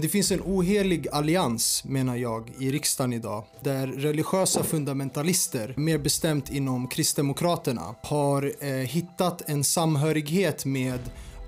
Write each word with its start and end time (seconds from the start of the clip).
Det 0.00 0.08
finns 0.08 0.32
en 0.32 0.40
ohelig 0.40 1.08
allians, 1.12 1.84
menar 1.84 2.16
jag, 2.16 2.52
i 2.58 2.70
riksdagen 2.70 3.12
idag. 3.12 3.44
Där 3.60 3.86
religiösa 3.86 4.62
fundamentalister, 4.62 5.74
mer 5.76 5.98
bestämt 5.98 6.50
inom 6.50 6.88
Kristdemokraterna, 6.88 7.94
har 8.02 8.52
eh, 8.60 8.70
hittat 8.70 9.48
en 9.48 9.64
samhörighet 9.64 10.64
med 10.64 11.00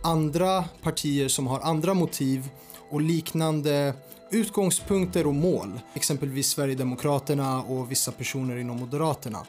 andra 0.02 0.64
partier 0.82 1.28
som 1.28 1.46
har 1.46 1.60
andra 1.60 1.94
motiv 1.94 2.48
och 2.90 3.00
liknande 3.00 3.94
utgångspunkter 4.30 5.26
och 5.26 5.34
mål. 5.34 5.80
Exempelvis 5.94 6.48
Sverigedemokraterna 6.48 7.62
och 7.62 7.90
vissa 7.90 8.12
personer 8.12 8.56
inom 8.56 8.76
Moderaterna. 8.76 9.46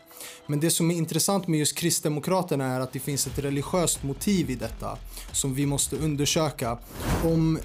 Men 0.48 0.60
det 0.60 0.70
som 0.70 0.92
är 0.92 0.96
intressant 0.96 1.48
med 1.48 1.60
just 1.60 1.78
Kristdemokraterna 1.78 2.66
är 2.66 2.80
att 2.80 2.94
det 2.94 3.00
finns 3.00 3.28
ett 3.28 3.40
religiöst 3.40 4.04
motiv 4.04 4.50
i 4.50 4.56
detta 4.56 4.98
som 5.32 5.54
vi 5.54 5.66
måste 5.66 5.96
undersöka. 5.96 6.78
Om 7.24 7.60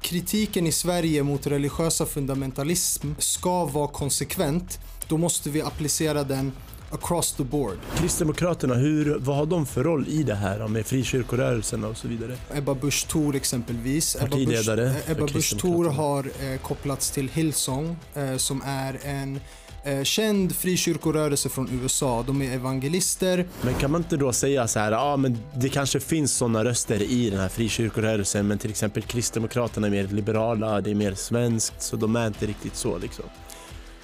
kritiken 0.00 0.66
i 0.66 0.72
Sverige 0.72 1.22
mot 1.22 1.46
religiösa 1.46 2.06
fundamentalism 2.06 3.12
ska 3.18 3.64
vara 3.64 3.88
konsekvent, 3.88 4.78
då 5.08 5.16
måste 5.16 5.50
vi 5.50 5.62
applicera 5.62 6.24
den 6.24 6.52
across 6.90 7.32
the 7.32 7.44
board. 7.44 7.78
Kristdemokraterna, 7.96 8.74
hur, 8.74 9.18
vad 9.18 9.36
har 9.36 9.46
de 9.46 9.66
för 9.66 9.84
roll 9.84 10.08
i 10.08 10.22
det 10.22 10.34
här 10.34 10.68
med 10.68 10.86
frikyrkorörelserna 10.86 11.88
och 11.88 11.96
så 11.96 12.08
vidare? 12.08 12.36
Ebba 12.54 12.74
Busch 12.74 13.08
Thor 13.08 13.36
exempelvis. 13.36 14.16
Partiledare 14.20 14.94
Ebba 15.06 15.26
Busch 15.26 15.58
Thor 15.60 15.84
har 15.84 16.24
eh, 16.24 16.60
kopplats 16.60 17.10
till 17.10 17.28
Hillsong 17.28 17.96
eh, 18.14 18.36
som 18.36 18.62
är 18.66 18.98
en 19.04 19.40
eh, 19.86 20.02
känd 20.02 20.56
frikyrkorörelse 20.56 21.48
från 21.48 21.68
USA. 21.82 22.24
De 22.26 22.42
är 22.42 22.54
evangelister. 22.54 23.46
Men 23.62 23.74
kan 23.74 23.90
man 23.90 24.00
inte 24.00 24.16
då 24.16 24.32
säga 24.32 24.68
så 24.68 24.78
här, 24.78 24.92
ja 24.92 24.98
ah, 24.98 25.16
men 25.16 25.38
det 25.54 25.68
kanske 25.68 26.00
finns 26.00 26.32
sådana 26.32 26.64
röster 26.64 27.02
i 27.02 27.30
den 27.30 27.40
här 27.40 27.48
frikyrkorörelsen 27.48 28.46
men 28.48 28.58
till 28.58 28.70
exempel 28.70 29.02
Kristdemokraterna 29.02 29.86
är 29.86 29.90
mer 29.90 30.06
liberala, 30.06 30.80
det 30.80 30.90
är 30.90 30.94
mer 30.94 31.14
svenskt 31.14 31.82
så 31.82 31.96
de 31.96 32.16
är 32.16 32.26
inte 32.26 32.46
riktigt 32.46 32.76
så 32.76 32.98
liksom. 32.98 33.24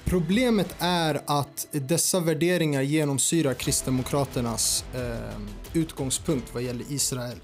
Problemet 0.05 0.75
är 0.79 1.21
att 1.25 1.67
dessa 1.71 2.19
värderingar 2.19 2.81
genomsyrar 2.81 3.53
Kristdemokraternas 3.53 4.85
eh, 4.95 5.79
utgångspunkt 5.79 6.53
vad 6.53 6.63
gäller 6.63 6.85
Israel. 6.89 7.37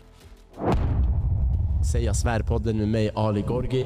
Säga 1.83 2.13
svärpodden 2.13 2.77
med 2.77 2.88
mig 2.88 3.11
Ali 3.16 3.41
Gorgi. 3.41 3.85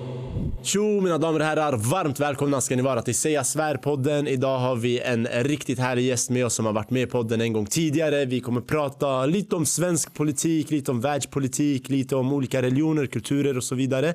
Tjo 0.63 1.01
mina 1.01 1.17
damer 1.17 1.39
och 1.39 1.45
herrar, 1.45 1.77
varmt 1.77 2.19
välkomna 2.19 2.61
ska 2.61 2.75
ni 2.75 2.81
vara 2.81 3.01
till 3.01 3.15
Säga 3.15 3.43
svärpodden. 3.43 4.27
Idag 4.27 4.59
har 4.59 4.75
vi 4.75 4.99
en 4.99 5.27
riktigt 5.27 5.79
härlig 5.79 6.03
gäst 6.05 6.29
med 6.29 6.45
oss 6.45 6.53
som 6.53 6.65
har 6.65 6.73
varit 6.73 6.89
med 6.89 7.01
i 7.01 7.05
podden 7.05 7.41
en 7.41 7.53
gång 7.53 7.65
tidigare. 7.65 8.25
Vi 8.25 8.39
kommer 8.39 8.61
prata 8.61 9.25
lite 9.25 9.55
om 9.55 9.65
svensk 9.65 10.13
politik, 10.13 10.71
lite 10.71 10.91
om 10.91 11.01
världspolitik, 11.01 11.89
lite 11.89 12.15
om 12.15 12.33
olika 12.33 12.61
religioner, 12.61 13.05
kulturer 13.05 13.57
och 13.57 13.63
så 13.63 13.75
vidare. 13.75 14.13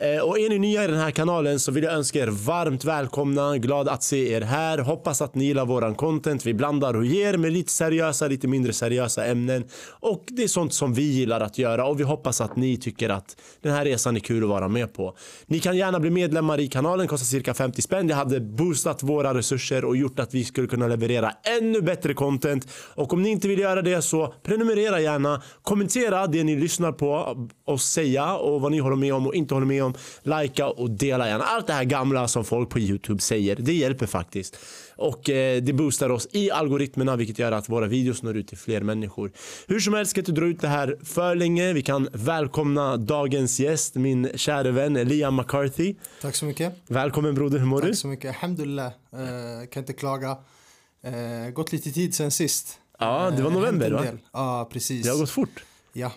Eh, 0.00 0.20
och 0.20 0.38
är 0.38 0.48
ni 0.48 0.58
nya 0.58 0.84
i 0.84 0.86
den 0.86 0.98
här 0.98 1.10
kanalen 1.10 1.60
så 1.60 1.72
vill 1.72 1.84
jag 1.84 1.92
önska 1.92 2.18
er 2.18 2.26
varmt 2.26 2.84
välkomna. 2.84 3.58
Glad 3.58 3.88
att 3.88 4.02
se 4.02 4.32
er 4.32 4.40
här. 4.40 4.78
Hoppas 4.78 5.22
att 5.22 5.34
ni 5.34 5.44
gillar 5.44 5.66
våran 5.66 5.94
content. 5.94 6.46
Vi 6.46 6.54
blandar 6.54 6.96
och 6.96 7.04
ger 7.04 7.36
med 7.36 7.52
lite 7.52 7.72
seriösa, 7.72 8.28
lite 8.28 8.48
mindre 8.48 8.72
seriösa 8.72 9.24
ämnen. 9.24 9.64
Och 10.00 10.24
det 10.28 10.42
är 10.42 10.48
sånt 10.48 10.74
som 10.74 10.94
vi 10.94 11.02
gillar 11.02 11.40
att 11.40 11.58
göra 11.58 11.86
och 11.86 12.00
vi 12.00 12.04
hoppas 12.04 12.40
att 12.40 12.56
ni 12.56 12.76
tycker 12.76 13.08
att 13.08 13.36
den 13.62 13.72
här 13.72 13.84
resan 13.84 14.16
är 14.16 14.20
kul 14.20 14.42
att 14.42 14.48
vara 14.48 14.68
med 14.68 14.94
på. 14.94 15.16
Ni 15.46 15.60
kan 15.60 15.76
gärna 15.76 16.00
bli 16.00 16.10
medlemmar 16.10 16.60
i 16.60 16.68
kanalen, 16.68 17.06
kostar 17.06 17.26
cirka 17.26 17.54
50 17.54 17.82
spänn. 17.82 18.06
Det 18.06 18.14
hade 18.14 18.40
boostat 18.40 19.02
våra 19.02 19.34
resurser 19.34 19.84
och 19.84 19.96
gjort 19.96 20.18
att 20.18 20.34
vi 20.34 20.44
skulle 20.44 20.68
kunna 20.68 20.88
leverera 20.88 21.32
ännu 21.60 21.80
bättre 21.80 22.14
content. 22.14 22.68
Och 22.94 23.12
om 23.12 23.22
ni 23.22 23.28
inte 23.28 23.48
vill 23.48 23.58
göra 23.58 23.82
det 23.82 24.02
så 24.02 24.34
prenumerera 24.42 25.00
gärna. 25.00 25.42
Kommentera 25.62 26.26
det 26.26 26.44
ni 26.44 26.56
lyssnar 26.56 26.92
på 26.92 27.36
och 27.66 27.80
säga 27.80 28.36
och 28.36 28.60
vad 28.60 28.72
ni 28.72 28.78
håller 28.78 28.96
med 28.96 29.14
om 29.14 29.26
och 29.26 29.34
inte 29.34 29.54
håller 29.54 29.66
med 29.66 29.84
om 29.84 29.87
om, 29.88 29.94
likea 30.22 30.66
och 30.68 30.90
dela 30.90 31.28
gärna. 31.28 31.44
Allt 31.44 31.66
det 31.66 31.72
här 31.72 31.84
gamla 31.84 32.28
som 32.28 32.44
folk 32.44 32.70
på 32.70 32.78
Youtube 32.78 33.20
säger, 33.20 33.56
det 33.56 33.72
hjälper 33.72 34.06
faktiskt. 34.06 34.58
Och 34.96 35.30
eh, 35.30 35.62
det 35.62 35.72
boostar 35.72 36.10
oss 36.10 36.28
i 36.32 36.50
algoritmerna 36.50 37.16
vilket 37.16 37.38
gör 37.38 37.52
att 37.52 37.68
våra 37.68 37.86
videos 37.86 38.22
når 38.22 38.36
ut 38.36 38.48
till 38.48 38.58
fler 38.58 38.80
människor. 38.80 39.32
Hur 39.66 39.80
som 39.80 39.94
helst 39.94 40.10
ska 40.10 40.20
inte 40.20 40.32
dra 40.32 40.46
ut 40.46 40.60
det 40.60 40.68
här 40.68 40.96
för 41.04 41.34
länge. 41.34 41.72
Vi 41.72 41.82
kan 41.82 42.08
välkomna 42.12 42.96
dagens 42.96 43.60
gäst, 43.60 43.94
min 43.94 44.30
kära 44.34 44.70
vän 44.70 44.94
Liam 44.94 45.36
McCarthy. 45.36 45.94
Tack 46.20 46.34
så 46.34 46.44
mycket. 46.44 46.74
Välkommen 46.86 47.34
broder, 47.34 47.58
hur 47.58 47.66
mår 47.66 47.80
Tack 47.80 47.86
du? 47.86 47.92
Tack 47.92 47.98
så 47.98 48.08
mycket. 48.08 48.28
Alhamdulillah. 48.28 48.86
Uh, 48.86 49.66
kan 49.70 49.82
inte 49.82 49.92
klaga. 49.92 50.30
Uh, 50.30 51.50
gått 51.52 51.72
lite 51.72 51.90
tid 51.90 52.14
sen 52.14 52.30
sist. 52.30 52.78
Ja, 52.98 53.30
det 53.36 53.42
var 53.42 53.50
november 53.50 53.90
va? 53.90 54.04
Ja, 54.32 54.68
precis. 54.72 55.04
Det 55.04 55.10
har 55.10 55.18
gått 55.18 55.30
fort. 55.30 55.64
Ja. 55.92 56.12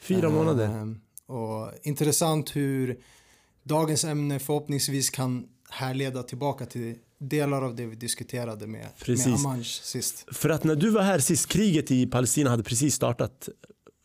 Fyra 0.00 0.30
månader. 0.30 0.68
Uh, 0.68 1.36
och 1.36 1.70
intressant 1.82 2.56
hur 2.56 2.98
dagens 3.64 4.04
ämne 4.04 4.38
förhoppningsvis 4.38 5.10
kan 5.10 5.46
härleda 5.70 6.22
tillbaka 6.22 6.66
till 6.66 6.94
delar 7.18 7.62
av 7.62 7.76
det 7.76 7.86
vi 7.86 7.96
diskuterade 7.96 8.66
med, 8.66 8.86
precis. 8.98 9.26
med 9.26 9.34
Amanj 9.34 9.64
sist. 9.64 10.26
För 10.32 10.48
att 10.48 10.64
när 10.64 10.74
du 10.76 10.90
var 10.90 11.02
här 11.02 11.18
sist, 11.18 11.48
kriget 11.48 11.90
i 11.90 12.06
Palestina 12.06 12.50
hade 12.50 12.62
precis 12.62 12.94
startat. 12.94 13.48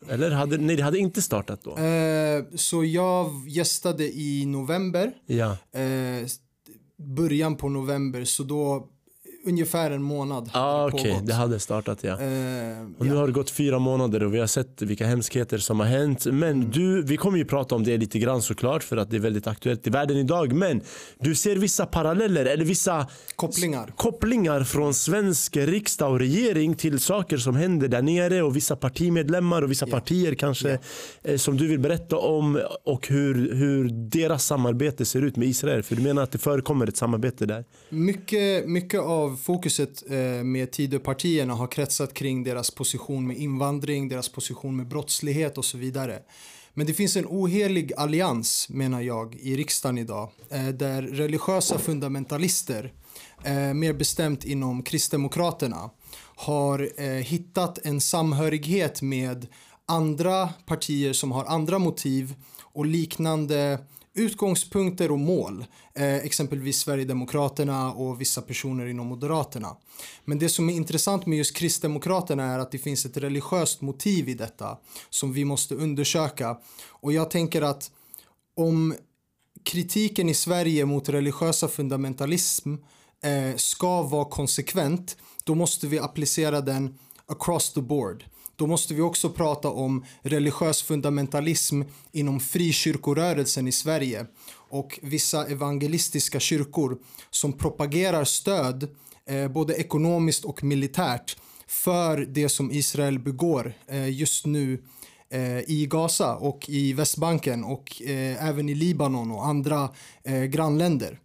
Eller 0.08 0.30
hade, 0.30 0.58
nej, 0.58 0.76
det 0.76 0.82
hade 0.82 0.98
inte 0.98 1.22
startat 1.22 1.64
då? 1.64 1.76
Eh, 1.78 2.44
så 2.54 2.84
jag 2.84 3.48
gästade 3.48 4.04
i 4.04 4.46
november. 4.46 5.12
Ja. 5.26 5.56
Eh, 5.72 6.26
början 6.96 7.56
på 7.56 7.68
november, 7.68 8.24
så 8.24 8.42
då 8.42 8.88
ungefär 9.44 9.90
en 9.90 10.02
månad. 10.02 10.50
Ah, 10.52 10.86
Okej, 10.86 11.00
okay. 11.00 11.26
det 11.26 11.34
hade 11.34 11.58
startat 11.58 12.04
ja. 12.04 12.12
Uh, 12.12 12.18
och 12.98 13.06
nu 13.06 13.12
ja. 13.12 13.18
har 13.18 13.26
det 13.26 13.32
gått 13.32 13.50
fyra 13.50 13.78
månader 13.78 14.22
och 14.22 14.34
vi 14.34 14.38
har 14.38 14.46
sett 14.46 14.82
vilka 14.82 15.06
hemskheter 15.06 15.58
som 15.58 15.80
har 15.80 15.86
hänt. 15.86 16.26
Men 16.26 16.42
mm. 16.42 16.70
du, 16.70 17.02
vi 17.02 17.16
kommer 17.16 17.38
ju 17.38 17.44
prata 17.44 17.74
om 17.74 17.84
det 17.84 17.96
lite 17.96 18.18
grann 18.18 18.42
såklart 18.42 18.82
för 18.82 18.96
att 18.96 19.10
det 19.10 19.16
är 19.16 19.20
väldigt 19.20 19.46
aktuellt 19.46 19.86
i 19.86 19.90
världen 19.90 20.16
idag. 20.16 20.52
Men 20.52 20.80
du 21.18 21.34
ser 21.34 21.56
vissa 21.56 21.86
paralleller 21.86 22.44
eller 22.44 22.64
vissa 22.64 23.06
kopplingar, 23.36 23.92
kopplingar 23.96 24.64
från 24.64 24.94
svensk 24.94 25.56
riksdag 25.56 26.12
och 26.12 26.18
regering 26.18 26.74
till 26.74 27.00
saker 27.00 27.36
som 27.36 27.56
händer 27.56 27.88
där 27.88 28.02
nere 28.02 28.42
och 28.42 28.56
vissa 28.56 28.76
partimedlemmar 28.76 29.62
och 29.62 29.70
vissa 29.70 29.86
yeah. 29.86 30.00
partier 30.00 30.34
kanske 30.34 30.78
yeah. 31.24 31.36
som 31.36 31.56
du 31.56 31.66
vill 31.66 31.80
berätta 31.80 32.16
om 32.16 32.60
och 32.84 33.08
hur, 33.08 33.54
hur 33.54 33.88
deras 33.88 34.44
samarbete 34.44 35.04
ser 35.04 35.22
ut 35.22 35.36
med 35.36 35.48
Israel. 35.48 35.82
För 35.82 35.96
du 35.96 36.02
menar 36.02 36.22
att 36.22 36.32
det 36.32 36.38
förekommer 36.38 36.86
ett 36.86 36.96
samarbete 36.96 37.46
där? 37.46 37.64
Mycket, 37.90 38.68
mycket 38.68 39.00
av 39.00 39.29
av 39.30 39.36
fokuset 39.36 40.10
eh, 40.10 40.44
med 40.44 40.70
Tidöpartierna 40.72 41.54
har 41.54 41.66
kretsat 41.66 42.14
kring 42.14 42.44
deras 42.44 42.70
position 42.70 43.26
med 43.26 43.36
invandring, 43.36 44.08
deras 44.08 44.28
position 44.28 44.76
med 44.76 44.88
brottslighet 44.88 45.58
och 45.58 45.64
så 45.64 45.78
vidare. 45.78 46.18
Men 46.74 46.86
det 46.86 46.94
finns 46.94 47.16
en 47.16 47.26
ohelig 47.26 47.92
allians, 47.96 48.68
menar 48.68 49.00
jag, 49.00 49.34
i 49.34 49.56
riksdagen 49.56 49.98
idag. 49.98 50.30
Eh, 50.50 50.68
där 50.68 51.02
religiösa 51.02 51.78
fundamentalister, 51.78 52.92
eh, 53.44 53.74
mer 53.74 53.92
bestämt 53.92 54.44
inom 54.44 54.82
Kristdemokraterna, 54.82 55.90
har 56.36 56.90
hittat 57.20 57.78
en 57.78 58.00
samhörighet 58.00 59.02
med 59.02 59.46
andra 59.86 60.48
partier 60.66 61.12
som 61.12 61.32
har 61.32 61.44
andra 61.44 61.78
motiv 61.78 62.34
och 62.62 62.86
liknande 62.86 63.78
utgångspunkter 64.14 65.10
och 65.10 65.18
mål. 65.18 65.64
Eh, 65.94 66.14
exempelvis 66.14 66.78
Sverigedemokraterna 66.78 67.92
och 67.92 68.20
vissa 68.20 68.42
personer 68.42 68.86
inom 68.86 69.06
Moderaterna. 69.06 69.76
Men 70.24 70.38
det 70.38 70.48
som 70.48 70.68
är 70.68 70.72
intressant 70.72 71.26
med 71.26 71.38
just 71.38 71.56
Kristdemokraterna 71.56 72.44
är 72.44 72.58
att 72.58 72.72
det 72.72 72.78
finns 72.78 73.06
ett 73.06 73.16
religiöst 73.16 73.80
motiv 73.80 74.28
i 74.28 74.34
detta 74.34 74.78
som 75.10 75.32
vi 75.32 75.44
måste 75.44 75.74
undersöka. 75.74 76.56
Och 76.88 77.12
jag 77.12 77.30
tänker 77.30 77.62
att 77.62 77.90
om 78.56 78.94
kritiken 79.62 80.28
i 80.28 80.34
Sverige 80.34 80.84
mot 80.86 81.08
religiösa 81.08 81.68
fundamentalism 81.68 82.74
eh, 83.22 83.56
ska 83.56 84.02
vara 84.02 84.24
konsekvent, 84.24 85.16
då 85.44 85.54
måste 85.54 85.86
vi 85.86 85.98
applicera 85.98 86.60
den 86.60 86.98
across 87.26 87.72
the 87.72 87.80
board 87.80 88.24
då 88.60 88.66
måste 88.66 88.94
vi 88.94 89.00
också 89.00 89.30
prata 89.30 89.68
om 89.68 90.04
religiös 90.22 90.82
fundamentalism 90.82 91.82
inom 92.12 92.40
frikyrkorörelsen 92.40 93.68
i 93.68 93.72
Sverige 93.72 94.26
och 94.52 94.98
vissa 95.02 95.46
evangelistiska 95.46 96.40
kyrkor 96.40 96.98
som 97.30 97.52
propagerar 97.52 98.24
stöd 98.24 98.88
eh, 99.26 99.48
både 99.48 99.74
ekonomiskt 99.74 100.44
och 100.44 100.64
militärt 100.64 101.36
för 101.66 102.16
det 102.16 102.48
som 102.48 102.70
Israel 102.70 103.18
begår 103.18 103.72
eh, 103.86 104.10
just 104.10 104.46
nu 104.46 104.82
eh, 105.30 105.70
i 105.70 105.86
Gaza 105.90 106.36
och 106.36 106.68
i 106.68 106.92
Västbanken 106.92 107.64
och 107.64 108.02
eh, 108.02 108.48
även 108.48 108.68
i 108.68 108.74
Libanon 108.74 109.30
och 109.30 109.46
andra 109.46 109.88
eh, 110.24 110.42
grannländer. 110.42 111.18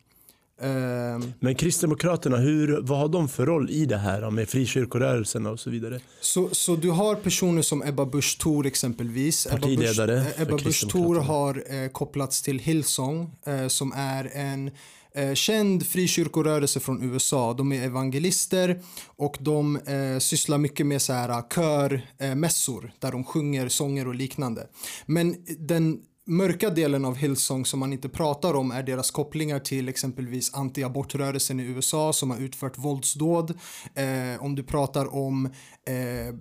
Ehm. 0.62 1.34
Men 1.40 1.56
Kristdemokraterna, 1.56 2.38
hur, 2.38 2.81
vad 2.81 3.00
har 3.00 3.07
de 3.07 3.30
för 3.30 3.46
roll 3.46 3.69
i 3.69 3.86
det 3.86 3.98
här 3.98 4.31
med 4.31 4.50
frikyrkorörelserna 4.50 5.50
och 5.50 5.60
så 5.60 5.69
vidare? 5.69 6.00
Så, 6.22 6.50
så 6.52 6.75
du 6.75 6.90
har 6.90 7.16
personer 7.16 7.62
som 7.62 7.84
Ebba 7.84 8.06
Busch 8.06 8.38
Thor 8.40 8.66
exempelvis. 8.66 9.48
Partiledare 9.52 10.13
Ebba 10.13 10.24
Busch, 10.24 10.42
Ebba 10.42 10.57
Busch 10.57 10.90
Thor 10.92 11.16
har 11.16 11.84
eh, 11.84 11.90
kopplats 11.90 12.42
till 12.42 12.60
Hillsong 12.60 13.31
eh, 13.46 13.68
som 13.68 13.94
är 13.96 14.31
en 14.34 14.72
eh, 15.16 15.34
känd 15.34 15.88
frikyrkorörelse 15.88 16.80
från 16.80 17.13
USA. 17.13 17.54
De 17.54 17.72
är 17.72 17.86
evangelister 17.86 18.81
och 19.06 19.38
de 19.40 19.75
eh, 19.75 20.19
sysslar 20.19 20.58
mycket 20.58 20.86
med 20.86 21.01
så 21.01 21.13
här 21.13 21.44
körmässor 21.50 22.86
eh, 22.86 22.92
där 23.00 23.12
de 23.12 23.24
sjunger 23.24 23.69
sånger 23.69 24.08
och 24.08 24.16
liknande. 24.16 24.68
Men 25.06 25.36
den 25.60 26.01
mörka 26.25 26.69
delen 26.69 27.06
av 27.06 27.16
Hillsong 27.16 27.66
som 27.66 27.80
man 27.80 27.94
inte 27.94 28.10
pratar 28.10 28.54
om 28.54 28.72
är 28.72 28.83
deras 28.83 29.12
kopplingar 29.12 29.60
till 29.60 29.89
exempelvis 29.89 30.54
antiabortrörelsen 30.54 31.60
i 31.60 31.63
USA 31.63 32.13
som 32.13 32.31
har 32.31 32.38
utfört 32.38 32.77
våldsdåd. 32.77 33.60
Eh, 33.95 34.44
om 34.44 34.56
du 34.56 34.63
pratar 34.63 35.16
om 35.16 35.45
eh, 35.86 36.36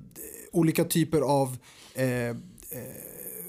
olika 0.52 0.84
typer 0.84 1.20
av 1.20 1.56
eh, 1.94 2.28
eh 2.28 2.34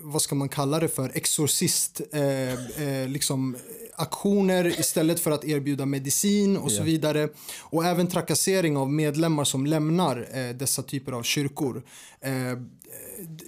vad 0.08 0.22
ska 0.22 0.36
man 0.36 0.50
kalla 0.50 0.80
det 0.80 0.88
för, 0.88 1.12
exorcist, 1.14 2.02
eh, 2.12 2.84
eh, 2.84 3.08
liksom 3.08 3.56
aktioner 3.98 4.80
istället 4.80 5.20
för 5.20 5.32
att 5.32 5.46
erbjuda 5.46 5.86
medicin 5.86 6.58
och 6.58 6.72
yeah. 6.72 6.78
så 6.78 6.84
vidare. 6.84 7.30
Och 7.62 7.86
även 7.86 8.08
trakassering 8.08 8.78
av 8.78 8.92
medlemmar 8.92 9.44
som 9.44 9.66
lämnar 9.66 10.28
eh, 10.34 10.56
dessa 10.56 10.84
typer 10.84 11.12
av 11.12 11.24
kyrkor. 11.24 11.84
Eh, 12.22 12.32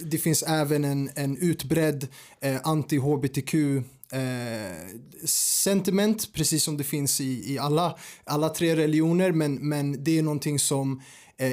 det 0.00 0.18
finns 0.18 0.42
även 0.42 0.84
en, 0.84 1.10
en 1.14 1.36
utbredd 1.36 2.08
eh, 2.40 2.56
anti-hbtq 2.62 3.82
eh, 4.12 4.96
sentiment, 5.24 6.32
precis 6.32 6.64
som 6.64 6.76
det 6.76 6.84
finns 6.84 7.20
i, 7.20 7.52
i 7.54 7.58
alla, 7.58 7.98
alla 8.24 8.48
tre 8.48 8.76
religioner, 8.76 9.32
men, 9.32 9.54
men 9.54 10.04
det 10.04 10.18
är 10.18 10.22
någonting 10.22 10.58
som 10.58 11.02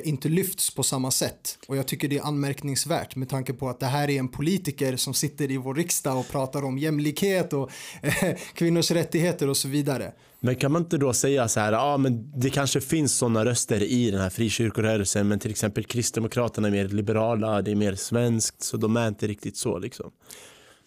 inte 0.03 0.29
lyfts 0.29 0.75
på 0.75 0.83
samma 0.83 1.11
sätt. 1.11 1.57
Och 1.67 1.77
jag 1.77 1.87
tycker 1.87 2.07
det 2.07 2.17
är 2.17 2.23
anmärkningsvärt 2.23 3.15
med 3.15 3.29
tanke 3.29 3.53
på 3.53 3.69
att 3.69 3.79
det 3.79 3.85
här 3.85 4.09
är 4.09 4.19
en 4.19 4.27
politiker 4.27 4.95
som 4.95 5.13
sitter 5.13 5.51
i 5.51 5.57
vår 5.57 5.75
riksdag 5.75 6.19
och 6.19 6.27
pratar 6.27 6.65
om 6.65 6.77
jämlikhet 6.77 7.53
och 7.53 7.71
eh, 8.01 8.35
kvinnors 8.53 8.91
rättigheter 8.91 9.49
och 9.49 9.57
så 9.57 9.67
vidare. 9.67 10.13
Men 10.39 10.55
kan 10.55 10.71
man 10.71 10.81
inte 10.81 10.97
då 10.97 11.13
säga 11.13 11.47
så 11.47 11.59
här, 11.59 11.71
ja 11.71 11.81
ah, 11.81 11.97
men 11.97 12.39
det 12.39 12.49
kanske 12.49 12.81
finns 12.81 13.17
sådana 13.17 13.45
röster 13.45 13.83
i 13.83 14.11
den 14.11 14.21
här 14.21 14.29
frikyrkorörelsen 14.29 15.27
men 15.27 15.39
till 15.39 15.51
exempel 15.51 15.83
Kristdemokraterna 15.83 16.67
är 16.67 16.71
mer 16.71 16.87
liberala, 16.87 17.61
det 17.61 17.71
är 17.71 17.75
mer 17.75 17.95
svenskt 17.95 18.63
så 18.63 18.77
de 18.77 18.97
är 18.97 19.07
inte 19.07 19.27
riktigt 19.27 19.57
så 19.57 19.79
liksom. 19.79 20.11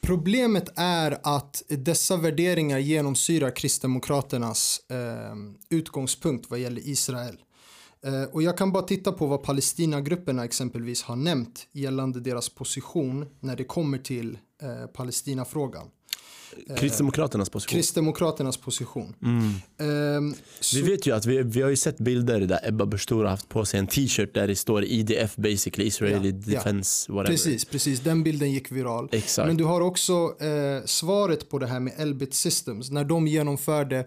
Problemet 0.01 0.73
är 0.77 1.19
att 1.23 1.63
dessa 1.69 2.17
värderingar 2.17 2.79
genomsyrar 2.79 3.57
Kristdemokraternas 3.57 4.81
eh, 4.91 5.77
utgångspunkt 5.79 6.51
vad 6.51 6.59
gäller 6.59 6.89
Israel. 6.89 7.37
Eh, 8.05 8.23
och 8.23 8.43
jag 8.43 8.59
kan 8.59 8.73
bara 8.73 8.83
titta 8.83 9.13
på 9.13 9.27
vad 9.27 9.43
Palestinagrupperna 9.43 10.45
exempelvis 10.45 11.03
har 11.03 11.17
nämnt 11.17 11.69
gällande 11.73 12.21
deras 12.21 12.49
position 12.49 13.27
när 13.41 13.57
det 13.57 13.65
kommer 13.65 13.99
till 13.99 14.39
eh, 14.63 14.87
Palestinafrågan. 14.87 15.87
Eh, 16.67 16.77
Kristdemokraternas 16.77 17.51
position. 17.51 17.77
Kristdemokraternas 17.77 18.57
position. 18.57 19.15
Mm. 19.23 20.17
Um, 20.17 20.35
vi 20.75 20.83
vet 20.83 21.07
ju 21.07 21.15
att 21.15 21.27
vi, 21.27 21.43
vi 21.43 21.63
har 21.63 21.71
ju 21.71 21.77
sett 21.77 21.99
bilder 21.99 22.41
där 22.41 22.61
Ebba 22.69 22.87
Busch 22.87 23.13
har 23.13 23.25
haft 23.25 23.49
på 23.49 23.65
sig 23.65 23.81
en 23.81 23.87
t-shirt 23.87 24.35
där 24.35 24.47
det 24.47 24.57
står 24.57 24.85
IDF 24.85 25.37
basically, 25.37 25.87
Israeli 25.87 26.29
ja, 26.29 26.53
Defense 26.53 27.07
ja. 27.09 27.15
whatever. 27.15 27.37
Precis, 27.37 27.65
precis, 27.65 28.01
den 28.01 28.23
bilden 28.23 28.53
gick 28.53 28.73
viral. 28.73 29.09
Exakt. 29.13 29.47
Men 29.47 29.57
du 29.57 29.65
har 29.65 29.81
också 29.81 30.13
eh, 30.41 30.85
svaret 30.85 31.51
på 31.51 31.59
det 31.59 31.67
här 31.67 31.81
med 31.81 31.93
Elbit 31.97 32.35
Systems. 32.35 32.91
När 32.91 33.05
de 33.05 33.27
genomförde, 33.27 34.07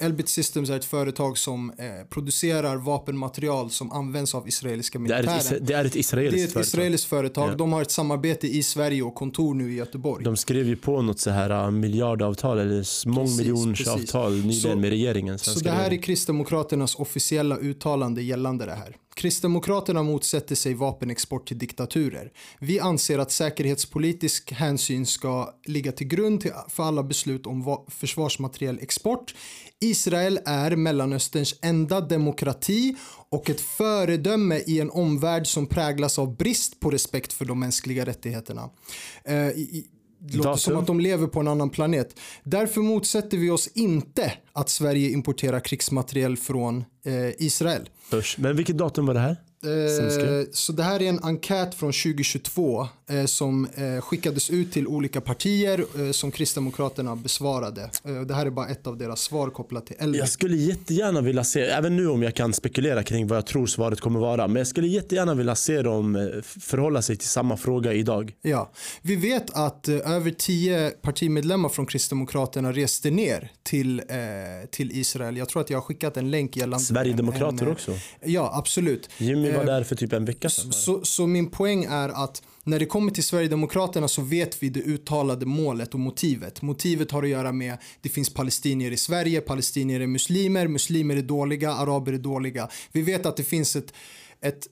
Elbit 0.00 0.28
Systems 0.28 0.70
är 0.70 0.76
ett 0.76 0.84
företag 0.84 1.38
som 1.38 1.70
eh, 1.70 2.08
producerar 2.10 2.76
vapenmaterial 2.76 3.70
som 3.70 3.92
används 3.92 4.34
av 4.34 4.48
israeliska 4.48 4.98
militären. 4.98 5.58
Det 5.60 5.74
är 5.74 5.84
ett, 5.84 5.96
israeliskt 5.96 6.10
företag. 6.10 6.32
Det 6.32 6.58
är 6.58 6.60
ett 6.60 6.66
israeliskt 6.66 7.08
företag. 7.08 7.50
Ja. 7.50 7.54
De 7.54 7.72
har 7.72 7.82
ett 7.82 7.90
samarbete 7.90 8.46
i 8.46 8.62
Sverige 8.62 9.02
och 9.02 9.14
kontor 9.14 9.54
nu 9.54 9.72
i 9.72 9.74
Göteborg. 9.74 10.24
De 10.24 10.36
skrev 10.36 10.66
ju 10.66 10.76
på 10.76 11.02
något 11.02 11.20
så 11.20 11.30
här 11.30 11.66
um, 11.66 11.80
miljardavtal 11.90 12.58
eller 12.58 13.08
mångmiljonavtal 13.08 14.32
nyligen 14.32 14.80
med 14.80 14.90
regeringen. 14.90 15.38
Så 15.38 15.60
det 15.60 15.70
här 15.70 15.92
är 15.92 15.96
Kristdemokraternas 15.96 16.94
officiella 16.94 17.56
uttalande 17.56 18.22
gällande 18.22 18.66
det 18.66 18.74
här. 18.74 18.96
Kristdemokraterna 19.14 20.02
motsätter 20.02 20.54
sig 20.54 20.74
vapenexport 20.74 21.48
till 21.48 21.58
diktaturer. 21.58 22.32
Vi 22.58 22.80
anser 22.80 23.18
att 23.18 23.30
säkerhetspolitisk 23.30 24.52
hänsyn 24.52 25.06
ska 25.06 25.54
ligga 25.66 25.92
till 25.92 26.06
grund 26.06 26.44
för 26.68 26.82
alla 26.82 27.02
beslut 27.02 27.46
om 27.46 27.84
försvarsmaterielexport. 27.88 29.34
Israel 29.80 30.40
är 30.46 30.76
Mellanösterns 30.76 31.54
enda 31.62 32.00
demokrati 32.00 32.96
och 33.30 33.50
ett 33.50 33.60
föredöme 33.60 34.58
i 34.66 34.80
en 34.80 34.90
omvärld 34.90 35.46
som 35.46 35.66
präglas 35.66 36.18
av 36.18 36.36
brist 36.36 36.80
på 36.80 36.90
respekt 36.90 37.32
för 37.32 37.44
de 37.44 37.60
mänskliga 37.60 38.06
rättigheterna. 38.06 38.70
Uh, 39.30 39.50
det 40.20 40.36
låter 40.36 40.56
som 40.56 40.76
att 40.76 40.86
de 40.86 41.00
lever 41.00 41.26
på 41.26 41.40
en 41.40 41.48
annan 41.48 41.70
planet. 41.70 42.20
Därför 42.44 42.80
motsätter 42.80 43.38
vi 43.38 43.50
oss 43.50 43.66
inte 43.66 44.32
att 44.52 44.68
Sverige 44.68 45.10
importerar 45.10 45.60
krigsmateriel 45.60 46.36
från 46.36 46.84
eh, 47.04 47.42
Israel. 47.44 47.88
Usch. 48.12 48.36
Men 48.38 48.56
vilket 48.56 48.78
datum 48.78 49.06
var 49.06 49.14
det 49.14 49.20
här? 49.20 49.36
Eh, 49.64 50.44
så 50.52 50.72
det 50.72 50.82
här 50.82 51.02
är 51.02 51.08
en 51.08 51.24
enkät 51.24 51.74
från 51.74 51.92
2022 51.92 52.80
eh, 52.80 52.88
som 53.26 53.68
eh, 53.74 54.00
skickades 54.00 54.50
ut 54.50 54.72
till 54.72 54.86
olika 54.86 55.20
partier 55.20 55.84
eh, 55.98 56.10
som 56.10 56.30
Kristdemokraterna 56.30 57.16
besvarade. 57.16 57.90
Eh, 58.04 58.20
det 58.20 58.34
här 58.34 58.46
är 58.46 58.50
bara 58.50 58.68
ett 58.68 58.86
av 58.86 58.98
deras 58.98 59.20
svar 59.20 59.50
kopplat 59.50 59.86
till 59.86 59.96
äldre. 59.98 60.18
Jag 60.18 60.28
skulle 60.28 60.56
jättegärna 60.56 61.20
vilja 61.20 61.44
se, 61.44 61.60
även 61.60 61.96
nu 61.96 62.08
om 62.08 62.22
jag 62.22 62.34
kan 62.34 62.52
spekulera 62.52 63.02
kring 63.02 63.26
vad 63.26 63.38
jag 63.38 63.46
tror 63.46 63.66
svaret 63.66 64.00
kommer 64.00 64.20
vara, 64.20 64.48
men 64.48 64.56
jag 64.56 64.66
skulle 64.66 64.86
jättegärna 64.88 65.34
vilja 65.34 65.54
se 65.54 65.82
dem 65.82 66.16
eh, 66.16 66.22
förhålla 66.42 67.02
sig 67.02 67.16
till 67.16 67.28
samma 67.28 67.56
fråga 67.56 67.92
idag. 67.92 68.32
Ja, 68.42 68.72
vi 69.02 69.16
vet 69.16 69.56
att 69.56 69.88
över 69.88 70.30
tio 70.30 70.90
partimedlemmar 70.90 71.68
från 71.68 71.86
Kristdemokraterna 71.86 72.72
reste 72.72 73.10
ner 73.10 73.52
till, 73.62 74.02
till 74.70 74.92
Israel. 74.92 75.36
Jag 75.36 75.48
tror 75.48 75.62
att 75.62 75.70
jag 75.70 75.78
har 75.78 75.82
skickat 75.82 76.16
en 76.16 76.30
länk 76.30 76.56
gällande 76.56 76.84
Sverigedemokrater 76.84 77.66
en, 77.66 77.72
också? 77.72 77.92
Ja, 78.24 78.52
absolut. 78.54 79.10
Jimmy 79.18 79.52
var 79.52 79.64
där 79.64 79.84
för 79.84 79.96
typ 79.96 80.12
en 80.12 80.24
vecka 80.24 80.50
sedan. 80.50 80.72
Så, 80.72 81.04
så, 81.04 81.26
min 81.26 81.50
poäng 81.50 81.84
är 81.90 82.08
att 82.08 82.42
när 82.64 82.78
det 82.78 82.86
kommer 82.86 83.12
till 83.12 83.24
Sverigedemokraterna 83.24 84.08
så 84.08 84.22
vet 84.22 84.62
vi 84.62 84.68
det 84.68 84.80
uttalade 84.80 85.46
målet 85.46 85.94
och 85.94 86.00
motivet. 86.00 86.62
Motivet 86.62 87.10
har 87.10 87.22
att 87.22 87.28
göra 87.28 87.52
med 87.52 87.76
det 88.00 88.08
finns 88.08 88.34
palestinier 88.34 88.90
i 88.90 88.96
Sverige, 88.96 89.40
palestinier 89.40 90.00
är 90.00 90.06
muslimer, 90.06 90.68
muslimer 90.68 91.16
är 91.16 91.22
dåliga, 91.22 91.72
araber 91.72 92.12
är 92.12 92.18
dåliga. 92.18 92.68
Vi 92.92 93.02
vet 93.02 93.26
att 93.26 93.36
det 93.36 93.44
finns 93.44 93.76
ett, 93.76 93.94
ett 94.40 94.66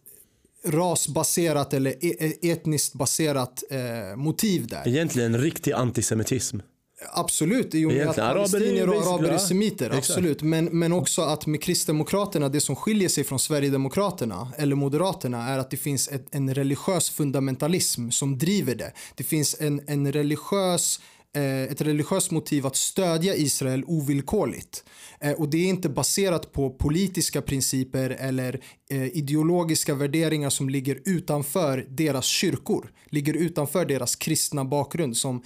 rasbaserat 0.64 1.74
eller 1.74 1.90
e-, 1.90 2.16
e-, 2.18 2.50
etniskt 2.50 2.94
baserat 2.94 3.64
eh, 3.70 4.16
motiv 4.16 4.66
där. 4.66 4.88
Egentligen 4.88 5.40
riktig 5.40 5.72
antisemitism. 5.72 6.58
Absolut, 7.00 7.74
i 7.74 7.84
och 7.84 7.92
med 7.92 8.08
att 8.08 8.16
palestinier 8.16 8.88
och 8.88 8.94
araber 8.96 9.28
är 9.28 9.38
semiter. 9.38 9.90
Absolut. 9.90 10.42
Men, 10.42 10.64
men 10.64 10.92
också 10.92 11.22
att 11.22 11.46
med 11.46 11.62
Kristdemokraterna, 11.62 12.48
det 12.48 12.60
som 12.60 12.76
skiljer 12.76 13.08
sig 13.08 13.24
från 13.24 13.38
Sverigedemokraterna 13.38 14.52
eller 14.56 14.76
Moderaterna 14.76 15.48
är 15.48 15.58
att 15.58 15.70
det 15.70 15.76
finns 15.76 16.08
ett, 16.08 16.26
en 16.30 16.54
religiös 16.54 17.10
fundamentalism 17.10 18.10
som 18.10 18.38
driver 18.38 18.74
det. 18.74 18.92
Det 19.14 19.24
finns 19.24 19.56
en, 19.60 19.80
en 19.86 20.12
religiös 20.12 21.00
Eh, 21.36 21.62
ett 21.62 21.80
religiöst 21.80 22.30
motiv 22.30 22.66
att 22.66 22.76
stödja 22.76 23.34
Israel 23.34 23.84
ovillkorligt. 23.86 24.84
Eh, 25.20 25.32
och 25.32 25.48
det 25.48 25.58
är 25.58 25.68
inte 25.68 25.88
baserat 25.88 26.52
på 26.52 26.70
politiska 26.70 27.42
principer 27.42 28.10
eller 28.10 28.60
eh, 28.90 29.06
ideologiska 29.06 29.94
värderingar 29.94 30.50
som 30.50 30.68
ligger 30.68 31.00
utanför 31.04 31.86
deras 31.88 32.24
kyrkor, 32.24 32.92
ligger 33.06 33.34
utanför 33.34 33.84
deras 33.84 34.16
kristna 34.16 34.64
bakgrund 34.64 35.16
som 35.16 35.42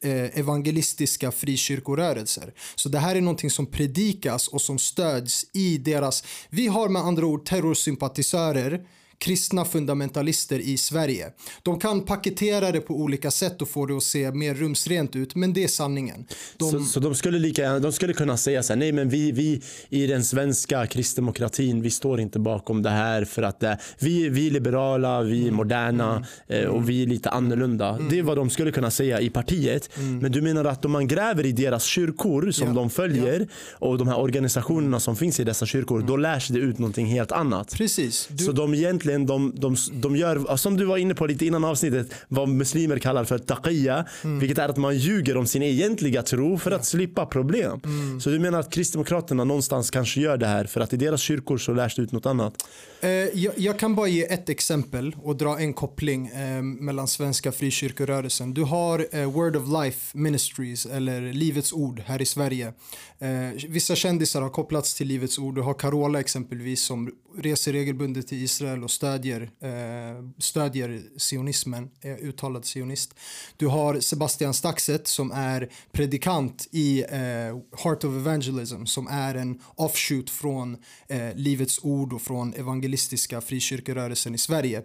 eh, 0.00 0.38
evangelistiska 0.38 1.32
frikyrkorörelser. 1.32 2.54
Så 2.74 2.88
det 2.88 2.98
här 2.98 3.16
är 3.16 3.20
någonting 3.20 3.50
som 3.50 3.66
predikas 3.66 4.48
och 4.48 4.62
som 4.62 4.78
stöds 4.78 5.46
i 5.52 5.78
deras, 5.78 6.24
vi 6.50 6.66
har 6.66 6.88
med 6.88 7.02
andra 7.02 7.26
ord 7.26 7.46
terrorsympatisörer 7.46 8.86
kristna 9.24 9.64
fundamentalister 9.64 10.58
i 10.58 10.76
Sverige. 10.76 11.26
De 11.62 11.80
kan 11.80 12.04
paketera 12.04 12.72
det 12.72 12.80
på 12.80 12.94
olika 12.94 13.30
sätt 13.30 13.62
och 13.62 13.68
få 13.68 13.86
det 13.86 13.96
att 13.96 14.02
se 14.02 14.32
mer 14.32 14.54
rumsrent 14.54 15.16
ut, 15.16 15.34
men 15.34 15.52
det 15.52 15.64
är 15.64 15.68
sanningen. 15.68 16.26
De... 16.56 16.70
Så, 16.70 16.80
så, 16.80 17.00
de, 17.00 17.14
skulle 17.14 17.38
lika, 17.38 17.78
de 17.78 17.92
skulle 17.92 18.12
kunna 18.12 18.36
säga 18.36 18.62
så 18.62 18.72
här, 18.72 18.78
nej 18.78 18.92
men 18.92 19.08
vi, 19.08 19.32
vi 19.32 19.62
i 19.88 20.06
den 20.06 20.24
svenska 20.24 20.86
kristdemokratin, 20.86 21.82
vi 21.82 21.90
står 21.90 22.20
inte 22.20 22.38
bakom 22.38 22.82
det 22.82 22.90
här 22.90 23.24
för 23.24 23.42
att 23.42 23.60
det, 23.60 23.78
vi, 23.98 24.28
vi 24.28 24.46
är 24.46 24.50
liberala, 24.50 25.22
vi 25.22 25.38
är 25.38 25.42
mm. 25.42 25.54
moderna 25.54 26.26
mm. 26.48 26.70
och 26.70 26.88
vi 26.88 27.02
är 27.02 27.06
lite 27.06 27.30
annorlunda. 27.30 27.88
Mm. 27.88 28.08
Det 28.08 28.18
är 28.18 28.22
vad 28.22 28.36
de 28.36 28.50
skulle 28.50 28.72
kunna 28.72 28.90
säga 28.90 29.20
i 29.20 29.30
partiet. 29.30 29.90
Mm. 29.96 30.18
Men 30.18 30.32
du 30.32 30.42
menar 30.42 30.64
att 30.64 30.84
om 30.84 30.92
man 30.92 31.08
gräver 31.08 31.46
i 31.46 31.52
deras 31.52 31.84
kyrkor 31.84 32.50
som 32.50 32.68
ja. 32.68 32.74
de 32.74 32.90
följer 32.90 33.40
ja. 33.40 33.86
och 33.86 33.98
de 33.98 34.08
här 34.08 34.18
organisationerna 34.18 35.00
som 35.00 35.16
finns 35.16 35.40
i 35.40 35.44
dessa 35.44 35.66
kyrkor, 35.66 36.04
då 36.06 36.16
lärs 36.16 36.48
det 36.48 36.58
ut 36.58 36.78
någonting 36.78 37.06
helt 37.06 37.32
annat. 37.32 37.74
Precis. 37.76 38.28
Du... 38.30 38.44
Så 38.44 38.52
de 38.52 38.74
egentligen 38.74 39.13
egentligen 39.14 39.26
de, 39.26 39.60
de, 39.60 39.76
de 40.00 40.16
gör, 40.16 40.56
som 40.56 40.76
du 40.76 40.84
var 40.84 40.96
inne 40.96 41.14
på 41.14 41.26
lite 41.26 41.46
innan 41.46 41.64
avsnittet, 41.64 42.14
vad 42.28 42.48
muslimer 42.48 42.98
kallar 42.98 43.24
för 43.24 43.38
taqiyya. 43.38 44.06
Mm. 44.24 44.38
Vilket 44.38 44.58
är 44.58 44.68
att 44.68 44.76
man 44.76 44.96
ljuger 44.96 45.36
om 45.36 45.46
sin 45.46 45.62
egentliga 45.62 46.22
tro 46.22 46.58
för 46.58 46.70
att 46.70 46.84
slippa 46.84 47.26
problem. 47.26 47.80
Mm. 47.84 48.20
Så 48.20 48.30
du 48.30 48.38
menar 48.38 48.60
att 48.60 48.70
Kristdemokraterna 48.70 49.44
någonstans 49.44 49.90
kanske 49.90 50.20
gör 50.20 50.36
det 50.36 50.46
här 50.46 50.64
för 50.64 50.80
att 50.80 50.92
i 50.92 50.96
deras 50.96 51.20
kyrkor 51.20 51.58
så 51.58 51.74
lärs 51.74 51.96
det 51.96 52.02
ut 52.02 52.12
något 52.12 52.26
annat? 52.26 52.54
Eh, 53.00 53.10
jag, 53.10 53.52
jag, 53.56 53.78
kan 53.78 53.94
bara 53.94 54.08
ge 54.08 54.24
ett 54.32 54.48
exempel 54.48 55.16
och 55.22 55.36
dra 55.36 55.58
en 55.58 55.74
koppling 55.74 56.26
eh, 56.26 56.62
mellan 56.62 57.08
svenska 57.08 57.52
frikyrkorörelsen. 57.52 58.54
Du 58.54 58.62
har 58.62 59.06
eh, 59.12 59.32
Word 59.32 59.56
of 59.56 59.84
Life 59.84 60.18
Ministries 60.18 60.86
eller 60.86 61.32
Livets 61.32 61.72
Ord 61.72 62.02
här 62.06 62.22
i 62.22 62.26
Sverige. 62.26 62.72
Eh, 63.18 63.28
vissa 63.68 63.94
kändisar 63.94 64.42
har 64.42 64.50
kopplats 64.50 64.94
till 64.94 65.06
Livets 65.08 65.38
Ord. 65.38 65.54
Du 65.54 65.60
har 65.60 65.74
Carola 65.74 66.20
exempelvis 66.20 66.82
som 66.82 67.10
reser 67.38 67.72
regelbundet 67.72 68.28
till 68.28 68.42
Israel 68.42 68.84
och 68.84 68.90
stödjer, 68.94 69.42
eh, 69.60 70.28
stödjer 70.38 71.02
sionismen, 71.18 71.90
är 72.00 72.16
uttalad 72.16 72.64
sionist. 72.64 73.14
Du 73.56 73.66
har 73.66 74.00
Sebastian 74.00 74.54
Staxet 74.54 75.06
som 75.06 75.32
är 75.32 75.68
predikant 75.92 76.68
i 76.70 77.02
eh, 77.02 77.58
Heart 77.82 78.04
of 78.04 78.14
Evangelism 78.14 78.84
som 78.84 79.06
är 79.06 79.34
en 79.34 79.60
offshoot 79.74 80.30
från 80.30 80.76
eh, 81.08 81.34
Livets 81.34 81.78
Ord 81.82 82.12
och 82.12 82.22
från 82.22 82.54
evangelistiska 82.54 83.40
frikyrkorörelsen 83.40 84.34
i 84.34 84.38
Sverige. 84.38 84.82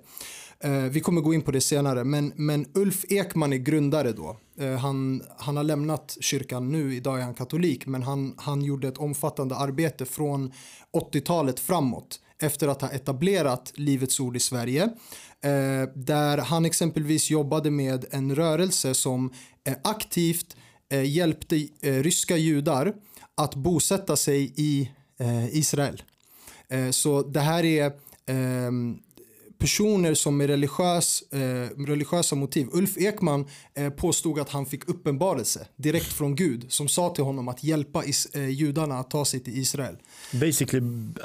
Eh, 0.64 0.72
vi 0.72 1.00
kommer 1.00 1.22
gå 1.22 1.34
in 1.34 1.42
på 1.42 1.52
det 1.52 1.62
senare, 1.62 2.04
men, 2.04 2.34
men 2.36 2.66
Ulf 2.74 3.06
Ekman 3.10 3.54
är 3.54 3.58
grundare 3.58 4.12
då. 4.12 4.38
Eh, 4.60 4.76
han, 4.76 5.24
han 5.38 5.58
har 5.58 5.64
lämnat 5.64 6.18
kyrkan 6.20 6.72
nu, 6.72 6.96
idag 6.96 7.20
är 7.20 7.24
han 7.24 7.34
katolik, 7.34 7.86
men 7.86 8.04
han, 8.04 8.36
han 8.38 8.62
gjorde 8.62 8.88
ett 8.88 8.98
omfattande 8.98 9.56
arbete 9.56 10.06
från 10.06 10.52
80-talet 10.94 11.60
framåt 11.60 12.20
efter 12.42 12.68
att 12.68 12.82
ha 12.82 12.90
etablerat 12.90 13.72
Livets 13.76 14.20
Ord 14.20 14.36
i 14.36 14.40
Sverige. 14.40 14.84
Eh, 15.42 15.90
där 15.96 16.38
han 16.38 16.66
exempelvis 16.66 17.30
jobbade 17.30 17.72
med 17.72 18.06
en 18.12 18.36
rörelse 18.36 18.94
som 18.94 19.34
eh, 19.68 19.76
aktivt 19.84 20.56
eh, 20.90 21.04
hjälpte 21.04 21.68
eh, 21.82 21.94
ryska 21.94 22.38
judar 22.38 22.94
att 23.38 23.56
bosätta 23.56 24.16
sig 24.16 24.54
i 24.56 24.92
eh, 25.20 25.56
Israel. 25.58 26.04
Eh, 26.70 26.90
så 26.90 27.22
det 27.22 27.40
här 27.40 27.66
är 27.66 27.92
ehm, 28.26 29.00
personer 29.60 30.14
som 30.14 30.38
med 30.38 30.48
religiös, 30.48 31.24
eh, 31.32 31.84
religiösa 31.88 32.36
motiv. 32.36 32.68
Ulf 32.72 32.98
Ekman 32.98 33.46
eh, 33.76 33.90
påstod 33.90 34.40
att 34.40 34.50
han 34.50 34.66
fick 34.66 34.90
uppenbarelse 34.90 35.68
direkt 35.76 36.14
från 36.14 36.36
Gud 36.36 36.66
som 36.70 36.88
sa 36.88 37.10
till 37.10 37.24
honom 37.24 37.48
att 37.48 37.64
hjälpa 37.64 38.04
is, 38.04 38.26
eh, 38.26 38.50
judarna 38.50 39.00
att 39.00 39.10
ta 39.10 39.26
sig 39.26 39.40
till 39.40 39.58
Israel. 39.58 39.96
Basically 40.32 40.82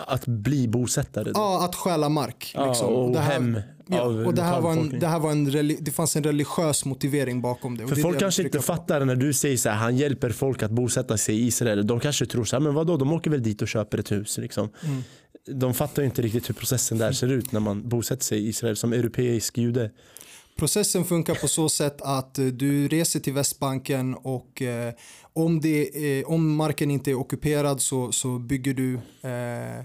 att 0.07 0.27
bli 0.27 0.69
bosättare? 0.69 1.25
Då. 1.25 1.31
Ja, 1.35 1.65
att 1.65 1.75
stjäla 1.75 2.09
mark. 2.09 2.53
Ja, 2.55 2.69
liksom. 2.69 2.95
och 2.95 3.13
det 3.13 3.21
här, 3.21 3.33
hem 3.33 3.59
ja, 3.87 4.03
och 4.03 4.35
det 4.35 4.43
här 4.43 4.61
var 4.61 4.73
en, 4.73 4.99
det 5.01 5.07
här 5.07 5.19
var 5.19 5.31
en 5.31 5.45
det 5.81 5.91
fanns 5.91 6.17
en 6.17 6.25
religiös 6.25 6.85
motivering 6.85 7.41
bakom 7.41 7.77
det. 7.77 7.87
För 7.87 7.97
det 7.97 8.03
folk 8.03 8.19
kanske 8.19 8.43
inte 8.43 8.61
fattar 8.61 9.05
när 9.05 9.17
du 9.17 9.33
säger 9.33 9.57
så 9.57 9.69
här, 9.69 9.77
han 9.77 9.97
hjälper 9.97 10.31
folk 10.31 10.63
att 10.63 10.71
bosätta 10.71 11.17
sig 11.17 11.35
i 11.35 11.47
Israel. 11.47 11.87
De 11.87 12.01
kanske 12.01 12.27
tror 12.27 12.45
så 12.45 12.57
här, 12.57 12.61
men 12.61 12.75
vadå, 12.75 12.97
de 12.97 13.13
åker 13.13 13.31
väl 13.31 13.43
dit 13.43 13.63
och 13.63 13.69
köper 13.69 13.99
ett 13.99 14.13
hus 14.13 14.39
liksom. 14.39 14.69
Mm 14.85 15.03
de 15.47 15.75
fattar 15.75 16.03
inte 16.03 16.23
riktigt 16.23 16.49
hur 16.49 16.55
processen 16.55 16.99
där 16.99 17.13
ser 17.13 17.33
ut 17.33 17.53
när 17.53 17.61
man 17.61 17.89
bosätter 17.89 18.25
sig 18.25 18.39
i 18.39 18.49
Israel 18.49 18.77
som 18.77 18.93
europeisk 18.93 19.59
jude. 19.59 19.91
Processen 20.57 21.05
funkar 21.05 21.35
på 21.35 21.49
så 21.49 21.69
sätt 21.69 22.03
att 22.03 22.39
eh, 22.39 22.47
du 22.47 22.89
reser 22.89 23.21
till 23.21 23.33
Västbanken 23.33 24.15
och 24.15 24.63
eh, 24.63 24.95
om, 25.33 25.61
det, 25.61 26.19
eh, 26.21 26.27
om 26.27 26.57
marken 26.57 26.91
inte 26.91 27.11
är 27.11 27.15
ockuperad 27.15 27.81
så, 27.81 28.13
så 28.13 28.39
bygger 28.39 28.75
du 28.75 28.95
eh, 29.29 29.85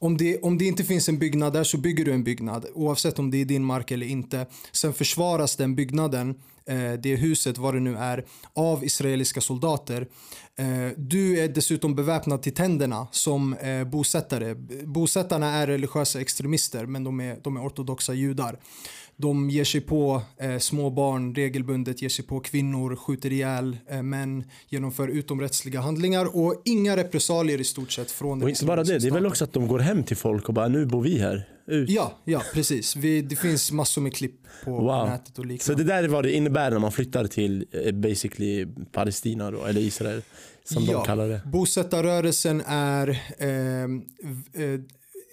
om 0.00 0.16
det, 0.16 0.38
om 0.38 0.58
det 0.58 0.64
inte 0.64 0.84
finns 0.84 1.08
en 1.08 1.18
byggnad 1.18 1.52
där 1.52 1.64
så 1.64 1.78
bygger 1.78 2.04
du 2.04 2.12
en 2.12 2.24
byggnad 2.24 2.66
oavsett 2.74 3.18
om 3.18 3.30
det 3.30 3.40
är 3.40 3.44
din 3.44 3.64
mark 3.64 3.90
eller 3.90 4.06
inte. 4.06 4.46
Sen 4.72 4.92
försvaras 4.92 5.56
den 5.56 5.74
byggnaden 5.74 6.34
Eh, 6.68 6.92
det 6.92 7.16
huset, 7.16 7.58
vad 7.58 7.74
det 7.74 7.80
nu 7.80 7.96
är, 7.96 8.24
av 8.52 8.84
israeliska 8.84 9.40
soldater. 9.40 10.06
Eh, 10.58 10.92
du 10.96 11.38
är 11.38 11.48
dessutom 11.48 11.94
beväpnad 11.94 12.42
till 12.42 12.54
tänderna 12.54 13.06
som 13.10 13.54
eh, 13.54 13.84
bosättare. 13.84 14.54
Bosättarna 14.84 15.52
är 15.54 15.66
religiösa 15.66 16.20
extremister 16.20 16.86
men 16.86 17.04
de 17.04 17.20
är, 17.20 17.38
de 17.42 17.56
är 17.56 17.66
ortodoxa 17.66 18.14
judar. 18.14 18.58
De 19.20 19.50
ger 19.50 19.64
sig 19.64 19.80
på 19.80 20.22
eh, 20.40 20.58
små 20.58 20.90
barn 20.90 21.34
regelbundet, 21.34 22.02
ger 22.02 22.08
sig 22.08 22.24
på 22.24 22.40
kvinnor, 22.40 22.96
skjuter 22.96 23.32
ihjäl 23.32 23.76
eh, 23.90 24.02
män, 24.02 24.44
genomför 24.68 25.08
utomrättsliga 25.08 25.80
handlingar 25.80 26.36
och 26.36 26.62
inga 26.64 26.96
repressalier 26.96 27.60
i 27.60 27.64
stort 27.64 27.92
sett 27.92 28.10
från 28.10 28.42
Och 28.42 28.48
inte 28.48 28.64
bara 28.64 28.84
det, 28.84 28.98
det 28.98 29.08
är 29.08 29.12
väl 29.12 29.26
också 29.26 29.44
att 29.44 29.52
de 29.52 29.68
går 29.68 29.78
hem 29.78 30.04
till 30.04 30.16
folk 30.16 30.48
och 30.48 30.54
bara 30.54 30.68
nu 30.68 30.86
bor 30.86 31.02
vi 31.02 31.18
här. 31.18 31.48
Ut. 31.66 31.90
Ja, 31.90 32.18
ja 32.24 32.42
precis. 32.54 32.96
Vi, 32.96 33.22
det 33.22 33.36
finns 33.36 33.72
massor 33.72 34.02
med 34.02 34.14
klipp 34.14 34.40
på 34.64 34.70
wow. 34.70 35.08
nätet 35.08 35.38
och 35.38 35.46
liknande. 35.46 35.64
Så 35.64 35.74
det 35.74 35.84
där 35.84 36.02
är 36.02 36.08
vad 36.08 36.24
det 36.24 36.32
innebär 36.32 36.70
när 36.70 36.78
man 36.78 36.92
flyttar 36.92 37.26
till 37.26 37.66
eh, 37.70 37.92
basically 37.92 38.66
Palestina 38.92 39.50
då, 39.50 39.64
eller 39.64 39.80
Israel 39.80 40.22
som 40.64 40.84
ja, 40.84 40.92
de 40.92 41.04
kallar 41.04 41.28
det. 41.28 41.40
Bosättarrörelsen 41.44 42.62
är 42.66 43.08
eh, 43.38 43.48
eh, 43.48 44.80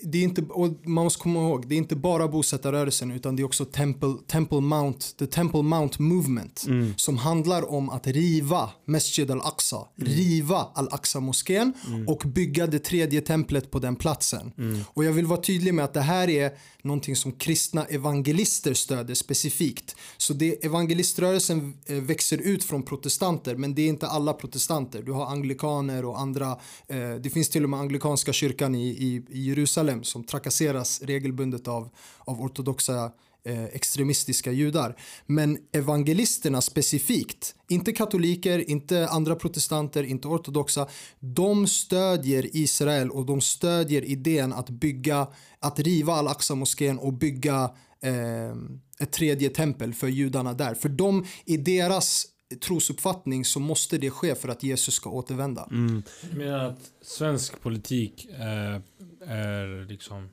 det 0.06 0.18
är 0.18 0.24
inte, 0.24 0.42
och 0.42 0.70
man 0.84 1.04
måste 1.04 1.22
komma 1.22 1.40
ihåg, 1.40 1.68
det 1.68 1.76
är 1.76 1.78
inte 1.78 1.96
bara 1.96 2.28
bosättarrörelsen 2.28 3.12
utan 3.12 3.36
det 3.36 3.42
är 3.42 3.46
också 3.46 3.66
Temple, 3.66 4.16
Temple 4.28 4.60
Mount, 4.60 5.06
the 5.20 5.28
Temple 5.28 5.62
Mount 5.62 6.02
Movement 6.02 6.66
mm. 6.68 6.94
som 6.98 7.18
handlar 7.18 7.72
om 7.72 7.90
att 7.90 8.08
riva 8.08 8.70
Masjid 8.86 9.32
al-Aqsa, 9.32 9.88
mm. 9.98 10.14
riva 10.14 10.68
al-Aqsa-moskén 10.74 11.74
mm. 11.88 12.08
och 12.08 12.24
bygga 12.26 12.68
det 12.68 12.80
tredje 12.80 13.22
templet 13.22 13.72
på 13.72 13.80
den 13.80 13.96
platsen. 13.96 14.52
Mm. 14.58 14.80
Och 14.88 15.06
jag 15.06 15.14
vill 15.14 15.26
vara 15.26 15.42
tydlig 15.42 15.74
med 15.74 15.86
att 15.86 15.94
det 15.94 16.02
här 16.02 16.30
är 16.30 16.52
någonting 16.82 17.16
som 17.16 17.32
kristna 17.32 17.86
evangelister 17.86 18.74
stöder 18.74 19.14
specifikt. 19.14 19.96
Så 20.18 20.34
det, 20.34 20.66
evangeliströrelsen 20.66 21.74
eh, 21.86 21.96
växer 21.96 22.38
ut 22.38 22.64
från 22.64 22.84
protestanter 22.84 23.56
men 23.56 23.76
det 23.76 23.82
är 23.82 23.88
inte 23.88 24.08
alla 24.08 24.34
protestanter. 24.34 25.02
Du 25.02 25.12
har 25.12 25.26
anglikaner 25.26 26.06
och 26.06 26.20
andra, 26.20 26.52
eh, 26.88 27.16
det 27.24 27.30
finns 27.30 27.50
till 27.50 27.64
och 27.64 27.70
med 27.70 27.80
anglikanska 27.80 28.34
kyrkan 28.34 28.76
i, 28.76 28.88
i, 28.88 29.24
i 29.30 29.48
Jerusalem 29.48 29.95
Jerusalem 29.96 30.04
som 30.04 30.24
trakasseras 30.24 31.02
regelbundet 31.02 31.68
av, 31.68 31.90
av 32.26 32.42
ortodoxa 32.42 33.12
eh, 33.46 33.66
extremistiska 33.66 34.52
judar. 34.52 34.96
Men 35.28 35.58
evangelisterna 35.72 36.62
specifikt, 36.62 37.56
inte 37.70 37.92
katoliker, 37.92 38.70
inte 38.70 39.08
andra 39.08 39.36
protestanter, 39.36 40.04
inte 40.04 40.28
ortodoxa, 40.28 40.88
de 41.20 41.68
stödjer 41.68 42.56
Israel 42.56 43.12
och 43.12 43.26
de 43.26 43.42
stödjer 43.42 44.04
idén 44.04 44.54
att 44.54 44.70
bygga, 44.70 45.28
att 45.62 45.80
riva 45.80 46.14
al-Aqsa-moskén 46.14 47.00
och 47.00 47.14
bygga 47.14 47.72
eh, 48.02 48.56
ett 49.00 49.12
tredje 49.12 49.50
tempel 49.50 49.94
för 49.94 50.08
judarna 50.08 50.54
där. 50.54 50.76
För 50.76 50.90
de, 50.90 51.26
i 51.46 51.58
deras 51.58 52.28
trosuppfattning 52.62 53.46
så 53.46 53.60
måste 53.60 53.98
det 53.98 54.10
ske 54.10 54.36
för 54.36 54.50
att 54.50 54.64
Jesus 54.64 54.94
ska 54.94 55.10
återvända. 55.10 55.68
Mm. 55.72 56.04
Jag 56.22 56.38
menar 56.38 56.66
att 56.66 56.92
svensk 57.02 57.62
politik 57.62 58.26
eh, 58.26 58.82
är 59.28 59.88
liksom 59.88 60.30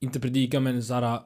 inte 0.00 0.20
predikar 0.20 0.60
men 0.60 0.82
såhär, 0.82 1.20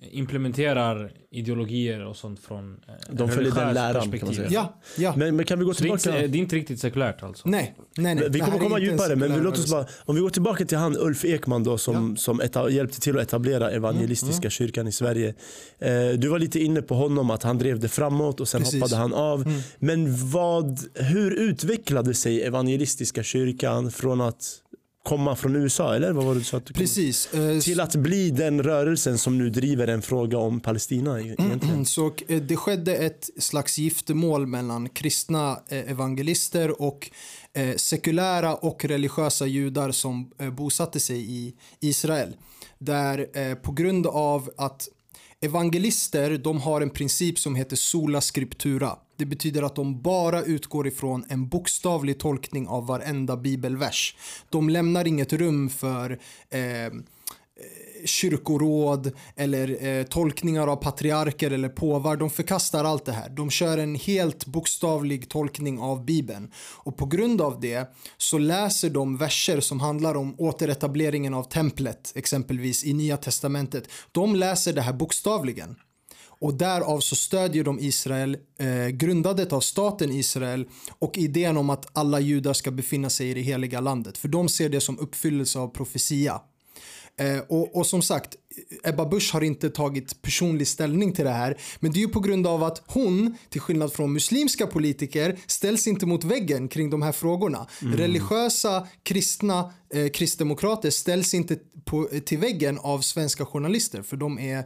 implementerar 0.10 1.12
ideologier 1.30 2.04
och 2.06 2.16
sånt 2.16 2.40
från 2.40 2.80
eh, 2.88 2.94
De 3.10 3.28
följer 3.28 3.52
den 3.52 3.74
läran 3.74 4.10
kan 4.10 4.26
man 4.26 4.34
säga. 4.34 4.48
Ja, 4.50 4.80
ja. 4.96 5.14
Men, 5.16 5.36
men 5.36 5.44
kan 5.44 5.58
vi 5.58 5.64
gå 5.64 5.74
tillbaka? 5.74 6.10
Det 6.10 6.16
är, 6.16 6.20
inte, 6.20 6.32
det 6.32 6.38
är 6.38 6.40
inte 6.40 6.56
riktigt 6.56 6.80
sekulärt 6.80 7.22
alltså. 7.22 7.48
Nej, 7.48 7.74
nej, 7.96 8.14
nej. 8.14 8.28
Vi 8.30 8.40
kommer 8.40 8.58
komma 8.58 8.78
djupare 8.78 9.16
men 9.16 9.42
låt 9.42 9.58
oss 9.58 9.70
bara, 9.70 9.86
om 10.04 10.14
vi 10.14 10.20
går 10.20 10.30
tillbaka 10.30 10.64
till 10.64 10.78
han 10.78 10.96
Ulf 10.98 11.24
Ekman 11.24 11.64
då 11.64 11.78
som, 11.78 12.10
ja. 12.10 12.16
som 12.16 12.40
eta, 12.40 12.70
hjälpte 12.70 13.00
till 13.00 13.18
att 13.18 13.22
etablera 13.22 13.70
evangelistiska 13.70 14.34
mm, 14.34 14.42
mm. 14.42 14.50
kyrkan 14.50 14.88
i 14.88 14.92
Sverige. 14.92 15.34
Eh, 15.78 16.08
du 16.18 16.28
var 16.28 16.38
lite 16.38 16.60
inne 16.60 16.82
på 16.82 16.94
honom 16.94 17.30
att 17.30 17.42
han 17.42 17.58
drev 17.58 17.80
det 17.80 17.88
framåt 17.88 18.40
och 18.40 18.48
sen 18.48 18.60
Precis. 18.60 18.82
hoppade 18.82 18.96
han 18.96 19.14
av. 19.14 19.42
Mm. 19.42 19.60
Men 19.78 20.30
vad, 20.30 20.80
hur 20.94 21.30
utvecklade 21.30 22.14
sig 22.14 22.42
evangelistiska 22.42 23.22
kyrkan 23.22 23.90
från 23.90 24.20
att 24.20 24.62
komma 25.06 25.36
från 25.36 25.56
USA 25.56 25.94
eller 25.94 26.12
vad 26.12 26.24
var 26.24 26.34
det 26.34 26.40
du 26.40 26.44
sa? 26.44 26.56
Att 26.56 26.74
Precis. 26.74 27.34
Eh, 27.34 27.60
till 27.60 27.80
att 27.80 27.94
bli 27.94 28.30
den 28.30 28.62
rörelsen 28.62 29.18
som 29.18 29.38
nu 29.38 29.50
driver 29.50 29.88
en 29.88 30.02
fråga 30.02 30.38
om 30.38 30.60
Palestina 30.60 31.20
egentligen. 31.20 31.60
Mm, 31.60 31.84
så 31.84 32.06
eh, 32.28 32.42
det 32.42 32.56
skedde 32.56 32.96
ett 32.96 33.30
slags 33.38 33.78
giftermål 33.78 34.46
mellan 34.46 34.88
kristna 34.88 35.60
eh, 35.68 35.90
evangelister 35.90 36.82
och 36.82 37.10
sekulära 37.76 38.54
och 38.54 38.84
religiösa 38.84 39.46
judar 39.46 39.90
som 39.90 40.30
bosatte 40.52 41.00
sig 41.00 41.30
i 41.30 41.54
Israel. 41.80 42.36
Där 42.78 43.54
på 43.54 43.72
grund 43.72 44.06
av 44.06 44.50
att 44.56 44.88
evangelister 45.40 46.38
de 46.38 46.60
har 46.60 46.80
en 46.80 46.90
princip 46.90 47.38
som 47.38 47.54
heter 47.54 47.76
sola 47.76 48.20
scriptura. 48.20 48.96
Det 49.16 49.26
betyder 49.26 49.62
att 49.62 49.76
de 49.76 50.02
bara 50.02 50.42
utgår 50.42 50.86
ifrån 50.86 51.24
en 51.28 51.48
bokstavlig 51.48 52.18
tolkning 52.18 52.68
av 52.68 52.86
varenda 52.86 53.36
bibelvers. 53.36 54.16
De 54.50 54.68
lämnar 54.68 55.06
inget 55.06 55.32
rum 55.32 55.68
för 55.68 56.18
eh, 56.50 56.84
eh, 56.84 56.90
kyrkoråd 58.04 59.12
eller 59.36 59.86
eh, 59.86 60.04
tolkningar 60.04 60.66
av 60.66 60.76
patriarker 60.76 61.50
eller 61.50 61.68
påvar. 61.68 62.16
De 62.16 62.30
förkastar 62.30 62.84
allt 62.84 63.04
det 63.04 63.12
här. 63.12 63.28
De 63.28 63.50
kör 63.50 63.78
en 63.78 63.94
helt 63.94 64.46
bokstavlig 64.46 65.28
tolkning 65.28 65.78
av 65.78 66.04
Bibeln. 66.04 66.50
Och 66.56 66.96
på 66.96 67.06
grund 67.06 67.40
av 67.40 67.60
det 67.60 67.90
så 68.16 68.38
läser 68.38 68.90
de 68.90 69.16
verser 69.16 69.60
som 69.60 69.80
handlar 69.80 70.14
om 70.14 70.34
återetableringen 70.38 71.34
av 71.34 71.42
templet, 71.42 72.12
exempelvis 72.14 72.84
i 72.84 72.92
Nya 72.92 73.16
Testamentet. 73.16 73.88
De 74.12 74.36
läser 74.36 74.72
det 74.72 74.82
här 74.82 74.92
bokstavligen. 74.92 75.76
Och 76.38 76.54
därav 76.54 77.00
så 77.00 77.16
stödjer 77.16 77.64
de 77.64 77.78
Israel, 77.80 78.36
eh, 78.58 78.88
grundandet 78.88 79.52
av 79.52 79.60
staten 79.60 80.12
Israel 80.12 80.66
och 80.98 81.18
idén 81.18 81.56
om 81.56 81.70
att 81.70 81.86
alla 81.92 82.20
judar 82.20 82.52
ska 82.52 82.70
befinna 82.70 83.10
sig 83.10 83.30
i 83.30 83.34
det 83.34 83.40
heliga 83.40 83.80
landet. 83.80 84.18
För 84.18 84.28
de 84.28 84.48
ser 84.48 84.68
det 84.68 84.80
som 84.80 84.98
uppfyllelse 84.98 85.58
av 85.58 85.68
profetia. 85.68 86.40
Eh, 87.18 87.38
och, 87.38 87.76
och 87.76 87.86
som 87.86 88.02
sagt, 88.02 88.36
Ebba 88.84 89.06
Busch 89.06 89.32
har 89.32 89.40
inte 89.40 89.70
tagit 89.70 90.22
personlig 90.22 90.68
ställning 90.68 91.12
till 91.12 91.24
det 91.24 91.30
här. 91.30 91.56
Men 91.80 91.92
det 91.92 91.98
är 91.98 92.00
ju 92.00 92.08
på 92.08 92.20
grund 92.20 92.46
av 92.46 92.64
att 92.64 92.82
hon, 92.86 93.36
till 93.50 93.60
skillnad 93.60 93.92
från 93.92 94.12
muslimska 94.12 94.66
politiker, 94.66 95.38
ställs 95.46 95.86
inte 95.86 96.06
mot 96.06 96.24
väggen 96.24 96.68
kring 96.68 96.90
de 96.90 97.02
här 97.02 97.12
frågorna. 97.12 97.66
Mm. 97.82 97.96
Religiösa 97.96 98.86
kristna 99.02 99.72
eh, 99.94 100.08
kristdemokrater 100.08 100.90
ställs 100.90 101.34
inte 101.34 101.58
på, 101.84 102.08
till 102.26 102.38
väggen 102.38 102.78
av 102.78 103.00
svenska 103.00 103.46
journalister 103.46 104.02
för 104.02 104.16
de 104.16 104.38
är 104.38 104.64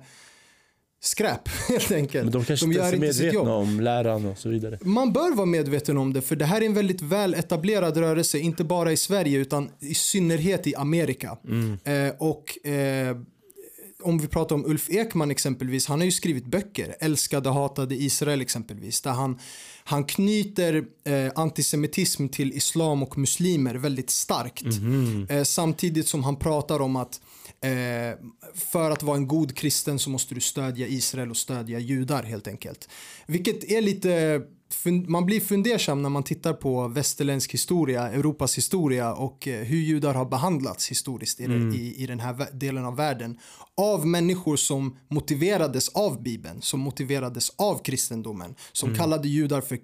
skräp 1.01 1.49
helt 1.69 1.93
enkelt. 1.93 2.25
Men 2.25 2.33
de 2.33 2.45
kanske 2.45 2.67
de 2.67 2.73
inte 2.73 2.85
är 2.85 2.99
medvetna 2.99 3.55
om 3.55 3.81
läran 3.81 4.27
och 4.27 4.39
så 4.39 4.49
vidare. 4.49 4.79
Man 4.83 5.13
bör 5.13 5.35
vara 5.35 5.47
medveten 5.47 5.99
om 5.99 6.13
det 6.13 6.23
för 6.23 6.37
det 6.37 6.45
här 6.45 6.61
är 6.61 6.67
en 6.67 6.75
väldigt 6.75 7.01
väl 7.01 7.35
etablerad 7.35 7.97
rörelse, 7.97 8.39
inte 8.39 8.65
bara 8.65 8.93
i 8.93 8.97
Sverige 8.97 9.39
utan 9.39 9.71
i 9.81 9.95
synnerhet 9.95 10.67
i 10.67 10.75
Amerika. 10.75 11.39
Mm. 11.45 11.79
Eh, 11.85 12.15
och 12.19 12.67
eh, 12.67 13.17
om 14.03 14.19
vi 14.19 14.27
pratar 14.27 14.55
om 14.55 14.65
Ulf 14.67 14.91
Ekman 14.91 15.31
exempelvis, 15.31 15.87
han 15.87 15.99
har 15.99 16.05
ju 16.05 16.13
skrivit 16.13 16.47
böcker, 16.47 16.97
Älskade 17.01 17.51
hatade 17.51 17.95
Israel 17.95 18.41
exempelvis, 18.41 19.01
där 19.01 19.11
han, 19.11 19.39
han 19.85 20.05
knyter 20.05 20.85
eh, 21.05 21.33
antisemitism 21.35 22.29
till 22.29 22.53
islam 22.53 23.03
och 23.03 23.19
muslimer 23.19 23.75
väldigt 23.75 24.11
starkt. 24.11 24.63
Mm. 24.63 25.45
Samtidigt 25.45 26.09
som 26.09 26.25
han 26.25 26.37
pratar 26.37 26.81
om 26.81 26.97
att 26.97 27.21
eh, 27.65 28.19
för 28.55 28.91
att 28.91 29.03
vara 29.03 29.17
en 29.17 29.27
god 29.27 29.57
kristen 29.57 29.99
så 29.99 30.11
måste 30.11 30.35
du 30.35 30.41
stödja 30.41 30.87
Israel 30.87 31.31
och 31.31 31.37
stödja 31.37 31.79
judar 31.79 32.23
helt 32.23 32.49
enkelt. 32.49 32.89
Vilket 33.27 33.65
är 33.65 33.81
lite 33.81 34.43
man 35.07 35.27
blir 35.27 35.41
fundersam 35.41 36.03
när 36.03 36.09
man 36.09 36.23
tittar 36.23 36.53
på 36.53 36.89
västerländsk 36.89 37.55
historia, 37.55 38.09
Europas 38.09 38.59
historia 38.59 39.15
och 39.15 39.49
eh, 39.49 39.65
hur 39.65 39.79
judar 39.79 40.15
har 40.15 40.25
behandlats 40.25 40.91
historiskt 40.91 41.41
i, 41.41 41.45
mm. 41.45 41.75
i, 41.75 41.95
i 41.97 42.07
den 42.07 42.21
här 42.21 42.47
delen 42.53 42.85
av 42.85 42.97
världen 42.97 43.39
av 43.77 44.07
människor 44.07 44.57
som 44.57 44.97
motiverades 45.09 45.89
av 45.89 46.23
Bibeln, 46.23 46.63
som 46.63 46.81
motiverades 46.81 47.51
av 47.57 47.83
kristendomen, 47.83 48.55
som 48.73 48.89
mm. 48.89 48.99
kallade 48.99 49.29
judar 49.29 49.61
för 49.61 49.79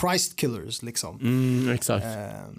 Christ 0.00 0.36
killers 0.36 0.82
liksom. 0.82 1.20
Mm, 1.20 1.70
exakt. 1.74 2.04
Eh, 2.04 2.50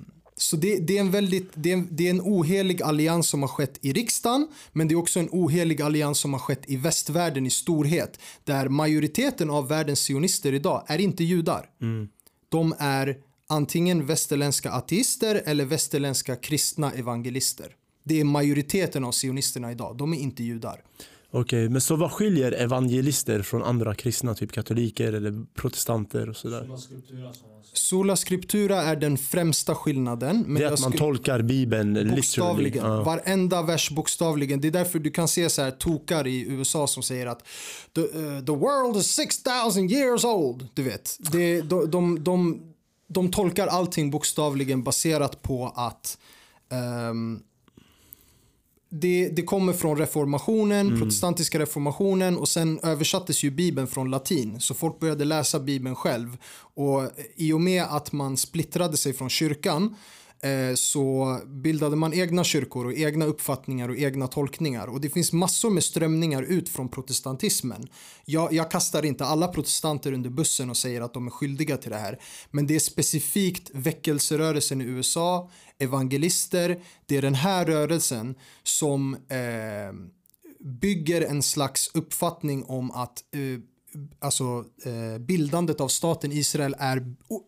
så 0.42 0.58
det, 0.58 0.78
det, 0.78 0.98
är 0.98 1.02
en 1.02 1.12
väldigt, 1.12 1.52
det 1.54 1.72
är, 1.72 1.84
det 1.90 2.06
är 2.06 2.10
en 2.10 2.22
ohelig 2.22 2.82
allians 2.82 3.28
som 3.28 3.42
har 3.42 3.50
skett 3.50 3.78
i 3.82 3.94
riksdagen 3.94 4.48
men 4.72 4.88
det 4.88 4.94
är 4.94 4.96
också 4.98 5.20
en 5.20 5.30
ohelig 5.32 5.82
allians 5.82 6.20
som 6.20 6.34
har 6.34 6.40
skett 6.40 6.64
i 6.68 6.76
västvärlden 6.76 7.46
i 7.46 7.50
storhet 7.50 8.20
där 8.44 8.70
majoriteten 8.70 9.50
av 9.50 9.68
världens 9.68 10.00
sionister 10.00 10.54
idag 10.54 10.84
är 10.88 11.02
inte 11.02 11.24
judar. 11.24 11.70
Mm. 11.82 12.10
De 12.50 12.76
är 12.80 13.18
antingen 13.48 14.06
västerländska 14.06 14.72
ateister 14.72 15.42
eller 15.46 15.66
västerländska 15.66 16.36
kristna 16.36 16.92
evangelister. 16.92 17.76
Det 18.04 18.20
är 18.20 18.24
majoriteten 18.24 19.04
av 19.04 19.12
sionisterna 19.12 19.72
idag, 19.72 19.98
de 19.98 20.14
är 20.14 20.18
inte 20.18 20.44
judar. 20.44 20.84
Okej, 21.34 21.70
men 21.70 21.82
så 21.82 21.96
vad 21.96 22.12
skiljer 22.12 22.52
evangelister 22.52 23.42
från 23.42 23.64
andra 23.64 23.96
kristna, 23.96 24.36
typ 24.36 24.52
katoliker 24.52 25.14
eller 25.14 25.46
protestanter 25.54 26.30
och 26.30 26.36
sådär? 26.36 26.70
Sola 27.74 28.16
scriptura 28.16 28.82
är 28.82 28.96
den 28.96 29.18
främsta 29.18 29.76
skillnaden. 29.76 30.44
Men 30.48 30.62
det 30.62 30.68
är 30.68 30.74
att 30.74 30.82
man 30.82 30.92
tolkar 30.92 31.42
bibeln 31.42 32.16
bokstavligen. 32.16 32.86
Uh. 32.86 33.04
Varenda 33.04 33.62
vers 33.62 33.92
bokstavligen. 33.92 34.62
Det 34.62 34.68
är 34.68 34.72
därför 34.72 35.00
du 35.00 35.12
kan 35.12 35.28
se 35.28 35.50
så 35.50 35.62
här 35.62 35.72
tokar 35.72 36.28
i 36.28 36.46
USA 36.48 36.88
som 36.88 37.04
säger 37.04 37.28
att 37.28 37.48
the, 37.96 38.02
uh, 38.02 38.46
the 38.46 38.52
world 38.52 38.98
is 38.98 39.12
6000 39.12 39.90
years 39.90 40.26
old. 40.26 40.68
Du 40.74 40.84
vet, 40.84 41.18
det, 41.32 41.62
de, 41.62 41.92
de, 41.92 42.24
de, 42.24 42.62
de 43.08 43.32
tolkar 43.32 43.68
allting 43.68 44.12
bokstavligen 44.12 44.84
baserat 44.84 45.42
på 45.42 45.74
att 45.76 46.18
um, 47.10 47.44
det, 48.94 49.30
det 49.30 49.42
kommer 49.42 49.74
från 49.74 49.98
reformationen, 49.98 50.88
mm. 50.88 51.00
protestantiska 51.00 51.60
reformationen 51.60 52.38
och 52.38 52.50
sen 52.50 52.80
översattes 52.84 53.44
ju 53.44 53.52
bibeln 53.52 53.88
från 53.88 54.10
latin. 54.10 54.60
Så 54.60 54.74
folk 54.74 55.00
började 55.00 55.26
läsa 55.26 55.60
bibeln 55.60 55.96
själv. 55.96 56.38
Och 56.74 57.02
i 57.36 57.54
och 57.54 57.62
med 57.62 57.84
att 57.84 58.12
man 58.12 58.38
splittrade 58.38 58.98
sig 58.98 59.14
från 59.14 59.30
kyrkan 59.30 59.96
Eh, 60.44 60.76
så 60.76 61.38
bildade 61.46 61.96
man 61.96 62.14
egna 62.14 62.44
kyrkor 62.44 62.86
och 62.86 62.94
egna 62.94 63.26
uppfattningar 63.26 63.90
och 63.90 63.98
egna 63.98 64.28
tolkningar. 64.28 64.88
Och 64.88 65.02
det 65.02 65.10
finns 65.10 65.34
massor 65.34 65.70
med 65.70 65.84
strömningar 65.84 66.44
ut 66.44 66.70
från 66.70 66.90
protestantismen. 66.90 67.88
Jag, 68.26 68.54
jag 68.54 68.72
kastar 68.72 69.06
inte 69.06 69.26
alla 69.26 69.48
protestanter 69.48 70.14
under 70.14 70.30
bussen 70.30 70.70
och 70.70 70.78
säger 70.78 71.02
att 71.02 71.14
de 71.14 71.28
är 71.28 71.32
skyldiga 71.32 71.78
till 71.78 71.92
det 71.92 71.98
här. 71.98 72.20
Men 72.52 72.68
det 72.68 72.76
är 72.76 72.80
specifikt 72.80 73.70
väckelserörelsen 73.74 74.82
i 74.82 74.84
USA, 74.84 75.50
evangelister, 75.82 76.78
det 77.06 77.18
är 77.18 77.22
den 77.22 77.36
här 77.36 77.66
rörelsen 77.66 78.36
som 78.64 79.14
eh, 79.14 79.94
bygger 80.60 81.22
en 81.22 81.44
slags 81.44 81.92
uppfattning 81.94 82.64
om 82.64 82.92
att 82.92 83.24
eh, 83.32 83.60
alltså, 84.20 84.64
eh, 84.86 85.20
bildandet 85.20 85.82
av 85.82 85.88
staten 85.88 86.32
Israel 86.32 86.76
är 86.80 87.04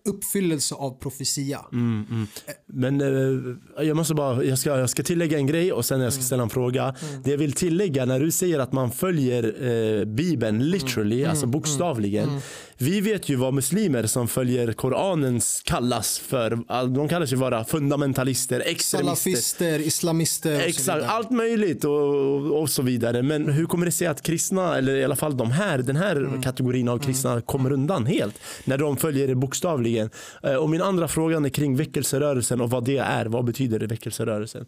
uppfyllelse 0.10 0.76
av 0.76 1.00
profetia. 1.00 1.66
Mm, 1.72 2.06
mm. 2.10 2.28
Men 2.66 3.02
eh, 3.02 3.86
jag 3.86 3.98
måste 3.98 4.14
bara, 4.14 4.44
jag 4.44 4.60
ska, 4.60 4.70
jag 4.70 4.90
ska 4.90 5.04
tillägga 5.04 5.38
en 5.38 5.48
grej 5.48 5.74
och 5.74 5.86
sen 5.86 6.02
jag 6.02 6.14
ska 6.14 6.20
mm. 6.20 6.26
ställa 6.26 6.44
en 6.44 6.50
fråga. 6.50 6.84
Mm. 6.84 7.22
Det 7.24 7.32
jag 7.32 7.38
vill 7.38 7.54
tillägga 7.54 8.06
när 8.06 8.20
du 8.20 8.32
säger 8.32 8.60
att 8.60 8.72
man 8.72 8.92
följer 8.92 9.44
eh, 9.64 10.06
bibeln 10.06 10.70
literally, 10.70 11.20
mm. 11.20 11.30
alltså 11.30 11.46
mm. 11.46 11.52
bokstavligen. 11.52 12.42
Vi 12.78 13.02
vet 13.02 13.30
ju 13.30 13.36
vad 13.36 13.54
muslimer 13.54 14.06
som 14.06 14.28
följer 14.28 14.74
Koranen 14.74 15.42
kallas 15.64 16.20
för. 16.20 16.60
De 16.96 17.08
kallas 17.08 17.32
ju 17.32 17.36
vara 17.36 17.64
fundamentalister, 17.64 18.60
extremister. 18.60 18.98
Salafister, 18.98 19.80
islamister. 19.80 20.60
Exakt, 20.60 21.04
allt 21.04 21.32
möjligt 21.32 21.84
och, 21.84 22.62
och 22.62 22.70
så 22.70 22.82
vidare. 22.82 23.22
Men 23.22 23.50
hur 23.50 23.66
kommer 23.66 23.86
det 23.86 23.92
sig 23.92 24.08
att 24.08 24.22
kristna, 24.22 24.78
eller 24.78 24.96
i 24.96 25.04
alla 25.04 25.16
fall 25.16 25.38
de 25.38 25.52
här, 25.52 25.78
den 25.78 25.96
här 25.96 26.16
mm. 26.16 26.42
kategorin 26.42 26.90
av 26.90 27.00
kristna 27.00 27.32
mm. 27.32 27.42
kommer 27.42 27.72
undan 27.72 28.06
helt? 28.06 28.40
När 28.64 28.78
de 28.78 28.98
följer 28.98 29.28
det 29.28 29.36
bokstavligen. 29.36 30.10
Eh, 30.44 30.56
och 30.56 30.70
min 30.70 30.82
andra 30.82 31.08
fråga 31.08 31.38
är 31.38 31.50
kring 31.50 31.76
väckelserörelsen 31.76 32.62
och 32.62 32.70
vad 32.70 32.86
det 32.86 32.98
är. 32.98 33.26
Vad 33.26 33.46
betyder 33.46 33.80
det 33.80 33.88
väckelserörelsen? 33.88 34.66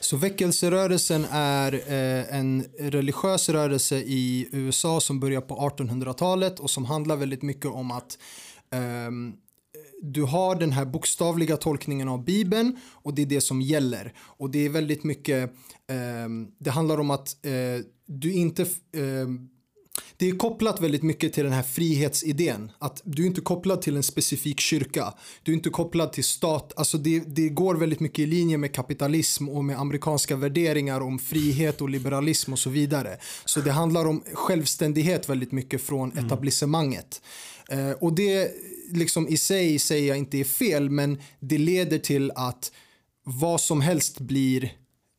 Så 0.00 0.16
väckelserörelsen 0.16 1.26
är 1.30 1.72
eh, 1.72 2.38
en 2.38 2.64
religiös 2.78 3.48
rörelse 3.48 3.96
i 3.96 4.48
USA 4.52 5.00
som 5.00 5.20
börjar 5.20 5.40
på 5.40 5.56
1800-talet 5.56 6.60
och 6.60 6.70
som 6.70 6.84
handlar 6.84 7.16
väldigt 7.16 7.42
mycket 7.42 7.66
om 7.70 7.90
att 7.90 8.18
eh, 8.72 9.10
du 10.02 10.22
har 10.22 10.54
den 10.54 10.72
här 10.72 10.84
bokstavliga 10.84 11.56
tolkningen 11.56 12.08
av 12.08 12.24
Bibeln 12.24 12.76
och 12.86 13.14
det 13.14 13.22
är 13.22 13.26
det 13.26 13.40
som 13.40 13.60
gäller. 13.60 14.12
Och 14.18 14.50
det 14.50 14.64
är 14.64 14.68
väldigt 14.68 15.04
mycket, 15.04 15.50
eh, 15.86 16.28
det 16.58 16.70
handlar 16.70 17.00
om 17.00 17.10
att 17.10 17.46
eh, 17.46 17.84
du 18.06 18.32
inte 18.32 18.66
ehm, 18.96 19.49
det 20.16 20.28
är 20.28 20.36
kopplat 20.36 20.80
väldigt 20.80 21.02
mycket 21.02 21.32
till 21.32 21.44
den 21.44 21.52
här 21.52 21.62
frihetsidén. 21.62 22.70
Att 22.78 23.02
du 23.04 23.22
är 23.22 23.26
inte 23.26 23.40
kopplad 23.40 23.82
till 23.82 23.96
en 23.96 24.02
specifik 24.02 24.60
kyrka. 24.60 25.14
Du 25.42 25.52
är 25.52 25.56
inte 25.56 25.70
kopplad 25.70 26.12
till 26.12 26.24
stat. 26.24 26.72
Alltså 26.76 26.98
det, 26.98 27.20
det 27.26 27.48
går 27.48 27.74
väldigt 27.74 28.00
mycket 28.00 28.18
i 28.18 28.26
linje 28.26 28.58
med 28.58 28.74
kapitalism 28.74 29.48
och 29.48 29.64
med 29.64 29.78
amerikanska 29.80 30.36
värderingar 30.36 31.00
om 31.00 31.18
frihet 31.18 31.80
och 31.80 31.88
liberalism 31.88 32.52
och 32.52 32.58
så 32.58 32.70
vidare. 32.70 33.18
Så 33.44 33.60
det 33.60 33.72
handlar 33.72 34.06
om 34.06 34.22
självständighet 34.32 35.28
väldigt 35.28 35.52
mycket 35.52 35.82
från 35.82 36.12
mm. 36.12 36.26
etablissemanget. 36.26 37.22
Eh, 37.70 37.90
och 37.90 38.12
det 38.12 38.52
liksom 38.92 39.28
i 39.28 39.36
sig 39.36 39.78
säger 39.78 40.08
jag 40.08 40.18
inte 40.18 40.38
är 40.38 40.44
fel 40.44 40.90
men 40.90 41.18
det 41.40 41.58
leder 41.58 41.98
till 41.98 42.30
att 42.34 42.72
vad 43.24 43.60
som 43.60 43.80
helst 43.80 44.20
blir 44.20 44.72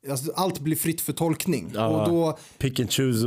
Alltså, 0.09 0.31
allt 0.31 0.59
blir 0.59 0.75
fritt 0.75 1.01
för 1.01 1.13
tolkning. 1.13 1.71
Ja, 1.73 1.87
och 1.87 2.09
då 2.09 2.37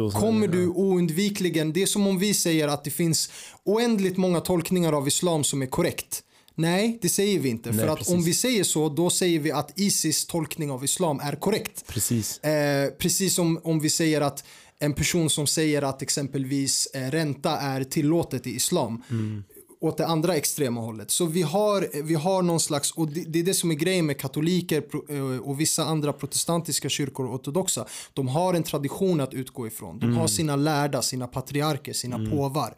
och 0.01 0.13
kommer 0.13 0.49
du 0.49 0.69
oundvikligen, 0.69 1.73
det 1.73 1.83
är 1.83 1.87
som 1.87 2.07
om 2.07 2.19
vi 2.19 2.35
säger 2.35 2.69
att 2.69 2.85
det 2.85 2.91
finns 2.91 3.31
oändligt 3.65 4.17
många 4.17 4.41
tolkningar 4.41 4.93
av 4.93 5.09
islam 5.09 5.45
som 5.45 5.63
är 5.63 5.67
korrekt. 5.67 6.23
Nej, 6.55 6.99
det 7.03 7.09
säger 7.09 7.39
vi 7.39 7.49
inte. 7.49 7.71
Nej, 7.71 7.79
för 7.79 7.89
att 7.89 7.99
precis. 7.99 8.15
om 8.15 8.23
vi 8.23 8.35
säger 8.35 8.65
så, 8.65 8.89
då 8.89 9.11
säger 9.11 9.41
vi 9.41 9.53
att 9.53 9.79
Isis 9.81 10.27
tolkning 10.27 10.71
av 10.71 10.85
islam 10.85 11.21
är 11.21 11.37
korrekt. 11.37 11.87
Precis. 11.87 12.39
Eh, 12.39 12.91
precis 12.91 13.35
som 13.35 13.61
om 13.65 13.81
vi 13.81 13.91
säger 13.91 14.21
att 14.21 14.45
en 14.79 14.93
person 14.93 15.31
som 15.31 15.47
säger 15.47 15.83
att 15.83 16.03
exempelvis 16.03 16.87
eh, 16.87 17.11
ränta 17.11 17.59
är 17.59 17.85
tillåtet 17.85 18.47
i 18.47 18.51
islam. 18.51 19.03
Mm 19.11 19.45
åt 19.85 19.97
det 19.97 20.07
andra 20.07 20.37
extrema 20.37 20.81
hållet. 20.81 21.11
Så 21.11 21.27
vi 21.27 21.43
har, 21.43 22.03
vi 22.03 22.15
har 22.15 22.43
någon 22.43 22.61
slags, 22.61 22.91
och 22.91 23.09
det, 23.09 23.25
det 23.27 23.39
är 23.39 23.43
det 23.43 23.55
som 23.55 23.71
är 23.71 23.75
grejen 23.75 24.07
med 24.07 24.19
katoliker 24.19 24.83
eh, 25.09 25.39
och 25.39 25.61
vissa 25.61 25.85
andra 25.85 26.13
protestantiska 26.13 26.89
kyrkor 26.89 27.27
och 27.27 27.35
ortodoxa. 27.35 27.87
De 28.13 28.29
har 28.29 28.55
en 28.55 28.63
tradition 28.63 29.21
att 29.21 29.35
utgå 29.35 29.67
ifrån. 29.67 29.99
De 29.99 30.07
mm. 30.07 30.19
har 30.19 30.27
sina 30.27 30.57
lärda, 30.57 31.03
sina 31.03 31.27
patriarker, 31.27 31.93
sina 31.93 32.17
mm. 32.17 32.31
påvar. 32.31 32.77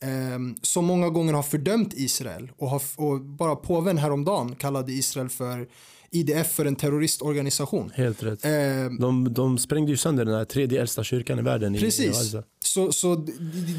eh, 0.00 0.38
som 0.62 0.84
många 0.84 1.08
gånger 1.08 1.32
har 1.32 1.42
fördömt 1.42 1.94
Israel 1.94 2.52
och, 2.58 2.70
har, 2.70 2.82
och 2.96 3.20
bara 3.20 3.56
påven 3.56 3.98
häromdagen 3.98 4.54
kallade 4.54 4.92
Israel 4.92 5.28
för 5.28 5.68
IDF 6.10 6.52
för 6.52 6.64
en 6.66 6.76
terroristorganisation. 6.76 7.92
Helt 7.94 8.22
rätt. 8.22 8.44
Eh, 8.44 8.50
De, 9.00 9.34
de 9.34 9.58
sprängde 9.58 9.90
ju 9.90 9.96
sönder 9.96 10.24
den 10.24 10.34
här 10.34 10.44
tredje 10.44 10.80
äldsta 10.80 11.04
kyrkan 11.04 11.38
i 11.38 11.42
världen. 11.42 11.74
I, 11.74 11.78
i 11.78 11.80
Precis. 11.80 12.06
Gaza. 12.06 12.42
Så, 12.64 12.92
så 12.92 13.14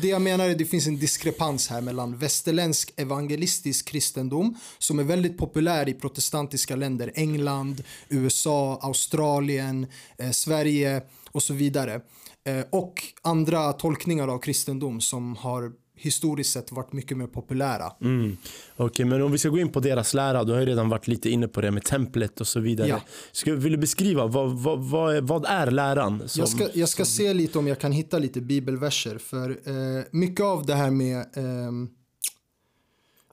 det 0.02 0.08
jag 0.08 0.22
menar 0.22 0.48
är 0.48 0.52
att 0.52 0.58
det 0.58 0.66
finns 0.66 0.88
en 0.88 1.00
diskrepans 1.00 1.68
här 1.68 1.82
mellan 1.82 2.18
västerländsk 2.18 2.94
evangelistisk 2.98 3.88
kristendom 3.88 4.58
som 4.78 5.00
är 5.00 5.04
väldigt 5.04 5.38
populär 5.38 5.90
i 5.90 5.94
protestantiska 5.94 6.76
länder, 6.76 7.12
England, 7.16 7.84
USA, 8.10 8.80
Australien, 8.82 9.88
eh, 10.18 10.32
Sverige 10.32 11.02
och 11.32 11.44
så 11.44 11.54
vidare. 11.54 12.02
Eh, 12.46 12.66
och 12.70 13.04
andra 13.22 13.74
tolkningar 13.74 14.28
av 14.28 14.40
kristendom 14.40 15.02
som 15.02 15.36
har 15.36 15.72
historiskt 16.02 16.54
sett 16.54 16.72
varit 16.72 16.94
mycket 16.94 17.18
mer 17.18 17.28
populära. 17.28 17.92
Mm. 18.02 18.38
Okej, 18.76 19.06
men 19.06 19.22
om 19.22 19.32
vi 19.32 19.38
ska 19.38 19.50
gå 19.50 19.60
in 19.60 19.72
på 19.72 19.80
deras 19.80 20.14
lära, 20.14 20.44
du 20.44 20.54
har 20.54 20.60
ju 20.60 20.66
redan 20.66 20.90
varit 20.90 21.08
lite 21.08 21.30
inne 21.30 21.48
på 21.48 21.62
det 21.62 21.72
med 21.72 21.84
templet 21.84 22.42
och 22.42 22.48
så 22.48 22.60
vidare. 22.60 22.88
Ja. 22.88 23.02
Ska, 23.32 23.54
vill 23.54 23.72
du 23.72 23.78
beskriva, 23.78 24.28
vad, 24.28 24.52
vad, 24.52 24.80
vad, 24.80 25.16
är, 25.16 25.22
vad 25.22 25.46
är 25.46 25.72
läran? 25.72 26.30
Som, 26.30 26.40
Jag 26.40 26.50
ska, 26.50 26.68
jag 26.74 26.90
ska 26.90 27.06
se 27.06 27.34
lite 27.34 27.60
om 27.60 27.68
jag 27.68 27.80
kan 27.80 27.92
hitta 27.92 28.20
lite 28.20 28.42
bibelverser 28.42 29.18
för 29.18 29.50
eh, 29.50 30.04
mycket 30.12 30.44
av 30.44 30.66
det 30.66 30.76
här 30.76 30.92
med 30.92 31.26
ehm, 31.34 31.90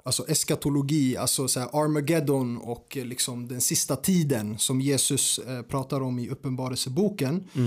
alltså 0.07 0.29
eskatologi, 0.29 1.17
alltså 1.17 1.49
så 1.49 1.61
Armageddon 1.61 2.59
och 2.59 2.97
eh, 2.97 3.05
liksom 3.05 3.49
den 3.49 3.61
sista 3.61 3.97
tiden 3.97 4.59
som 4.59 4.81
Jesus 4.81 5.39
eh, 5.39 5.63
pratar 5.63 6.03
om 6.03 6.19
i 6.19 6.29
Uppenbarelseboken. 6.29 7.45
Eh, 7.55 7.61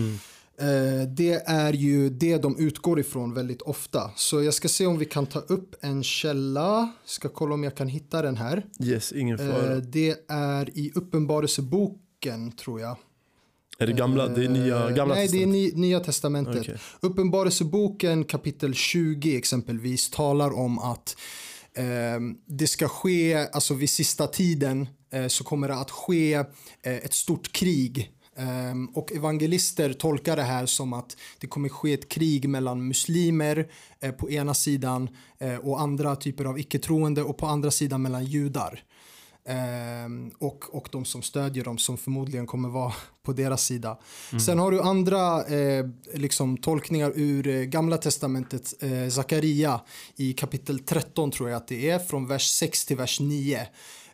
det 1.07 1.43
är 1.45 1.73
ju 1.73 2.09
det 2.09 2.37
de 2.37 2.57
utgår 2.59 2.99
ifrån 2.99 3.33
väldigt 3.33 3.61
ofta. 3.61 4.11
Så 4.15 4.43
jag 4.43 4.53
ska 4.53 4.67
se 4.67 4.85
om 4.85 4.97
vi 4.97 5.05
kan 5.05 5.25
ta 5.25 5.39
upp 5.39 5.75
en 5.81 6.03
källa. 6.03 6.91
Ska 7.05 7.29
kolla 7.29 7.53
om 7.53 7.63
jag 7.63 7.75
kan 7.75 7.87
hitta 7.87 8.21
den 8.21 8.37
här. 8.37 8.65
Yes, 8.83 9.11
ingen 9.11 9.37
fara. 9.37 9.73
Eh, 9.73 9.77
det 9.77 10.25
är 10.27 10.77
i 10.77 10.91
Uppenbarelseboken 10.95 12.51
tror 12.51 12.81
jag. 12.81 12.97
är 13.79 13.87
det 13.87 13.93
gamla, 13.93 14.27
det 14.27 14.45
är 14.45 14.49
nya, 14.49 14.89
Eh, 14.89 14.95
gamla 14.95 15.15
Nej, 15.15 15.27
det 15.27 15.43
är 15.43 15.47
ny, 15.47 15.71
Nya 15.71 15.99
Testamentet. 15.99 16.59
Okej. 16.59 16.77
Uppenbarelseboken 16.99 18.23
kapitel 18.23 18.73
20 18.73 19.37
exempelvis 19.37 20.09
talar 20.09 20.57
om 20.57 20.79
att 20.79 21.17
eh, 21.73 21.85
det 22.45 22.67
ska 22.67 22.87
ske, 22.87 23.35
alltså 23.35 23.73
vid 23.73 23.89
sista 23.89 24.27
tiden 24.27 24.87
eh, 25.11 25.27
så 25.27 25.43
kommer 25.43 25.67
det 25.67 25.75
att 25.75 25.91
ske 25.91 26.33
eh, 26.33 26.45
ett 26.81 27.13
stort 27.13 27.51
krig. 27.51 28.11
Eh, 28.39 28.75
och 28.93 29.11
evangelister 29.11 29.93
tolkar 29.93 30.35
det 30.35 30.43
här 30.43 30.65
som 30.65 30.93
att 30.93 31.17
det 31.39 31.47
kommer 31.47 31.69
ske 31.69 31.93
ett 31.93 32.09
krig 32.09 32.49
mellan 32.49 32.87
muslimer 32.87 33.71
eh, 33.99 34.11
på 34.11 34.29
ena 34.29 34.53
sidan 34.53 35.09
eh, 35.37 35.55
och 35.55 35.81
andra 35.81 36.15
typer 36.15 36.45
av 36.45 36.59
icke-troende 36.59 37.23
och 37.23 37.37
på 37.37 37.45
andra 37.45 37.71
sidan 37.71 38.01
mellan 38.01 38.25
judar. 38.25 38.83
Ehm, 39.49 40.31
och, 40.37 40.75
och 40.75 40.89
de 40.91 41.05
som 41.05 41.21
stödjer 41.21 41.63
dem 41.63 41.77
som 41.77 41.97
förmodligen 41.97 42.47
kommer 42.47 42.69
vara 42.69 42.93
på 43.23 43.33
deras 43.33 43.65
sida. 43.65 43.97
Sen 44.45 44.59
har 44.59 44.71
du 44.71 44.81
andra 44.81 45.45
eh, 45.45 45.85
liksom, 46.13 46.57
tolkningar 46.57 47.11
ur 47.15 47.47
eh, 47.47 47.61
gamla 47.61 47.97
testamentet, 47.97 48.73
eh, 48.83 49.09
Zakaria 49.09 49.81
i 50.15 50.33
kapitel 50.33 50.79
13 50.79 51.31
tror 51.31 51.49
jag 51.49 51.57
att 51.57 51.67
det 51.67 51.89
är, 51.89 51.99
från 51.99 52.27
vers 52.27 52.51
6 52.51 52.85
till 52.85 52.97
vers 52.97 53.19
9. 53.19 53.59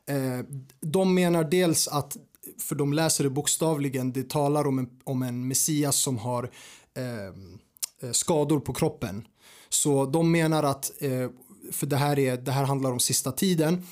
Eh, 0.07 0.45
de 0.81 1.13
menar 1.13 1.43
dels 1.43 1.87
att, 1.87 2.17
för 2.59 2.75
de 2.75 2.93
läser 2.93 3.23
det 3.23 3.29
bokstavligen, 3.29 4.13
det 4.13 4.29
talar 4.29 4.67
om 4.67 4.79
en, 4.79 4.89
om 5.03 5.23
en 5.23 5.47
Messias 5.47 5.95
som 5.95 6.17
har 6.17 6.51
ehm, 6.95 7.59
eh, 8.01 8.11
skador 8.11 8.59
på 8.59 8.73
kroppen. 8.73 9.27
Så 9.69 10.05
de 10.05 10.31
menar 10.31 10.63
att, 10.63 10.91
eh, 10.99 11.29
för 11.71 11.87
det 11.87 11.97
här, 11.97 12.19
är, 12.19 12.37
det 12.37 12.51
här 12.51 12.63
handlar 12.63 12.91
om 12.91 12.99
sista 12.99 13.31
tiden, 13.31 13.83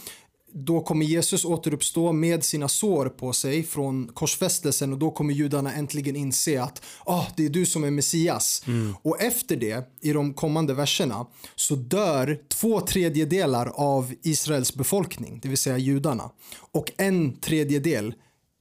då 0.55 0.81
kommer 0.81 1.05
Jesus 1.05 1.45
återuppstå 1.45 2.11
med 2.11 2.43
sina 2.43 2.67
sår 2.67 3.05
på 3.05 3.33
sig 3.33 3.63
från 3.63 4.07
korsfästelsen 4.07 4.93
och 4.93 4.99
då 4.99 5.11
kommer 5.11 5.33
judarna 5.33 5.73
äntligen 5.73 6.15
inse 6.15 6.61
att 6.61 6.81
ah, 7.05 7.25
det 7.37 7.45
är 7.45 7.49
du 7.49 7.65
som 7.65 7.83
är 7.83 7.91
Messias. 7.91 8.63
Och 9.01 9.21
efter 9.21 9.55
det, 9.55 9.89
i 10.01 10.13
de 10.13 10.33
kommande 10.33 10.73
verserna, 10.73 11.25
så 11.55 11.75
dör 11.75 12.39
två 12.47 12.81
tredjedelar 12.81 13.71
av 13.75 14.13
Israels 14.23 14.75
befolkning, 14.75 15.39
det 15.43 15.49
vill 15.49 15.57
säga 15.57 15.77
judarna. 15.77 16.29
Och 16.71 16.91
en 16.97 17.39
tredjedel 17.39 18.13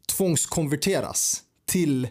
tvångskonverteras 0.08 1.42
till 1.66 2.08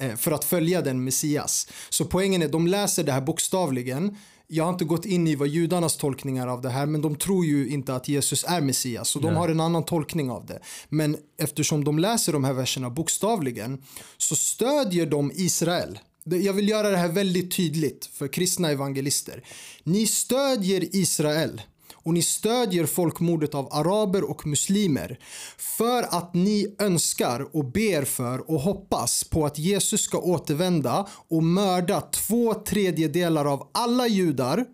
eh, 0.00 0.16
för 0.16 0.32
att 0.32 0.44
följa 0.44 0.82
den 0.82 1.04
Messias. 1.04 1.68
Så 1.88 2.04
poängen 2.04 2.42
är, 2.42 2.48
de 2.48 2.66
läser 2.66 3.04
det 3.04 3.12
här 3.12 3.20
bokstavligen. 3.20 4.16
Jag 4.48 4.64
har 4.64 4.72
inte 4.72 4.84
gått 4.84 5.04
in 5.04 5.26
i 5.26 5.34
vad 5.34 5.48
judarnas 5.48 5.96
tolkningar 5.96 6.46
av 6.46 6.60
det 6.60 6.70
här, 6.70 6.86
men 6.86 7.02
de 7.02 7.16
tror 7.16 7.44
ju 7.44 7.68
inte 7.68 7.94
att 7.94 8.08
Jesus 8.08 8.44
är 8.48 8.60
Messias, 8.60 9.08
så 9.08 9.18
de 9.18 9.36
har 9.36 9.48
en 9.48 9.60
annan 9.60 9.84
tolkning 9.84 10.30
av 10.30 10.46
det. 10.46 10.60
Men 10.88 11.16
eftersom 11.38 11.84
de 11.84 11.98
läser 11.98 12.32
de 12.32 12.44
här 12.44 12.52
verserna 12.52 12.90
bokstavligen 12.90 13.82
så 14.16 14.36
stödjer 14.36 15.06
de 15.06 15.32
Israel. 15.34 15.98
Jag 16.24 16.52
vill 16.52 16.68
göra 16.68 16.90
det 16.90 16.96
här 16.96 17.08
väldigt 17.08 17.56
tydligt 17.56 18.06
för 18.06 18.28
kristna 18.28 18.70
evangelister. 18.70 19.44
Ni 19.84 20.06
stödjer 20.06 20.96
Israel 20.96 21.62
och 22.06 22.14
ni 22.14 22.22
stödjer 22.22 22.86
folkmordet 22.86 23.54
av 23.54 23.68
araber 23.72 24.30
och 24.30 24.46
muslimer 24.46 25.18
för 25.58 26.02
att 26.02 26.34
ni 26.34 26.76
önskar 26.78 27.56
och 27.56 27.64
ber 27.64 28.04
för 28.04 28.50
och 28.50 28.60
hoppas 28.60 29.24
på 29.24 29.46
att 29.46 29.58
Jesus 29.58 30.00
ska 30.00 30.18
återvända 30.18 31.08
och 31.28 31.42
mörda 31.42 32.00
två 32.00 32.54
tredjedelar 32.54 33.44
av 33.44 33.68
alla 33.74 34.06
judar 34.06 34.64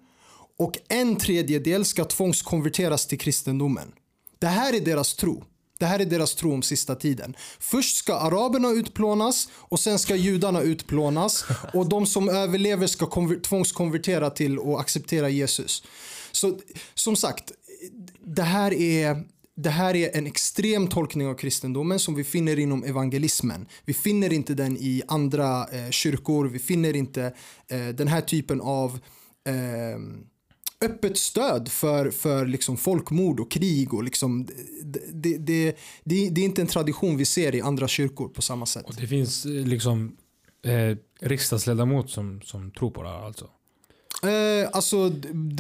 och 0.59 0.79
en 0.89 1.17
tredjedel 1.17 1.85
ska 1.85 2.05
tvångskonverteras 2.05 3.07
till 3.07 3.19
kristendomen. 3.19 3.93
Det 4.39 4.47
här 4.47 4.73
är 4.73 4.81
deras 4.81 5.15
tro. 5.15 5.45
Det 5.79 5.87
här 5.87 6.01
är 6.01 6.05
deras 6.05 6.35
tro 6.35 6.55
om 6.55 6.63
sista 6.63 6.95
tiden. 6.95 7.37
Först 7.61 7.97
ska 7.97 8.15
araberna 8.15 8.71
utplånas 8.71 9.49
och 9.55 9.81
sen 9.81 9.99
ska 9.99 10.17
judarna 10.17 10.61
utplånas 10.61 11.45
och 11.75 11.89
de 11.89 12.07
som 12.07 12.29
överlever 12.29 12.87
ska 12.87 13.07
tvångskonvertera 13.43 14.31
till 14.31 14.59
och 14.59 14.81
acceptera 14.81 15.29
Jesus. 15.29 15.83
Så 16.33 16.59
som 16.95 17.17
sagt, 17.17 17.53
det 18.25 18.43
här 18.43 18.73
är 18.73 19.25
det 19.55 19.71
här 19.71 19.97
är 19.97 20.17
en 20.17 20.27
extrem 20.27 20.87
tolkning 20.87 21.27
av 21.27 21.35
kristendomen 21.35 21.99
som 21.99 22.15
vi 22.15 22.25
finner 22.25 22.59
inom 22.59 22.85
evangelismen. 22.85 23.67
Vi 23.85 23.95
finner 23.95 24.33
inte 24.33 24.55
den 24.55 24.77
i 24.77 25.03
andra 25.09 25.69
eh, 25.69 25.91
kyrkor, 25.91 26.49
vi 26.49 26.59
finner 26.59 26.97
inte 26.97 27.35
eh, 27.69 27.89
den 27.89 28.09
här 28.09 28.21
typen 28.21 28.61
av 28.61 28.99
eh, 29.47 29.99
öppet 30.83 31.19
stöd 31.19 31.69
för, 31.69 32.11
för 32.11 32.47
liksom 32.47 32.77
folkmord 32.77 33.41
och 33.41 33.51
krig. 33.51 33.95
Och 33.95 34.05
liksom, 34.05 34.47
det, 34.83 35.01
det, 35.13 35.39
det, 35.39 35.77
det, 36.05 36.31
det 36.31 36.41
är 36.41 36.45
inte 36.45 36.61
en 36.61 36.67
tradition 36.67 37.17
vi 37.17 37.25
ser 37.25 37.55
i 37.55 37.61
andra 37.61 37.89
kyrkor 37.89 38.29
på 38.29 38.43
samma 38.43 38.67
sätt. 38.67 38.87
Och 38.87 38.95
det 38.95 39.07
finns 39.07 39.45
eh, 39.47 39.51
liksom 39.51 40.17
eh, 40.65 40.97
riksdagsledamot 41.21 42.11
som, 42.11 42.41
som 42.43 42.71
tror 42.71 42.91
på 42.91 43.03
det 43.03 43.09
här 43.09 43.27
alltså. 43.27 43.49
Eh, 44.27 44.69
alltså, 44.73 45.13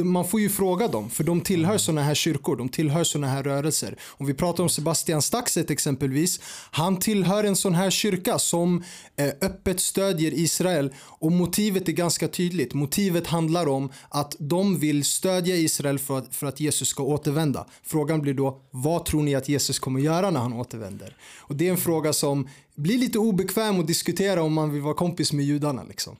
man 0.05 0.29
får 0.29 0.41
ju 0.41 0.49
fråga 0.49 0.89
dem, 0.89 1.11
för 1.11 1.25
de 1.25 1.41
tillhör 1.41 1.79
såna 1.79 2.03
här 2.03 2.15
kyrkor, 2.15 2.57
de 2.57 2.69
tillhör 2.69 3.05
såna 3.05 3.27
här 3.27 3.43
rörelser. 3.43 3.97
Om 4.03 4.27
vi 4.27 4.35
pratar 4.35 4.63
om 4.63 4.69
Sebastian 4.69 5.23
Staxet 5.23 5.71
exempelvis, 5.71 6.41
han 6.71 6.97
tillhör 6.97 7.45
en 7.45 7.57
sån 7.57 7.75
här 7.75 7.91
kyrka 7.91 8.39
som 8.39 8.85
eh, 9.17 9.27
öppet 9.41 9.81
stödjer 9.81 10.35
Israel 10.35 10.91
och 10.99 11.33
motivet 11.33 11.89
är 11.89 11.93
ganska 11.93 12.29
tydligt. 12.29 12.75
Motivet 12.75 13.27
handlar 13.27 13.69
om 13.69 13.93
att 14.09 14.37
de 14.39 14.79
vill 14.79 15.05
stödja 15.05 15.57
Israel 15.57 15.99
för 15.99 16.19
att, 16.19 16.35
för 16.35 16.47
att 16.47 16.61
Jesus 16.61 16.89
ska 16.89 17.03
återvända. 17.03 17.67
Frågan 17.83 18.21
blir 18.21 18.35
då, 18.35 18.61
vad 18.71 19.05
tror 19.05 19.23
ni 19.23 19.35
att 19.35 19.49
Jesus 19.49 19.79
kommer 19.79 20.01
göra 20.01 20.31
när 20.31 20.41
han 20.41 20.53
återvänder? 20.53 21.17
Och 21.39 21.57
det 21.57 21.67
är 21.67 21.71
en 21.71 21.77
fråga 21.77 22.13
som 22.13 22.49
blir 22.75 22.99
lite 22.99 23.19
obekväm 23.19 23.81
att 23.81 23.87
diskutera 23.87 24.43
om 24.43 24.53
man 24.53 24.73
vill 24.73 24.83
vara 24.83 24.95
kompis 24.95 25.33
med 25.33 25.45
judarna. 25.45 25.83
Liksom. 25.89 26.17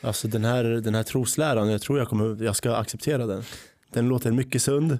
Alltså 0.00 0.28
den 0.28 0.44
här, 0.44 0.64
den 0.64 0.94
här 0.94 1.02
trosläran, 1.02 1.70
jag 1.70 1.82
tror 1.82 1.98
jag, 1.98 2.08
kommer, 2.08 2.44
jag 2.44 2.56
ska 2.56 2.76
acceptera 2.76 3.26
den. 3.26 3.42
Den 3.92 4.08
låter 4.08 4.30
mycket 4.30 4.62
sund. 4.62 4.98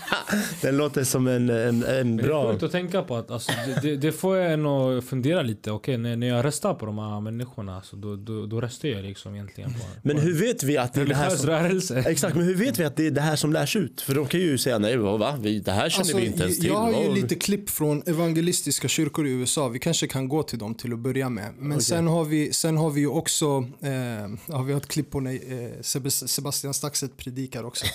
den 0.62 0.76
låter 0.76 1.04
som 1.04 1.26
en, 1.26 1.50
en, 1.50 1.84
en 1.84 2.16
Det 2.16 2.22
är 2.22 2.26
bra... 2.26 2.52
sjukt 2.52 2.62
att 2.62 2.72
tänka 2.72 3.02
på 3.02 3.16
att 3.16 3.30
alltså, 3.30 3.52
det, 3.82 3.96
det, 3.96 4.12
får 4.12 4.36
en 4.36 4.66
att 4.66 5.04
fundera 5.04 5.42
lite. 5.42 5.70
Okej, 5.70 5.98
när, 5.98 6.16
när 6.16 6.26
jag 6.26 6.44
röstar 6.44 6.74
på 6.74 6.86
de 6.86 6.98
här 6.98 7.20
människorna 7.20 7.82
så 7.82 7.96
då, 7.96 8.16
då, 8.16 8.46
då 8.46 8.60
röstar 8.60 8.88
jag 8.88 9.04
liksom 9.04 9.34
egentligen 9.34 9.72
på 9.72 9.80
Men 10.02 10.18
hur 10.18 10.34
vet 10.34 10.62
vi 10.62 10.76
att 10.76 10.94
det 10.94 11.00
är 11.00 11.06
det 11.06 11.14
här 11.14 11.30
som... 11.30 11.46
rörelse. 11.46 11.98
Exakt, 12.06 12.36
men 12.36 12.44
hur 12.44 12.54
vet 12.54 12.78
vi 12.78 12.84
att 12.84 12.96
det 12.96 13.06
är 13.06 13.10
det 13.10 13.20
här 13.20 13.36
som 13.36 13.52
lärs 13.52 13.76
ut? 13.76 14.00
För 14.00 14.14
de 14.14 14.26
kan 14.26 14.40
ju 14.40 14.58
säga 14.58 14.78
nej, 14.78 14.96
va? 14.96 15.36
Vi, 15.40 15.58
det 15.58 15.72
här 15.72 15.88
känner 15.88 16.00
Alltså, 16.00 16.16
vi 16.16 16.26
inte 16.26 16.42
ens 16.42 16.58
till. 16.58 16.66
Jag 16.66 16.74
har 16.74 17.02
ju 17.02 17.14
lite 17.14 17.34
klipp 17.34 17.70
från 17.70 18.02
evangelistiska 18.06 18.88
kyrkor 18.88 19.26
i 19.26 19.30
USA. 19.30 19.68
Vi 19.68 19.78
kanske 19.78 20.06
kan 20.06 20.28
gå 20.28 20.42
till 20.42 20.58
dem 20.58 20.74
till 20.74 20.92
att 20.92 20.98
börja 20.98 21.28
med. 21.28 21.54
Men 21.58 21.80
sen, 21.80 22.06
har 22.06 22.24
vi, 22.24 22.52
sen 22.52 22.76
har 22.76 22.90
vi 22.90 23.00
ju 23.00 23.08
också 23.08 23.46
eh, 23.80 24.54
har 24.54 24.64
vi 24.64 24.72
ett 24.72 24.88
klipp 24.88 25.10
på 25.10 25.20
när 25.20 25.32
eh, 25.32 25.70
Sebas- 25.80 26.26
Sebastian 26.26 26.74
Staxet 26.74 27.16
predikar 27.16 27.64
också. 27.64 27.86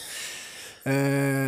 Eh, 0.84 0.94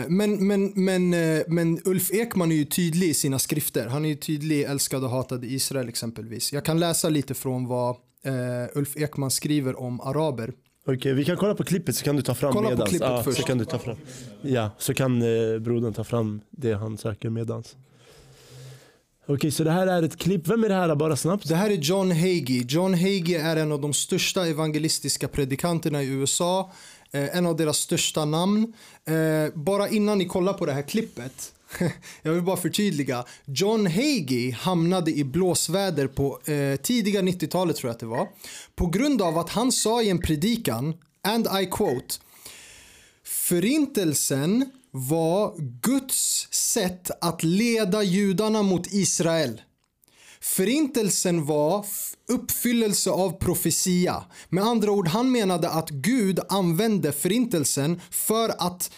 men, 0.09 0.47
men, 0.47 0.73
men, 0.75 1.13
eh, 1.13 1.43
men 1.47 1.79
Ulf 1.85 2.11
Ekman 2.11 2.51
är 2.51 2.55
ju 2.55 2.65
tydlig 2.65 3.07
i 3.09 3.13
sina 3.13 3.39
skrifter. 3.39 3.87
Han 3.87 4.05
är 4.05 4.09
ju 4.09 4.15
tydlig 4.15 4.55
i 4.55 4.63
Älskade 4.63 5.05
och 5.05 5.11
hatade 5.11 5.47
Israel 5.47 5.89
exempelvis. 5.89 6.53
Jag 6.53 6.65
kan 6.65 6.79
läsa 6.79 7.09
lite 7.09 7.33
från 7.33 7.67
vad 7.67 7.89
eh, 8.23 8.77
Ulf 8.77 8.97
Ekman 8.97 9.31
skriver 9.31 9.79
om 9.79 10.01
araber 10.01 10.53
Okej, 10.85 11.13
vi 11.13 11.25
kan 11.25 11.37
kolla 11.37 11.55
på 11.55 11.63
klippet 11.63 11.95
så 11.95 12.03
kan 12.03 12.15
du 12.15 12.21
ta 12.21 12.35
fram 12.35 12.53
Kolla 12.53 12.67
på 12.67 12.71
medans. 12.71 12.89
klippet 12.89 13.07
ja, 13.07 13.23
först. 13.23 13.37
Så 13.37 13.43
kan 13.43 13.57
du 13.57 13.65
ta 13.65 13.79
fram. 13.79 13.97
Ja, 14.41 14.69
så 14.77 14.93
kan 14.93 15.21
eh, 15.21 15.59
brodern 15.59 15.93
ta 15.93 16.03
fram 16.03 16.41
det 16.49 16.73
han 16.73 16.97
söker 16.97 17.29
medans. 17.29 17.75
Okej, 19.25 19.51
så 19.51 19.63
det 19.63 19.71
här 19.71 19.87
är 19.87 20.03
ett 20.03 20.17
klipp. 20.17 20.47
Vem 20.47 20.63
är 20.63 20.69
det 20.69 20.75
här 20.75 20.95
bara 20.95 21.15
snabbt? 21.15 21.47
Det 21.47 21.55
här 21.55 21.69
är 21.69 21.75
John 21.75 22.11
Hagee. 22.11 22.65
John 22.67 22.93
Hagee 22.93 23.41
är 23.41 23.55
en 23.55 23.71
av 23.71 23.81
de 23.81 23.93
största 23.93 24.47
evangelistiska 24.47 25.27
predikanterna 25.27 26.03
i 26.03 26.07
USA. 26.07 26.71
Eh, 27.13 27.37
en 27.37 27.45
av 27.45 27.55
deras 27.55 27.77
största 27.77 28.25
namn. 28.25 28.73
Eh, 29.05 29.53
bara 29.53 29.89
innan 29.89 30.17
ni 30.17 30.25
kollar 30.25 30.53
på 30.53 30.65
det 30.65 30.73
här 30.73 30.81
klippet. 30.81 31.53
jag 32.21 32.31
vill 32.33 32.41
bara 32.41 32.57
förtydliga. 32.57 33.25
John 33.45 33.87
Hagee 33.87 34.51
hamnade 34.51 35.11
i 35.11 35.23
blåsväder 35.23 36.07
på 36.07 36.39
eh, 36.45 36.75
tidiga 36.75 37.21
90-talet 37.21 37.75
tror 37.75 37.89
jag 37.89 37.93
att 37.93 37.99
det 37.99 38.05
var. 38.05 38.27
På 38.75 38.87
grund 38.87 39.21
av 39.21 39.37
att 39.37 39.49
han 39.49 39.71
sa 39.71 40.01
i 40.01 40.09
en 40.09 40.19
predikan, 40.19 40.93
and 41.21 41.47
I 41.61 41.65
quote. 41.65 42.15
Förintelsen 43.23 44.71
var 44.91 45.53
Guds 45.81 46.47
sätt 46.51 47.11
att 47.21 47.43
leda 47.43 48.03
judarna 48.03 48.63
mot 48.63 48.87
Israel. 48.93 49.61
Förintelsen 50.43 51.45
var 51.45 51.85
uppfyllelse 52.29 53.09
av 53.09 53.31
profetia. 53.31 54.23
Med 54.49 54.63
andra 54.63 54.91
ord, 54.91 55.07
han 55.07 55.31
menade 55.31 55.69
att 55.69 55.89
Gud 55.89 56.39
använde 56.49 57.11
förintelsen 57.11 58.01
för 58.11 58.49
att 58.49 58.91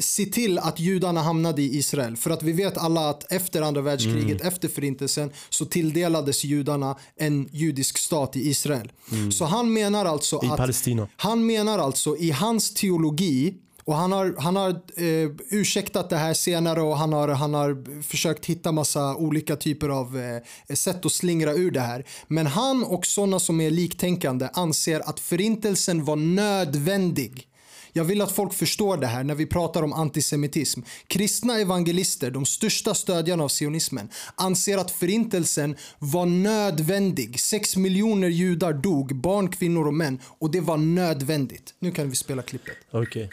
se 0.00 0.26
till 0.26 0.58
att 0.58 0.80
judarna 0.80 1.22
hamnade 1.22 1.62
i 1.62 1.76
Israel. 1.76 2.16
För 2.16 2.30
att 2.30 2.42
vi 2.42 2.52
vet 2.52 2.78
alla 2.78 3.10
att 3.10 3.32
efter 3.32 3.62
andra 3.62 3.80
världskriget, 3.80 4.40
efter 4.40 4.68
förintelsen, 4.68 5.32
så 5.50 5.64
tilldelades 5.64 6.44
judarna 6.44 6.96
en 7.16 7.48
judisk 7.52 7.98
stat 7.98 8.36
i 8.36 8.48
Israel. 8.48 8.92
Så 9.32 9.44
han 9.44 9.72
menar 9.72 10.04
alltså 10.04 10.40
I 10.42 10.46
att 10.46 10.56
Palestina. 10.56 11.08
han 11.16 11.46
menar 11.46 11.78
alltså 11.78 12.16
i 12.16 12.30
hans 12.30 12.74
teologi 12.74 13.54
och 13.88 13.94
han 13.94 14.12
har, 14.12 14.34
han 14.38 14.56
har 14.56 14.70
eh, 14.70 15.30
ursäktat 15.50 16.10
det 16.10 16.16
här 16.16 16.34
senare 16.34 16.80
och 16.80 16.96
han 16.98 17.12
har, 17.12 17.28
han 17.28 17.54
har 17.54 18.02
försökt 18.02 18.46
hitta 18.46 18.72
massa 18.72 19.16
olika 19.16 19.56
typer 19.56 19.88
av 19.88 20.18
eh, 20.18 20.74
sätt 20.74 21.06
att 21.06 21.12
slingra 21.12 21.52
ur 21.52 21.70
det 21.70 21.80
här. 21.80 22.04
Men 22.26 22.46
han 22.46 22.84
och 22.84 23.06
sådana 23.06 23.38
som 23.40 23.60
är 23.60 23.70
liktänkande 23.70 24.48
anser 24.52 25.00
att 25.00 25.20
förintelsen 25.20 26.04
var 26.04 26.16
nödvändig. 26.16 27.48
Jag 27.92 28.04
vill 28.04 28.20
att 28.20 28.32
folk 28.32 28.54
förstår 28.54 28.96
det 28.96 29.06
här 29.06 29.24
när 29.24 29.34
vi 29.34 29.46
pratar 29.46 29.82
om 29.82 29.92
antisemitism. 29.92 30.80
Kristna 31.06 31.58
evangelister, 31.58 32.30
de 32.30 32.46
största 32.46 32.94
stödjarna 32.94 33.44
av 33.44 33.48
sionismen, 33.48 34.08
anser 34.34 34.78
att 34.78 34.90
förintelsen 34.90 35.76
var 35.98 36.26
nödvändig. 36.26 37.40
Sex 37.40 37.76
miljoner 37.76 38.28
judar 38.28 38.72
dog, 38.72 39.16
barn, 39.16 39.50
kvinnor 39.50 39.86
och 39.86 39.94
män. 39.94 40.20
Och 40.24 40.50
det 40.50 40.60
var 40.60 40.76
nödvändigt. 40.76 41.74
Nu 41.78 41.90
kan 41.90 42.10
vi 42.10 42.16
spela 42.16 42.42
klippet. 42.42 42.76
Okej. 42.90 43.30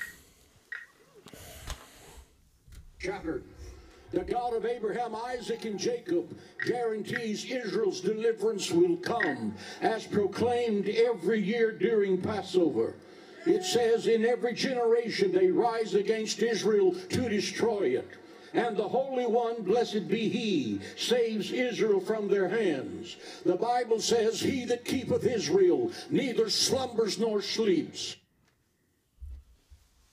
Chapter. 3.05 3.43
The 4.11 4.21
God 4.21 4.55
of 4.55 4.65
Abraham, 4.65 5.15
Isaac, 5.15 5.65
and 5.65 5.77
Jacob 5.77 6.35
guarantees 6.65 7.45
Israel's 7.45 8.01
deliverance 8.01 8.71
will 8.71 8.97
come, 8.97 9.53
as 9.81 10.07
proclaimed 10.07 10.89
every 10.89 11.39
year 11.39 11.71
during 11.71 12.21
Passover. 12.21 12.95
It 13.45 13.63
says, 13.63 14.07
In 14.07 14.25
every 14.25 14.53
generation 14.53 15.31
they 15.31 15.51
rise 15.51 15.93
against 15.93 16.41
Israel 16.41 16.95
to 17.09 17.29
destroy 17.29 17.97
it. 17.97 18.09
And 18.53 18.77
the 18.77 18.87
Holy 18.87 19.25
One, 19.25 19.63
blessed 19.63 20.07
be 20.07 20.29
He, 20.29 20.79
saves 20.95 21.51
Israel 21.51 21.99
from 21.99 22.27
their 22.27 22.47
hands. 22.47 23.17
The 23.45 23.57
Bible 23.57 23.99
says, 23.99 24.39
He 24.39 24.65
that 24.65 24.85
keepeth 24.85 25.25
Israel 25.25 25.91
neither 26.09 26.49
slumbers 26.49 27.19
nor 27.19 27.41
sleeps. 27.41 28.15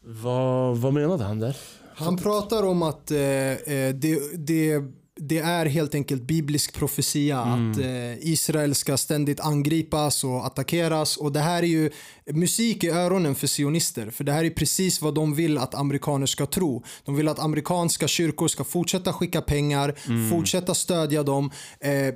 Vad, 0.04 0.76
vad 0.76 0.92
menade 0.92 1.24
han 1.24 1.38
där? 1.38 1.56
Han 1.96 2.16
pratar 2.16 2.62
om 2.62 2.82
att 2.82 3.10
eh, 3.10 3.18
eh, 3.18 3.94
det, 3.94 4.18
det, 4.34 4.82
det 5.16 5.38
är 5.38 5.66
helt 5.66 5.94
enkelt 5.94 6.22
biblisk 6.22 6.74
profetia 6.74 7.38
att 7.38 7.78
eh, 7.78 8.18
Israel 8.18 8.74
ska 8.74 8.96
ständigt 8.96 9.40
angripas 9.40 10.24
och 10.24 10.46
attackeras 10.46 11.16
och 11.16 11.32
det 11.32 11.40
här 11.40 11.62
är 11.62 11.66
ju 11.66 11.90
musik 12.26 12.84
i 12.84 12.88
öronen 12.90 13.34
för 13.34 13.46
sionister 13.46 14.10
för 14.10 14.24
det 14.24 14.32
här 14.32 14.44
är 14.44 14.50
precis 14.50 15.02
vad 15.02 15.14
de 15.14 15.34
vill 15.34 15.58
att 15.58 15.74
amerikaner 15.74 16.26
ska 16.26 16.46
tro. 16.46 16.84
De 17.04 17.16
vill 17.16 17.28
att 17.28 17.38
amerikanska 17.38 18.08
kyrkor 18.08 18.48
ska 18.48 18.64
fortsätta 18.64 19.12
skicka 19.12 19.40
pengar, 19.40 19.94
fortsätta 20.30 20.74
stödja 20.74 21.22
dem. 21.22 21.50
Eh, 21.80 22.14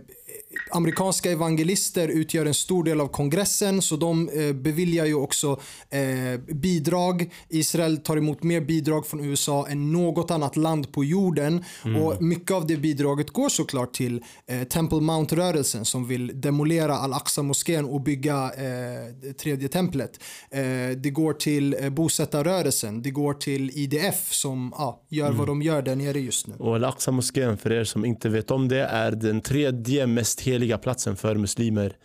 amerikanska 0.71 1.31
evangelister 1.31 2.09
utgör 2.09 2.47
en 2.47 2.55
stor 2.55 2.85
del 2.85 3.01
av 3.01 3.09
kongressen 3.09 3.83
så 3.83 3.97
de 3.97 4.29
eh, 4.29 4.53
beviljar 4.53 5.07
ju 5.07 5.15
också 5.15 5.61
eh, 5.91 6.41
bidrag. 6.55 7.31
Israel 7.49 7.97
tar 7.97 8.17
emot 8.17 8.43
mer 8.43 8.61
bidrag 8.61 9.07
från 9.07 9.25
USA 9.25 9.67
än 9.69 9.93
något 9.93 10.31
annat 10.31 10.57
land 10.57 10.93
på 10.93 11.05
jorden 11.05 11.65
och 12.01 12.23
mycket 12.23 12.51
av 12.51 12.67
det 12.67 12.77
bidraget 12.77 13.31
går 13.31 13.49
såklart 13.49 13.95
till 13.95 14.23
eh, 14.47 14.63
Temple 14.63 15.01
Mount-rörelsen 15.01 15.85
som 15.85 16.09
vill 16.09 16.41
demolera 16.41 16.95
Al-Aqsa-moskén 16.95 17.85
och 17.85 18.01
bygga 18.01 18.45
eh, 18.45 19.33
tredje 19.33 19.69
templet. 19.69 20.21
Eh, 20.51 20.61
det 20.97 21.11
går 21.11 21.33
till 21.33 21.77
eh, 21.81 21.91
bosättarrörelsen, 21.91 23.03
det 23.03 23.11
går 23.11 23.35
till 23.35 23.71
IDF 23.71 24.33
som 24.33 24.73
ja, 24.79 25.03
gör 25.09 25.33
vad 25.33 25.47
de 25.47 25.63
gör 25.63 25.83
där 25.83 25.97
nere 25.97 26.21
just 26.21 26.47
nu. 26.47 26.55
Och 26.59 26.75
Al-Aqsa 26.75 27.11
moskén 27.11 27.59
för 27.59 27.73
er 27.73 27.85
som 27.85 28.05
inte 28.05 28.29
vet 28.29 28.51
om 28.51 28.69
det 28.69 28.85
är 28.85 29.11
den 29.11 29.41
tredje 29.41 30.07
mest 30.07 30.41
heliga 30.47 30.79
platsen 30.79 31.17
för 31.17 31.35
muslimer 31.37 31.97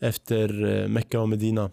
efter 0.00 0.64
eh, 0.82 0.88
Mecka 0.88 1.20
och 1.20 1.28
Medina. 1.28 1.70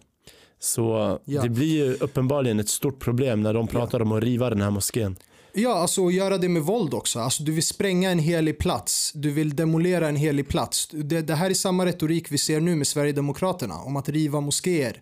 Så 0.60 1.20
Ja. 1.26 1.42
det 1.42 1.50
blir 1.50 1.86
ju 1.86 1.94
uppenbarligen 1.94 2.60
ett 2.60 2.70
stort 2.70 3.00
problem 3.00 3.42
när 3.42 3.54
de 3.54 3.68
pratar 3.68 4.02
om 4.02 4.12
att 4.12 4.24
riva 4.24 4.50
den 4.50 4.62
här 4.62 4.72
moskén. 4.72 5.16
Ja, 5.56 5.74
alltså 5.74 6.08
att 6.08 6.14
göra 6.14 6.38
det 6.38 6.50
med 6.50 6.62
våld 6.62 6.94
också. 6.94 7.20
Alltså, 7.20 7.44
du 7.44 7.52
vill 7.52 7.64
spränga 7.64 8.12
en 8.12 8.20
helig 8.20 8.58
plats. 8.60 9.12
Du 9.16 9.32
vill 9.32 9.56
demolera 9.56 10.08
en 10.08 10.16
helig 10.16 10.48
plats. 10.48 10.88
Det, 10.92 11.22
det 11.22 11.36
här 11.36 11.50
är 11.50 11.54
samma 11.54 11.86
retorik 11.86 12.32
vi 12.32 12.38
ser 12.38 12.60
nu 12.60 12.76
med 12.76 12.88
Sverigedemokraterna 12.88 13.76
om 13.76 13.96
att 13.96 14.10
riva 14.10 14.42
moskéer 14.42 15.02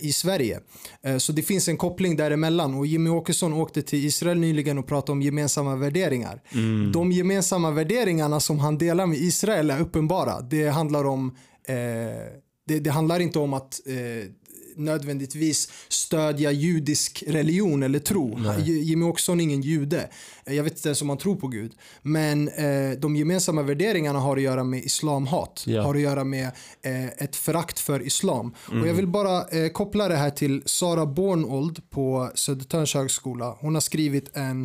i 0.00 0.12
Sverige. 0.12 0.60
Eh, 1.02 1.16
så 1.16 1.32
det 1.32 1.42
finns 1.42 1.68
en 1.68 1.76
koppling 1.76 2.16
däremellan 2.16 2.74
och 2.74 2.86
Jimmy 2.86 3.10
Åkesson 3.10 3.52
åkte 3.52 3.82
till 3.82 4.04
Israel 4.04 4.38
nyligen 4.38 4.78
och 4.78 4.86
pratade 4.86 5.12
om 5.12 5.22
gemensamma 5.22 5.76
värderingar. 5.76 6.42
De 6.92 7.12
gemensamma 7.12 7.70
värderingarna 7.70 8.40
som 8.40 8.58
han 8.58 8.78
delar 8.78 9.06
med 9.06 9.18
Israel 9.18 9.70
är 9.70 9.80
uppenbara. 9.80 10.40
Det 10.40 10.68
handlar 10.68 11.04
om 11.04 11.36
eh, 11.68 11.74
det, 12.66 12.80
det 12.80 12.90
handlar 12.90 13.20
inte 13.20 13.38
om 13.38 13.54
att 13.54 13.80
eh, 13.86 14.30
nödvändigtvis 14.76 15.68
stödja 15.88 16.50
judisk 16.52 17.24
religion 17.26 17.82
eller 17.82 17.98
tro. 17.98 18.38
J- 18.58 18.82
Jimmy 18.82 19.04
Åkesson 19.04 19.40
är 19.40 19.44
ingen 19.44 19.62
jude. 19.62 20.08
Jag 20.44 20.64
vet 20.64 20.72
inte 20.72 20.88
ens 20.88 21.02
om 21.02 21.08
han 21.08 21.18
tror 21.18 21.36
på 21.36 21.48
Gud. 21.48 21.72
Men 22.02 22.48
eh, 22.48 22.90
de 22.98 23.16
gemensamma 23.16 23.62
värderingarna 23.62 24.18
har 24.18 24.36
att 24.36 24.42
göra 24.42 24.64
med 24.64 24.84
islamhat. 24.84 25.64
Ja. 25.66 25.82
Har 25.82 25.94
att 25.94 26.00
göra 26.00 26.24
med 26.24 26.46
eh, 26.82 27.06
ett 27.06 27.36
förakt 27.36 27.78
för 27.78 28.02
islam. 28.06 28.54
Och 28.56 28.88
jag 28.88 28.94
vill 28.94 29.06
bara 29.06 29.48
eh, 29.48 29.68
koppla 29.68 30.08
det 30.08 30.16
här 30.16 30.30
till 30.30 30.62
Sara 30.66 31.06
Bornold 31.06 31.90
på 31.90 32.30
Södertörns 32.34 32.94
högskola. 32.94 33.56
Hon 33.60 33.74
har 33.74 33.80
skrivit 33.80 34.36
en 34.36 34.62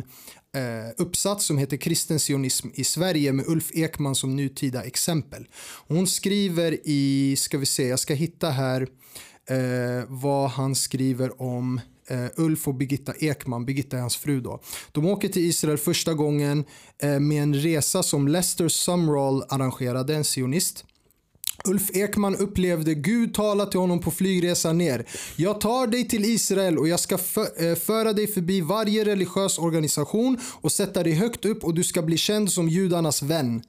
eh, 0.56 0.62
uppsats 0.96 1.44
som 1.44 1.58
heter 1.58 1.76
Kristen 1.76 2.18
sionism 2.18 2.68
i 2.74 2.84
Sverige 2.84 3.32
med 3.32 3.44
Ulf 3.48 3.70
Ekman 3.74 4.14
som 4.14 4.36
nutida 4.36 4.82
exempel. 4.82 5.46
Hon 5.88 6.06
skriver 6.06 6.78
i, 6.84 7.34
ska 7.38 7.58
vi 7.58 7.66
se, 7.66 7.86
jag 7.88 7.98
ska 7.98 8.14
hitta 8.14 8.50
här 8.50 8.86
eh, 9.46 10.04
vad 10.08 10.50
han 10.50 10.74
skriver 10.74 11.42
om 11.42 11.80
eh, 12.08 12.26
Ulf 12.36 12.68
och 12.68 12.74
Birgitta 12.74 13.12
Ekman, 13.12 13.64
Birgitta 13.64 13.96
är 13.96 14.00
hans 14.00 14.16
fru 14.16 14.40
då. 14.40 14.60
De 14.92 15.06
åker 15.06 15.28
till 15.28 15.42
Israel 15.42 15.78
första 15.78 16.14
gången 16.14 16.64
eh, 17.02 17.20
med 17.20 17.42
en 17.42 17.54
resa 17.54 18.02
som 18.02 18.28
Lester 18.28 18.68
Sumrall 18.68 19.44
arrangerade, 19.48 20.14
en 20.14 20.24
sionist. 20.24 20.84
Ulf 21.64 21.96
Ekman 21.96 22.36
upplevde 22.36 22.94
Gud 22.94 23.34
tala 23.34 23.66
till 23.66 23.80
honom 23.80 24.00
på 24.00 24.10
flygresan 24.10 24.78
ner. 24.78 25.06
Jag 25.36 25.60
tar 25.60 25.86
dig 25.86 26.08
till 26.08 26.24
Israel 26.24 26.78
och 26.78 26.88
jag 26.88 27.00
ska 27.00 27.14
eh, 27.14 27.74
föra 27.74 28.12
dig 28.12 28.26
förbi 28.26 28.60
varje 28.60 29.04
religiös 29.04 29.58
organisation 29.58 30.38
och 30.60 30.72
sätta 30.72 31.02
dig 31.02 31.12
högt 31.12 31.44
upp 31.44 31.64
och 31.64 31.74
du 31.74 31.84
ska 31.84 32.02
bli 32.02 32.16
känd 32.16 32.52
som 32.52 32.68
judarnas 32.68 33.22
vän. 33.22 33.62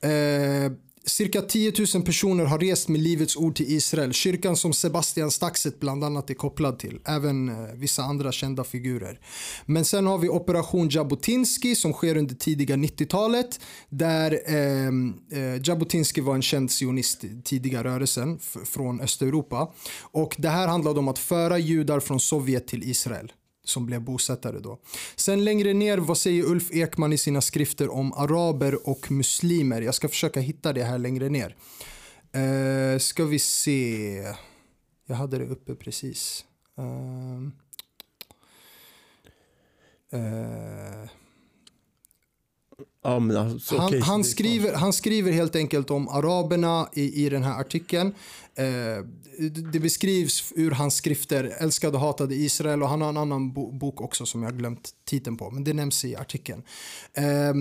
Eh, 0.00 0.72
cirka 1.06 1.42
10 1.42 1.72
000 1.94 2.02
personer 2.04 2.44
har 2.44 2.58
rest 2.58 2.88
med 2.88 3.00
Livets 3.00 3.36
ord 3.36 3.56
till 3.56 3.72
Israel. 3.72 4.12
Kyrkan 4.12 4.56
som 4.56 4.72
Sebastian 4.72 5.30
Staxet 5.30 5.80
bland 5.80 6.04
annat 6.04 6.30
är 6.30 6.34
kopplad 6.34 6.78
till. 6.78 7.00
Även 7.04 7.48
eh, 7.48 7.74
vissa 7.74 8.02
andra 8.02 8.32
kända 8.32 8.64
figurer. 8.64 9.20
Men 9.66 9.84
sen 9.84 10.06
har 10.06 10.18
vi 10.18 10.28
Operation 10.28 10.88
Jabotinsky 10.88 11.74
som 11.74 11.92
sker 11.92 12.16
under 12.16 12.34
tidiga 12.34 12.76
90-talet. 12.76 13.60
Där 13.88 14.40
ehm, 14.46 15.14
eh, 15.32 15.60
Jabotinsky 15.68 16.20
var 16.20 16.34
en 16.34 16.42
känd 16.42 16.70
sionist 16.70 17.24
i 17.24 17.40
tidiga 17.44 17.84
rörelsen 17.84 18.38
f- 18.42 18.56
från 18.64 19.00
Östeuropa. 19.00 19.72
Och 20.00 20.34
det 20.38 20.48
här 20.48 20.68
handlade 20.68 20.98
om 20.98 21.08
att 21.08 21.18
föra 21.18 21.58
judar 21.58 22.00
från 22.00 22.20
Sovjet 22.20 22.68
till 22.68 22.90
Israel 22.90 23.32
som 23.68 23.86
blev 23.86 24.00
bosättare 24.00 24.58
då. 24.58 24.78
Sen 25.16 25.44
längre 25.44 25.74
ner, 25.74 25.98
vad 25.98 26.18
säger 26.18 26.44
Ulf 26.44 26.70
Ekman 26.72 27.12
i 27.12 27.18
sina 27.18 27.40
skrifter 27.40 27.88
om 27.88 28.12
araber 28.12 28.88
och 28.88 29.10
muslimer? 29.10 29.82
Jag 29.82 29.94
ska 29.94 30.08
försöka 30.08 30.40
hitta 30.40 30.72
det 30.72 30.84
här 30.84 30.98
längre 30.98 31.28
ner. 31.28 31.56
Eh, 32.32 32.98
ska 32.98 33.24
vi 33.24 33.38
se. 33.38 34.34
Jag 35.06 35.16
hade 35.16 35.38
det 35.38 35.46
uppe 35.46 35.74
precis. 35.74 36.44
Ehm. 36.78 37.52
Eh, 40.12 41.10
Ja, 43.06 43.38
alltså, 43.40 43.78
han, 43.78 44.02
han, 44.02 44.24
skriver, 44.24 44.74
han 44.74 44.92
skriver 44.92 45.32
helt 45.32 45.56
enkelt 45.56 45.90
om 45.90 46.08
araberna 46.08 46.88
i, 46.92 47.24
i 47.26 47.28
den 47.28 47.42
här 47.42 47.60
artikeln. 47.60 48.14
Eh, 48.58 49.04
det- 49.72 49.80
beskrivs 49.80 50.52
ur 50.56 50.70
hans 50.70 50.96
skrifter, 50.96 51.44
Älskade 51.58 51.96
och 51.96 52.00
hatade 52.02 52.34
Israel 52.34 52.82
och 52.82 52.88
han 52.88 53.00
har 53.02 53.08
en 53.08 53.16
annan 53.16 53.52
bo, 53.52 53.72
bok 53.72 54.00
också 54.00 54.26
som 54.26 54.42
jag 54.42 54.58
glömt 54.58 54.90
titeln 55.04 55.36
på, 55.36 55.50
men 55.50 55.64
det 55.64 55.72
nämns 55.72 56.04
i 56.04 56.16
artikeln. 56.16 56.62
Eh, 57.14 57.54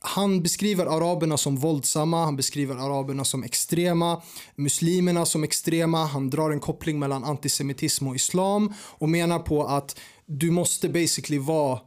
han 0.00 0.42
beskriver 0.42 0.86
araberna 0.86 1.36
som 1.36 1.56
våldsamma, 1.56 2.24
han 2.24 2.36
beskriver 2.36 2.74
araberna 2.74 3.24
som 3.24 3.42
extrema, 3.44 4.22
muslimerna 4.56 5.26
som 5.26 5.44
extrema, 5.44 6.04
han 6.06 6.30
drar 6.30 6.50
en 6.50 6.60
koppling 6.60 6.98
mellan 6.98 7.24
antisemitism 7.24 8.08
och 8.08 8.16
islam 8.16 8.72
och 8.80 9.08
menar 9.08 9.38
på 9.38 9.64
att 9.66 10.00
du 10.26 10.50
måste 10.50 10.88
basically 10.88 11.38
vara 11.38 11.80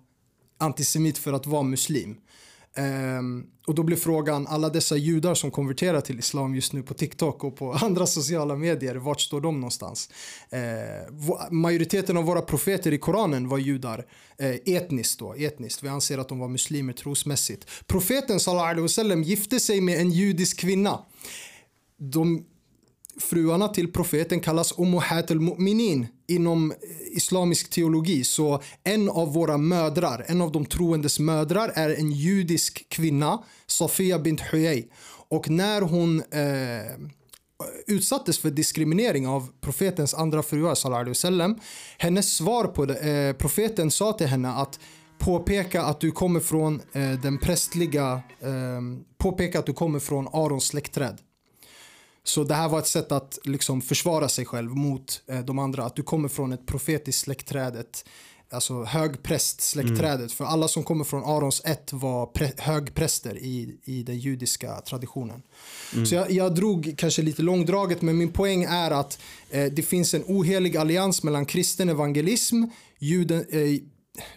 antisemit 0.58 1.18
för 1.18 1.34
att 1.34 1.46
vara 1.46 1.64
muslim. 1.64 2.18
Um, 2.78 3.48
och 3.68 3.76
då 3.76 3.84
blir 3.84 3.98
frågan, 3.98 4.48
alla 4.48 4.70
dessa 4.70 4.98
judar 4.98 5.34
som 5.34 5.52
konverterar 5.52 6.02
till 6.02 6.20
islam 6.20 6.56
just 6.56 6.74
nu 6.74 6.84
på 6.84 6.94
TikTok 6.94 7.44
och 7.44 7.56
på 7.56 7.74
andra 7.82 8.08
sociala 8.08 8.56
medier, 8.56 8.96
vart 8.96 9.22
står 9.22 9.42
de 9.42 9.60
någonstans? 9.60 10.10
Uh, 10.54 11.52
majoriteten 11.52 12.18
av 12.18 12.24
våra 12.24 12.42
profeter 12.42 12.94
i 12.94 12.98
Koranen 12.98 13.48
var 13.48 13.58
judar, 13.58 14.06
uh, 14.44 14.76
etniskt 14.76 15.20
då, 15.20 15.34
etniskt. 15.34 15.84
Vi 15.84 15.88
anser 15.88 16.18
att 16.18 16.30
de 16.30 16.40
var 16.40 16.48
muslimer 16.48 16.94
trosmässigt. 16.94 17.68
Profeten 17.88 18.40
sallallahu 18.40 18.70
alaihi 18.70 18.82
wasallam 18.82 19.24
gifte 19.24 19.60
sig 19.60 19.82
med 19.82 20.02
en 20.02 20.12
judisk 20.12 20.60
kvinna. 20.60 21.00
De 21.98 22.46
fruarna 23.20 23.68
till 23.68 23.94
profeten 23.94 24.40
kallas 24.40 24.74
Ummuhat 24.78 25.32
al-Mu'minin 25.32 26.08
inom 26.28 26.72
eh, 26.72 26.78
islamisk 27.12 27.70
teologi. 27.70 28.24
Så 28.24 28.62
en 28.84 29.10
av 29.10 29.34
våra 29.34 29.58
mödrar, 29.58 30.26
en 30.28 30.42
av 30.42 30.52
de 30.52 30.66
troendes 30.66 31.20
mödrar 31.20 31.72
är 31.76 31.90
en 31.90 32.12
judisk 32.12 32.90
kvinna, 32.90 33.44
Safia 33.68 34.20
bint 34.20 34.42
Huyay. 34.42 34.88
Och 35.30 35.50
när 35.50 35.82
hon 35.82 36.20
eh, 36.20 37.10
utsattes 37.88 38.40
för 38.40 38.50
diskriminering 38.50 39.28
av 39.28 39.50
profetens 39.62 40.14
andra 40.14 40.44
fruar, 40.44 40.76
sallallahu 40.76 41.02
alaihi 41.02 41.12
wasallam, 41.12 41.60
hennes 41.98 42.36
svar 42.36 42.64
på 42.64 42.86
det, 42.86 43.00
eh, 43.00 43.34
profeten 43.34 43.92
sa 43.92 44.14
till 44.14 44.28
henne 44.28 44.50
att 44.50 44.80
påpeka 45.20 45.84
att 45.84 46.00
du 46.00 46.12
kommer 46.12 46.40
från 46.40 46.82
eh, 46.92 47.12
den 47.12 47.38
prästliga, 47.38 48.22
eh, 48.40 48.82
påpeka 49.18 49.60
att 49.60 49.66
du 49.66 49.74
kommer 49.74 50.00
från 50.00 50.28
Arons 50.28 50.68
släktträd. 50.68 51.18
Så 52.28 52.44
det 52.44 52.54
här 52.54 52.70
var 52.70 52.80
ett 52.80 52.88
sätt 52.88 53.12
att 53.12 53.40
liksom 53.44 53.82
försvara 53.82 54.30
sig 54.30 54.46
själv 54.46 54.76
mot 54.76 55.22
eh, 55.28 55.40
de 55.40 55.60
andra. 55.60 55.86
Att 55.86 55.96
du 55.96 56.04
kommer 56.04 56.30
från 56.30 56.52
ett 56.54 56.66
profetiskt 56.66 57.22
släktträd, 57.22 57.76
ett, 57.76 58.06
alltså 58.50 58.84
högprästsläktträdet. 58.84 60.32
För 60.32 60.46
alla 60.46 60.68
som 60.68 60.84
kommer 60.84 61.04
från 61.04 61.24
Arons 61.24 61.62
ett 61.66 61.94
var 61.94 62.26
pre- 62.26 62.62
högpräster 62.62 63.38
i, 63.38 63.78
i 63.84 64.04
den 64.04 64.20
judiska 64.20 64.82
traditionen. 64.82 65.42
Så 66.06 66.16
jag, 66.16 66.32
jag 66.32 66.56
drog 66.56 66.94
kanske 66.98 67.22
lite 67.22 67.42
långdraget, 67.42 68.02
men 68.02 68.18
min 68.18 68.32
poäng 68.32 68.64
är 68.64 68.92
att 68.92 69.20
eh, 69.50 69.66
det 69.66 69.82
finns 69.82 70.14
en 70.14 70.24
ohelig 70.28 70.78
allians 70.78 71.24
mellan 71.24 71.46
kristen 71.46 71.90
evangelism, 71.90 72.64
juden, 73.00 73.46
eh, 73.50 73.82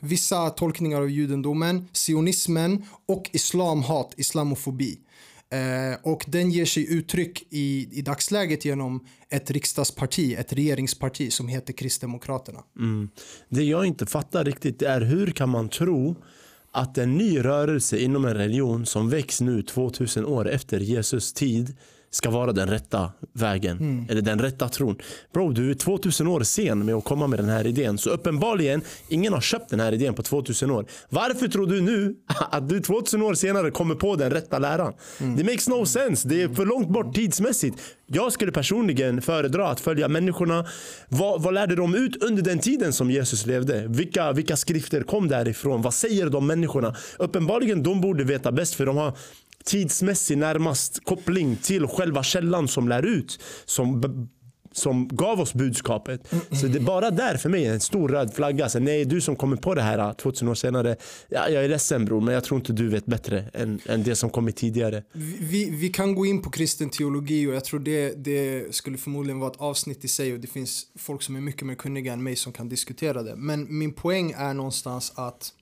vissa 0.01 0.51
tolkningar 0.51 1.01
av 1.01 1.11
judendomen, 1.11 1.89
sionismen 1.93 2.85
och 3.07 3.31
islamhat, 3.33 4.15
islamofobi. 4.17 4.99
Eh, 5.53 5.99
och 6.03 6.25
den 6.29 6.51
ger 6.51 6.65
sig 6.65 6.95
uttryck 6.95 7.47
i, 7.51 7.89
i 7.93 8.03
dagsläget 8.03 8.65
genom 8.65 9.07
ett 9.29 9.51
riksdagsparti, 9.51 10.35
ett 10.39 10.53
regeringsparti 10.53 11.33
som 11.33 11.49
heter 11.49 11.73
Kristdemokraterna. 11.73 12.61
Mm. 12.79 13.09
Det 13.49 13.63
jag 13.63 13.87
inte 13.87 14.07
fattar 14.07 14.45
riktigt 14.45 14.83
är 14.83 15.01
hur 15.01 15.27
kan 15.27 15.49
man 15.49 15.69
tro 15.69 16.17
att 16.73 16.99
en 16.99 17.15
ny 17.19 17.39
rörelse 17.39 17.99
inom 17.99 18.25
en 18.25 18.35
religion 18.35 18.87
som 18.87 19.11
väcks 19.11 19.41
nu 19.41 19.63
2000 19.63 20.25
år 20.25 20.49
efter 20.49 20.81
Jesus 20.81 21.33
tid 21.33 21.77
ska 22.11 22.31
vara 22.31 22.53
den 22.53 22.69
rätta 22.69 23.13
vägen. 23.33 24.07
Eller 24.11 24.23
den 24.23 24.39
rätta 24.39 24.69
tron. 24.69 24.97
Bro, 25.35 25.53
du 25.53 25.71
är 25.71 25.75
2000 25.75 26.27
år 26.27 26.41
sen 26.43 26.87
med 26.87 26.95
att 26.95 27.05
komma 27.05 27.27
med 27.27 27.39
den 27.39 27.49
här 27.49 27.67
idén. 27.67 27.99
Så 27.99 28.11
uppenbarligen, 28.11 28.83
ingen 29.09 29.33
har 29.33 29.41
köpt 29.41 29.71
den 29.71 29.81
här 29.81 29.93
idén 29.93 30.15
på 30.15 30.23
2000 30.23 30.71
år. 30.71 30.87
Varför 31.09 31.49
tror 31.49 31.67
du 31.67 31.81
nu 31.81 32.15
att 32.51 32.69
du 32.69 32.81
2000 32.81 33.23
år 33.23 33.35
senare 33.35 33.71
kommer 33.71 33.95
på 33.95 34.17
den 34.17 34.31
rätta 34.31 34.59
läran? 34.59 34.93
Det 35.37 35.45
makes 35.45 35.69
no 35.69 35.87
sense. 35.87 36.29
Det 36.29 36.43
är 36.43 36.49
för 36.49 36.67
långt 36.67 36.89
bort 36.89 37.15
tidsmässigt. 37.15 37.77
Jag 38.07 38.33
skulle 38.33 38.53
personligen 38.53 39.23
föredra 39.23 39.69
att 39.69 39.81
följa 39.81 40.09
människorna. 40.09 40.67
Vad, 41.09 41.43
vad 41.43 41.55
lärde 41.55 41.77
de 41.77 41.95
ut 41.95 42.23
under 42.23 42.43
den 42.43 42.59
tiden 42.59 42.93
som 42.93 43.11
Jesus 43.11 43.47
levde? 43.47 43.85
Vilka, 43.89 44.33
vilka 44.33 44.57
skrifter 44.57 45.03
kom 45.03 45.29
därifrån? 45.29 45.83
Vad 45.83 45.95
säger 45.95 46.31
de 46.31 46.47
människorna? 46.47 46.95
Uppenbarligen 47.19 47.83
de 47.83 48.01
borde 48.01 48.25
veta 48.25 48.53
bäst 48.53 48.75
för 48.75 48.87
de 48.87 48.97
har 48.97 49.13
tidsmässig 49.65 50.39
närmast 50.39 51.05
koppling 51.05 51.57
till 51.57 51.87
själva 51.87 52.23
källan 52.23 52.69
som 52.69 52.89
lär 52.89 53.03
ut. 53.03 53.39
Som, 53.65 54.03
som 54.73 55.09
gav 55.09 55.41
oss 55.41 55.55
budskapet. 55.55 56.35
Så 56.61 56.67
det 56.67 56.79
är 56.79 56.83
bara 56.83 57.11
där 57.11 57.37
för 57.37 57.49
mig 57.49 57.67
en 57.67 57.81
stor 57.81 58.09
röd 58.09 58.35
flagga. 58.35 58.69
Så 58.69 58.79
nej, 58.79 59.05
du 59.05 59.21
som 59.21 59.37
kommer 59.37 59.57
på 59.57 59.75
det 59.75 59.83
här 59.83 59.99
ah, 59.99 60.15
2000 60.15 60.49
år 60.49 60.55
senare. 60.55 60.97
Ja, 61.29 61.49
jag 61.49 61.65
är 61.65 61.69
ledsen 61.69 62.05
bror, 62.05 62.21
men 62.21 62.35
jag 62.35 62.45
tror 62.45 62.61
inte 62.61 62.73
du 62.73 62.89
vet 62.89 63.07
bättre 63.07 63.45
än, 63.55 63.81
än 63.87 64.03
det 64.03 64.17
som 64.17 64.31
kommit 64.31 64.57
tidigare. 64.57 65.03
Vi, 65.41 65.71
vi 65.71 65.89
kan 65.89 66.15
gå 66.15 66.27
in 66.27 66.43
på 66.43 66.51
kristen 66.51 66.91
teologi 66.91 67.47
och 67.47 67.55
jag 67.55 67.65
tror 67.65 67.81
det, 67.81 68.25
det 68.25 68.75
skulle 68.75 68.99
förmodligen 68.99 69.39
vara 69.39 69.51
ett 69.51 69.61
avsnitt 69.61 70.05
i 70.05 70.09
sig 70.09 70.33
och 70.33 70.41
det 70.41 70.49
finns 70.49 70.87
folk 70.99 71.23
som 71.23 71.37
är 71.37 71.41
mycket 71.41 71.67
mer 71.67 71.75
kunniga 71.75 72.13
än 72.13 72.23
mig 72.23 72.37
som 72.37 72.53
kan 72.53 72.69
diskutera 72.69 73.23
det. 73.23 73.37
Men 73.37 73.79
min 73.79 73.93
poäng 73.93 74.35
är 74.37 74.55
någonstans 74.55 75.13
att 75.15 75.53
eh, 75.53 75.60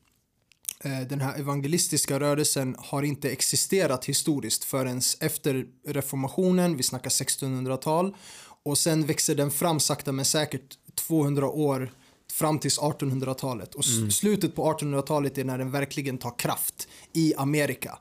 den 1.09 1.21
här 1.21 1.38
evangelistiska 1.38 2.21
rörelsen 2.21 2.77
har 2.79 3.03
inte 3.03 3.31
existerat 3.31 4.05
historiskt 4.05 4.64
förrän 4.64 5.01
efter 5.21 5.64
reformationen, 5.87 6.77
vi 6.77 6.83
snackar 6.83 7.11
1600-tal 7.11 8.17
och 8.62 8.79
sen 8.79 9.07
växer 9.07 9.35
den 9.35 9.51
fram 9.51 9.81
sakta 9.81 10.12
men 10.12 10.25
säkert 10.25 10.79
200 10.95 11.47
år 11.49 11.93
fram 12.33 12.59
till 12.59 12.71
1800-talet 12.71 13.75
och 13.75 13.85
s- 13.85 14.17
slutet 14.17 14.55
på 14.55 14.73
1800-talet 14.73 15.38
är 15.38 15.45
när 15.45 15.59
den 15.59 15.71
verkligen 15.71 16.19
tar 16.19 16.38
kraft 16.38 16.88
i 17.12 17.35
Amerika 17.37 17.99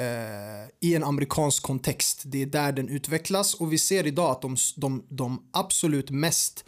eh, 0.00 0.88
i 0.88 0.94
en 0.94 1.04
amerikansk 1.04 1.62
kontext. 1.62 2.22
Det 2.24 2.42
är 2.42 2.46
där 2.46 2.72
den 2.72 2.88
utvecklas 2.88 3.54
och 3.54 3.72
vi 3.72 3.78
ser 3.78 4.06
idag 4.06 4.30
att 4.30 4.42
de, 4.42 4.56
de, 4.76 5.06
de 5.08 5.48
absolut 5.52 6.10
mest 6.10 6.64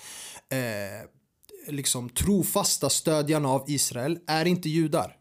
eh, 0.53 1.09
liksom 1.73 2.09
trofasta 2.09 2.91
stödjarna 2.91 3.49
av 3.49 3.65
Israel 3.71 4.19
är 4.27 4.45
inte 4.45 4.69
judar. 4.69 5.17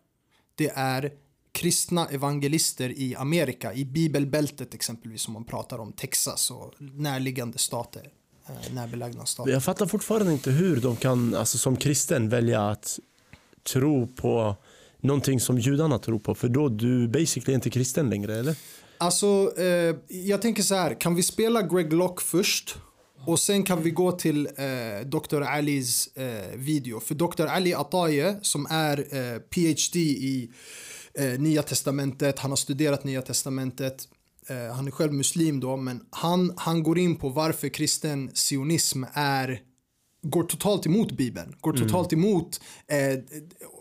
Det 0.60 0.72
är 0.76 1.12
kristna 1.52 2.08
evangelister 2.08 2.90
i 2.90 3.16
Amerika, 3.16 3.74
i 3.74 3.86
bibelbältet 3.86 4.74
exempelvis 4.74 5.22
som 5.22 5.34
man 5.34 5.44
pratar 5.44 5.80
om, 5.80 5.92
Texas 5.92 6.52
och 6.52 6.74
närliggande 6.80 7.58
stater, 7.58 8.10
eh, 8.48 8.74
närbelägna 8.74 9.26
stater. 9.26 9.52
Jag 9.52 9.64
fattar 9.64 9.86
fortfarande 9.86 10.34
inte 10.34 10.52
hur 10.52 10.82
de 10.82 10.96
kan 10.96 11.36
alltså, 11.36 11.58
som 11.58 11.76
kristen 11.76 12.30
välja 12.30 12.70
att 12.70 13.00
tro 13.74 14.08
på 14.08 14.56
någonting 15.02 15.40
som 15.40 15.60
judarna 15.60 16.00
tror 16.00 16.20
på. 16.20 16.36
För 16.36 16.48
då 16.48 16.70
du 16.70 17.08
basically 17.08 17.56
inte 17.56 17.70
kristen 17.70 18.10
längre, 18.10 18.40
eller? 18.40 18.56
Alltså, 18.98 19.54
eh, 19.58 19.96
jag 20.08 20.42
tänker 20.42 20.64
så 20.64 20.76
här, 20.76 20.94
kan 20.94 21.16
vi 21.16 21.24
spela 21.24 21.62
Greg 21.62 21.94
Locke 21.94 22.24
först? 22.24 22.78
Och 23.30 23.40
sen 23.40 23.64
kan 23.64 23.84
vi 23.84 23.92
gå 23.92 24.12
till 24.12 24.46
eh, 24.46 25.06
Dr. 25.06 25.42
Alis 25.42 26.18
eh, 26.18 26.56
video. 26.56 27.00
För 27.00 27.16
Dr. 27.16 27.46
Ali 27.46 27.74
Ataye 27.74 28.36
som 28.42 28.68
är 28.70 28.98
eh, 28.98 29.40
PhD 29.40 30.00
i 30.00 30.50
eh, 31.14 31.40
Nya 31.40 31.64
Testamentet, 31.64 32.40
han 32.40 32.52
har 32.52 32.56
studerat 32.56 33.04
Nya 33.04 33.22
Testamentet. 33.22 34.08
Eh, 34.48 34.76
han 34.76 34.88
är 34.88 34.92
själv 34.92 35.14
muslim 35.14 35.60
då, 35.60 35.78
men 35.78 36.02
han, 36.10 36.54
han 36.58 36.84
går 36.84 37.00
in 37.00 37.16
på 37.16 37.30
varför 37.30 37.70
kristen 37.70 38.32
sionism 38.34 39.04
är 39.14 39.62
går 40.22 40.44
totalt 40.44 40.86
emot 40.86 41.12
Bibeln, 41.12 41.56
går 41.62 41.74
totalt 41.74 42.14
emot 42.14 42.62
eh, 42.88 43.20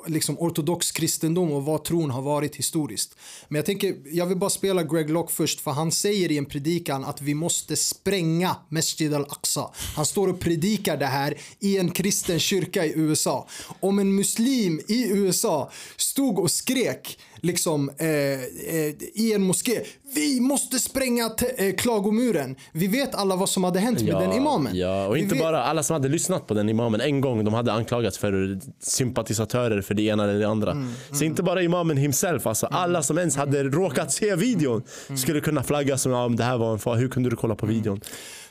liksom 0.06 0.38
ortodox 0.38 0.92
kristendom 0.92 1.52
och 1.52 1.64
vad 1.64 1.84
tron 1.84 2.10
har 2.10 2.22
varit 2.22 2.56
historiskt. 2.56 3.16
Men 3.48 3.56
jag 3.56 3.66
tänker, 3.66 3.96
jag 4.04 4.26
vill 4.26 4.38
bara 4.38 4.50
spela 4.50 4.82
Greg 4.82 5.10
Locke 5.10 5.32
först 5.32 5.60
för 5.60 5.70
han 5.70 5.92
säger 5.92 6.32
i 6.32 6.38
en 6.38 6.46
predikan 6.46 7.04
att 7.04 7.22
vi 7.22 7.34
måste 7.34 7.76
spränga 7.76 8.56
Masjid 8.68 9.14
al-Aqsa. 9.14 9.70
Han 9.96 10.06
står 10.06 10.28
och 10.28 10.40
predikar 10.40 10.96
det 10.96 11.06
här 11.06 11.34
i 11.60 11.78
en 11.78 11.90
kristen 11.90 12.38
kyrka 12.38 12.84
i 12.84 12.92
USA. 12.96 13.48
Om 13.80 13.98
en 13.98 14.14
muslim 14.14 14.80
i 14.88 15.08
USA 15.10 15.70
stod 15.96 16.38
och 16.38 16.50
skrek 16.50 17.18
liksom 17.42 17.90
eh, 17.98 18.06
eh, 18.06 18.94
i 19.14 19.32
en 19.34 19.42
moské. 19.42 19.80
Vi 20.14 20.40
måste 20.40 20.78
spränga 20.78 21.30
eh, 21.56 21.74
klagomuren. 21.74 22.56
Vi 22.72 22.86
vet 22.86 23.14
alla 23.14 23.36
vad 23.36 23.48
som 23.48 23.64
hade 23.64 23.78
hänt 23.80 24.02
med 24.02 24.14
den 24.14 24.32
imamen. 24.32 24.76
Ja, 24.76 25.06
och 25.06 25.16
Vi 25.16 25.20
inte 25.20 25.34
vet- 25.34 25.42
bara 25.44 25.62
alla 25.64 25.82
som 25.82 25.94
hade 25.94 26.08
lyssnat 26.08 26.46
på 26.46 26.54
den 26.54 26.68
imamen 26.68 27.00
en 27.00 27.20
gång, 27.20 27.44
de 27.44 27.54
hade 27.54 27.72
anklagats 27.72 28.18
för 28.18 28.58
sympatisatörer 28.80 29.82
för 29.82 29.94
det 29.94 30.02
ena 30.02 30.24
eller 30.24 30.38
det 30.38 30.48
andra. 30.48 30.70
Mm, 30.70 30.92
Så 31.12 31.24
inte 31.24 31.42
bara 31.42 31.62
imamen 31.62 31.96
himself, 31.96 32.46
alltså 32.46 32.66
alla 32.66 33.02
som 33.02 33.18
ens 33.18 33.36
hade 33.36 33.62
råkat 33.62 34.12
se 34.12 34.36
videon 34.36 34.82
Mm. 35.08 35.18
skulle 35.18 35.40
kunna 35.40 35.62
flagga 35.62 35.98
som 35.98 36.12
om 36.12 36.36
det 36.36 36.44
här 36.44 36.58
var 36.58 36.72
en 36.72 36.78
fara. 36.78 36.96
Hur 36.96 37.08
kunde 37.08 37.30
du 37.30 37.36
kolla 37.36 37.54
på 37.54 37.66
videon? 37.66 38.00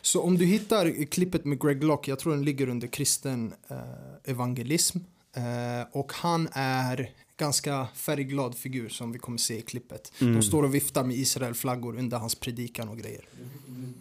Så 0.01 0.21
om 0.21 0.37
du 0.37 0.45
hittar 0.45 1.05
klippet 1.05 1.45
med 1.45 1.61
Greg 1.61 1.83
Locke, 1.83 2.11
jag 2.11 2.19
tror 2.19 2.33
den 2.33 2.45
ligger 2.45 2.69
under 2.69 2.87
kristen 2.87 3.53
eh, 3.69 4.31
evangelism. 4.31 4.97
Eh, 5.37 5.87
och 5.99 6.13
han 6.13 6.47
är 6.53 7.09
ganska 7.37 7.87
färgglad 7.93 8.55
figur 8.55 8.89
som 8.89 9.11
vi 9.11 9.19
kommer 9.19 9.37
se 9.37 9.57
i 9.57 9.61
klippet. 9.61 10.13
De 10.19 10.41
står 10.41 10.63
och 10.63 10.75
viftar 10.75 11.03
med 11.03 11.15
Israel-flaggor 11.15 11.99
under 11.99 12.17
hans 12.17 12.35
predikan 12.35 12.89
och 12.89 12.97
grejer. 12.97 13.25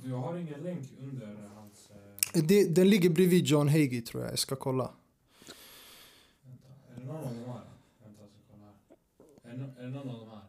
Du, 0.04 0.12
har 0.12 0.36
ingen 0.36 0.60
länk 0.62 0.88
under 1.02 1.26
hans... 1.54 1.88
Det, 2.48 2.64
den 2.64 2.90
ligger 2.90 3.10
bredvid 3.10 3.46
John 3.46 3.68
Hagee 3.68 4.00
tror 4.00 4.22
jag, 4.22 4.32
jag 4.32 4.38
ska 4.38 4.56
kolla. 4.56 4.90
är 6.96 7.00
det 7.00 7.06
någon 7.06 7.16
av 7.16 7.22
de 7.22 7.50
här? 7.50 7.60
Vänta, 8.04 8.22
jag 8.22 8.30
ska 8.30 8.40
kolla 8.50 8.64
här. 9.44 9.52
Är 9.52 9.58
det, 9.58 9.82
är 9.82 9.84
det 9.84 9.90
någon 9.90 10.10
av 10.10 10.20
de 10.20 10.30
här? 10.30 10.42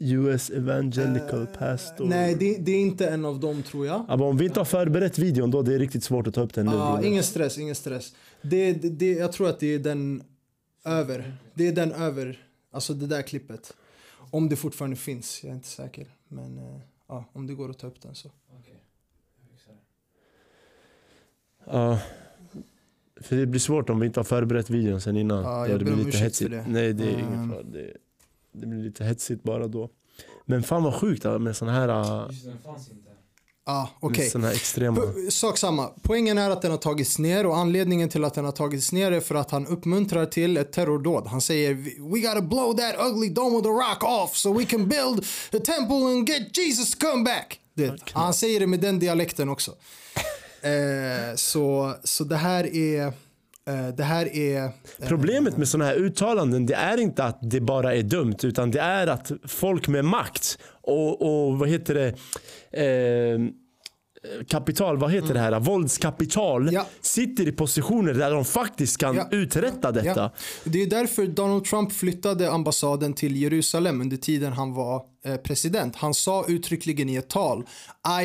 US 0.00 0.50
Evangelical 0.50 1.46
Pastor. 1.46 2.04
Nej, 2.04 2.34
det, 2.34 2.58
det 2.58 2.72
är 2.72 2.80
inte 2.80 3.08
en 3.08 3.24
av 3.24 3.40
dem 3.40 3.62
tror 3.62 3.86
jag. 3.86 4.04
Ja, 4.08 4.16
men 4.16 4.26
om 4.26 4.36
vi 4.36 4.44
inte 4.44 4.60
har 4.60 4.64
förberett 4.64 5.18
videon 5.18 5.50
då 5.50 5.62
det 5.62 5.74
är 5.74 5.78
riktigt 5.78 6.04
svårt 6.04 6.26
att 6.26 6.34
ta 6.34 6.40
upp 6.40 6.54
den 6.54 6.66
nu. 6.66 6.72
Ah, 6.74 7.02
ingen 7.02 7.22
stress, 7.22 7.58
ingen 7.58 7.74
stress. 7.74 8.14
Det, 8.42 8.72
det, 8.72 8.90
det, 8.90 9.12
jag 9.12 9.32
tror 9.32 9.48
att 9.48 9.60
det 9.60 9.74
är 9.74 9.78
den 9.78 10.22
över. 10.84 11.36
Det 11.54 11.68
är 11.68 11.72
den 11.72 11.92
över, 11.92 12.46
alltså 12.70 12.94
det 12.94 13.06
där 13.06 13.22
klippet. 13.22 13.76
Om 14.30 14.48
det 14.48 14.56
fortfarande 14.56 14.96
finns, 14.96 15.44
jag 15.44 15.50
är 15.50 15.54
inte 15.54 15.68
säker. 15.68 16.06
Men 16.28 16.58
eh, 16.58 16.80
ja, 17.08 17.24
om 17.32 17.46
det 17.46 17.54
går 17.54 17.70
att 17.70 17.78
ta 17.78 17.86
upp 17.86 18.00
den 18.00 18.14
så. 18.14 18.30
Okej. 18.60 18.80
Ja. 21.66 22.00
För 23.20 23.36
det 23.36 23.46
blir 23.46 23.60
svårt 23.60 23.90
om 23.90 24.00
vi 24.00 24.06
inte 24.06 24.20
har 24.20 24.24
förberett 24.24 24.70
videon 24.70 25.00
sen 25.00 25.16
innan. 25.16 25.42
Ja, 25.44 25.68
jag 25.68 25.78
det 25.78 25.84
ber 25.84 25.84
blir 25.84 25.92
om 25.92 25.98
lite 25.98 26.08
ursäkt 26.08 26.20
för 26.20 26.24
hetsigt. 26.44 26.50
det. 26.50 26.64
Nej 26.72 26.92
det 26.92 27.04
är 27.04 27.18
Ehm. 27.18 27.18
ingen 27.28 27.50
fara. 27.50 27.62
Det, 27.62 27.96
det 28.52 28.66
blir 28.66 28.82
lite 28.84 29.04
hetsigt 29.04 29.42
bara 29.42 29.66
då. 29.68 29.90
Men 30.44 30.62
fan 30.62 30.82
vad 30.82 30.94
sjukt 30.94 31.24
med 31.24 31.56
såna 31.56 31.72
här, 31.72 31.88
äh, 31.88 32.26
Just 32.30 32.44
den 32.44 32.58
fanns 32.58 32.90
inte. 32.90 33.10
Extrema. 34.52 35.00
P- 35.00 35.30
Sak 35.30 35.58
samma. 35.58 35.90
Poängen 36.02 36.38
är 36.38 36.50
att 36.50 36.62
den 36.62 36.70
har 36.70 36.78
tagits 36.78 37.18
ner 37.18 37.46
och 37.46 37.56
anledningen 37.56 38.08
till 38.08 38.24
att 38.24 38.34
den 38.34 38.44
har 38.44 38.52
tagits 38.52 38.92
ner 38.92 39.12
är 39.12 39.20
för 39.20 39.34
att 39.34 39.50
han 39.50 39.66
uppmuntrar 39.66 40.26
till 40.26 40.56
ett 40.56 40.72
terrordåd. 40.72 41.26
Han 41.26 41.40
säger 41.40 41.74
we 42.12 42.18
gotta 42.20 42.40
blow 42.42 42.76
that 42.76 42.94
ugly 43.06 43.28
dome 43.28 43.56
of 43.56 43.62
the 43.62 43.68
rock 43.68 44.04
off 44.04 44.36
so 44.36 44.52
we 44.52 44.64
can 44.64 44.88
build 44.88 45.18
a 45.52 45.58
temple 45.64 45.96
and 45.96 46.28
get 46.28 46.56
Jesus 46.58 46.90
to 46.94 47.06
come 47.10 47.24
back. 47.24 47.60
Det, 47.74 47.94
han 48.12 48.34
säger 48.34 48.60
det 48.60 48.66
med 48.66 48.80
den 48.80 48.98
dialekten 48.98 49.48
också. 49.48 49.70
Eh, 50.62 51.34
så, 51.36 51.94
så 52.04 52.24
det 52.24 52.36
här 52.36 52.76
är 52.76 53.12
Eh, 53.68 53.88
det 53.88 54.02
här 54.02 54.36
är... 54.36 54.64
Eh, 54.64 54.70
Problemet 55.08 55.56
med 55.56 55.68
sådana 55.68 55.90
här 55.90 55.96
uttalanden 55.96 56.66
det 56.66 56.74
är 56.74 56.98
inte 57.00 57.24
att 57.24 57.38
det 57.42 57.60
bara 57.60 57.94
är 57.94 58.02
dumt 58.02 58.36
utan 58.42 58.70
det 58.70 58.80
är 58.80 59.06
att 59.06 59.32
folk 59.46 59.88
med 59.88 60.04
makt 60.04 60.58
och, 60.82 61.22
och 61.22 61.58
vad 61.58 61.68
heter 61.68 61.94
det 61.94 62.08
eh, 62.84 63.38
kapital, 64.48 64.96
vad 64.98 65.12
heter 65.12 65.34
det 65.34 65.40
här, 65.40 65.60
våldskapital 65.60 66.62
Mm. 66.62 66.74
Ja. 66.74 66.86
sitter 67.00 67.48
i 67.48 67.52
positioner 67.52 68.14
där 68.14 68.30
de 68.30 68.44
faktiskt 68.44 68.98
kan 68.98 69.16
Ja. 69.16 69.28
uträtta 69.30 69.92
detta. 69.92 70.20
Ja. 70.20 70.30
Det 70.64 70.82
är 70.82 70.86
därför 70.86 71.26
Donald 71.26 71.64
Trump 71.64 71.92
flyttade 71.92 72.50
ambassaden 72.50 73.12
till 73.12 73.36
Jerusalem 73.36 74.00
under 74.00 74.16
tiden 74.16 74.52
han 74.52 74.74
var 74.74 75.02
eh, 75.24 75.36
president. 75.36 75.96
Han 75.96 76.14
sa 76.14 76.44
uttryckligen 76.48 77.08
i 77.08 77.16
ett 77.16 77.28
tal 77.28 77.64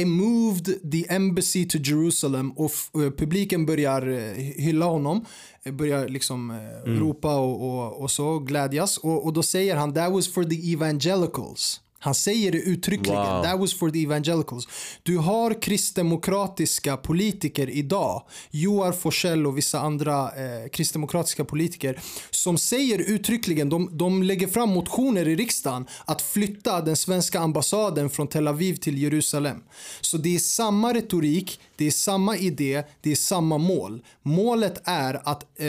I 0.02 0.06
moved 0.06 0.91
the 0.91 1.06
embassy 1.14 1.66
to 1.68 1.78
Jerusalem 1.78 2.52
och 2.52 2.72
eh, 2.93 3.12
publiken 3.18 3.66
börjar 3.66 4.08
eh, 4.08 4.20
hylla 4.64 4.86
honom. 4.86 5.26
Börjar 5.72 6.08
liksom 6.08 6.52
eh, 6.52 6.91
ropa 6.91 7.36
och, 7.39 7.70
och, 7.70 8.02
och 8.02 8.12
så 8.12 8.39
glädjas. 8.39 8.97
Och, 8.97 9.26
och 9.26 9.34
då 9.34 9.43
säger 9.43 9.76
han 9.76 9.93
that 9.93 10.12
was 10.12 10.34
for 10.34 10.43
the 10.43 10.74
evangelicals. 10.74 11.82
Han 12.00 12.16
säger 12.16 12.52
det 12.52 12.58
uttryckligen. 12.58 13.22
Wow. 13.22 13.43
That 13.43 13.60
was 13.60 13.74
for 13.74 13.89
the 13.89 14.04
evangelicals. 14.04 14.68
Du 15.04 15.18
har 15.18 15.62
kristdemokratiska 15.62 16.97
politiker 16.97 17.70
idag, 17.70 18.24
Joar 18.52 18.91
Forsell 18.91 19.47
och 19.47 19.58
vissa 19.58 19.80
andra 19.80 20.24
eh, 20.24 20.70
kristdemokratiska 20.72 21.45
politiker, 21.45 22.00
som 22.32 22.58
säger 22.58 23.00
uttryckligen, 23.00 23.70
de, 23.70 23.97
de 23.97 24.24
lägger 24.24 24.47
fram 24.47 24.70
motioner 24.70 25.28
i 25.28 25.36
riksdagen 25.36 25.88
att 26.06 26.22
flytta 26.22 26.82
den 26.82 26.95
svenska 26.95 27.39
ambassaden 27.39 28.10
från 28.10 28.28
Tel 28.28 28.47
Aviv 28.47 28.76
till 28.76 28.97
Jerusalem. 28.97 29.58
Så 30.02 30.18
det 30.18 30.36
är 30.36 30.39
samma 30.39 30.93
retorik, 30.93 31.60
det 31.76 31.88
är 31.88 31.91
samma 31.91 32.38
idé, 32.38 32.84
det 33.02 33.12
är 33.12 33.16
samma 33.16 33.58
mål. 33.58 34.02
Målet 34.24 34.82
är 34.84 35.22
att 35.30 35.60
eh, 35.60 35.68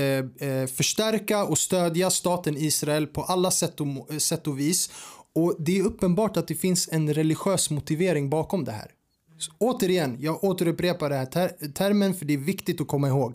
eh, 0.48 0.66
förstärka 0.66 1.44
och 1.44 1.58
stödja 1.58 2.10
staten 2.10 2.56
Israel 2.56 3.06
på 3.06 3.22
alla 3.22 3.50
sätt 3.50 3.80
och, 3.80 3.86
mo- 3.86 4.18
sätt 4.18 4.46
och 4.46 4.58
vis. 4.60 4.90
Och 5.34 5.56
det 5.58 5.78
är 5.78 5.82
uppenbart 5.82 6.36
att 6.36 6.48
det 6.48 6.54
finns 6.54 6.88
en 6.92 7.14
religiös 7.14 7.70
motivering 7.70 8.30
bakom 8.30 8.64
det 8.64 8.72
här. 8.72 8.90
Så, 9.38 9.52
återigen, 9.58 10.16
jag 10.20 10.44
återupprepar 10.44 11.10
den 11.10 11.18
här 11.18 11.26
ter- 11.26 11.72
termen 11.72 12.14
för 12.14 12.24
det 12.24 12.34
är 12.34 12.38
viktigt 12.38 12.80
att 12.80 12.88
komma 12.88 13.08
ihåg. 13.08 13.34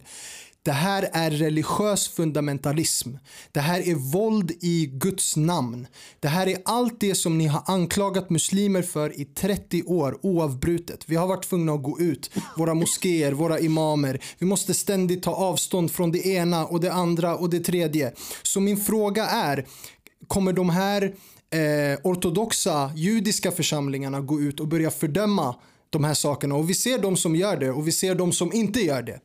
Det 0.64 0.72
här 0.72 1.10
är 1.14 1.32
religiös 1.32 2.08
fundamentalism. 2.08 3.10
Det 3.52 3.60
här 3.60 3.88
är 3.88 3.96
våld 3.96 4.52
i 4.62 4.86
Guds 4.86 5.36
namn. 5.36 5.88
Det 6.20 6.28
här 6.28 6.48
är 6.48 6.58
allt 6.66 7.00
det 7.00 7.16
som 7.16 7.38
ni 7.38 7.48
har 7.48 7.64
anklagat 7.66 8.30
muslimer 8.30 8.82
för 8.82 9.20
i 9.20 9.26
30 9.26 9.84
år 9.84 10.20
oavbrutet. 10.22 11.04
Vi 11.08 11.16
har 11.16 11.28
varit 11.28 11.44
tvungna 11.50 11.74
att 11.74 11.84
gå 11.84 12.00
ut, 12.00 12.32
våra 12.58 12.74
moskéer, 12.74 13.32
våra 13.32 13.60
imamer. 13.60 14.24
Vi 14.38 14.46
måste 14.46 14.74
ständigt 14.74 15.24
ta 15.24 15.32
avstånd 15.32 15.92
från 15.92 16.12
det 16.12 16.28
ena 16.28 16.66
och 16.66 16.80
det 16.80 16.94
andra 16.94 17.36
och 17.36 17.50
det 17.50 17.60
tredje. 17.60 18.14
Så 18.44 18.60
min 18.60 18.78
fråga 18.78 19.26
är, 19.26 19.66
kommer 20.28 20.54
de 20.54 20.70
här 20.70 21.14
eh, 21.50 22.00
ortodoxa 22.04 22.92
judiska 22.96 23.52
församlingarna 23.52 24.22
gå 24.22 24.42
ut 24.42 24.60
och 24.60 24.68
börja 24.68 24.92
fördöma 24.92 25.56
de 25.90 26.04
här 26.04 26.14
sakerna 26.14 26.56
och 26.56 26.70
vi 26.70 26.74
ser 26.74 26.98
de 26.98 27.18
som 27.18 27.36
gör 27.36 27.58
det 27.58 27.72
och 27.72 27.88
vi 27.88 27.92
ser 27.92 28.16
de 28.16 28.32
som 28.32 28.54
inte 28.54 28.80
gör 28.80 29.02
det. 29.02 29.20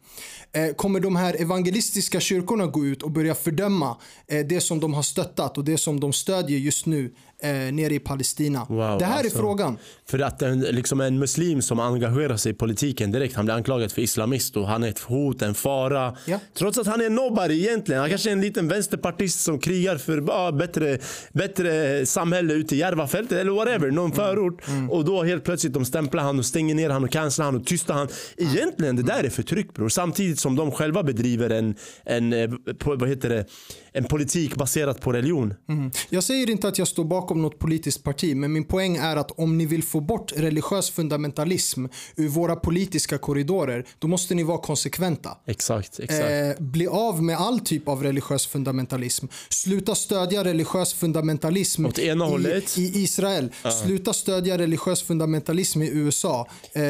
Eh, 0.53 0.75
kommer 0.75 1.01
de 1.01 1.17
här 1.17 1.43
evangelistiska 1.43 2.21
kyrkorna 2.21 2.67
gå 2.67 2.87
ut 2.87 3.03
och 3.03 3.11
börja 3.11 3.35
fördöma 3.35 3.97
eh, 4.27 4.47
det 4.47 4.61
som 4.61 4.81
de 4.81 4.95
har 4.95 5.03
stöttat 5.03 5.59
och 5.59 5.65
det 5.65 5.79
som 5.79 6.01
de 6.01 6.13
stödjer 6.13 6.59
just 6.59 6.87
nu 6.87 7.13
eh, 7.43 7.51
nere 7.51 7.95
i 7.95 7.99
Palestina? 7.99 8.67
Wow, 8.69 8.99
det 8.99 9.05
här 9.05 9.19
alltså. 9.19 9.39
är 9.39 9.41
frågan. 9.41 9.79
För 10.07 10.19
att 10.19 10.43
en, 10.43 10.61
liksom 10.61 11.01
en 11.01 11.19
muslim 11.19 11.63
som 11.63 11.81
engagerar 11.81 12.37
sig 12.37 12.53
i 12.53 12.55
politiken 12.55 13.13
direkt, 13.13 13.37
han 13.37 13.45
blir 13.45 13.55
anklagad 13.55 13.93
för 13.93 14.03
islamist 14.03 14.57
och 14.57 14.67
han 14.67 14.83
är 14.83 14.89
ett 14.89 14.99
hot, 14.99 15.43
en 15.43 15.55
fara. 15.55 16.17
Ja. 16.27 16.41
Trots 16.55 16.79
att 16.79 16.87
han 16.87 17.01
är 17.01 17.11
nobody 17.11 17.55
egentligen. 17.55 18.01
Han 18.01 18.11
kanske 18.11 18.31
är 18.31 18.33
en 18.33 18.41
liten 18.41 18.69
vänsterpartist 18.69 19.41
som 19.41 19.59
krigar 19.59 19.97
för 19.97 20.25
ah, 20.31 20.53
bättre, 20.53 20.99
bättre 21.33 22.07
samhälle 22.07 22.53
ute 22.55 22.75
i 22.75 22.79
Järvafältet 22.79 23.39
eller 23.39 23.53
whatever, 23.53 23.91
någon 23.91 24.13
förort. 24.13 24.63
Och 24.91 25.05
då 25.05 25.23
helt 25.23 25.45
plötsligt 25.45 25.73
de 25.73 25.85
stämplar 25.85 26.23
han 26.23 26.39
och 26.39 26.47
stänger 26.47 26.75
ner 26.75 26.91
han 26.91 27.05
och 27.05 27.11
cancelar 27.11 27.45
han 27.45 27.57
och 27.57 27.67
tystar 27.67 27.95
han. 27.95 28.09
Egentligen 28.37 28.97
det 28.97 29.03
där 29.03 29.25
är 29.25 29.31
förtryck 29.31 29.75
bror. 29.75 29.89
Samtidigt 29.89 30.40
som 30.41 30.57
de 30.57 30.71
själva 30.73 31.03
bedriver 31.03 31.51
en, 31.51 31.75
en, 32.05 32.33
eh, 32.33 32.51
vad 32.85 33.09
heter 33.09 33.29
det, 33.29 33.45
en 33.93 34.05
politik 34.05 34.57
baserad 34.57 35.01
på 35.01 35.13
religion. 35.13 35.55
Mm. 35.69 35.91
Jag 36.11 36.25
säger 36.25 36.51
inte 36.51 36.69
att 36.69 36.79
jag 36.79 36.89
står 36.89 37.05
bakom 37.05 37.43
något 37.43 37.59
politiskt 37.59 38.05
parti, 38.05 38.37
men 38.37 38.53
min 38.53 38.65
poäng 38.65 38.97
är 38.97 39.17
att 39.17 39.31
om 39.31 39.59
ni 39.59 39.67
vill 39.67 39.83
få 39.83 40.01
bort 40.01 40.33
religiös 40.37 40.91
fundamentalism 40.91 41.87
ur 42.17 42.29
våra 42.29 42.57
politiska 42.57 43.19
korridorer, 43.19 43.87
då 43.99 44.09
måste 44.09 44.35
ni 44.35 44.43
vara 44.43 44.59
konsekventa. 44.59 45.37
Exakt, 45.47 46.01
exakt. 46.01 46.31
Eh, 46.31 46.65
bli 46.65 46.87
av 46.87 47.23
med 47.23 47.37
all 47.37 47.61
typ 47.61 47.89
av 47.89 48.03
religiös 48.03 48.47
fundamentalism. 48.47 49.27
Sluta 49.49 49.95
stödja 49.95 50.45
religiös 50.45 50.95
fundamentalism 50.95 51.87
Åt 51.87 51.99
ena 51.99 52.27
i, 52.27 52.31
hållet. 52.31 52.79
i 52.79 53.03
Israel. 53.03 53.49
Sluta 53.85 54.13
stödja 54.13 54.59
religiös 54.59 55.03
fundamentalism 55.03 55.83
i 55.83 55.91
USA. 55.91 56.49
Eh, 56.73 56.83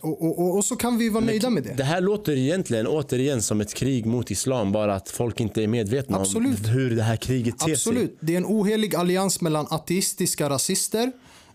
och, 0.00 0.22
och, 0.22 0.38
och, 0.38 0.56
och 0.56 0.64
så 0.64 0.76
kan 0.76 0.98
vi 0.98 1.08
vara 1.08 1.24
nöjda 1.24 1.50
med 1.50 1.62
det. 1.62 1.74
Det 1.76 1.84
här 1.84 2.00
låter 2.00 2.36
egentligen 2.36 2.86
återigen 2.86 3.42
som 3.42 3.60
ett 3.60 3.74
krig 3.74 4.06
mot 4.06 4.30
islam, 4.30 4.72
bara 4.72 4.94
att 4.94 5.08
folk 5.08 5.40
inte 5.40 5.62
är 5.62 5.66
medvetna 5.66 6.16
Absolut. 6.16 6.46
om 6.46 6.47
hur 6.56 6.96
det 6.96 7.02
här 7.02 7.16
kriget 7.16 7.58
ter 7.58 7.64
sig. 7.64 7.72
Absolut. 7.72 8.18
Det 8.20 8.32
är 8.32 8.36
en 8.36 8.46
ohelig 8.46 8.94
allians 8.96 9.40
mellan 9.40 9.66
ateistiska 9.70 10.50
rasister, 10.50 11.12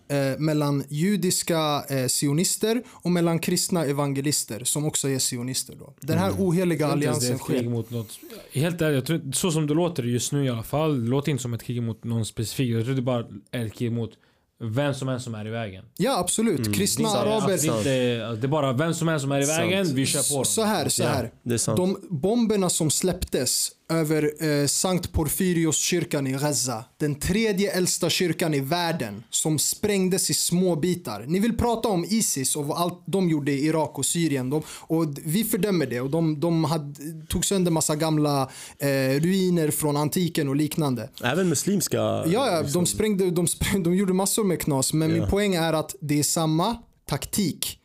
eh, 0.08 0.38
mellan 0.38 0.84
judiska 0.88 1.84
eh, 1.88 2.06
sionister 2.06 2.82
och 2.88 3.10
mellan 3.10 3.38
kristna 3.38 3.84
evangelister 3.84 4.64
som 4.64 4.84
också 4.84 5.08
är 5.08 5.18
sionister. 5.18 5.74
Då. 5.78 5.94
Den 6.00 6.18
här 6.18 6.32
oheliga 6.38 6.86
det 6.86 6.90
är 6.90 6.92
alliansen 6.92 7.34
ett 7.36 7.46
krig 7.46 7.58
sker. 7.58 7.68
mot 7.68 7.90
något. 7.90 8.18
Helt 8.52 8.80
ärligt, 8.82 8.94
jag 8.94 9.06
tror, 9.06 9.32
så 9.32 9.50
som 9.50 9.66
det 9.66 9.74
låter 9.74 10.02
just 10.02 10.32
nu 10.32 10.44
i 10.44 10.48
alla 10.48 10.62
fall, 10.62 11.04
det 11.04 11.10
låter 11.10 11.30
inte 11.30 11.42
som 11.42 11.54
ett 11.54 11.62
krig 11.62 11.82
mot 11.82 12.04
någon 12.04 12.26
specifik. 12.26 12.70
Jag 12.70 12.84
tror 12.84 12.94
det 12.94 13.02
bara 13.02 13.24
är 13.50 13.66
ett 13.66 13.74
krig 13.74 13.92
mot 13.92 14.10
vem 14.60 14.94
som 14.94 15.08
helst 15.08 15.24
som 15.24 15.34
är 15.34 15.46
i 15.46 15.50
vägen. 15.50 15.84
Ja, 15.96 16.18
absolut. 16.18 16.74
Kristna 16.74 17.12
Det 17.12 17.18
är, 17.18 17.32
araber. 17.32 17.48
det, 17.48 17.66
är 17.68 17.76
inte, 17.78 18.40
det 18.40 18.46
är 18.46 18.48
bara 18.48 18.72
vem 18.72 18.94
som 18.94 19.08
helst 19.08 19.22
som 19.22 19.32
är 19.32 19.42
i 19.42 19.46
vägen, 19.46 19.94
vi 19.94 20.06
kör 20.06 20.30
på 20.30 20.34
dem. 20.34 20.44
Så 20.44 20.62
här, 20.62 20.88
så 20.88 21.04
här. 21.04 21.30
det 21.42 21.54
är 21.54 21.58
sant. 21.58 21.76
De 21.76 21.98
bomberna 22.10 22.70
som 22.70 22.90
släpptes 22.90 23.70
över 23.88 24.44
eh, 24.44 24.66
Sankt 24.66 25.12
Porfyrios 25.12 25.76
kyrkan 25.76 26.26
i 26.26 26.32
Gaza, 26.32 26.84
den 26.96 27.14
tredje 27.14 27.72
äldsta 27.72 28.10
kyrkan 28.10 28.54
i 28.54 28.60
världen, 28.60 29.24
som 29.30 29.58
sprängdes 29.58 30.30
i 30.30 30.34
små 30.34 30.76
bitar. 30.76 31.24
Ni 31.28 31.38
vill 31.38 31.56
prata 31.56 31.88
om 31.88 32.04
Isis 32.04 32.56
och 32.56 32.66
vad 32.66 32.78
allt 32.78 33.02
de 33.06 33.30
gjorde 33.30 33.52
i 33.52 33.66
Irak 33.66 33.98
och 33.98 34.06
Syrien. 34.06 34.50
De, 34.50 34.62
och 34.68 35.06
vi 35.24 35.44
fördömer 35.44 35.86
det. 35.86 36.00
Och 36.00 36.10
de 36.10 36.40
de 36.40 36.64
hade, 36.64 36.94
tog 37.28 37.44
sönder 37.44 37.70
massa 37.70 37.96
gamla 37.96 38.42
eh, 38.78 38.88
ruiner 39.20 39.70
från 39.70 39.96
antiken 39.96 40.48
och 40.48 40.56
liknande. 40.56 41.08
Även 41.22 41.48
muslimska... 41.48 41.96
Ja, 41.96 42.26
ja 42.26 42.62
de, 42.62 42.86
sprängde, 42.86 43.30
de, 43.30 43.46
sprängde, 43.46 43.90
de 43.90 43.96
gjorde 43.96 44.12
massor 44.12 44.44
med 44.44 44.60
knas. 44.60 44.92
Men 44.92 45.12
min 45.12 45.26
poäng 45.26 45.54
är 45.54 45.72
att 45.72 45.94
det 46.00 46.18
är 46.18 46.22
samma 46.22 46.76
taktik. 47.08 47.78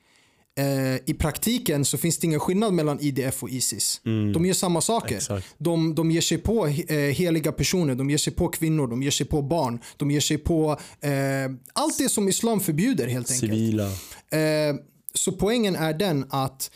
Eh, 0.59 0.99
I 1.05 1.13
praktiken 1.13 1.85
så 1.85 1.97
finns 1.97 2.17
det 2.17 2.27
ingen 2.27 2.39
skillnad 2.39 2.73
mellan 2.73 2.99
IDF 3.01 3.43
och 3.43 3.49
Isis. 3.49 4.01
De 4.33 4.45
gör 4.45 4.53
samma 4.53 4.81
saker. 4.81 5.15
Exakt. 5.15 5.47
De, 5.57 5.95
de 5.95 6.11
ger 6.11 6.21
sig 6.21 6.37
på 6.37 6.67
eh, 6.67 6.97
heliga 6.97 7.51
personer, 7.51 7.95
de 7.95 8.09
ger 8.09 8.17
sig 8.17 8.33
på 8.33 8.47
kvinnor, 8.47 8.87
de 8.87 9.03
ger 9.03 9.11
sig 9.11 9.25
på 9.25 9.41
barn. 9.41 9.79
De 9.97 10.11
ger 10.11 10.19
sig 10.19 10.37
på 10.37 10.79
eh, 11.01 11.11
allt 11.73 11.97
det 11.97 12.09
som 12.09 12.27
islam 12.27 12.59
förbjuder 12.59 13.07
helt 13.07 13.31
enkelt. 13.31 13.51
Civila. 13.51 13.85
Eh, 13.85 14.75
så 15.13 15.31
poängen 15.31 15.75
är 15.75 15.93
den 15.93 16.25
att 16.29 16.71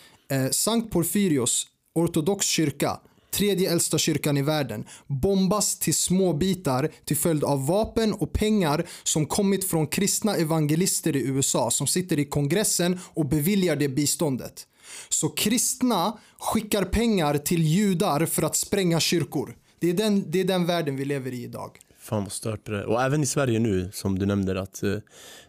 Sankt 0.51 0.91
Porfyrios 0.91 1.67
ortodox 1.95 2.45
kyrka, 2.45 2.99
tredje 3.33 3.71
äldsta 3.71 3.97
kyrkan 3.97 4.37
i 4.37 4.41
världen, 4.41 4.85
bombas 5.07 5.79
till 5.79 5.95
små 5.95 6.33
bitar 6.33 6.89
till 7.05 7.17
följd 7.17 7.43
av 7.43 7.67
vapen 7.67 8.13
och 8.13 8.33
pengar 8.33 8.85
som 9.03 9.25
kommit 9.25 9.69
från 9.69 9.87
kristna 9.87 10.35
evangelister 10.35 11.15
i 11.15 11.27
USA 11.27 11.71
som 11.71 11.87
sitter 11.87 12.19
i 12.19 12.25
kongressen 12.25 12.99
och 13.13 13.25
beviljar 13.25 13.75
det 13.75 13.89
biståndet. 13.89 14.67
Så 15.09 15.29
kristna 15.29 16.17
skickar 16.39 16.83
pengar 16.83 17.37
till 17.37 17.63
judar 17.63 18.25
för 18.25 18.43
att 18.43 18.55
spränga 18.55 18.99
kyrkor. 18.99 19.55
Det 19.79 19.89
är 19.89 19.93
den, 19.93 20.31
det 20.31 20.39
är 20.39 20.45
den 20.45 20.65
världen 20.65 20.95
vi 20.95 21.05
lever 21.05 21.31
i 21.31 21.43
idag. 21.43 21.79
Fan 21.99 22.23
vad 22.23 22.31
stört 22.31 22.65
det 22.65 22.77
är. 22.77 22.85
Och 22.85 23.01
även 23.01 23.23
i 23.23 23.25
Sverige 23.25 23.59
nu, 23.59 23.89
som 23.93 24.19
du 24.19 24.25
nämnde, 24.25 24.61
att 24.61 24.83
eh, 24.83 24.95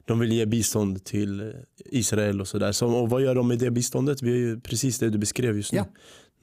de 0.04 0.18
vill 0.18 0.32
ge 0.32 0.46
bistånd 0.46 1.04
till 1.04 1.40
eh, 1.40 1.46
Israel 1.84 2.40
och 2.40 2.48
sådär. 2.48 2.72
Så, 2.72 2.88
och 2.88 3.10
vad 3.10 3.22
gör 3.22 3.34
de 3.34 3.48
med 3.48 3.58
det 3.58 3.70
biståndet? 3.70 4.22
Vi 4.22 4.32
är 4.32 4.36
ju 4.36 4.60
precis 4.60 4.98
det 4.98 5.10
du 5.10 5.18
beskrev 5.18 5.56
just 5.56 5.72
nu. 5.72 5.78
Ja. 5.78 5.86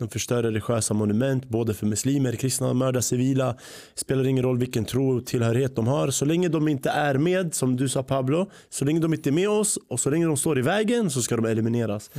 De 0.01 0.09
förstör 0.09 0.43
religiösa 0.43 0.93
monument, 0.93 1.49
både 1.49 1.73
för 1.73 1.85
muslimer, 1.85 2.35
kristna, 2.35 2.73
mördar 2.73 3.01
civila. 3.01 3.55
Spelar 3.95 4.27
ingen 4.27 4.43
roll 4.43 4.57
vilken 4.57 4.85
tro 4.85 5.17
och 5.17 5.25
tillhörighet 5.25 5.75
de 5.75 5.87
har. 5.87 6.11
Så 6.11 6.25
länge 6.25 6.49
de 6.49 6.67
inte 6.67 6.89
är 6.89 7.17
med, 7.17 7.53
som 7.53 7.75
du 7.77 7.89
sa 7.89 8.03
Pablo, 8.03 8.49
så 8.69 8.85
länge 8.85 8.99
de 8.99 9.13
inte 9.13 9.29
är 9.29 9.31
med 9.31 9.49
oss 9.49 9.77
och 9.89 9.99
så 9.99 10.09
länge 10.09 10.25
de 10.25 10.37
står 10.37 10.59
i 10.59 10.61
vägen 10.61 11.09
så 11.09 11.21
ska 11.21 11.35
de 11.35 11.45
elimineras. 11.45 12.09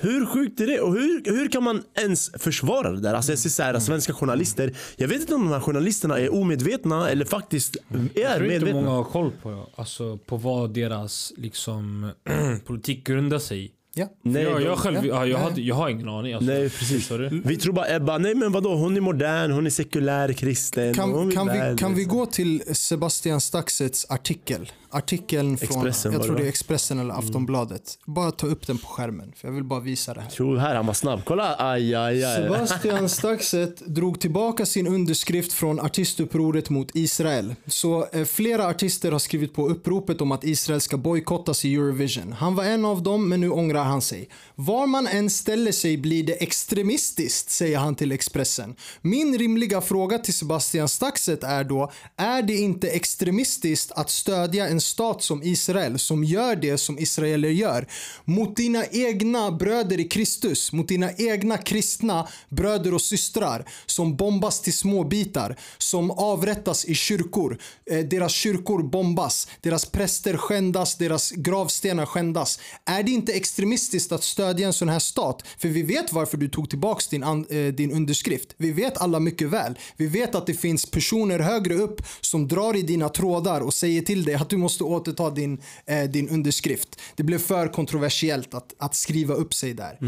Hur 0.00 0.26
sjukt 0.26 0.60
är 0.60 0.66
det? 0.66 0.80
Och 0.80 0.92
hur, 0.92 1.22
hur 1.24 1.48
kan 1.48 1.62
man 1.62 1.82
ens 1.94 2.30
försvara 2.38 2.90
det 2.90 3.00
där? 3.00 3.14
Alltså 3.14 3.32
jag 3.32 3.38
ser 3.38 3.50
så 3.50 3.62
här, 3.62 3.78
svenska 3.78 4.12
journalister. 4.12 4.72
Jag 4.96 5.08
vet 5.08 5.20
inte 5.20 5.34
om 5.34 5.44
de 5.44 5.52
här 5.52 5.60
journalisterna 5.60 6.18
är 6.18 6.34
omedvetna 6.34 7.10
eller 7.10 7.24
faktiskt 7.24 7.76
är 7.76 7.80
Jag 8.14 8.36
tror 8.36 8.44
inte 8.44 8.48
medvetna. 8.48 8.80
många 8.80 8.90
har 8.90 9.04
koll 9.04 9.30
på, 9.42 9.66
alltså, 9.76 10.18
på 10.18 10.36
vad 10.36 10.74
deras 10.74 11.32
liksom, 11.36 12.10
politik 12.66 13.06
grundar 13.06 13.38
sig 13.38 13.64
i. 13.64 13.70
Ja. 13.98 14.06
Nej, 14.22 14.42
jag, 14.42 14.62
jag, 14.62 14.78
själv, 14.78 14.96
ja, 14.96 15.02
ja, 15.02 15.26
jag, 15.26 15.38
har, 15.38 15.52
jag 15.56 15.74
har 15.74 15.88
ingen 15.88 16.08
aning. 16.08 16.32
Alltså. 16.32 16.52
Nej 16.52 16.70
precis. 16.70 17.10
Vi 17.44 17.56
tror 17.56 17.72
bara 17.72 17.94
Ebba, 17.94 18.18
nej 18.18 18.34
men 18.34 18.52
vadå 18.52 18.74
hon 18.74 18.96
är 18.96 19.00
modern, 19.00 19.50
hon 19.50 19.66
är 19.66 19.70
sekulär 19.70 20.32
kristen. 20.32 20.94
Kan, 20.94 21.30
kan, 21.30 21.48
vi, 21.52 21.76
kan 21.78 21.94
vi 21.94 22.04
gå 22.04 22.26
till 22.26 22.62
Sebastian 22.72 23.40
Staxets 23.40 24.06
artikel? 24.10 24.72
Artikeln 24.90 25.58
från, 25.58 25.68
Expressen 25.68 26.12
jag 26.12 26.22
tror 26.22 26.36
det, 26.36 26.42
är? 26.42 26.48
Expressen 26.48 26.98
eller 26.98 27.14
Aftonbladet. 27.14 27.98
Bara 28.04 28.30
ta 28.30 28.46
upp 28.46 28.66
den 28.66 28.78
på 28.78 28.86
skärmen, 28.86 29.32
för 29.36 29.48
jag 29.48 29.54
vill 29.54 29.64
bara 29.64 29.80
visa 29.80 30.14
det 30.14 30.20
här. 30.20 30.30
Jo 30.38 30.56
här 30.56 30.74
han 30.74 30.86
var 30.86 30.94
snabb, 30.94 31.20
kolla 31.24 31.56
aj 31.58 31.94
aj 31.94 32.24
aj. 32.24 32.42
Sebastian 32.42 33.08
Staxet 33.18 33.86
drog 33.86 34.20
tillbaka 34.20 34.66
sin 34.66 34.86
underskrift 34.86 35.52
från 35.52 35.80
artistupproret 35.80 36.70
mot 36.70 36.90
Israel. 36.94 37.54
Så 37.66 38.06
eh, 38.12 38.24
flera 38.24 38.66
artister 38.66 39.12
har 39.12 39.18
skrivit 39.18 39.54
på 39.54 39.68
uppropet 39.68 40.20
om 40.20 40.32
att 40.32 40.44
Israel 40.44 40.80
ska 40.80 40.96
bojkottas 40.96 41.64
i 41.64 41.74
Eurovision. 41.74 42.32
Han 42.32 42.54
var 42.54 42.64
en 42.64 42.84
av 42.84 43.02
dem, 43.02 43.28
men 43.28 43.40
nu 43.40 43.50
ångrar 43.50 43.84
han 43.88 44.02
sig. 44.02 44.28
Var 44.54 44.86
man 44.86 45.06
än 45.06 45.30
ställer 45.30 45.72
sig 45.72 45.96
blir 45.96 46.24
det 46.24 46.32
extremistiskt, 46.32 47.50
säger 47.50 47.78
han 47.78 47.94
till 47.94 48.12
Expressen. 48.12 48.76
Min 49.02 49.38
rimliga 49.38 49.80
fråga 49.80 50.18
till 50.18 50.34
Sebastian 50.34 50.88
Staxet 50.88 51.44
är 51.44 51.64
då, 51.64 51.92
är 52.16 52.42
det 52.42 52.56
inte 52.56 52.88
extremistiskt 52.88 53.92
att 53.92 54.10
stödja 54.10 54.68
en 54.68 54.80
stat 54.80 55.22
som 55.22 55.42
Israel 55.42 55.98
som 55.98 56.24
gör 56.24 56.56
det 56.56 56.78
som 56.78 56.98
israeler 56.98 57.48
gör 57.48 57.86
mot 58.24 58.56
dina 58.56 58.84
egna 58.86 59.50
bröder 59.50 60.00
i 60.00 60.04
Kristus, 60.04 60.72
mot 60.72 60.88
dina 60.88 61.10
egna 61.12 61.58
kristna 61.58 62.28
bröder 62.48 62.94
och 62.94 63.02
systrar 63.02 63.64
som 63.86 64.16
bombas 64.16 64.60
till 64.60 64.72
små 64.72 65.04
bitar, 65.04 65.56
som 65.78 66.10
avrättas 66.10 66.84
i 66.84 66.94
kyrkor. 66.94 67.58
Eh, 67.90 67.98
deras 67.98 68.32
kyrkor 68.32 68.82
bombas, 68.82 69.48
deras 69.60 69.84
präster 69.84 70.36
skändas, 70.36 70.96
deras 70.96 71.30
gravstenar 71.30 72.06
skändas. 72.06 72.58
Är 72.84 73.02
det 73.02 73.10
inte 73.10 73.32
extremistiskt 73.32 73.77
att 74.12 74.24
stödja 74.24 74.66
en 74.66 74.72
sån 74.72 74.88
här 74.88 74.98
stat? 74.98 75.42
För 75.58 75.68
vi 75.68 75.82
vet 75.82 76.12
varför 76.12 76.36
du 76.36 76.48
tog 76.48 76.70
tillbaks 76.70 77.08
din, 77.08 77.22
eh, 77.22 77.74
din 77.74 77.92
underskrift. 77.92 78.54
Vi 78.56 78.72
vet 78.72 78.98
alla 78.98 79.20
mycket 79.20 79.48
väl. 79.48 79.78
Vi 79.96 80.06
vet 80.06 80.34
att 80.34 80.46
det 80.46 80.54
finns 80.54 80.90
personer 80.90 81.38
högre 81.38 81.74
upp 81.74 82.02
som 82.20 82.48
drar 82.48 82.76
i 82.76 82.82
dina 82.82 83.08
trådar 83.08 83.60
och 83.60 83.74
säger 83.74 84.02
till 84.02 84.24
dig 84.24 84.34
att 84.34 84.50
du 84.50 84.56
måste 84.56 84.84
återta 84.84 85.30
din, 85.30 85.62
eh, 85.86 86.02
din 86.02 86.28
underskrift. 86.28 87.00
Det 87.16 87.22
blev 87.22 87.38
för 87.38 87.68
kontroversiellt 87.68 88.54
att, 88.54 88.74
att 88.78 88.94
skriva 88.94 89.34
upp 89.34 89.54
sig 89.54 89.74
där. 89.74 89.98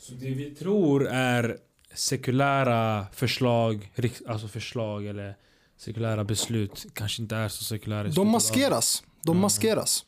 Så 0.00 0.12
det 0.12 0.30
vi 0.30 0.50
tror 0.50 1.08
är 1.08 1.56
sekulära 1.94 3.06
förslag, 3.12 3.92
alltså 4.26 4.48
förslag 4.48 5.06
eller 5.06 5.36
sekulära 5.78 6.24
beslut 6.24 6.86
kanske 6.94 7.22
inte 7.22 7.36
är 7.36 7.48
så 7.48 7.64
sekulära. 7.64 8.08
De 8.08 8.28
maskeras. 8.28 9.02
De 9.22 9.38
maskeras. 9.38 10.04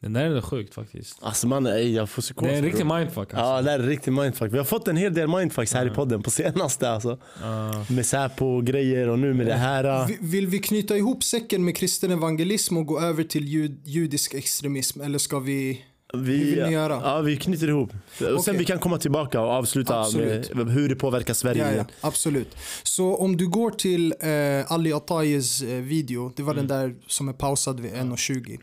Den 0.00 0.12
där 0.12 0.24
är 0.24 0.34
det 0.34 0.42
sjukt 0.42 0.74
faktiskt. 0.74 1.18
Alltså 1.22 1.46
man, 1.46 1.66
ej, 1.66 1.92
jag 1.94 2.10
får 2.10 2.22
psykos. 2.22 2.48
Det 2.48 2.54
är 2.54 2.58
en 2.58 2.64
riktig 2.64 2.86
mindfuck 2.86 3.34
alltså. 3.34 3.38
Ja 3.46 3.62
det 3.62 3.70
är 3.70 3.78
en 3.78 3.86
riktig 3.86 4.12
mindfuck. 4.12 4.52
Vi 4.52 4.58
har 4.58 4.64
fått 4.64 4.88
en 4.88 4.96
hel 4.96 5.14
del 5.14 5.28
mindfucks 5.28 5.74
här 5.74 5.86
i 5.86 5.90
podden 5.90 6.22
på 6.22 6.30
senaste 6.30 6.90
alltså. 6.90 7.18
Ja. 7.42 7.84
Med 7.90 8.06
Säpo 8.06 8.46
och 8.46 8.64
grejer 8.66 9.08
och 9.08 9.18
nu 9.18 9.34
med 9.34 9.46
det 9.46 9.54
här. 9.54 10.06
Vi- 10.06 10.18
Vill 10.20 10.46
vi 10.46 10.58
knyta 10.58 10.96
ihop 10.96 11.24
säcken 11.24 11.64
med 11.64 11.76
kristen 11.76 12.10
evangelism 12.10 12.76
och 12.76 12.86
gå 12.86 13.00
över 13.00 13.24
till 13.24 13.48
jud, 13.48 13.80
judisk 13.84 14.34
extremism 14.34 15.00
eller 15.00 15.18
ska 15.18 15.38
vi... 15.38 15.84
Vi, 16.14 16.20
vill 16.44 16.64
ni 16.66 16.72
göra? 16.72 17.00
Ja, 17.04 17.20
vi 17.20 17.36
knyter 17.36 17.68
ihop. 17.68 17.90
Och 17.92 18.16
sen 18.18 18.36
Okej. 18.36 18.56
vi 18.56 18.64
kan 18.64 18.78
komma 18.78 18.98
tillbaka 18.98 19.40
och 19.40 19.48
avsluta 19.50 20.00
Absolut. 20.00 20.54
med 20.54 20.70
hur 20.72 20.88
det 20.88 20.94
påverkar 20.96 21.34
Sverige. 21.34 21.66
Ja, 21.70 21.76
ja, 21.76 21.84
absolut. 22.00 22.56
Så 22.82 23.16
om 23.16 23.36
du 23.36 23.48
går 23.48 23.70
till 23.70 24.14
eh, 24.20 24.72
Ali 24.72 24.92
Atayes 24.92 25.62
eh, 25.62 25.68
video, 25.80 26.32
det 26.36 26.42
var 26.42 26.54
den 26.54 26.66
där 26.66 26.94
som 27.06 27.28
är 27.28 27.32
pausad 27.32 27.80
vid 27.80 27.92
1.20. 27.92 28.58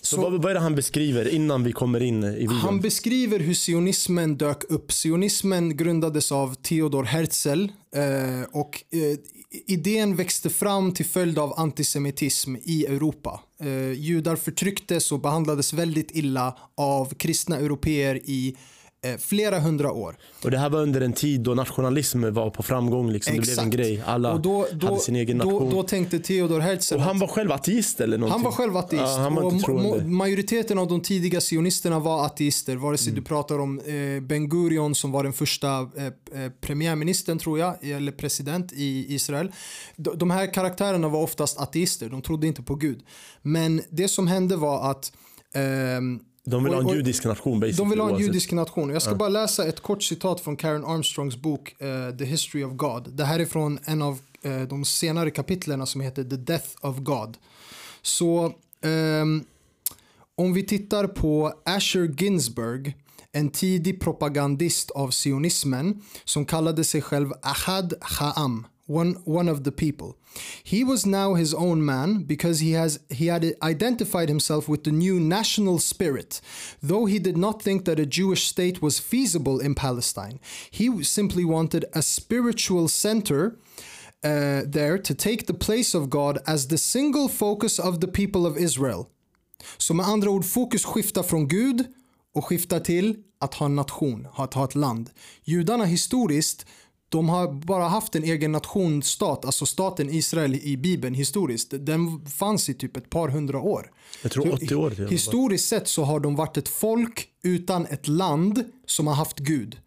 Så, 0.00 0.20
vad, 0.20 0.42
vad 0.42 0.50
är 0.50 0.54
det 0.54 0.60
han 0.60 0.74
beskriver 0.74 1.28
innan 1.28 1.64
vi 1.64 1.72
kommer 1.72 2.02
in 2.02 2.24
i 2.24 2.30
videon? 2.30 2.56
Han 2.56 2.80
beskriver 2.80 3.38
hur 3.38 3.54
sionismen 3.54 4.36
dök 4.36 4.64
upp. 4.64 4.92
Sionismen 4.92 5.76
grundades 5.76 6.32
av 6.32 6.54
Theodor 6.54 7.04
Herzl 7.04 7.64
eh, 7.96 8.42
och 8.52 8.84
eh, 8.90 9.18
idén 9.66 10.16
växte 10.16 10.50
fram 10.50 10.94
till 10.94 11.06
följd 11.06 11.38
av 11.38 11.60
antisemitism 11.60 12.56
i 12.64 12.86
Europa. 12.86 13.40
Eh, 13.60 13.92
judar 13.92 14.36
förtrycktes 14.36 15.12
och 15.12 15.20
behandlades 15.20 15.72
väldigt 15.72 16.16
illa 16.16 16.56
av 16.76 17.14
kristna 17.14 17.56
europeer 17.56 18.20
i 18.24 18.56
flera 19.18 19.58
hundra 19.60 19.92
år. 19.92 20.16
Och 20.44 20.50
det 20.50 20.58
här 20.58 20.70
var 20.70 20.80
under 20.80 21.00
en 21.00 21.12
tid 21.12 21.40
då 21.40 21.54
nationalism 21.54 22.24
var 22.32 22.50
på 22.50 22.62
framgång. 22.62 23.10
Liksom. 23.10 23.34
Det 23.36 23.40
blev 23.42 23.58
en 23.58 23.70
grej. 23.70 24.02
Alla 24.06 24.32
och 24.32 24.40
då, 24.40 24.66
då, 24.72 24.86
hade 24.86 24.98
sin 25.00 25.16
egen 25.16 25.38
då, 25.38 25.44
nation. 25.44 25.70
då 25.70 25.82
tänkte 25.82 26.18
Theodor 26.18 26.60
Herzl 26.60 26.94
och 26.94 27.00
han 27.00 27.18
var 27.18 27.26
själv 27.26 27.52
ateist 27.52 28.00
eller 28.00 28.18
någonting? 28.18 28.32
Han 28.32 28.42
var 28.44 28.52
själv 28.52 28.76
ateist. 28.76 29.02
Ja, 29.16 29.18
han 29.18 29.34
var 29.34 29.42
och 29.42 29.52
inte 29.52 29.64
mo- 29.70 29.82
troende. 29.82 30.04
majoriteten 30.04 30.78
av 30.78 30.88
de 30.88 31.00
tidiga 31.00 31.40
sionisterna 31.40 31.98
var 31.98 32.26
ateister. 32.26 32.76
Vare 32.76 32.98
sig 32.98 33.08
Mm. 33.12 33.22
du 33.22 33.28
pratar 33.28 33.58
om 33.58 33.78
eh, 33.78 34.20
Ben 34.22 34.48
Gurion 34.48 34.94
som 34.94 35.12
var 35.12 35.22
den 35.24 35.32
första 35.32 35.68
eh, 35.96 36.06
eh, 36.06 36.50
premiärministern 36.60 37.38
tror 37.38 37.58
jag, 37.58 37.84
eller 37.84 38.12
president 38.12 38.72
i 38.72 39.14
Israel. 39.14 39.52
De, 39.96 40.18
de 40.18 40.30
här 40.30 40.54
karaktärerna 40.54 41.08
var 41.08 41.20
oftast 41.22 41.58
ateister. 41.60 42.08
De 42.08 42.22
trodde 42.22 42.46
inte 42.46 42.62
på 42.62 42.74
Gud. 42.74 43.00
Men 43.42 43.82
det 43.90 44.08
som 44.08 44.26
hände 44.26 44.56
var 44.56 44.90
att 44.90 45.12
ehm, 45.54 46.20
De 46.44 46.64
vill 46.64 46.74
ha 46.74 46.80
en 46.80 46.88
judisk 46.88 47.24
nation 47.24 47.60
basically. 47.60 47.76
de 47.76 47.90
vill 47.90 48.00
ha 48.00 48.10
en 48.10 48.18
judisk 48.18 48.52
nation. 48.52 48.90
Jag 48.90 49.02
ska 49.02 49.14
bara 49.14 49.28
läsa 49.28 49.68
ett 49.68 49.80
kort 49.80 50.02
citat 50.02 50.40
från 50.40 50.56
Karen 50.56 50.84
Armstrongs 50.84 51.36
bok 51.36 51.74
eh, 51.78 52.16
The 52.16 52.24
History 52.24 52.64
of 52.64 52.72
God. 52.72 53.08
Det 53.12 53.24
här 53.24 53.38
är 53.38 53.46
från 53.46 53.78
en 53.84 54.02
av 54.02 54.18
eh, 54.42 54.62
de 54.62 54.84
senare 54.84 55.30
kapitlerna 55.30 55.86
som 55.86 56.00
heter 56.00 56.24
The 56.24 56.36
Death 56.36 56.68
of 56.80 56.98
God. 56.98 57.36
Så 58.02 58.52
ehm, 58.84 59.44
om 60.34 60.52
vi 60.52 60.62
tittar 60.62 61.06
på 61.06 61.52
Asher 61.64 62.14
Ginsberg, 62.18 62.94
en 63.32 63.50
tidig 63.50 64.00
propagandist 64.00 64.90
av 64.90 65.10
sionismen 65.10 66.02
som 66.24 66.44
kallade 66.44 66.84
sig 66.84 67.02
själv 67.02 67.32
Ahad 67.42 67.94
Ha'am, 68.00 68.64
one 68.86 69.16
one 69.24 69.48
of 69.48 69.62
the 69.62 69.72
people. 69.72 70.16
He 70.64 70.84
was 70.84 71.06
now 71.06 71.34
his 71.34 71.54
own 71.54 71.84
man 71.84 72.24
because 72.24 72.60
he 72.60 72.72
has 72.72 73.00
he 73.10 73.26
had 73.26 73.54
identified 73.62 74.28
himself 74.28 74.68
with 74.68 74.84
the 74.84 74.92
new 74.92 75.20
national 75.20 75.78
spirit. 75.78 76.40
Though 76.82 77.06
he 77.06 77.18
did 77.18 77.36
not 77.36 77.62
think 77.62 77.84
that 77.84 78.00
a 78.00 78.06
Jewish 78.06 78.46
state 78.46 78.82
was 78.82 79.00
feasible 79.00 79.60
in 79.60 79.74
Palestine, 79.74 80.40
he 80.70 81.04
simply 81.04 81.44
wanted 81.44 81.84
a 81.92 82.02
spiritual 82.02 82.88
center 82.88 83.56
uh, 84.24 84.62
there 84.66 84.98
to 84.98 85.14
take 85.14 85.46
the 85.46 85.54
place 85.54 85.94
of 85.94 86.10
God 86.10 86.38
as 86.46 86.68
the 86.68 86.78
single 86.78 87.28
focus 87.28 87.78
of 87.78 88.00
the 88.00 88.08
people 88.08 88.46
of 88.46 88.56
Israel. 88.56 89.06
Så 89.78 89.94
med 89.94 90.06
andra 90.06 90.30
ord, 90.30 90.44
fokus 90.44 90.84
skiftar 90.84 91.22
från 91.22 91.48
Gud 91.48 91.84
och 92.34 92.44
skiftar 92.44 92.80
till 92.80 93.16
att 93.38 93.54
ha 93.54 93.68
nation, 93.68 94.28
att 94.34 94.54
ha 94.54 94.64
ett 94.64 94.74
land. 94.74 95.10
Judarna 95.44 95.84
historiskt, 95.84 96.66
de 97.12 97.28
har 97.28 97.52
bara 97.52 97.88
haft 97.88 98.14
en 98.14 98.24
egen 98.24 98.52
nationsstat, 98.52 99.44
alltså 99.44 99.66
staten 99.66 100.10
Israel 100.10 100.54
i 100.54 100.76
Bibeln 100.76 101.14
historiskt. 101.14 101.74
Den 101.80 102.26
fanns 102.26 102.68
i 102.68 102.74
typ 102.74 102.96
ett 102.96 103.10
par 103.10 103.28
hundra 103.28 103.60
år. 103.60 103.90
Jag 104.22 104.32
tror 104.32 104.52
80 104.52 104.74
år 104.74 104.90
till. 104.90 105.08
Historiskt 105.08 105.68
sett 105.68 105.88
så 105.88 106.02
har 106.02 106.20
de 106.20 106.36
varit 106.36 106.56
ett 106.56 106.68
folk 106.68 107.28
utan 107.42 107.86
ett 107.86 108.08
land 108.08 108.64
som 108.86 109.06
har 109.06 109.14
haft 109.14 109.38
Gud. 109.38 109.78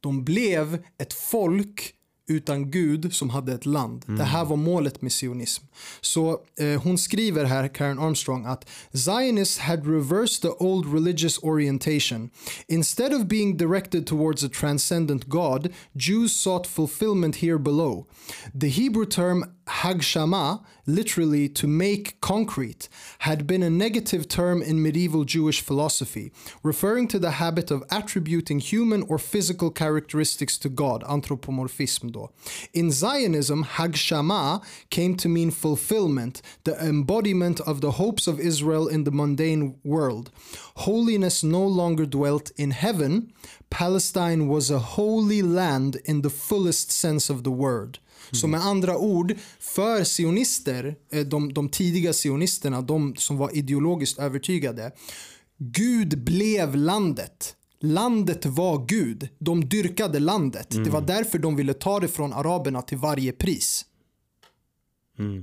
De 0.00 0.24
blev 0.24 0.78
ett 0.98 1.12
folk 1.12 1.92
utan 2.28 2.70
Gud 2.70 3.14
som 3.14 3.30
hade 3.30 3.52
ett 3.52 3.66
land. 3.66 4.04
Det 4.06 4.24
här 4.24 4.44
var 4.44 4.56
målet 4.56 5.02
med 5.02 5.12
sionism. 5.12 5.64
Så 6.00 6.40
eh, 6.58 6.82
hon 6.82 6.98
skriver 6.98 7.44
här, 7.44 7.68
Karen 7.68 7.98
Armstrong, 7.98 8.44
att 8.44 8.68
Zionists 8.92 9.58
had 9.58 9.86
reversed 9.86 10.42
the 10.42 10.64
old 10.64 10.92
religious 10.94 11.38
orientation. 11.42 12.30
Instead 12.68 13.14
of 13.14 13.26
being 13.26 13.56
directed 13.56 14.06
towards 14.06 14.44
a 14.44 14.48
transcendent 14.48 15.24
God, 15.24 15.72
Jews 15.92 16.32
sought 16.32 16.66
fulfillment 16.66 17.36
here 17.36 17.58
below. 17.58 18.06
The 18.60 18.68
Hebrew 18.68 19.06
term 19.06 19.55
hagshama, 19.66 20.62
literally 20.86 21.48
to 21.48 21.66
make 21.66 22.20
concrete, 22.20 22.88
had 23.20 23.46
been 23.46 23.62
a 23.62 23.70
negative 23.70 24.28
term 24.28 24.62
in 24.62 24.82
medieval 24.82 25.24
Jewish 25.24 25.60
philosophy, 25.60 26.32
referring 26.62 27.08
to 27.08 27.18
the 27.18 27.32
habit 27.32 27.70
of 27.70 27.84
attributing 27.90 28.60
human 28.60 29.02
or 29.02 29.18
physical 29.18 29.70
characteristics 29.70 30.56
to 30.58 30.68
God, 30.68 31.02
anthropomorphism. 31.08 32.12
In 32.72 32.90
Zionism, 32.90 33.64
hagshama 33.64 34.62
came 34.90 35.16
to 35.16 35.28
mean 35.28 35.50
fulfillment, 35.50 36.42
the 36.64 36.78
embodiment 36.82 37.60
of 37.60 37.80
the 37.80 37.92
hopes 37.92 38.26
of 38.26 38.40
Israel 38.40 38.86
in 38.88 39.04
the 39.04 39.10
mundane 39.10 39.78
world. 39.84 40.30
Holiness 40.76 41.42
no 41.42 41.64
longer 41.66 42.06
dwelt 42.06 42.50
in 42.56 42.70
heaven. 42.70 43.32
Palestine 43.70 44.46
was 44.48 44.70
a 44.70 44.78
holy 44.78 45.42
land 45.42 45.96
in 46.04 46.22
the 46.22 46.30
fullest 46.30 46.90
sense 46.90 47.28
of 47.30 47.42
the 47.42 47.50
word. 47.50 47.98
Så 48.32 48.46
med 48.46 48.60
andra 48.60 48.98
ord, 48.98 49.34
för 49.60 50.04
sionister, 50.04 50.96
eh, 51.12 51.20
de, 51.20 51.52
de 51.52 51.68
tidiga 51.68 52.12
sionisterna, 52.12 52.82
de 52.82 53.16
som 53.16 53.36
var 53.36 53.56
ideologiskt 53.56 54.18
övertygade, 54.18 54.92
Gud 55.58 56.24
blev 56.24 56.76
landet. 56.76 57.56
Landet 57.80 58.46
var 58.46 58.86
Gud. 58.86 59.28
De 59.38 59.68
dyrkade 59.68 60.18
landet. 60.18 60.70
Det 60.70 60.90
var 60.90 61.00
därför 61.00 61.38
de 61.38 61.56
ville 61.56 61.74
ta 61.74 62.00
det 62.00 62.08
från 62.08 62.32
araberna 62.32 62.82
till 62.82 62.98
varje 62.98 63.32
pris. 63.32 63.84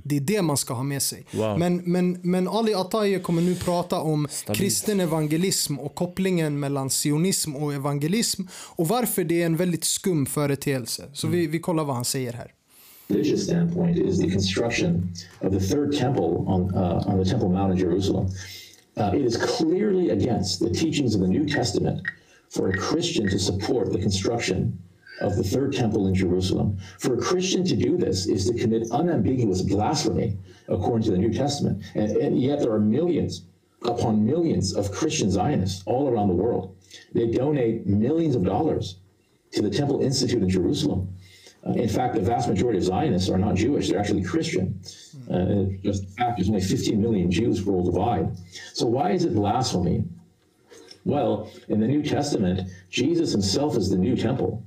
Det 0.04 0.16
är 0.16 0.20
det 0.20 0.42
man 0.42 0.56
ska 0.56 0.74
ha 0.74 0.82
med 0.82 1.02
sig. 1.02 1.26
Wow. 1.32 1.58
Men, 1.58 1.76
men, 1.76 2.20
men 2.22 2.48
Ali 2.48 2.74
Ataye 2.74 3.18
kommer 3.18 3.42
nu 3.42 3.54
prata 3.54 4.00
om 4.00 4.28
Stabilt. 4.30 4.60
kristen 4.60 5.00
evangelism 5.00 5.78
och 5.78 5.94
kopplingen 5.94 6.60
mellan 6.60 6.90
sionism 6.90 7.56
och 7.56 7.74
evangelism 7.74 8.42
och 8.52 8.88
varför 8.88 9.24
det 9.24 9.42
är 9.42 9.46
en 9.46 9.56
väldigt 9.56 9.84
skum 9.84 10.26
företeelse. 10.26 11.10
Så 11.12 11.28
vi, 11.28 11.46
vi 11.46 11.58
kollar 11.58 11.84
vad 11.84 11.96
han 11.96 12.04
säger 12.04 12.32
här. 12.32 12.52
Religious 13.08 13.44
standpoint 13.44 13.98
is 13.98 14.18
the 14.18 14.28
construction 14.28 15.12
of 15.42 15.52
the 15.52 15.60
third 15.60 15.92
temple 15.92 16.44
on, 16.48 16.74
uh, 16.74 17.02
on 17.06 17.18
the 17.18 17.24
Temple 17.24 17.48
Mount 17.48 17.72
in 17.72 17.78
Jerusalem. 17.78 18.28
Uh, 18.96 19.10
it 19.14 19.22
is 19.22 19.36
clearly 19.36 20.10
against 20.10 20.60
the 20.60 20.70
teachings 20.70 21.14
of 21.14 21.20
the 21.20 21.28
New 21.28 21.46
Testament 21.46 22.06
for 22.48 22.68
a 22.68 22.76
Christian 22.76 23.28
to 23.28 23.38
support 23.38 23.92
the 23.92 23.98
construction 23.98 24.78
of 25.20 25.36
the 25.36 25.42
third 25.42 25.72
temple 25.72 26.06
in 26.06 26.14
Jerusalem. 26.14 26.78
For 26.98 27.14
a 27.14 27.20
Christian 27.20 27.64
to 27.64 27.76
do 27.76 27.96
this 27.96 28.26
is 28.26 28.48
to 28.48 28.58
commit 28.58 28.90
unambiguous 28.90 29.62
blasphemy 29.62 30.38
according 30.68 31.04
to 31.04 31.10
the 31.10 31.18
New 31.18 31.32
Testament. 31.32 31.82
And, 31.94 32.16
and 32.16 32.40
yet 32.40 32.60
there 32.60 32.72
are 32.72 32.80
millions 32.80 33.42
upon 33.82 34.24
millions 34.24 34.74
of 34.74 34.90
Christian 34.90 35.30
Zionists 35.30 35.82
all 35.86 36.08
around 36.08 36.28
the 36.28 36.34
world. 36.34 36.76
They 37.12 37.26
donate 37.26 37.86
millions 37.86 38.34
of 38.34 38.44
dollars 38.44 38.96
to 39.52 39.62
the 39.62 39.70
Temple 39.70 40.02
Institute 40.02 40.42
in 40.42 40.48
Jerusalem. 40.48 41.14
Uh, 41.66 41.72
in 41.72 41.88
fact, 41.88 42.14
the 42.14 42.20
vast 42.20 42.48
majority 42.48 42.78
of 42.78 42.84
Zionists 42.84 43.30
are 43.30 43.38
not 43.38 43.54
Jewish; 43.54 43.88
they're 43.88 43.98
actually 43.98 44.22
Christian. 44.22 44.80
Uh, 45.30 45.64
just 45.82 46.02
the 46.02 46.12
fact, 46.18 46.36
there's 46.36 46.48
only 46.48 46.60
15 46.60 47.00
million 47.00 47.30
Jews 47.30 47.64
worldwide. 47.64 48.36
So 48.74 48.86
why 48.86 49.12
is 49.12 49.24
it 49.24 49.34
blasphemy? 49.34 50.04
Well, 51.04 51.50
in 51.68 51.80
the 51.80 51.86
New 51.86 52.02
Testament, 52.02 52.70
Jesus 52.90 53.32
himself 53.32 53.76
is 53.76 53.88
the 53.88 53.96
new 53.96 54.16
temple. 54.16 54.62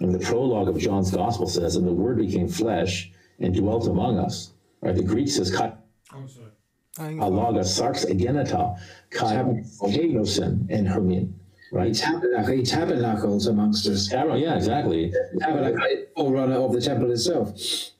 And 0.00 0.12
the 0.12 0.18
prologue 0.18 0.68
of 0.68 0.78
John's 0.78 1.10
Gospel 1.10 1.46
says, 1.46 1.76
"And 1.76 1.86
the 1.86 1.92
Word 1.92 2.18
became 2.18 2.48
flesh 2.48 3.12
and 3.38 3.54
dwelt 3.54 3.86
among 3.86 4.18
us." 4.18 4.52
Right? 4.80 4.94
The 4.94 5.02
Greek 5.02 5.28
says, 5.28 5.50
"Kai 5.50 5.72
alaga 6.98 7.60
sarx 7.60 8.04
agenata 8.04 8.78
kai 9.10 9.36
kenosin 9.36 10.66
and 10.68 10.88
hermin." 10.88 11.34
Right? 11.74 11.92
tabernacle, 11.92 12.62
tabernacles 12.62 13.48
amongst 13.48 13.88
us. 13.88 14.08
Tabern- 14.08 14.40
Yeah, 14.40 14.54
exactly. 14.54 15.12
Tabernacle, 15.40 16.04
forerunner 16.16 16.54
of 16.54 16.72
the 16.72 16.80
temple 16.80 17.10
itself. 17.10 17.50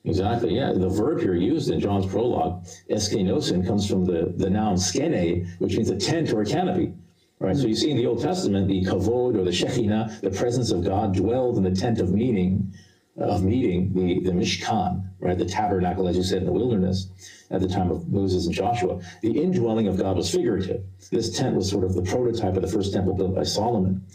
Exactly, 0.05 0.55
yeah. 0.55 0.71
The 0.71 0.87
verb 0.87 1.19
here 1.19 1.35
used 1.35 1.69
in 1.69 1.81
John's 1.81 2.05
prologue, 2.05 2.63
eskenosin, 2.89 3.67
comes 3.67 3.85
from 3.85 4.05
the, 4.05 4.33
the 4.37 4.49
noun 4.49 4.77
skene, 4.77 5.45
which 5.59 5.75
means 5.75 5.89
a 5.89 5.97
tent 5.97 6.31
or 6.31 6.41
a 6.41 6.45
canopy. 6.45 6.93
Right? 7.39 7.57
So 7.57 7.67
you 7.67 7.75
see 7.75 7.91
in 7.91 7.97
the 7.97 8.05
Old 8.05 8.21
Testament, 8.21 8.69
the 8.69 8.85
kavod 8.85 9.37
or 9.37 9.43
the 9.43 9.51
Shekinah, 9.51 10.19
the 10.23 10.29
presence 10.31 10.71
of 10.71 10.81
God, 10.85 11.13
dwelled 11.13 11.57
in 11.57 11.63
the 11.63 11.75
tent 11.75 11.99
of 11.99 12.11
meeting, 12.13 12.73
of 13.17 13.43
meeting, 13.43 13.93
the, 13.93 14.19
the 14.19 14.31
Mishkan, 14.31 15.09
right? 15.19 15.37
The 15.37 15.45
tabernacle, 15.45 16.07
as 16.07 16.17
you 16.17 16.23
said, 16.23 16.39
in 16.39 16.45
the 16.45 16.51
wilderness 16.51 17.07
at 17.49 17.61
the 17.61 17.67
time 17.67 17.89
of 17.89 18.11
Moses 18.11 18.45
and 18.45 18.53
Joshua. 18.53 18.99
The 19.21 19.41
indwelling 19.41 19.87
of 19.87 19.97
God 19.97 20.17
was 20.17 20.29
figurative. 20.29 20.83
This 21.11 21.37
tent 21.37 21.55
was 21.55 21.69
sort 21.69 21.85
of 21.85 21.93
the 21.93 22.01
prototype 22.01 22.55
of 22.55 22.61
the 22.61 22.67
first 22.67 22.93
temple 22.93 23.13
built 23.13 23.35
by 23.35 23.43
Solomon. 23.43 24.05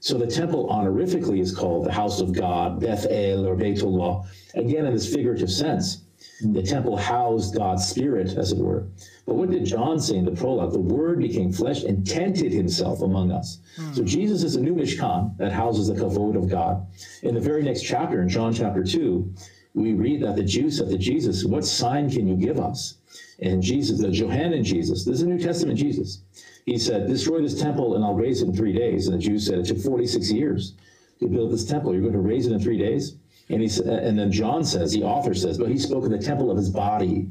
So 0.00 0.16
the 0.18 0.26
temple 0.26 0.68
honorifically 0.70 1.40
is 1.40 1.54
called 1.54 1.86
the 1.86 1.92
house 1.92 2.20
of 2.20 2.32
God, 2.32 2.80
Beth 2.80 3.06
El 3.10 3.46
or 3.46 3.56
Beitullah, 3.56 4.26
again 4.54 4.86
in 4.86 4.94
this 4.94 5.12
figurative 5.12 5.50
sense. 5.50 6.02
The 6.42 6.62
temple 6.62 6.96
housed 6.96 7.54
God's 7.54 7.86
spirit, 7.86 8.36
as 8.36 8.52
it 8.52 8.58
were. 8.58 8.86
But 9.26 9.34
what 9.34 9.50
did 9.50 9.64
John 9.66 10.00
say 10.00 10.16
in 10.16 10.24
the 10.24 10.30
prologue? 10.30 10.72
The 10.72 10.78
word 10.78 11.20
became 11.20 11.52
flesh 11.52 11.84
and 11.84 12.06
tented 12.06 12.52
himself 12.52 13.02
among 13.02 13.30
us. 13.30 13.58
Hmm. 13.76 13.92
So 13.92 14.04
Jesus 14.04 14.42
is 14.42 14.56
a 14.56 14.60
new 14.60 14.74
Mishkan 14.74 15.36
that 15.36 15.52
houses 15.52 15.88
the 15.88 15.94
kavod 15.94 16.36
of 16.36 16.48
God. 16.48 16.86
In 17.22 17.34
the 17.34 17.40
very 17.40 17.62
next 17.62 17.82
chapter, 17.82 18.22
in 18.22 18.28
John 18.28 18.54
chapter 18.54 18.82
2, 18.82 19.34
we 19.74 19.92
read 19.92 20.22
that 20.22 20.36
the 20.36 20.42
Jews 20.42 20.78
said 20.78 20.88
to 20.88 20.98
Jesus, 20.98 21.44
What 21.44 21.64
sign 21.64 22.10
can 22.10 22.26
you 22.26 22.36
give 22.36 22.58
us? 22.58 22.96
And 23.40 23.62
Jesus, 23.62 24.00
the 24.00 24.10
Johannine 24.10 24.64
Jesus, 24.64 25.04
this 25.04 25.16
is 25.16 25.22
a 25.22 25.26
New 25.26 25.38
Testament 25.38 25.78
Jesus. 25.78 26.22
He 26.66 26.78
said, 26.78 27.06
Destroy 27.06 27.40
this 27.40 27.60
temple 27.60 27.96
and 27.96 28.04
I'll 28.04 28.14
raise 28.14 28.42
it 28.42 28.48
in 28.48 28.56
three 28.56 28.72
days. 28.72 29.08
And 29.08 29.16
the 29.16 29.22
Jews 29.22 29.46
said, 29.46 29.58
It 29.58 29.66
took 29.66 29.78
46 29.78 30.30
years 30.32 30.74
to 31.20 31.28
build 31.28 31.52
this 31.52 31.64
temple. 31.64 31.92
You're 31.92 32.02
going 32.02 32.14
to 32.14 32.20
raise 32.20 32.46
it 32.46 32.52
in 32.52 32.60
three 32.60 32.78
days? 32.78 33.16
And 33.50 33.60
he 33.60 33.82
and 33.82 34.18
then 34.18 34.30
John 34.30 34.64
says, 34.64 34.92
the 34.92 35.02
author 35.02 35.34
says, 35.34 35.58
but 35.58 35.68
he 35.68 35.78
spoke 35.78 36.04
of 36.04 36.10
the 36.10 36.18
temple 36.18 36.50
of 36.50 36.56
his 36.56 36.70
body. 36.70 37.28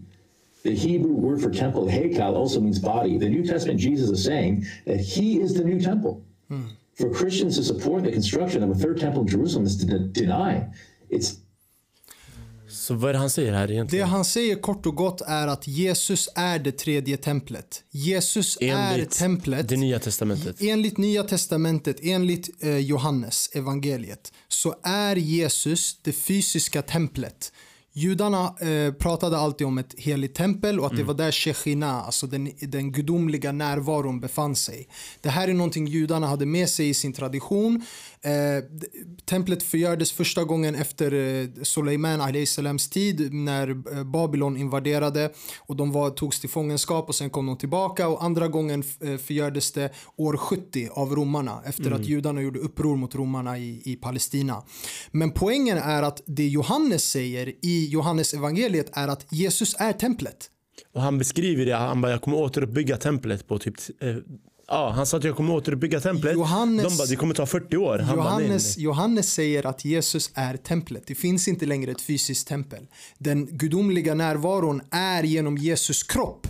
The 0.63 0.75
Hebrew 0.75 1.13
word 1.13 1.41
for 1.41 1.49
temple, 1.49 1.85
heikal, 1.87 2.35
also 2.35 2.59
means 2.59 2.79
body. 2.79 3.17
The 3.17 3.29
New 3.29 3.45
Testament 3.45 3.79
Jesus 3.79 4.09
is 4.09 4.23
saying 4.23 4.65
that 4.85 4.99
he 4.99 5.39
is 5.39 5.53
the 5.53 5.63
new 5.63 5.79
temple. 5.79 6.25
Hmm. 6.49 6.67
For 6.95 7.09
Christians 7.09 7.55
to 7.55 7.63
support 7.63 8.03
the 8.03 8.11
construction 8.11 8.61
of 8.61 8.69
a 8.69 8.75
third 8.75 8.99
temple 8.99 9.21
in 9.21 9.27
Jerusalem 9.29 9.65
is 9.65 9.77
to 9.77 9.85
de- 9.85 9.99
deny 9.99 10.67
its 11.09 11.39
Så 12.79 12.93
vad 12.93 13.09
är 13.09 13.13
det 13.13 13.19
han 13.19 13.29
säger 13.29 13.53
här 13.53 13.67
Det 13.67 13.73
egentligen? 13.73 14.07
han 14.09 14.25
säger 14.25 14.55
kort 14.55 14.85
och 14.85 14.95
gott 14.95 15.21
är 15.21 15.47
att 15.47 15.67
Jesus 15.67 16.29
är 16.35 16.59
det 16.59 16.71
tredje 16.71 17.17
templet. 17.17 17.83
Jesus 17.91 18.57
är 18.61 18.75
Enligt 18.75 19.11
templet. 19.11 19.69
det 19.69 19.77
nya 19.77 19.99
testamentet. 19.99 20.61
Enligt 20.61 20.97
Nya 20.97 21.23
Testamentet, 21.23 21.97
enligt 22.03 22.63
eh, 22.63 22.77
Johannes 22.77 23.49
evangeliet, 23.53 24.33
så 24.47 24.75
är 24.83 25.15
Jesus 25.15 25.99
det 26.03 26.13
fysiska 26.13 26.81
templet. 26.81 27.51
Judarna 27.93 28.55
eh, 28.59 28.93
pratade 28.93 29.37
alltid 29.37 29.67
om 29.67 29.77
ett 29.77 29.95
heligt 29.97 30.35
tempel 30.35 30.79
och 30.79 30.85
att 30.85 30.91
Mm. 30.91 31.01
det 31.01 31.07
var 31.07 31.13
där 31.13 31.31
Shechina, 31.31 32.01
alltså 32.01 32.27
den, 32.27 32.51
den 32.61 32.91
gudomliga 32.91 33.51
närvaron 33.51 34.19
befann 34.19 34.55
sig. 34.55 34.87
Det 35.21 35.29
här 35.29 35.47
är 35.47 35.53
någonting 35.53 35.87
judarna 35.87 36.27
hade 36.27 36.45
med 36.45 36.69
sig 36.69 36.89
i 36.89 36.93
sin 36.93 37.13
tradition. 37.13 37.85
Eh, 38.21 38.63
templet 39.25 39.63
förgördes 39.63 40.11
första 40.11 40.43
gången 40.43 40.75
efter 40.75 41.13
eh, 41.13 41.47
Suleiman 41.63 42.21
a.s. 42.21 42.89
tid 42.89 43.33
när 43.33 43.69
eh, 43.69 44.03
Babylon 44.03 44.57
invaderade 44.57 45.31
och 45.59 45.75
de 45.75 45.91
var, 45.91 46.09
togs 46.09 46.39
till 46.39 46.49
fångenskap 46.49 47.09
och 47.09 47.15
sen 47.15 47.29
kom 47.29 47.45
de 47.45 47.57
tillbaka 47.57 48.07
och 48.07 48.23
andra 48.23 48.47
gången 48.47 48.83
eh, 48.99 49.17
förgördes 49.17 49.71
det 49.71 49.93
år 50.15 50.37
70 50.37 50.89
av 50.91 51.15
romarna 51.15 51.61
efter 51.65 51.91
att 51.91 52.05
judarna 52.05 52.41
gjorde 52.41 52.59
uppror 52.59 52.95
mot 52.95 53.15
romarna 53.15 53.57
i, 53.57 53.81
i 53.85 53.95
Palestina. 53.95 54.63
Men 55.11 55.31
poängen 55.31 55.77
är 55.77 56.03
att 56.03 56.21
det 56.25 56.47
Johannes 56.47 57.11
säger 57.11 57.53
i 57.61 57.87
Johannes 57.89 58.33
evangeliet 58.33 58.89
är 58.93 59.07
att 59.07 59.33
Jesus 59.33 59.75
är 59.79 59.93
templet. 59.93 60.49
Och 60.93 61.01
han 61.01 61.17
beskriver 61.17 61.65
det, 61.65 61.75
han 61.75 62.01
bara 62.01 62.11
jag 62.11 62.21
kommer 62.21 62.37
återuppbygga 62.37 62.97
templet 62.97 63.47
på 63.47 63.59
typ 63.59 63.75
eh, 64.01 64.15
Ja, 64.71 64.89
han 64.89 65.05
sa 65.05 65.17
att 65.17 65.23
jag 65.23 65.35
kommer 65.35 65.53
återuppbygga 65.53 65.99
templet. 65.99 66.35
Johannes- 66.35 66.83
De 66.89 66.97
bara, 66.97 67.05
det 67.07 67.15
kommer 67.15 67.33
ta 67.33 67.45
40 67.45 67.77
år. 67.77 67.99
Han 67.99 68.17
bara, 68.17 68.25
Johannes, 68.25 68.77
nej. 68.77 68.83
Johannes 68.85 69.33
säger 69.33 69.65
att 69.65 69.85
Jesus 69.85 70.31
är 70.33 70.57
templet. 70.57 71.03
Det 71.07 71.15
finns 71.15 71.47
inte 71.47 71.65
längre 71.65 71.91
ett 71.91 72.01
fysiskt 72.01 72.47
tempel. 72.47 72.87
Den 73.17 73.45
gudomliga 73.45 74.13
närvaron 74.13 74.81
är 74.91 75.23
genom 75.23 75.57
Jesus 75.57 76.03
kropp. 76.03 76.47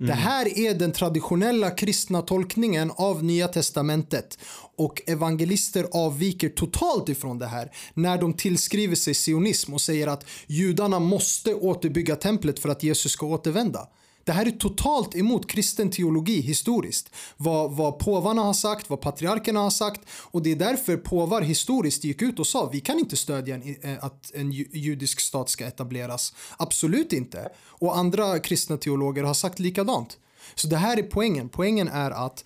Det 0.00 0.12
här 0.12 0.58
är 0.58 0.74
den 0.74 0.92
traditionella 0.92 1.70
kristna 1.70 2.22
tolkningen 2.22 2.92
av 2.96 3.24
Nya 3.24 3.48
Testamentet. 3.48 4.38
Och 4.76 5.02
evangelister 5.06 5.86
avviker 5.92 6.48
totalt 6.48 7.08
ifrån 7.08 7.38
det 7.38 7.46
här 7.46 7.70
när 7.94 8.18
de 8.18 8.32
tillskriver 8.34 8.96
sig 8.96 9.14
sionism 9.14 9.74
och 9.74 9.80
säger 9.80 10.06
att 10.06 10.24
judarna 10.46 10.98
måste 10.98 11.54
återbygga 11.54 12.16
templet 12.16 12.58
för 12.58 12.68
att 12.68 12.82
Jesus 12.82 13.12
ska 13.12 13.26
återvända. 13.26 13.88
Det 14.28 14.32
här 14.32 14.46
är 14.46 14.50
totalt 14.50 15.16
emot 15.16 15.50
kristen 15.50 15.90
teologi 15.90 16.40
historiskt. 16.40 17.10
Vad, 17.36 17.72
vad 17.72 17.98
påvarna 17.98 18.42
har 18.42 18.52
sagt, 18.52 18.90
vad 18.90 19.00
patriarkerna 19.00 19.60
har 19.60 19.70
sagt 19.70 20.00
och 20.10 20.42
det 20.42 20.52
är 20.52 20.56
därför 20.56 20.96
påvar 20.96 21.42
historiskt 21.42 22.04
gick 22.04 22.22
ut 22.22 22.38
och 22.38 22.46
sa 22.46 22.70
vi 22.72 22.80
kan 22.80 22.98
inte 22.98 23.16
stödja 23.16 23.54
en, 23.54 23.76
eh, 23.82 24.04
att 24.04 24.30
en 24.34 24.52
judisk 24.52 25.20
stat 25.20 25.48
ska 25.48 25.66
etableras. 25.66 26.34
Absolut 26.56 27.12
inte. 27.12 27.48
Och 27.66 27.98
andra 27.98 28.38
kristna 28.38 28.76
teologer 28.76 29.22
har 29.22 29.34
sagt 29.34 29.58
likadant. 29.58 30.18
Så 30.54 30.68
det 30.68 30.76
här 30.76 30.98
är 30.98 31.02
poängen. 31.02 31.48
Poängen 31.48 31.88
är 31.88 32.10
att 32.10 32.44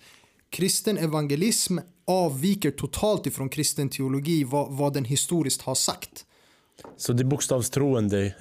kristen 0.49 0.97
evangelism 0.97 1.77
avviker 2.05 2.71
totalt 2.71 3.25
ifrån 3.25 3.49
kristen 3.49 3.89
teologi, 3.89 4.43
vad, 4.43 4.71
vad 4.71 4.93
den 4.93 5.05
historiskt 5.05 5.61
har 5.61 5.75
sagt. 5.75 6.25
Så 6.97 7.13
det 7.13 7.21
är 7.21 7.25
bokstavstroende 7.25 8.35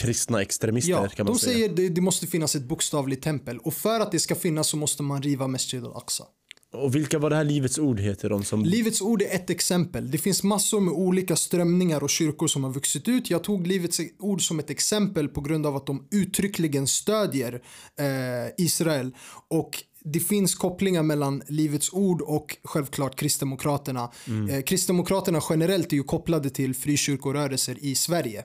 kristna 0.00 0.42
extremister 0.42 0.90
Ja, 0.92 1.08
kan 1.08 1.26
man 1.26 1.32
de 1.34 1.38
säga. 1.38 1.54
säger 1.54 1.68
det, 1.68 1.88
det 1.88 2.00
måste 2.00 2.26
finnas 2.26 2.56
ett 2.56 2.64
bokstavligt 2.64 3.24
tempel 3.24 3.58
och 3.58 3.74
för 3.74 4.00
att 4.00 4.12
det 4.12 4.18
ska 4.18 4.34
finnas 4.34 4.68
så 4.68 4.76
måste 4.76 5.02
man 5.02 5.22
riva 5.22 5.46
Masjid 5.48 5.84
al-Aqsa. 5.84 6.24
Och 6.72 6.94
vilka 6.94 7.18
var 7.18 7.30
det 7.30 7.36
här 7.36 7.44
Livets 7.44 7.78
Ord 7.78 8.00
heter 8.00 8.28
de 8.28 8.44
som... 8.44 8.64
Livets 8.64 9.00
ord 9.02 9.22
är 9.22 9.34
ett 9.34 9.50
exempel. 9.50 10.10
Det 10.10 10.18
finns 10.18 10.42
massor 10.42 10.80
med 10.80 10.94
olika 10.94 11.36
strömningar 11.36 12.02
och 12.02 12.10
kyrkor 12.10 12.46
som 12.46 12.64
har 12.64 12.70
vuxit 12.72 13.08
ut. 13.08 13.30
Jag 13.30 13.44
tog 13.44 13.66
Livets 13.66 14.00
ord 14.18 14.46
som 14.46 14.58
ett 14.58 14.70
exempel 14.70 15.28
på 15.28 15.40
grund 15.40 15.66
av 15.66 15.76
att 15.76 15.86
de 15.86 16.08
uttryckligen 16.10 16.86
stödjer 16.86 17.62
eh, 17.98 18.64
Israel. 18.64 19.14
Och 19.48 19.84
det 20.04 20.20
finns 20.20 20.54
kopplingar 20.54 21.02
mellan 21.02 21.42
Livets 21.48 21.92
ord 21.92 22.22
och 22.22 22.56
självklart 22.64 23.16
Kristdemokraterna. 23.16 24.12
Eh, 24.50 24.62
Kristdemokraterna 24.62 25.40
generellt 25.50 25.92
är 25.92 25.96
ju 25.96 26.02
kopplade 26.02 26.50
till 26.50 26.74
frikyrkorörelser 26.74 27.76
i 27.80 27.94
Sverige. 27.94 28.44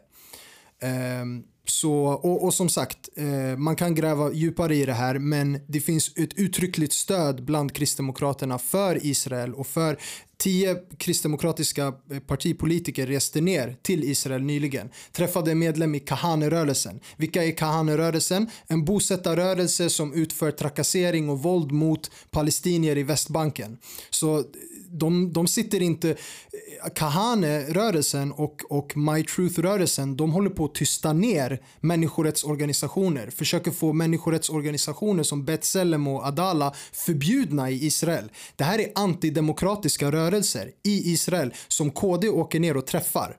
Ehm, 0.82 1.44
så, 1.70 1.94
och, 2.04 2.44
och 2.44 2.54
som 2.54 2.70
sagt, 2.70 3.10
eh, 3.16 3.58
man 3.58 3.76
kan 3.76 3.96
gräva 3.96 4.34
djupare 4.34 4.76
i 4.76 4.86
det 4.86 4.94
här 4.94 5.20
men 5.20 5.60
det 5.68 5.80
finns 5.80 6.18
ett 6.18 6.34
uttryckligt 6.34 6.94
stöd 6.94 7.46
bland 7.46 7.74
Kristdemokraterna 7.74 8.58
för 8.58 9.06
Israel 9.06 9.54
och 9.54 9.68
för 9.68 9.98
tio 10.38 10.76
kristdemokratiska 10.98 11.94
eh, 12.12 12.20
partipolitiker 12.20 13.08
reste 13.08 13.42
ner 13.42 13.78
till 13.82 14.04
Israel 14.04 14.42
nyligen. 14.42 14.90
Träffade 15.12 15.52
en 15.52 15.60
medlem 15.60 15.96
i 15.96 16.00
Kahanerörelsen. 16.00 17.00
Vilka 17.18 17.44
är 17.44 17.52
Kahanerörelsen? 17.52 18.50
En 18.68 18.86
bosättarrörelse 18.86 19.90
som 19.90 20.14
utför 20.14 20.52
trakassering 20.52 21.30
och 21.30 21.44
våld 21.44 21.72
mot 21.72 22.12
palestinier 22.32 22.98
i 22.98 23.04
Västbanken. 23.04 23.78
Så 24.10 24.44
de, 24.92 25.34
de 25.34 25.48
sitter 25.48 25.82
inte... 25.82 26.16
Kahane-rörelsen 26.96 28.32
och, 28.32 28.62
och 28.70 28.98
My 28.98 29.24
Truth-rörelsen 29.24 30.18
de 30.18 30.32
håller 30.32 30.50
på 30.50 30.66
att 30.66 30.76
tysta 30.76 31.14
ner 31.14 31.62
människorättsorganisationer. 31.80 33.30
Försöker 33.30 33.72
få 33.72 33.94
människorättsorganisationer 33.94 35.24
som 35.24 35.46
B'Tselem 35.46 36.16
och 36.16 36.26
Adala 36.26 36.74
förbjudna 36.94 37.72
i 37.72 37.86
Israel. 37.86 38.32
Det 38.56 38.64
här 38.64 38.80
är 38.80 38.92
antidemokratiska 38.96 40.12
rörelser 40.12 40.72
i 40.84 41.12
Israel 41.12 41.54
som 41.68 41.92
KD 41.92 42.30
åker 42.30 42.60
ner 42.60 42.78
och 42.78 42.88
träffar. 42.88 43.38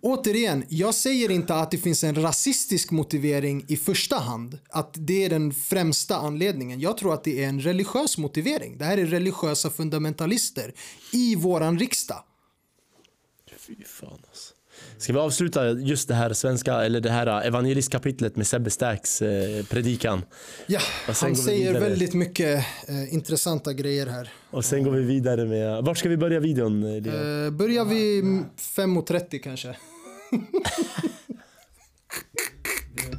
Återigen, 0.00 0.64
jag 0.68 0.94
säger 0.94 1.30
inte 1.30 1.54
att 1.54 1.70
det 1.70 1.78
finns 1.78 2.04
en 2.04 2.22
rasistisk 2.22 2.90
motivering 2.90 3.64
i 3.68 3.76
första 3.76 4.16
hand. 4.16 4.58
Att 4.68 4.94
det 4.94 5.24
är 5.24 5.30
den 5.30 5.54
främsta 5.54 6.16
anledningen. 6.16 6.80
Jag 6.80 6.98
tror 6.98 7.14
att 7.14 7.24
det 7.24 7.44
är 7.44 7.48
en 7.48 7.60
religiös 7.60 8.18
motivering. 8.18 8.78
Det 8.78 8.84
här 8.84 8.98
är 8.98 9.06
religiösa 9.06 9.70
fundamentalister 9.70 10.74
i 11.12 11.36
våran 11.36 11.78
riksdag. 11.78 12.22
Fy 13.66 13.74
fan. 13.84 14.25
Ska 14.98 15.12
vi 15.12 15.18
avsluta 15.18 15.70
just 15.70 16.08
det 16.08 16.14
här 16.14 16.32
svenska, 16.32 16.74
eller 16.84 17.00
det 17.00 17.10
här 17.10 17.46
evangelistkapitlet 17.46 18.36
med 18.36 18.46
Sebbe 18.46 18.70
Stacks 18.70 19.22
eh, 19.22 19.64
predikan? 19.64 20.22
Ja, 20.66 20.80
han 21.06 21.36
säger 21.36 21.66
vidare. 21.72 21.88
väldigt 21.88 22.14
mycket 22.14 22.64
eh, 22.88 23.14
intressanta 23.14 23.72
grejer 23.72 24.06
här. 24.06 24.28
Och 24.50 24.64
sen 24.64 24.84
går 24.84 24.92
vi 24.92 25.02
vidare 25.02 25.44
med, 25.44 25.84
vart 25.84 25.98
ska 25.98 26.08
vi 26.08 26.16
börja 26.16 26.40
videon? 26.40 26.84
eh? 26.84 26.96
Eh, 26.96 27.50
börjar 27.50 27.84
vi 27.84 28.22
5.30 28.76 29.38
kanske? 29.38 29.76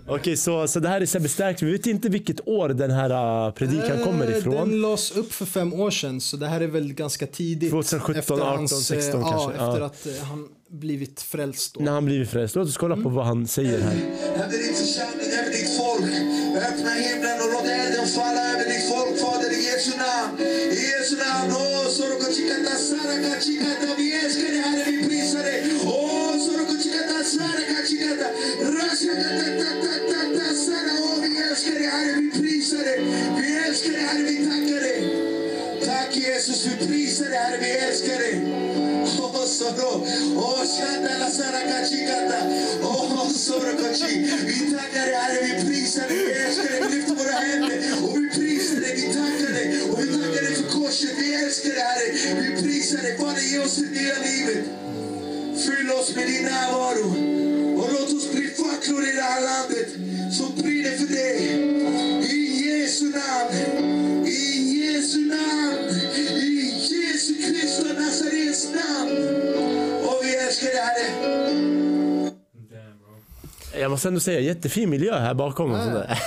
Okej, 0.10 0.38
så, 0.38 0.68
så 0.68 0.80
det 0.80 0.90
här 0.90 1.02
är 1.02 1.06
Sebbe 1.06 1.30
Stacks, 1.30 1.62
vi 1.64 1.72
vet 1.72 1.86
inte 1.86 2.10
vilket 2.10 2.48
år 2.48 2.70
den 2.70 2.92
här 2.92 3.46
eh, 3.48 3.54
predikan 3.54 4.04
kommer 4.04 4.32
Eh, 4.32 4.38
ifrån. 4.38 4.56
Den 4.70 4.82
lades 4.82 5.12
upp 5.12 5.34
för 5.34 5.46
fem 5.46 5.74
år 5.74 5.92
sedan 5.92 6.22
så 6.22 6.38
det 6.38 6.48
här 6.48 6.62
är 6.62 6.68
väl 6.68 6.94
ganska 6.94 7.28
tidigt. 7.28 7.72
2017, 7.72 8.16
efter 8.16 8.34
18, 8.34 8.48
hans, 8.48 8.92
eh, 8.92 8.98
16 9.00 9.22
ja, 9.22 9.30
kanske, 9.30 9.64
ja. 9.64 9.70
efter 9.70 9.82
att 9.82 10.06
eh, 10.08 10.24
han 10.28 10.48
blivit 10.70 11.22
frälst. 11.22 11.74
Då. 11.74 11.84
När 11.84 11.92
han 11.92 12.06
blivit 12.06 12.30
frälst. 12.30 12.56
Låt 12.56 12.68
oss 12.68 12.78
kolla 12.78 12.96
på 12.96 13.10
vad 13.10 13.26
han 13.26 13.48
säger 13.48 13.80
här. 13.80 13.98
över 14.44 14.58
din 14.64 14.76
församling, 14.76 15.30
över 15.40 15.52
ditt 15.58 15.72
folk. 15.78 16.06
Öppna 16.70 16.92
himlen 16.92 17.38
och 17.44 17.50
låt 17.54 17.68
elden 17.82 18.08
falla 18.08 18.42
över 18.52 18.66
ditt 18.74 18.86
folk, 18.92 19.14
Fader, 19.22 19.52
i 19.60 19.62
Jesu 19.70 19.92
namn. 20.04 20.34
I 20.78 20.82
Jesu 20.92 21.16
namn. 21.26 21.50
Åh, 21.62 21.88
sorokachikata, 21.98 22.74
sarakachikata. 22.90 23.88
Vi 23.98 24.08
älskar 24.22 24.50
dig, 24.54 24.62
Herre, 24.68 24.84
vi 24.92 24.98
prisar 25.10 25.44
dig. 25.50 25.60
Åh, 25.86 26.34
sorokachikata, 26.46 27.18
sarakachikata. 27.36 28.28
Rashakatatatata, 28.78 30.46
sara. 30.66 30.94
Åh, 31.06 31.16
vi 31.24 31.32
älskar 31.50 31.74
dig, 31.80 31.88
Herre, 31.96 32.14
vi 32.22 32.28
prisar 32.40 32.84
dig. 32.90 33.00
Vi 33.40 33.48
älskar 33.68 33.92
dig, 33.92 34.02
Herre, 34.10 34.24
vi 34.30 34.36
tackar 34.50 34.82
dig. 34.88 35.00
Tack 35.86 36.16
Jesus, 36.16 36.66
vi 36.66 36.88
prisar 36.88 37.26
dig, 37.26 37.38
Herre, 37.38 37.58
vi 37.62 37.72
älskar 37.72 38.18
dig. 38.24 38.77
Åh, 39.20 39.46
soro. 39.46 40.06
Åh, 40.38 40.62
shandala, 40.78 41.30
sarakachikata. 41.32 42.40
Åh, 42.84 43.30
sorokachi. 43.30 44.14
Vi 44.46 44.72
tackar 44.72 45.06
dig, 45.06 45.16
Herre, 45.16 45.42
vi 45.46 45.57
måste 73.98 74.08
ändå 74.08 74.20
säga, 74.20 74.40
jättefin 74.40 74.90
miljö 74.90 75.20
här 75.20 75.34
bakom. 75.34 75.72
Och 75.72 75.84
sådär. 75.84 76.20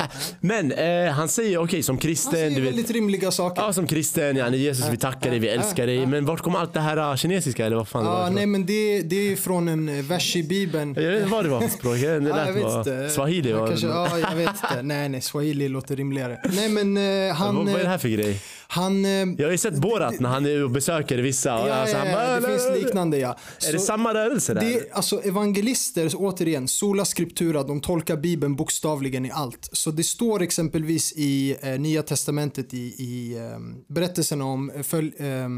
Men 0.40 0.72
eh, 0.72 1.12
han 1.12 1.28
säger 1.28 1.58
okej 1.58 1.82
som 1.82 1.96
Han 1.96 2.00
kristen, 2.00 2.32
säger 2.32 2.50
du 2.50 2.60
vet. 2.60 2.70
väldigt 2.70 2.90
rimliga 2.90 3.30
saker. 3.30 3.62
Ja, 3.62 3.72
som 3.72 3.86
kristen, 3.86 4.36
ja, 4.36 4.48
Jesus 4.50 4.88
vi 4.90 4.96
tackar 4.96 5.30
dig, 5.30 5.38
vi 5.38 5.48
älskar 5.48 5.86
dig. 5.86 6.06
Men 6.06 6.26
vart 6.26 6.40
kommer 6.40 6.58
allt 6.58 6.74
det 6.74 6.80
här 6.80 6.96
ah, 6.96 7.16
kinesiska 7.16 7.66
eller 7.66 7.76
vad 7.76 7.88
fan 7.88 8.04
det 8.04 8.10
var? 8.10 8.30
Nej 8.30 8.46
men 8.46 8.66
det, 8.66 9.02
det 9.02 9.32
är 9.32 9.36
från 9.36 9.68
en 9.68 9.88
eh, 9.88 10.04
vers 10.04 10.36
i 10.36 10.42
bibeln. 10.42 10.94
Jag 10.98 11.10
vet 11.10 11.16
inte 11.22 11.32
vad 11.32 11.44
det 11.44 11.48
var 11.48 11.60
för 11.60 11.68
språk, 11.68 11.94
det 11.94 12.06
Ja, 12.06 12.18
lät 12.18 12.46
jag 12.46 12.52
vet 12.52 12.62
vara 12.64 12.78
inte. 12.78 13.08
swahili. 13.10 13.52
Var, 13.52 13.68
Kanske, 13.68 13.86
ja, 13.86 14.18
jag 14.18 14.36
vet 14.36 14.48
inte. 14.48 14.82
Nej, 14.82 15.08
nej, 15.08 15.20
swahili 15.20 15.68
låter 15.68 15.96
rimligare. 15.96 16.38
Nej, 16.52 16.68
men 16.68 16.96
eh, 17.28 17.34
han, 17.36 17.56
vad, 17.56 17.64
vad 17.66 17.74
är 17.74 17.78
det 17.78 17.84
eh, 17.84 17.90
här 17.90 17.98
för 17.98 18.08
grej? 18.08 18.40
Han... 18.70 19.04
eh, 19.04 19.10
Jag 19.10 19.44
har 19.46 19.50
ju 19.52 19.58
sett 19.58 19.74
Borat 19.80 20.20
när 20.20 20.28
han 20.28 20.46
är 20.46 20.64
och 20.64 20.70
besöker 20.70 21.18
vissa. 21.18 21.48
Ja, 21.48 21.74
alltså, 21.74 21.96
ja, 21.96 22.06
ja, 22.06 22.12
bara, 22.14 22.40
det 22.40 22.46
finns 22.46 22.84
liknande 22.84 23.18
ja. 23.18 23.36
Är 23.68 23.72
det 23.72 23.78
Så- 23.78 23.84
samma 23.84 24.14
rörelse 24.14 24.54
där? 24.54 24.60
det, 24.60 24.92
alltså 24.92 25.20
evangelister, 25.22 26.10
återigen, 26.14 26.68
sola 26.68 27.04
scriptura, 27.04 27.62
de 27.62 27.80
tolkar 27.80 28.16
bibeln 28.16 28.56
bokstavligen 28.56 29.26
i 29.26 29.30
allt. 29.30 29.68
Så 29.72 29.90
det 29.90 30.04
står 30.04 30.42
exempelvis 30.42 31.12
i 31.16 31.56
eh, 31.60 31.80
Nya 31.80 32.02
Testamentet 32.02 32.74
i, 32.74 32.78
i 32.78 33.36
eh, 33.38 33.58
berättelsen 33.94 34.40
om 34.42 34.70
eh, 34.70 34.82
följ, 34.82 35.12
eh, 35.18 35.48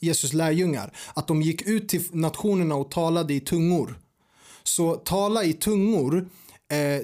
Jesus 0.00 0.32
lärjungar, 0.32 0.92
att 1.14 1.28
de 1.28 1.42
gick 1.42 1.62
ut 1.62 1.88
till 1.88 2.02
nationerna 2.12 2.74
och 2.74 2.90
talade 2.90 3.34
i 3.34 3.40
tungor. 3.40 3.98
Så 4.62 4.94
tala 4.94 5.44
i 5.44 5.52
tungor, 5.52 6.28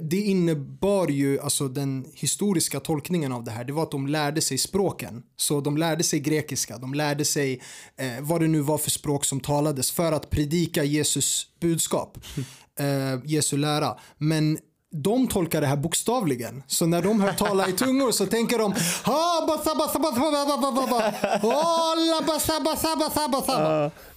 det 0.02 0.16
innebar 0.20 1.08
ju, 1.08 1.40
alltså 1.40 1.68
den 1.68 2.06
historiska 2.14 2.80
tolkningen 2.80 3.32
av 3.32 3.44
det 3.44 3.50
här, 3.50 3.64
det 3.64 3.72
var 3.72 3.82
att 3.82 3.90
de 3.90 4.06
lärde 4.06 4.40
sig 4.40 4.58
språken. 4.58 5.22
Så 5.36 5.60
de 5.60 5.76
lärde 5.76 6.04
sig 6.04 6.20
grekiska, 6.20 6.78
de 6.78 6.94
lärde 6.94 7.24
sig 7.24 7.60
eh, 7.96 8.06
vad 8.20 8.40
det 8.40 8.48
nu 8.48 8.60
var 8.60 8.78
för 8.78 8.90
språk 8.90 9.24
som 9.24 9.40
talades 9.40 9.90
för 9.90 10.12
att 10.12 10.30
predika 10.30 10.84
Jesus 10.84 11.46
budskap, 11.60 12.18
eh, 12.80 12.86
Jesu 13.24 13.56
lära. 13.56 13.96
Men 14.18 14.58
de 14.92 15.28
tolkar 15.28 15.60
det 15.60 15.66
här 15.66 15.76
bokstavligen. 15.76 16.62
Så 16.66 16.86
när 16.86 17.02
de 17.02 17.20
hör 17.20 17.32
tala 17.32 17.68
i 17.68 17.72
tungor 17.72 18.12
så 18.12 18.26
tänker 18.26 18.58
de 18.58 18.74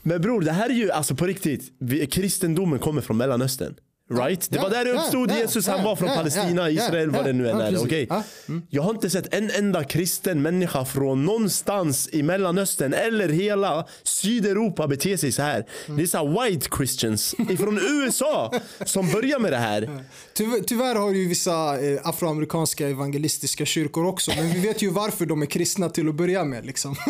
Men 0.02 0.22
bror, 0.22 0.42
det 0.42 0.52
här 0.52 0.70
är 0.70 0.74
ju 0.74 0.92
alltså 0.92 1.16
på 1.16 1.26
riktigt. 1.26 1.72
vi- 1.80 2.08
Kristendomen 2.08 2.80
kommer 2.80 3.02
från 3.02 3.18
Mellanöstern. 3.18 3.76
Right? 4.12 4.48
Det 4.50 4.60
var 4.60 4.70
där 4.70 4.86
det 4.86 4.92
uppstod 4.92 5.32
Jesus. 5.32 5.68
Han 5.68 5.84
var 5.84 5.96
från 5.96 6.10
Palestina, 6.10 6.70
Israel, 6.70 7.10
vad 7.10 7.26
det 7.26 7.34
nu 7.34 7.50
än 7.50 7.62
är. 7.62 7.72
Ja, 8.10 8.24
mm. 8.48 8.62
Jag 8.70 8.82
har 8.82 8.90
inte 8.90 9.10
sett 9.10 9.34
en 9.34 9.52
enda 9.52 9.84
kristen 9.84 10.42
människa 10.42 10.86
från 10.86 11.26
någonstans 11.26 12.10
i 12.12 12.24
Mellanöstern 12.24 12.94
eller 12.94 13.30
hela 13.30 13.88
Sydeuropa 14.04 14.88
bete 14.88 15.18
sig 15.18 15.32
så 15.32 15.42
här. 15.42 15.66
Det 15.88 16.02
är 16.02 16.08
så 16.08 16.18
här 16.18 16.50
white 16.50 16.68
christians 16.78 17.36
från 17.60 17.78
USA 18.04 18.54
som 18.86 19.12
börjar 19.12 19.40
med 19.40 19.52
det 19.52 19.58
här. 19.58 20.04
Tyvärr, 20.34 20.60
tyvärr 20.60 20.96
har 20.96 21.12
ju 21.12 21.28
vissa 21.28 21.80
eh, 21.80 22.00
afroamerikanska 22.04 22.90
evangelistiska 22.90 23.66
kyrkor 23.66 24.06
också, 24.06 24.32
men 24.36 24.52
vi 24.52 24.60
vet 24.60 24.82
ju 24.82 24.90
varför 24.90 25.26
de 25.26 25.42
är 25.42 25.46
kristna 25.46 25.90
till 25.90 26.10
att 26.10 26.16
börja 26.16 26.44
med. 26.44 26.66
Liksom. 26.66 26.96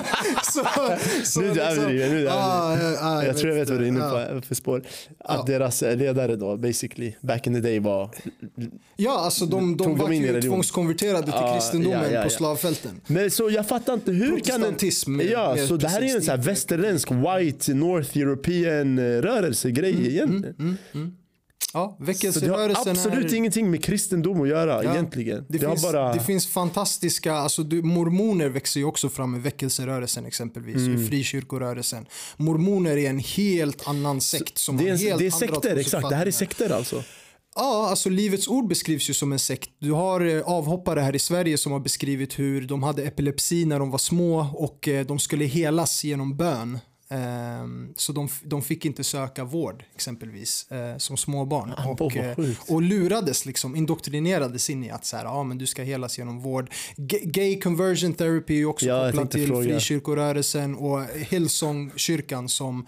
så, 0.52 0.64
så, 1.24 1.40
Nu 1.40 1.50
är 1.50 1.54
du 1.54 1.60
överdriven, 1.60 2.10
nu 2.10 2.18
du 2.18 2.24
ja, 2.24 3.24
Jag 3.24 3.38
tror 3.38 3.52
jag 3.52 3.58
vet 3.58 3.70
vad 3.70 3.78
du 3.78 3.84
är 3.84 3.88
inne 3.88 4.00
på 4.00 4.46
för 4.46 4.54
spår. 4.54 4.82
Att 5.18 5.46
deras 5.46 5.80
ledare 5.82 6.36
då, 6.40 6.56
basically, 6.56 7.14
back 7.20 7.46
in 7.46 7.54
the 7.54 7.60
day 7.60 7.78
var... 7.78 8.10
Ja, 8.96 9.18
alltså 9.18 9.46
de, 9.46 9.76
de 9.76 9.98
var 9.98 10.10
ju 10.10 10.40
tvångskonverterade 10.40 11.22
till 11.22 11.32
Ja, 11.34 11.54
kristendomen 11.54 12.04
ja, 12.04 12.10
ja, 12.10 12.22
på 12.22 12.30
slavfälten. 12.30 13.00
Men 13.06 13.30
så 13.30 13.50
jag 13.50 13.68
fattar 13.68 13.94
inte, 13.94 14.12
hur 14.12 14.40
kan 14.40 14.62
en... 14.62 14.76
Ja, 15.30 15.54
mer 15.54 15.66
så 15.66 15.76
det 15.76 15.88
här 15.88 16.02
är 16.02 16.16
en 16.16 16.22
så 16.22 16.30
här 16.30 16.38
västerländsk 16.38 17.08
white 17.10 17.74
North 17.74 18.18
European 18.18 18.98
eh, 18.98 19.02
rörelsegrej 19.02 19.90
Mm, 19.90 20.06
egentligen. 20.06 20.76
Ja, 21.72 21.88
Så 21.88 21.94
det 21.98 22.06
har 22.06 22.06
väckelserörelsen 22.06 22.90
absolut 22.92 23.32
är... 23.32 23.36
ingenting 23.36 23.70
med 23.70 23.84
kristendom 23.84 24.42
att 24.42 24.48
göra 24.48 24.84
Ja, 24.84 24.92
egentligen. 24.92 25.46
Det, 25.48 25.58
Det, 25.58 25.66
finns, 25.66 25.84
har 25.84 25.92
bara... 25.92 26.14
det 26.14 26.20
finns 26.20 26.46
fantastiska, 26.46 27.34
alltså 27.34 27.62
du, 27.62 27.82
mormoner 27.82 28.48
växer 28.48 28.80
ju 28.80 28.86
också 28.86 29.08
fram 29.08 29.34
i 29.34 29.38
väckelserörelsen 29.38 30.26
exempelvis, 30.26 30.76
Mm. 30.76 31.08
frikyrkorörelsen. 31.08 32.06
Mormoner 32.36 32.96
är 32.96 33.10
en 33.10 33.18
helt 33.18 33.88
annan 33.88 34.20
sekt 34.20 34.58
som 34.58 34.76
det 34.76 34.84
har 34.84 34.90
är, 34.90 34.96
helt 34.96 35.18
det 35.18 35.26
är 35.26 35.30
sekter, 35.30 35.76
exakt. 35.76 36.08
Det 36.08 36.14
här 36.16 36.26
är 36.26 36.30
sekter 36.30 36.70
alltså. 36.70 37.02
Ja, 37.54 37.88
alltså 37.90 38.08
Livets 38.08 38.48
Ord 38.48 38.68
beskrivs 38.68 39.10
ju 39.10 39.14
som 39.14 39.32
en 39.32 39.38
sekt. 39.38 39.70
Du 39.78 39.92
har 39.92 40.20
eh, 40.36 40.42
avhoppare 40.42 41.00
här 41.00 41.16
i 41.16 41.18
Sverige 41.18 41.58
som 41.58 41.72
har 41.72 41.80
beskrivit 41.80 42.38
hur 42.38 42.62
de 42.66 42.82
hade 42.82 43.02
epilepsi 43.02 43.64
när 43.64 43.78
de 43.78 43.90
var 43.90 43.98
små 43.98 44.46
och 44.54 44.88
eh, 44.88 45.06
de 45.06 45.18
skulle 45.18 45.44
helas 45.44 46.04
genom 46.04 46.36
bön. 46.36 46.78
Ehm, 47.12 47.92
så 47.96 48.12
de, 48.12 48.28
de 48.44 48.62
fick 48.62 48.84
inte 48.84 49.04
söka 49.04 49.44
vård 49.44 49.84
exempelvis 49.94 50.70
eh, 50.70 50.96
som 50.96 51.16
småbarn. 51.16 51.74
Ah, 51.76 51.88
och, 51.88 52.16
eh, 52.16 52.38
och 52.68 52.82
lurades, 52.82 53.46
liksom, 53.46 53.76
indoktrinerades 53.76 54.70
in 54.70 54.84
i 54.84 54.90
att 54.90 55.04
så 55.04 55.16
här, 55.16 55.24
ja, 55.24 55.42
men 55.42 55.58
du 55.58 55.66
ska 55.66 55.82
helas 55.82 56.18
genom 56.18 56.40
vård. 56.40 56.70
Gay 57.24 57.60
conversion 57.60 58.14
therapy 58.14 58.60
är 58.60 58.64
också 58.64 58.86
Ja, 58.86 59.06
kopplat 59.06 59.30
till 59.30 59.46
fråga. 59.46 59.62
frikyrkorörelsen 59.80 60.74
och 60.76 61.04
Hillsong-kyrkan 61.04 62.48
som 62.48 62.86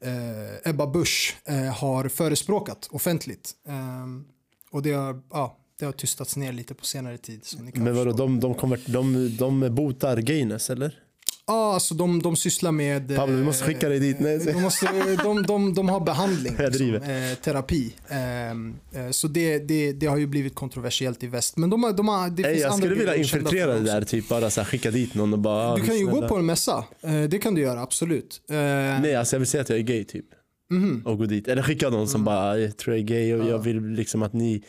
eh, 0.00 0.70
Ebba 0.70 0.86
Busch 0.86 1.36
eh, 1.44 1.56
har 1.56 2.08
förespråkat 2.08 2.88
offentligt. 2.90 3.52
Ehm, 3.68 4.24
och 4.70 4.82
det 4.82 4.92
har, 4.92 5.20
ja, 5.30 5.58
det 5.78 5.84
har 5.84 5.92
tystats 5.92 6.36
ner 6.36 6.52
lite 6.52 6.74
på 6.74 6.84
senare 6.84 7.18
tid. 7.18 7.44
Men 7.74 7.94
vadå, 7.96 8.10
förstå. 8.10 8.26
de, 8.26 8.40
de, 8.40 8.54
konvert, 8.54 8.80
de, 8.86 9.36
de 9.36 9.74
botar 9.74 10.16
gayness 10.16 10.70
eller? 10.70 11.00
Ja, 11.46 11.74
alltså 11.74 11.94
de, 11.94 12.22
de 12.22 12.36
sysslar 12.36 12.72
med... 12.72 13.10
eh, 13.10 13.16
Pablo, 13.18 13.36
vi 13.36 13.42
måste 13.42 13.64
skicka 13.64 13.88
dig 13.88 13.98
dit. 13.98 14.20
Nej, 14.20 14.38
De, 14.38 14.52
måste, 14.62 14.86
de, 15.22 15.42
de, 15.42 15.74
de 15.74 15.88
har 15.88 16.00
behandling, 16.00 16.56
liksom, 16.58 16.94
eh, 16.94 17.34
terapi. 17.44 17.94
Ehm, 18.08 18.74
eh, 18.92 19.10
så 19.10 19.28
det, 19.28 19.58
det, 19.58 19.92
det 19.92 20.06
har 20.06 20.16
ju 20.16 20.26
blivit 20.26 20.54
kontroversiellt 20.54 21.22
i 21.22 21.26
väst. 21.26 21.56
Men 21.56 21.70
de 21.70 21.82
har, 21.84 21.92
de 21.92 22.08
har, 22.08 22.30
det 22.30 22.42
Ey, 22.42 22.50
finns 22.52 22.62
jag 22.62 22.74
skulle 22.74 22.94
vilja 22.94 23.16
infiltrera 23.16 23.74
det 23.74 23.80
där, 23.80 24.02
typ 24.02 24.28
bara 24.28 24.50
så 24.50 24.60
här, 24.60 24.68
skicka 24.68 24.90
dit 24.90 25.14
någon 25.14 25.32
och 25.32 25.38
bara... 25.38 25.76
Du 25.76 25.82
kan 25.82 25.98
ju 25.98 26.04
snälla. 26.04 26.20
gå 26.20 26.28
på 26.28 26.36
en 26.36 26.46
mässa. 26.46 26.84
Eh, 27.02 27.22
det 27.22 27.38
kan 27.38 27.54
du 27.54 27.60
göra, 27.60 27.82
absolut. 27.82 28.40
Eh, 28.50 28.56
Nej, 28.56 29.14
alltså 29.16 29.36
jag 29.36 29.38
vill 29.40 29.48
säga 29.48 29.60
att 29.60 29.68
jag 29.68 29.78
är 29.78 29.82
gay 29.82 30.04
typ. 30.04 30.26
Mhm. 30.70 31.02
Och 31.06 31.18
gå 31.18 31.24
dit. 31.26 31.48
Eller 31.48 31.62
skicka 31.62 31.86
någon 31.86 31.94
Mm. 31.94 32.06
som 32.06 32.24
bara, 32.24 32.58
jag 32.58 32.76
tror 32.76 32.96
jag 32.96 33.02
är 33.02 33.06
gay 33.08 33.34
och 33.34 33.48
jag 33.50 33.58
vill 33.58 33.82
liksom 33.86 34.22
att 34.22 34.32
ni, 34.32 34.62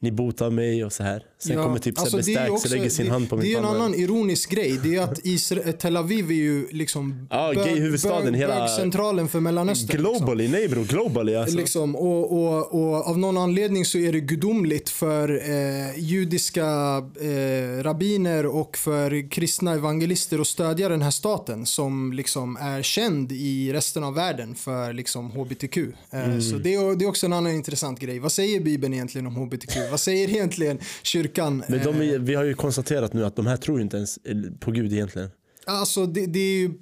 ni 0.00 0.12
botar 0.12 0.50
mig 0.50 0.84
och 0.84 0.92
så 0.92 1.02
här. 1.02 1.22
Sen 1.38 1.56
Ja, 1.56 1.62
kommer 1.64 1.78
typ 1.78 1.98
alltså 1.98 2.22
Sebbe 2.22 2.40
det 2.44 2.50
och 2.50 2.70
lägger 2.70 2.88
sin 2.90 3.06
det, 3.06 3.12
hand 3.12 3.28
på 3.30 3.36
Det 3.36 3.42
min 3.42 3.54
är 3.54 3.58
en 3.58 3.64
annan 3.64 3.94
ironisk 3.94 4.50
grej. 4.50 4.80
Det 4.82 4.96
är 4.96 5.00
att 5.02 5.20
Israel, 5.26 5.72
Tel 5.72 5.96
Aviv 5.96 6.30
är 6.30 6.34
ju 6.34 6.66
liksom 6.70 7.26
Ja, 7.30 7.52
gay-huvudstaden, 7.52 8.34
hela- 8.34 8.68
centralen 8.68 9.28
för 9.28 9.40
Mellanöstern. 9.40 9.96
liksom. 10.02 10.16
Globally, 10.18 10.48
nej 10.48 10.68
bror, 10.68 10.84
globally 10.84 11.34
alltså. 11.34 11.56
Liksom, 11.56 11.96
och, 11.96 12.32
och, 12.32 12.74
och 12.74 13.06
av 13.08 13.18
någon 13.18 13.36
anledning 13.38 13.84
så 13.84 13.98
är 13.98 14.12
det 14.12 14.20
gudomligt 14.20 14.88
för 14.90 15.50
eh, 15.50 15.98
judiska 15.98 16.66
eh, 17.20 17.82
rabbiner 17.82 18.46
och 18.46 18.76
för 18.76 19.30
kristna 19.30 19.72
evangelister 19.74 20.38
att 20.38 20.46
stödja 20.46 20.88
den 20.88 21.02
här 21.02 21.10
staten 21.10 21.66
som 21.66 22.12
liksom 22.12 22.56
är 22.56 22.82
känd 22.82 23.32
i 23.32 23.72
resten 23.72 24.04
av 24.04 24.14
världen 24.14 24.54
för 24.54 24.92
liksom 24.92 25.30
hbtq. 25.30 25.76
Eh, 26.10 26.28
Mm. 26.28 26.42
Så 26.42 26.56
det 26.56 26.74
är, 26.74 26.96
det 26.96 27.04
är 27.04 27.08
också 27.08 27.26
en 27.26 27.32
annan 27.32 27.52
intressant 27.52 28.00
grej. 28.00 28.18
Vad 28.18 28.32
säger 28.32 28.60
Bibeln 28.60 28.94
egentligen 28.94 29.26
om 29.26 29.36
hbtq? 29.36 29.76
Vad 29.90 30.00
säger 30.00 30.28
egentligen 30.28 30.78
kyrkan? 31.02 31.64
Men 31.68 31.82
de, 31.84 31.98
Eh, 32.02 32.20
vi 32.20 32.34
har 32.34 32.44
ju 32.44 32.54
konstaterat 32.54 33.12
nu 33.12 33.24
att 33.24 33.36
de 33.36 33.46
här 33.46 33.56
tror 33.56 33.80
inte 33.80 33.96
ens 33.96 34.18
på 34.60 34.70
Gud 34.70 34.92
egentligen. 34.92 35.30
Alltså 35.70 36.06
det, 36.06 36.26
det 36.26 36.38
är 36.38 36.58
ju 36.58 36.72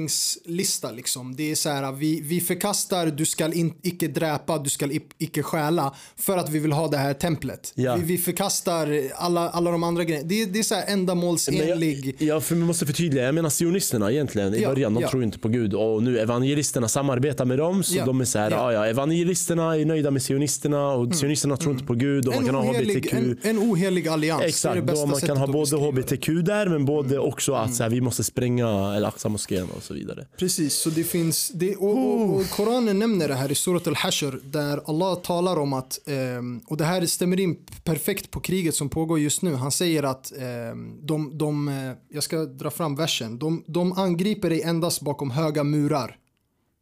prioriteringslista 0.00 0.90
liksom. 0.92 1.36
Det 1.36 1.50
är 1.50 1.54
så 1.54 1.68
här, 1.68 1.92
vi, 1.92 2.20
vi 2.20 2.40
förkastar, 2.40 3.06
du 3.06 3.26
ska 3.26 3.52
in, 3.52 3.72
icke 3.82 4.08
dräpa, 4.08 4.58
du 4.58 4.70
ska 4.70 4.86
i- 4.86 5.00
icke 5.18 5.42
stjäla 5.42 5.94
för 6.16 6.36
att 6.38 6.50
vi 6.50 6.58
vill 6.58 6.72
ha 6.72 6.88
det 6.88 6.96
här 6.96 7.14
templet. 7.14 7.72
Ja. 7.74 7.96
Vi, 7.96 8.02
vi 8.04 8.18
förkastar 8.18 9.00
alla, 9.14 9.48
alla 9.50 9.70
de 9.70 9.82
andra 9.82 10.04
grejerna. 10.04 10.28
Det, 10.28 10.44
det 10.44 10.58
är 10.58 10.62
så 10.62 10.74
här 10.74 10.84
ändamålsenlig. 10.86 12.14
jag, 12.18 12.28
jag 12.28 12.44
för- 12.44 12.56
måste 12.56 12.86
förtydliga, 12.86 13.24
jag 13.24 13.34
menar 13.34 13.50
sionisterna 13.50 14.12
egentligen 14.12 14.54
i 14.54 14.60
Ja, 14.62 14.68
början, 14.68 14.94
de 14.94 15.02
ja. 15.02 15.10
tror 15.10 15.22
inte 15.24 15.38
på 15.38 15.48
Gud 15.48 15.74
och 15.74 16.02
nu 16.02 16.18
evangelisterna 16.18 16.88
samarbetar 16.88 17.44
med 17.44 17.58
dem 17.58 17.82
så 17.82 18.04
de 18.04 18.20
är 18.20 18.24
så 18.24 18.38
här, 18.38 18.50
ja. 18.50 18.62
Mm. 18.70 18.74
ja. 18.74 18.86
evangelisterna 18.86 19.76
är 19.76 19.84
nöjda 19.84 20.10
med 20.10 20.22
sionisterna 20.22 20.88
och 20.88 21.14
sionisterna 21.14 21.56
tror 21.56 21.72
inte 21.72 21.84
på 21.84 21.94
Gud 21.94 22.26
och 22.28 22.34
man 22.34 22.40
En 22.42 22.46
kan 22.46 22.54
ha 22.54 22.62
ohelig, 22.70 22.94
hbtq. 22.96 23.12
en, 23.12 23.38
en 23.42 23.58
ohelig 23.58 24.08
allians. 24.08 24.40
det 24.40 24.44
är 24.44 24.48
Exakt, 24.48 24.74
det 24.76 24.82
bästa 24.82 25.00
då 25.00 25.06
man 25.06 25.20
kan 25.20 25.36
ha 25.36 25.46
både 25.46 25.76
hbtq 25.76 26.26
där 26.44 26.68
men 26.68 26.84
både 26.84 27.14
Mm. 27.16 27.28
också 27.28 27.52
att 27.52 27.74
så 27.74 27.82
här, 27.82 27.90
vi 27.90 28.00
måste 28.00 28.15
spränga 28.24 28.68
Al-Aqsa-moskén 28.68 29.68
och 29.76 29.82
så 29.82 29.94
vidare. 29.94 30.26
Precis, 30.36 30.74
så 30.74 30.90
det 30.90 31.04
finns, 31.04 31.50
det, 31.54 31.76
och, 31.76 31.98
och, 31.98 32.36
och 32.36 32.50
Koranen 32.50 32.98
nämner 32.98 33.28
det 33.28 33.34
här 33.34 33.52
i 33.52 33.54
Surat 33.54 33.86
al-Hashr 33.86 34.40
där 34.44 34.80
Allah 34.86 35.14
talar 35.14 35.58
om 35.58 35.72
att, 35.72 35.98
ehm, 36.06 36.60
och 36.66 36.76
det 36.76 36.84
här 36.84 37.06
stämmer 37.06 37.40
in 37.40 37.56
perfekt 37.84 38.30
på 38.30 38.40
kriget 38.40 38.74
som 38.74 38.88
pågår 38.88 39.18
just 39.18 39.42
nu. 39.42 39.54
Han 39.54 39.72
säger 39.72 40.02
att 40.02 40.32
ehm, 40.38 41.06
de, 41.06 41.38
de, 41.38 41.68
eh, 41.68 41.92
jag 42.08 42.22
ska 42.22 42.44
dra 42.44 42.70
fram 42.70 42.96
versen, 42.96 43.38
de, 43.38 43.64
de 43.66 43.92
angriper 43.92 44.50
dig 44.50 44.62
endast 44.62 45.00
bakom 45.00 45.30
höga 45.30 45.64
murar. 45.64 46.16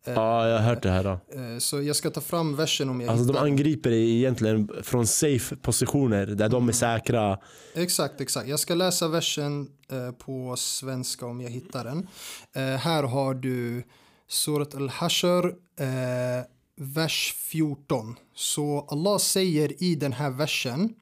Ja, 0.06 0.48
jag 0.48 0.58
har 0.58 0.64
hört 0.68 0.82
det 0.82 0.90
här. 0.90 1.04
Då. 1.04 1.10
Eh, 1.10 1.58
Så 1.58 1.82
jag 1.82 1.96
ska 1.96 2.10
ta 2.10 2.20
fram 2.20 2.56
versen 2.56 2.88
om 2.88 3.00
jag 3.00 3.10
Alltså 3.10 3.24
de 3.24 3.32
hittar 3.32 3.44
den. 3.44 3.52
angriper 3.52 3.90
dig 3.90 4.16
egentligen 4.16 4.70
från 4.82 5.06
safe 5.06 5.56
positioner 5.56 6.26
där 6.26 6.48
de 6.48 6.68
är 6.68 6.72
säkra. 6.72 7.38
Exakt, 7.74 8.20
exakt. 8.20 8.48
Jag 8.48 8.60
ska 8.60 8.74
läsa 8.74 9.08
versen 9.08 9.66
eh, 9.90 10.10
på 10.10 10.54
svenska 10.56 11.26
om 11.26 11.40
jag 11.40 11.50
hittar 11.50 11.84
den. 11.84 12.06
Eh, 12.54 12.78
här 12.78 13.02
har 13.02 13.34
du 13.34 13.82
Surat 14.28 14.74
al-Hashr, 14.74 15.46
eh, 15.80 16.44
vers 16.76 17.34
14. 17.38 18.16
Så 18.34 18.86
Allah 18.90 19.18
säger 19.18 19.82
i 19.82 19.94
den 19.94 20.12
här 20.12 20.30
versen 20.30 20.94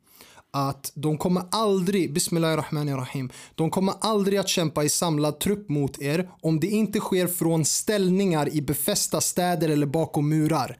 att 0.54 0.92
de 0.94 1.18
kommer 1.18 1.42
aldrig, 1.50 2.12
bismillahirrahmanirrahim, 2.12 3.30
de 3.54 3.70
kommer 3.70 3.94
aldrig 4.00 4.38
att 4.38 4.48
kämpa 4.48 4.84
i 4.84 4.88
samlad 4.88 5.40
trupp 5.40 5.68
mot 5.68 6.02
er 6.02 6.30
om 6.40 6.60
det 6.60 6.66
inte 6.66 7.00
sker 7.00 7.26
från 7.26 7.64
ställningar 7.64 8.48
i 8.54 8.62
befästa 8.62 9.20
städer 9.20 9.68
eller 9.68 9.86
bakom 9.86 10.28
murar. 10.28 10.78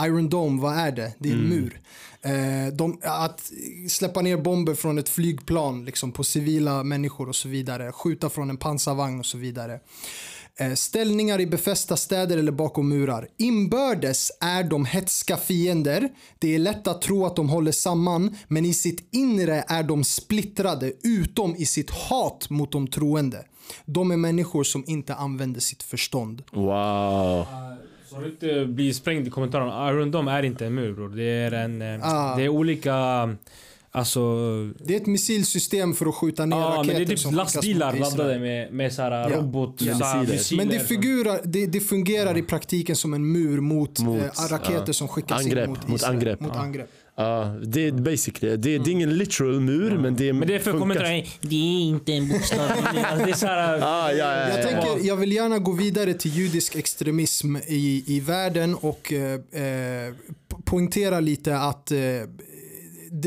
Iron 0.00 0.28
Dome, 0.28 0.62
vad 0.62 0.78
är 0.78 0.92
det? 0.92 1.12
Det 1.18 1.28
är 1.28 1.32
en 1.32 1.38
Mm. 1.38 1.50
mur. 1.50 1.80
Eh, 2.22 2.72
de, 2.72 2.98
att 3.02 3.52
släppa 3.88 4.22
ner 4.22 4.36
bomber 4.36 4.74
från 4.74 4.98
ett 4.98 5.08
flygplan 5.08 5.84
liksom, 5.84 6.12
på 6.12 6.24
civila 6.24 6.82
människor 6.82 7.28
och 7.28 7.36
så 7.36 7.48
vidare. 7.48 7.92
Skjuta 7.92 8.30
från 8.30 8.50
en 8.50 8.56
pansarvagn 8.56 9.18
och 9.18 9.26
så 9.26 9.38
vidare. 9.38 9.80
Eh, 10.60 10.74
ställningar 10.74 11.40
i 11.40 11.46
befästa 11.46 11.96
städer 11.96 12.38
eller 12.38 12.52
bakom 12.52 12.88
murar. 12.88 13.28
Inbördes 13.38 14.30
är 14.40 14.64
de 14.64 14.84
hetska 14.84 15.36
fiender. 15.36 16.08
Det 16.38 16.54
är 16.54 16.58
lätt 16.58 16.86
att 16.86 17.02
tro 17.02 17.26
att 17.26 17.36
de 17.36 17.48
håller 17.48 17.72
samman, 17.72 18.36
men 18.48 18.64
i 18.64 18.74
sitt 18.74 19.08
inre 19.14 19.64
är 19.68 19.82
de 19.82 20.04
splittrade, 20.04 20.92
utom 21.02 21.56
i 21.56 21.66
sitt 21.66 21.90
hat 21.90 22.50
mot 22.50 22.72
de 22.72 22.86
troende. 22.88 23.44
De 23.84 24.10
är 24.10 24.16
människor 24.16 24.64
som 24.64 24.84
inte 24.86 25.14
använder 25.14 25.60
sitt 25.60 25.82
förstånd. 25.82 26.42
Wow. 26.52 27.46
Så 28.10 28.20
du 28.20 28.26
inte 28.30 28.66
blir 28.66 28.92
sprängd 28.92 29.26
i 29.26 29.30
kommentarerna. 29.30 29.90
Iron 29.90 30.10
Dome 30.10 30.32
är 30.32 30.42
inte 30.42 30.66
en 30.66 30.74
mur 30.74 30.92
bror. 30.94 31.08
Det 31.08 31.22
är 31.24 31.52
en... 31.52 31.82
eh, 31.82 32.00
Ah. 32.02 32.36
Det 32.36 32.42
är 32.44 32.48
olika... 32.48 33.28
Alltså... 33.96 34.20
Det 34.84 34.94
är 34.94 35.00
ett 35.00 35.06
missilsystem 35.06 35.94
för 35.94 36.06
att 36.06 36.14
skjuta 36.14 36.46
ner 36.46 36.56
Ja 36.56 36.62
raketer 36.62 36.86
men 36.86 36.96
det 36.96 37.02
är 37.02 37.06
typ 37.06 37.18
som 37.18 37.30
skickas 37.32 37.54
lastbilar 37.54 37.92
mot 37.92 38.00
laddade 38.00 38.38
med, 38.38 38.72
med 38.72 38.92
Ja. 38.98 39.28
robot... 39.36 39.74
Ja. 39.78 39.94
såhär 39.98 40.20
Missiler. 40.20 40.36
missiler 40.38 40.64
Men 40.64 40.68
det, 40.74 40.80
figurar, 40.80 41.40
det, 41.44 41.66
det 41.66 41.80
fungerar 41.80 42.36
i 42.38 42.42
praktiken 42.42 42.96
som 42.96 43.14
en 43.14 43.32
mur 43.32 43.60
mot, 43.60 43.98
Mot, 44.00 44.20
eh, 44.22 44.28
raketer 44.50 44.84
ja. 44.86 44.92
som 44.92 45.08
skickas 45.08 45.40
Angrepp, 45.44 45.64
in 45.64 45.70
mot 45.70 45.88
mot 45.88 45.96
Israel. 46.00 46.14
angrepp. 46.16 46.40
Mot 46.40 46.52
Ja. 46.54 46.60
angrepp. 46.60 46.90
Ja, 47.18 47.56
det 47.64 47.86
är 47.86 47.92
basically, 47.92 48.56
det 48.56 48.74
är, 48.74 48.78
det 48.78 48.90
är 48.90 48.92
ingen 48.92 49.18
literal 49.18 49.60
mur 49.60 49.98
men 49.98 50.16
det, 50.16 50.32
Men 50.32 50.48
det 50.48 50.54
är 50.54 50.58
för 50.58 50.64
funkar- 50.70 50.78
kommentarer. 50.78 51.28
Det 51.40 51.56
är 51.56 51.80
inte 51.80 52.12
en 52.12 52.28
bokstav. 52.28 52.60
Alltså, 52.60 52.92
det 53.24 53.30
är 53.30 53.34
såhär... 53.34 53.78
Ah, 53.82 54.12
ja, 54.12 54.16
ja, 54.16 54.48
Jag, 54.48 54.58
ja. 54.58 54.62
tänker, 54.62 55.06
jag 55.06 55.16
vill 55.16 55.32
gärna 55.32 55.58
gå 55.58 55.72
vidare 55.72 56.14
till 56.14 56.30
judisk 56.30 56.76
extremism 56.76 57.56
i, 57.56 58.04
i 58.06 58.20
världen 58.20 58.74
och 58.74 59.12
eh, 59.12 59.32
eh, 59.32 60.12
po- 60.48 60.62
poängtera 60.64 61.20
lite 61.20 61.58
att 61.58 61.90
eh, 61.90 61.98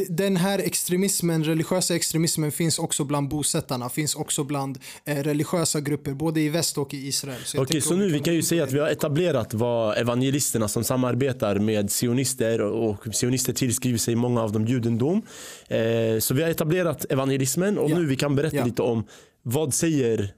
den 0.09 0.37
här 0.37 0.59
extremismen, 0.59 1.43
religiösa 1.43 1.95
extremismen 1.95 2.51
finns 2.51 2.79
också 2.79 3.03
bland 3.03 3.29
bosättarna, 3.29 3.89
finns 3.89 4.15
också 4.15 4.43
bland 4.43 4.77
eh, 5.05 5.15
religiösa 5.23 5.81
grupper 5.81 6.13
både 6.13 6.41
i 6.41 6.49
väst 6.49 6.77
och 6.77 6.93
i 6.93 7.07
Israel. 7.07 7.41
jag 7.53 7.63
Okej, 7.63 7.81
så 7.81 7.95
nu 7.95 8.05
vi 8.05 8.13
kan 8.13 8.23
kan 8.23 8.33
ju 8.35 8.41
säga 8.43 8.63
att 8.63 8.71
vi 8.71 8.79
har 8.79 8.87
etablerat 8.89 9.53
vad 9.53 9.97
evangelisterna 9.97 10.67
som 10.67 10.83
samarbetar 10.83 11.55
med 11.59 11.91
sionister 11.91 12.61
och 12.61 13.15
sionister 13.15 13.53
tillskriver 13.53 13.97
sig 13.97 14.15
många 14.15 14.41
av 14.41 14.51
dem 14.51 14.65
judendom. 14.65 15.21
Eh, 15.67 16.19
så 16.19 16.33
vi 16.33 16.43
har 16.43 16.49
etablerat 16.49 17.05
evangelismen 17.09 17.77
och 17.77 17.89
Ja. 17.89 17.97
nu 17.97 18.05
vi 18.05 18.15
kan 18.15 18.35
berätta 18.35 18.55
Ja. 18.55 18.65
lite 18.65 18.81
om 18.81 19.03
vad 19.43 19.73
säger 19.73 20.33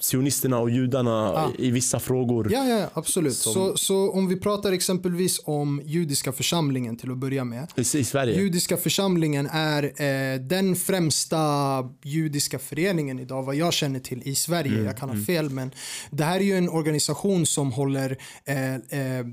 sionisterna 0.00 0.58
och 0.58 0.70
judarna 0.70 1.32
Ah. 1.32 1.50
i 1.58 1.70
vissa 1.70 2.00
frågor. 2.00 2.48
Ja, 2.52 2.66
ja, 2.68 2.90
absolut. 2.94 3.34
Så, 3.36 3.76
så 3.76 4.10
om 4.10 4.28
vi 4.28 4.36
pratar 4.36 4.72
exempelvis 4.72 5.40
om 5.44 5.82
judiska 5.84 6.32
församlingen 6.32 6.96
till 6.96 7.10
att 7.10 7.18
börja 7.18 7.44
med. 7.44 7.72
I, 7.76 7.80
I 7.80 7.84
Sverige. 8.04 8.40
Judiska 8.40 8.76
församlingen 8.76 9.46
är 9.52 9.82
eh, 9.84 10.40
den 10.40 10.76
främsta 10.76 11.38
judiska 12.02 12.58
föreningen 12.58 13.18
idag 13.18 13.42
vad 13.42 13.54
jag 13.54 13.72
känner 13.72 14.00
till 14.00 14.22
i 14.24 14.34
Sverige. 14.34 14.72
Mm, 14.72 14.84
jag 14.84 14.96
kan 14.96 15.08
ha 15.08 15.24
fel 15.26 15.50
men 15.50 15.70
det 16.10 16.24
här 16.24 16.36
är 16.40 16.44
ju 16.44 16.58
en 16.58 16.68
organisation 16.68 17.46
som 17.46 17.72
håller 17.72 18.18
eh, 18.44 18.74
eh, 18.74 19.26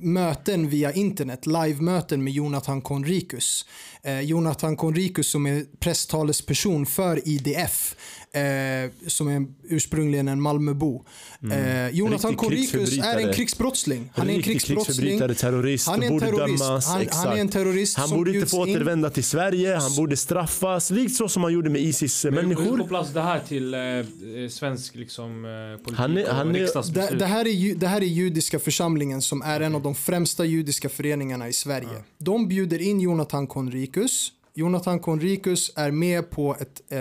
möten 0.00 0.68
via 0.68 0.92
internet, 0.92 1.46
live-möten 1.46 2.24
med 2.24 2.32
Jonathan 2.32 2.80
Conricus. 2.80 3.66
Eh, 4.02 4.20
Jonathan 4.20 4.76
Conricus 4.76 5.28
som 5.28 5.46
är 5.46 5.64
presstalesperson 5.78 6.86
för 6.86 7.28
IDF. 7.28 7.96
Eh, 8.36 8.90
som 9.06 9.28
är 9.28 9.46
ursprungligen 9.68 10.28
en 10.28 10.40
Malmöbo. 10.42 11.04
Eh, 11.52 11.88
Jonathan 11.88 12.34
Conricus 12.36 12.98
är 12.98 13.18
en 13.18 13.32
krigsbrottsling. 13.32 14.10
Han 14.14 14.30
är 14.30 14.34
en 14.34 14.42
krigsbrottsling. 14.42 15.18
terrorist, 15.34 15.86
Han 15.88 16.02
är 16.02 16.06
en 16.06 16.12
borde 16.12 16.26
terrorist. 16.26 16.64
dömas. 16.64 16.86
Han, 16.86 17.06
han 17.12 17.32
är 17.36 17.40
en 17.40 17.48
terrorist 17.48 17.96
Han 17.98 18.10
borde 18.10 18.34
inte 18.34 18.46
få 18.46 18.66
in. 18.66 18.74
återvända 18.76 19.10
till 19.10 19.24
Sverige, 19.24 19.74
han 19.76 19.94
borde 19.96 20.16
straffas, 20.16 20.90
likt 20.90 21.14
så 21.14 21.28
som 21.28 21.42
man 21.42 21.52
gjorde 21.52 21.70
med 21.70 21.80
Isis 21.82 22.24
Hur 22.24 22.78
kopplas 22.78 23.12
det 23.12 23.22
här 23.22 23.40
till 23.48 23.74
eh, 23.74 23.80
eh, 23.80 24.04
svensk 24.50 24.94
liksom, 24.94 25.44
eh, 25.44 25.84
politik 25.84 25.98
Han 25.98 26.16
är- 26.18 26.28
och 26.28 26.34
han 26.34 26.48
är- 26.48 26.52
Det, 26.52 26.58
riksdagsbeslut? 26.62 27.18
det, 27.18 27.26
här 27.26 27.46
är, 27.46 27.74
det 27.74 27.86
här 27.86 28.00
är 28.00 28.06
judiska 28.06 28.58
församlingen 28.58 29.22
som 29.22 29.42
är 29.42 29.60
en 29.60 29.74
av 29.74 29.82
de 29.82 29.94
främsta 29.94 30.44
judiska 30.44 30.88
föreningarna 30.88 31.48
i 31.48 31.52
Sverige. 31.52 31.88
De 32.18 32.48
bjuder 32.48 32.82
in 32.82 33.00
Jonathan 33.00 33.46
Conricus. 33.46 34.32
Jonathan 34.58 34.98
Conricus 35.00 35.72
är 35.76 35.90
med 35.90 36.30
på 36.30 36.56
ett, 36.60 36.82
eh, 36.88 36.98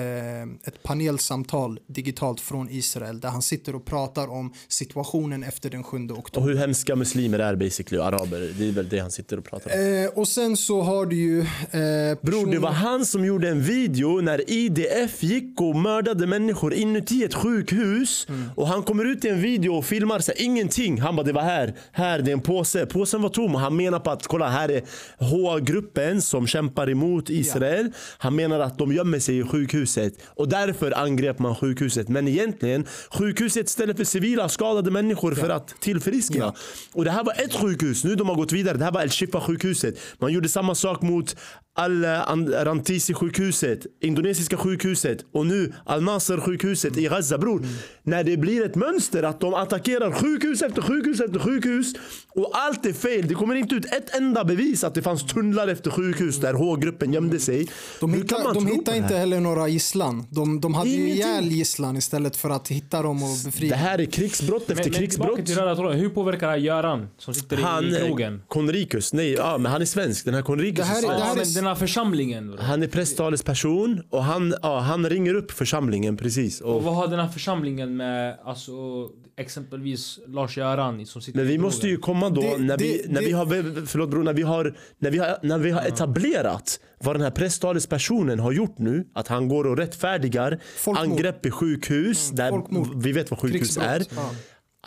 ett 0.67 0.83
panelsamtal 0.83 1.79
digitalt 1.87 2.41
från 2.41 2.69
Israel 2.69 3.19
där 3.19 3.29
han 3.29 3.41
sitter 3.41 3.75
och 3.75 3.85
pratar 3.85 4.31
om 4.31 4.53
situationen 4.67 5.43
efter 5.43 5.69
den 5.69 5.83
7 5.83 5.97
Och 6.11 6.17
oktober. 6.17 6.47
hur 6.47 6.57
hemska 6.57 6.95
muslimer 6.95 7.39
är 7.39 7.55
basically, 7.55 8.01
och 8.01 8.07
araber. 8.07 8.53
Det 8.57 8.67
är 8.67 8.71
väl 8.71 8.89
det 8.89 8.99
han 8.99 9.11
sitter 9.11 9.37
och 9.37 9.43
pratar 9.43 9.71
om. 9.73 10.03
Eh, 10.03 10.19
och 10.19 10.27
sen 10.27 10.57
så 10.57 10.81
har 10.81 11.05
du 11.05 11.15
ju... 11.15 11.39
Eh, 11.39 12.17
Bror, 12.21 12.51
det 12.51 12.59
var 12.59 12.71
han 12.71 13.05
som 13.05 13.25
gjorde 13.25 13.49
en 13.49 13.61
video 13.63 14.21
när 14.21 14.49
IDF 14.49 15.23
gick 15.23 15.61
och 15.61 15.75
mördade 15.75 16.27
människor 16.27 16.73
inuti 16.73 17.23
ett 17.23 17.33
sjukhus. 17.33 18.27
Och 18.55 18.67
han 18.67 18.83
kommer 18.83 19.05
ut 19.05 19.25
i 19.25 19.29
en 19.29 19.41
video 19.41 19.75
och 19.75 19.85
filmar 19.85 20.19
så 20.19 20.31
här, 20.31 20.41
ingenting. 20.45 21.01
Han 21.01 21.15
bara, 21.15 21.23
det 21.25 21.33
var 21.33 21.41
här, 21.41 21.75
här, 21.91 22.19
det 22.19 22.31
är 22.31 22.33
en 22.33 22.41
påse. 22.41 22.85
Påsen 22.85 23.21
var 23.21 23.29
tom 23.29 23.55
och 23.55 23.61
han 23.61 23.75
menar 23.75 23.99
på 23.99 24.11
att, 24.11 24.27
kolla 24.27 24.49
här 24.49 24.69
är 24.69 24.81
H-gruppen 25.19 26.21
som 26.21 26.47
kämpar 26.47 26.89
emot 26.89 27.29
Israel. 27.29 27.44
Han 28.17 28.35
menar 28.35 28.59
att 28.59 28.77
de 28.77 28.93
gömmer 28.93 29.19
sig 29.19 29.39
i 29.39 29.43
sjukhuset 29.43 30.13
och 30.25 30.49
därför 30.49 30.97
angrep 30.97 31.39
man 31.39 31.55
sjukhuset. 31.55 32.09
Men 32.09 32.27
egentligen, 32.27 32.85
sjukhuset 33.09 33.69
ställe 33.69 33.95
för 33.95 34.03
civila 34.03 34.49
skadade 34.49 34.91
människor 34.91 35.35
för 35.35 35.49
att 35.49 35.81
tillfriskna. 35.81 36.53
Och 36.93 37.05
det 37.05 37.11
här 37.11 37.23
var 37.23 37.33
ett 37.33 37.53
sjukhus, 37.53 38.03
nu 38.03 38.15
de 38.15 38.29
har 38.29 38.35
gått 38.35 38.51
vidare. 38.51 38.77
Det 38.77 38.83
här 38.83 38.91
var 38.91 39.01
El 39.01 39.09
Shifa 39.09 39.41
sjukhuset. 39.41 39.99
Man 40.19 40.33
gjorde 40.33 40.49
samma 40.49 40.75
sak 40.75 41.01
mot 41.01 41.35
Al-Rantisi-sjukhuset, 41.75 43.85
indonesiska 44.01 44.57
sjukhuset 44.57 45.25
och 45.33 45.45
nu 45.47 45.73
Al-Nasser-sjukhuset 45.85 46.97
i 46.97 47.03
Gaza. 47.03 47.37
Bror, 47.37 47.65
när 48.03 48.23
det 48.23 48.37
blir 48.37 48.65
ett 48.65 48.75
mönster 48.75 49.23
att 49.23 49.39
de 49.39 49.53
attackerar 49.53 50.11
sjukhus 50.11 50.61
efter 50.61 50.81
sjukhus 50.81 51.19
efter 51.21 51.39
sjukhus 51.39 51.93
och 52.29 52.51
allt 52.53 52.85
är 52.85 52.93
fel. 52.93 53.27
Det 53.27 53.33
kommer 53.33 53.55
inte 53.55 53.75
ut 53.75 53.85
ett 53.85 54.15
enda 54.15 54.43
bevis 54.43 54.83
att 54.83 54.95
det 54.95 55.01
fanns 55.01 55.25
tunnlar 55.25 55.67
efter 55.67 55.91
sjukhus 55.91 56.39
där 56.39 56.53
H-gruppen 56.53 57.13
gömde 57.13 57.39
sig. 57.39 57.67
De 57.99 58.13
Hur 58.13 58.19
kan 58.19 58.27
hittar, 58.39 58.43
man 58.43 58.53
de 58.53 58.59
tro 58.65 58.69
på 58.69 58.75
hittar 58.75 58.91
det 58.93 58.97
här? 58.99 59.03
inte 59.05 59.17
heller 59.17 59.39
några 59.39 59.67
gisslan. 59.67 60.27
De, 60.29 60.61
de 60.61 60.73
hade 60.73 60.89
ju 60.89 60.95
Ingenting. 60.95 61.15
ihjäl 61.15 61.47
gisslan 61.51 61.97
istället 61.97 62.37
för 62.37 62.49
att 62.49 62.67
hitta 62.67 63.01
dem 63.01 63.23
och 63.23 63.29
befria 63.45 63.69
Det 63.69 63.75
här 63.75 63.99
är 63.99 64.05
krigsbrott 64.05 64.61
efter 64.61 64.75
men, 64.75 64.83
men 64.83 64.93
krigsbrott. 64.93 65.27
tillbaka 65.27 65.45
till 65.45 65.55
röda 65.55 65.75
tråden. 65.75 65.99
Hur 65.99 66.09
påverkar 66.09 66.51
det 66.51 66.57
Göran 66.57 67.07
som 67.17 67.33
sitter 67.33 67.57
Han, 67.57 67.85
i 67.85 67.93
eh, 67.95 68.05
krogen? 68.07 68.41
Konricus, 68.47 69.13
nej, 69.13 69.33
ja, 69.33 69.57
men 69.57 69.71
han 69.71 69.81
är 69.81 69.85
svensk. 69.85 70.25
Den 70.25 70.33
här 70.33 70.41
Det 70.41 70.47
här 70.83 71.03
är- 71.03 71.07
det 71.07 71.13
här 71.23 71.41
är- 71.41 71.45
den 71.65 71.75
här 71.75 71.79
församlingen. 71.79 72.47
bro. 72.51 72.61
Han 72.61 72.83
är 72.83 72.87
presstalesperson 72.87 74.01
och 74.09 74.23
han, 74.23 74.53
ja, 74.61 74.79
han 74.79 75.09
ringer 75.09 75.33
upp 75.33 75.51
församlingen 75.51 76.17
precis. 76.17 76.61
Och 76.61 76.75
Och, 76.75 76.83
vad 76.83 76.95
har 76.95 77.07
den 77.07 77.19
här 77.19 77.27
församlingen 77.27 77.97
med 77.97 78.37
alltså, 78.45 78.71
exempelvis 79.37 80.19
Lars-Göran 80.27 81.05
som 81.05 81.21
sitter 81.21 81.39
men 81.39 81.47
vi 81.47 81.57
måste 81.57 81.87
ju 81.87 81.97
komma 81.97 82.29
då 82.29 82.41
Det- 82.41 82.57
när, 82.57 82.77
vi, 82.77 83.03
det- 83.07 83.31
har, 83.31 83.85
förlåt 83.85 84.09
bror, 84.09 84.23
när 84.23 84.33
vi 84.33 84.41
har, 84.41 84.77
när 84.99 85.11
vi 85.11 85.17
har, 85.17 85.37
när 85.43 85.57
vi 85.57 85.71
har 85.71 85.81
etablerat 85.81 86.79
vad 87.03 87.15
den 87.15 87.21
här 87.21 87.31
presstalespersonen 87.31 88.39
har 88.39 88.51
gjort 88.51 88.77
nu. 88.79 89.07
Att 89.15 89.27
han 89.27 89.47
går 89.47 89.67
och 89.67 89.77
rättfärdigar 89.77 90.59
Folkmord. 90.77 91.09
angrepp 91.11 91.45
i 91.45 91.51
sjukhus. 91.51 92.29
Där 92.31 92.49
folkmord. 92.49 93.03
vi 93.03 93.11
vet 93.11 93.31
vad 93.31 93.39
sjukhus 93.39 93.59
Krigsbrott. 93.61 93.85
är. 93.87 94.05
Ja. 94.15 94.29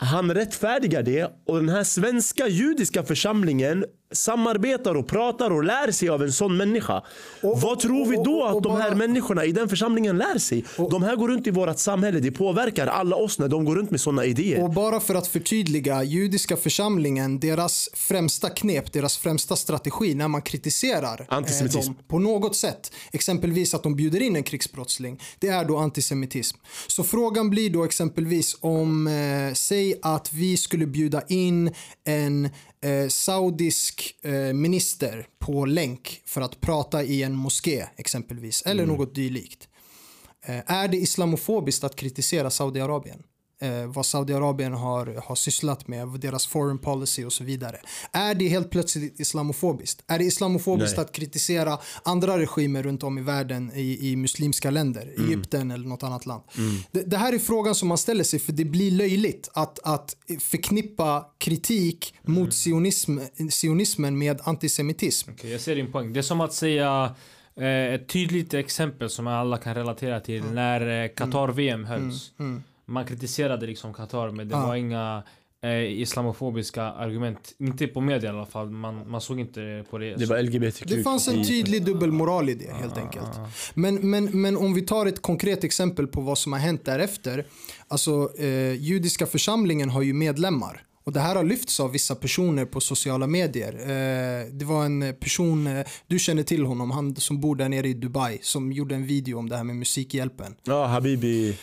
Han 0.01 0.33
rättfärdigar 0.33 1.03
det 1.03 1.27
och 1.47 1.55
den 1.55 1.69
här 1.69 1.83
svenska 1.83 2.47
judiska 2.47 3.03
församlingen 3.03 3.85
samarbetar 4.11 4.95
och 4.95 5.07
pratar 5.07 5.51
och 5.51 5.63
lär 5.63 5.91
sig 5.91 6.09
av 6.09 6.23
en 6.23 6.31
sån 6.31 6.57
människa. 6.57 7.03
Och- 7.41 7.61
Vad 7.61 7.79
tror 7.79 8.05
vi 8.05 8.15
då 8.15 8.21
och- 8.21 8.41
och- 8.41 8.49
att 8.49 8.55
och 8.55 8.61
de 8.61 8.75
här 8.81 8.89
bara- 8.89 8.95
människorna 8.95 9.45
i 9.45 9.51
den 9.51 9.69
församlingen 9.69 10.17
lär 10.17 10.37
sig? 10.39 10.65
de 10.91 11.03
här 11.03 11.15
går 11.15 11.27
runt 11.27 11.47
i 11.47 11.51
vårt 11.51 11.77
samhälle, 11.79 12.19
det 12.19 12.31
påverkar 12.31 12.87
alla 12.87 13.15
oss 13.15 13.39
när 13.39 13.47
de 13.47 13.65
går 13.65 13.75
runt 13.75 13.91
med 13.91 14.01
såna 14.01 14.25
idéer. 14.25 14.63
Och 14.63 14.69
bara 14.73 14.99
för 14.99 15.15
att 15.15 15.27
förtydliga, 15.27 16.03
judiska 16.03 16.57
församlingen, 16.57 17.39
deras 17.39 17.89
främsta 17.93 18.49
knep, 18.49 18.93
deras 18.93 19.17
främsta 19.17 19.55
strategi 19.55 20.15
när 20.15 20.27
man 20.27 20.41
kritiserar 20.41 21.21
eh, 21.21 21.37
Antisemitism. 21.37 21.93
dem 21.93 21.95
på 22.07 22.19
något 22.19 22.55
sätt, 22.55 22.91
exempelvis 23.11 23.73
att 23.73 23.83
de 23.83 23.95
bjuder 23.95 24.21
in 24.21 24.35
en 24.35 24.43
krigsbrottsling, 24.43 25.19
det 25.39 25.47
är 25.47 25.65
då 25.65 25.77
antisemitism. 25.77 26.57
Så 26.87 27.03
frågan 27.03 27.49
blir 27.49 27.69
då 27.69 27.83
exempelvis 27.85 28.57
om, 28.61 29.07
eh, 29.07 29.53
säg 29.53 29.93
att 30.01 30.33
vi 30.33 30.57
skulle 30.57 30.85
bjuda 30.85 31.21
in 31.27 31.73
en 32.05 32.49
eh, 32.81 33.07
saudisk 33.07 34.15
eh, 34.21 34.53
minister 34.53 35.27
på 35.39 35.65
länk 35.65 36.21
för 36.25 36.41
att 36.41 36.61
prata 36.61 37.03
i 37.03 37.23
en 37.23 37.35
moské 37.35 37.85
exempelvis, 37.97 38.61
eller 38.61 38.85
något 38.85 39.15
dylikt. 39.15 39.67
Eh, 40.45 40.71
är 40.71 40.87
det 40.87 40.97
islamofobiskt 40.97 41.83
att 41.83 41.95
kritisera 41.95 42.49
Saudiarabien? 42.49 43.23
Eh, 43.61 43.85
vad 43.85 44.05
Saudiarabien 44.05 44.73
har, 44.73 45.21
har 45.25 45.35
sysslat 45.35 45.87
med, 45.87 46.07
deras 46.07 46.47
foreign 46.47 46.77
policy 46.77 47.25
och 47.25 47.33
så 47.33 47.43
vidare. 47.43 47.77
Är 48.11 48.35
det 48.35 48.47
helt 48.47 48.69
plötsligt 48.71 49.19
islamofobiskt? 49.19 50.03
Är 50.07 50.17
det 50.19 50.25
islamofobiskt 50.25 50.97
Nej. 50.97 51.05
att 51.05 51.11
kritisera 51.11 51.77
andra 52.03 52.37
regimer 52.39 52.83
runt 52.83 53.03
om 53.03 53.17
i 53.17 53.21
världen 53.21 53.71
i, 53.75 54.09
i 54.11 54.15
muslimska 54.15 54.69
länder, 54.69 55.13
Mm. 55.17 55.25
Egypten 55.29 55.71
eller 55.71 55.87
något 55.87 56.03
annat 56.03 56.25
land? 56.25 56.43
Det, 56.91 57.01
det 57.03 57.17
här 57.17 57.33
är 57.33 57.39
frågan 57.39 57.75
som 57.75 57.87
man 57.87 57.97
ställer 57.97 58.23
sig 58.23 58.39
för 58.39 58.51
det 58.53 58.65
blir 58.65 58.91
löjligt 58.91 59.49
att, 59.53 59.79
att 59.83 60.15
förknippa 60.39 61.25
kritik 61.37 62.15
Mm. 62.27 62.39
mot 62.41 62.53
sionism, 62.53 63.17
sionismen 63.51 64.17
med 64.17 64.39
antisemitism. 64.43 65.31
Okej, 65.31 65.51
jag 65.51 65.61
ser 65.61 65.75
din 65.75 65.91
poäng. 65.91 66.13
Det 66.13 66.19
är 66.19 66.21
som 66.21 66.41
att 66.41 66.53
säga 66.53 67.15
eh, 67.55 67.93
ett 67.93 68.07
tydligt 68.09 68.53
exempel 68.53 69.09
som 69.09 69.27
alla 69.27 69.57
kan 69.57 69.75
relatera 69.75 70.19
till 70.19 70.43
när 70.43 71.03
eh, 71.03 71.09
Qatar-VM 71.15 71.85
hölls. 71.85 72.31
Man 72.89 73.05
kritiserade 73.05 73.65
liksom 73.67 73.93
Qatar 73.93 74.29
men 74.31 74.47
det 74.47 74.55
Ja. 74.55 74.65
var 74.67 74.75
inga 74.75 75.23
eh, 75.63 75.83
islamofobiska 75.83 76.83
argument. 76.83 77.55
Inte 77.59 77.87
på 77.87 78.01
media 78.01 78.29
i 78.33 78.35
alla 78.35 78.45
fall. 78.45 78.69
Man, 78.69 79.09
man 79.09 79.21
såg 79.21 79.39
inte 79.39 79.85
på 79.89 79.97
det. 79.97 80.15
Det 80.15 80.25
var 80.25 80.41
LGBTQ. 80.41 80.85
Det 80.87 81.03
fanns 81.03 81.27
en 81.27 81.43
tydlig 81.45 81.85
dubbelmoral 81.85 82.49
i 82.49 82.53
det 82.53 82.73
helt 82.73 82.97
enkelt. 82.97 83.29
Men, 83.73 83.95
men, 84.09 84.25
men 84.41 84.57
om 84.57 84.73
vi 84.73 84.81
tar 84.81 85.05
ett 85.05 85.21
konkret 85.21 85.63
exempel 85.63 86.07
på 86.07 86.21
vad 86.21 86.37
som 86.37 86.53
har 86.53 86.59
hänt 86.59 86.85
därefter. 86.85 87.45
Alltså 87.87 88.29
eh, 88.39 88.73
judiska 88.73 89.25
församlingen 89.25 89.89
har 89.89 90.01
ju 90.01 90.13
medlemmar. 90.13 90.83
Och 91.03 91.13
det 91.13 91.19
här 91.19 91.35
har 91.35 91.43
lyfts 91.43 91.79
av 91.79 91.91
vissa 91.91 92.15
personer 92.15 92.65
på 92.65 92.81
sociala 92.81 93.27
medier. 93.27 93.73
Eh, 93.73 94.45
det 94.51 94.65
var 94.65 94.85
en 94.85 95.15
person, 95.19 95.67
eh, 95.67 95.85
du 96.07 96.19
känner 96.19 96.43
till 96.43 96.65
honom, 96.65 96.91
han 96.91 97.15
som 97.15 97.39
bor 97.41 97.55
där 97.55 97.69
nere 97.69 97.87
i 97.87 97.93
Dubai, 97.93 98.39
som 98.41 98.71
gjorde 98.71 98.95
en 98.95 99.05
video 99.05 99.37
om 99.39 99.49
det 99.49 99.57
här 99.57 99.63
med 99.63 99.75
Musikhjälpen. 99.75 100.55
Ja, 100.63 100.85
Habibi. 100.85 101.57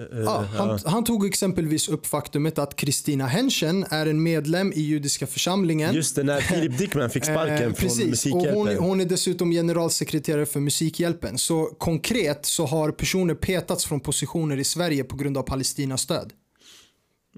Eh, 0.00 0.06
Ja, 0.18 0.44
ja. 0.54 0.58
han, 0.58 0.78
han 0.84 1.04
tog 1.04 1.26
exempelvis 1.26 1.88
upp 1.88 2.06
faktumet 2.06 2.58
att 2.58 2.76
Kristina 2.76 3.26
Henschen 3.26 3.84
är 3.90 4.06
en 4.06 4.22
medlem 4.22 4.72
i 4.72 4.80
judiska 4.80 5.26
församlingen. 5.26 5.94
Just 5.94 6.16
det, 6.16 6.22
när 6.22 6.40
Filip 6.40 6.78
Dickman 6.78 7.10
fick 7.10 7.24
sparken 7.24 7.56
Eh, 7.56 7.62
från 7.62 7.72
precis. 7.74 8.00
Och 8.02 8.08
Musikhjälpen. 8.08 8.54
hon, 8.54 8.76
hon 8.76 9.00
är 9.00 9.04
dessutom 9.04 9.50
generalsekreterare 9.50 10.46
för 10.46 10.60
Musikhjälpen. 10.60 11.38
Så 11.38 11.64
konkret 11.78 12.46
så 12.46 12.66
har 12.66 12.90
personer 12.90 13.34
petats 13.34 13.84
från 13.86 14.00
positioner 14.00 14.56
i 14.56 14.64
Sverige 14.64 15.04
på 15.04 15.16
grund 15.16 15.38
av 15.38 15.42
Palestinastöd. 15.42 16.32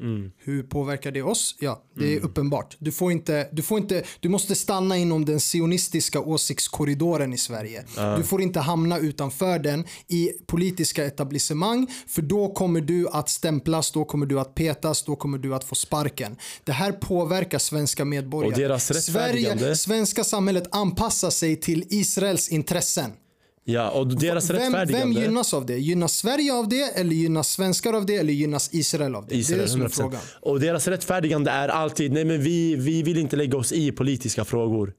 Mm. 0.01 0.31
Hur 0.39 0.63
påverkar 0.63 1.11
det 1.13 1.23
oss? 1.23 1.55
Ja, 1.61 1.83
det 1.97 2.17
är 2.17 2.21
uppenbart. 2.21 2.77
Du, 2.79 2.93
får 2.93 3.13
inte, 3.13 3.49
du, 3.53 3.63
får 3.63 3.79
inte, 3.79 4.03
du 4.21 4.29
måste 4.29 4.55
stanna 4.55 4.97
inom 4.97 5.25
den 5.25 5.41
sionistiska 5.41 6.21
åsiktskorridoren 6.21 7.33
i 7.33 7.39
Sverige. 7.39 7.85
Du 8.17 8.23
får 8.23 8.43
inte 8.43 8.61
hamna 8.61 8.99
utanför 8.99 9.59
den 9.59 9.85
i 10.09 10.31
politiska 10.47 11.05
etablissemang 11.07 11.87
för 12.07 12.23
då 12.23 12.53
kommer 12.55 12.81
du 12.81 13.09
att 13.09 13.29
stämplas, 13.29 13.91
då 13.93 14.05
kommer 14.05 14.27
du 14.27 14.41
att 14.41 14.55
petas, 14.55 15.03
då 15.05 15.17
kommer 15.17 15.39
du 15.39 15.55
att 15.55 15.65
få 15.65 15.75
sparken. 15.75 16.37
Det 16.65 16.73
här 16.73 16.93
påverkar 16.93 17.59
svenska 17.59 18.05
medborgare. 18.05 18.53
Och 18.53 18.59
deras 18.61 18.91
rättfärdigande- 18.91 19.59
Sverige, 19.61 19.77
svenska 19.77 20.25
samhället 20.25 20.65
anpassar 20.71 21.31
sig 21.31 21.57
till 21.57 21.85
Israels 21.89 22.49
intressen. 22.49 23.11
Ja, 23.71 23.91
och 23.91 24.07
deras 24.07 24.51
Vem, 24.51 24.73
vem 24.89 25.13
gynnas 25.13 25.55
av 25.55 25.67
det? 25.67 25.79
Gynnas 25.79 26.13
Sverige 26.17 26.53
av 26.55 26.69
det 26.69 26.83
eller 26.83 27.13
gynnas 27.13 27.49
svenskar 27.49 27.93
av 27.93 28.07
det 28.07 28.17
eller 28.17 28.33
gynnas 28.33 28.75
Israel 28.75 29.15
av 29.15 29.27
det? 29.27 29.35
Israel, 29.37 29.59
det 29.59 29.63
är 29.63 29.67
det 29.67 29.71
som 29.73 29.83
är 29.83 29.87
100%. 29.87 29.91
frågan. 29.91 30.21
Och 30.41 30.61
deras 30.61 30.89
rättfärdigande 30.89 31.51
är 31.51 31.69
alltid, 31.69 32.13
nej 32.13 32.25
men 32.25 32.43
vi, 32.43 32.77
vi 32.77 33.03
vill 33.03 33.19
inte 33.19 33.37
lägga 33.37 33.59
oss 33.59 33.73
i 33.73 33.93
politiska 33.93 34.45
frågor. 34.45 34.93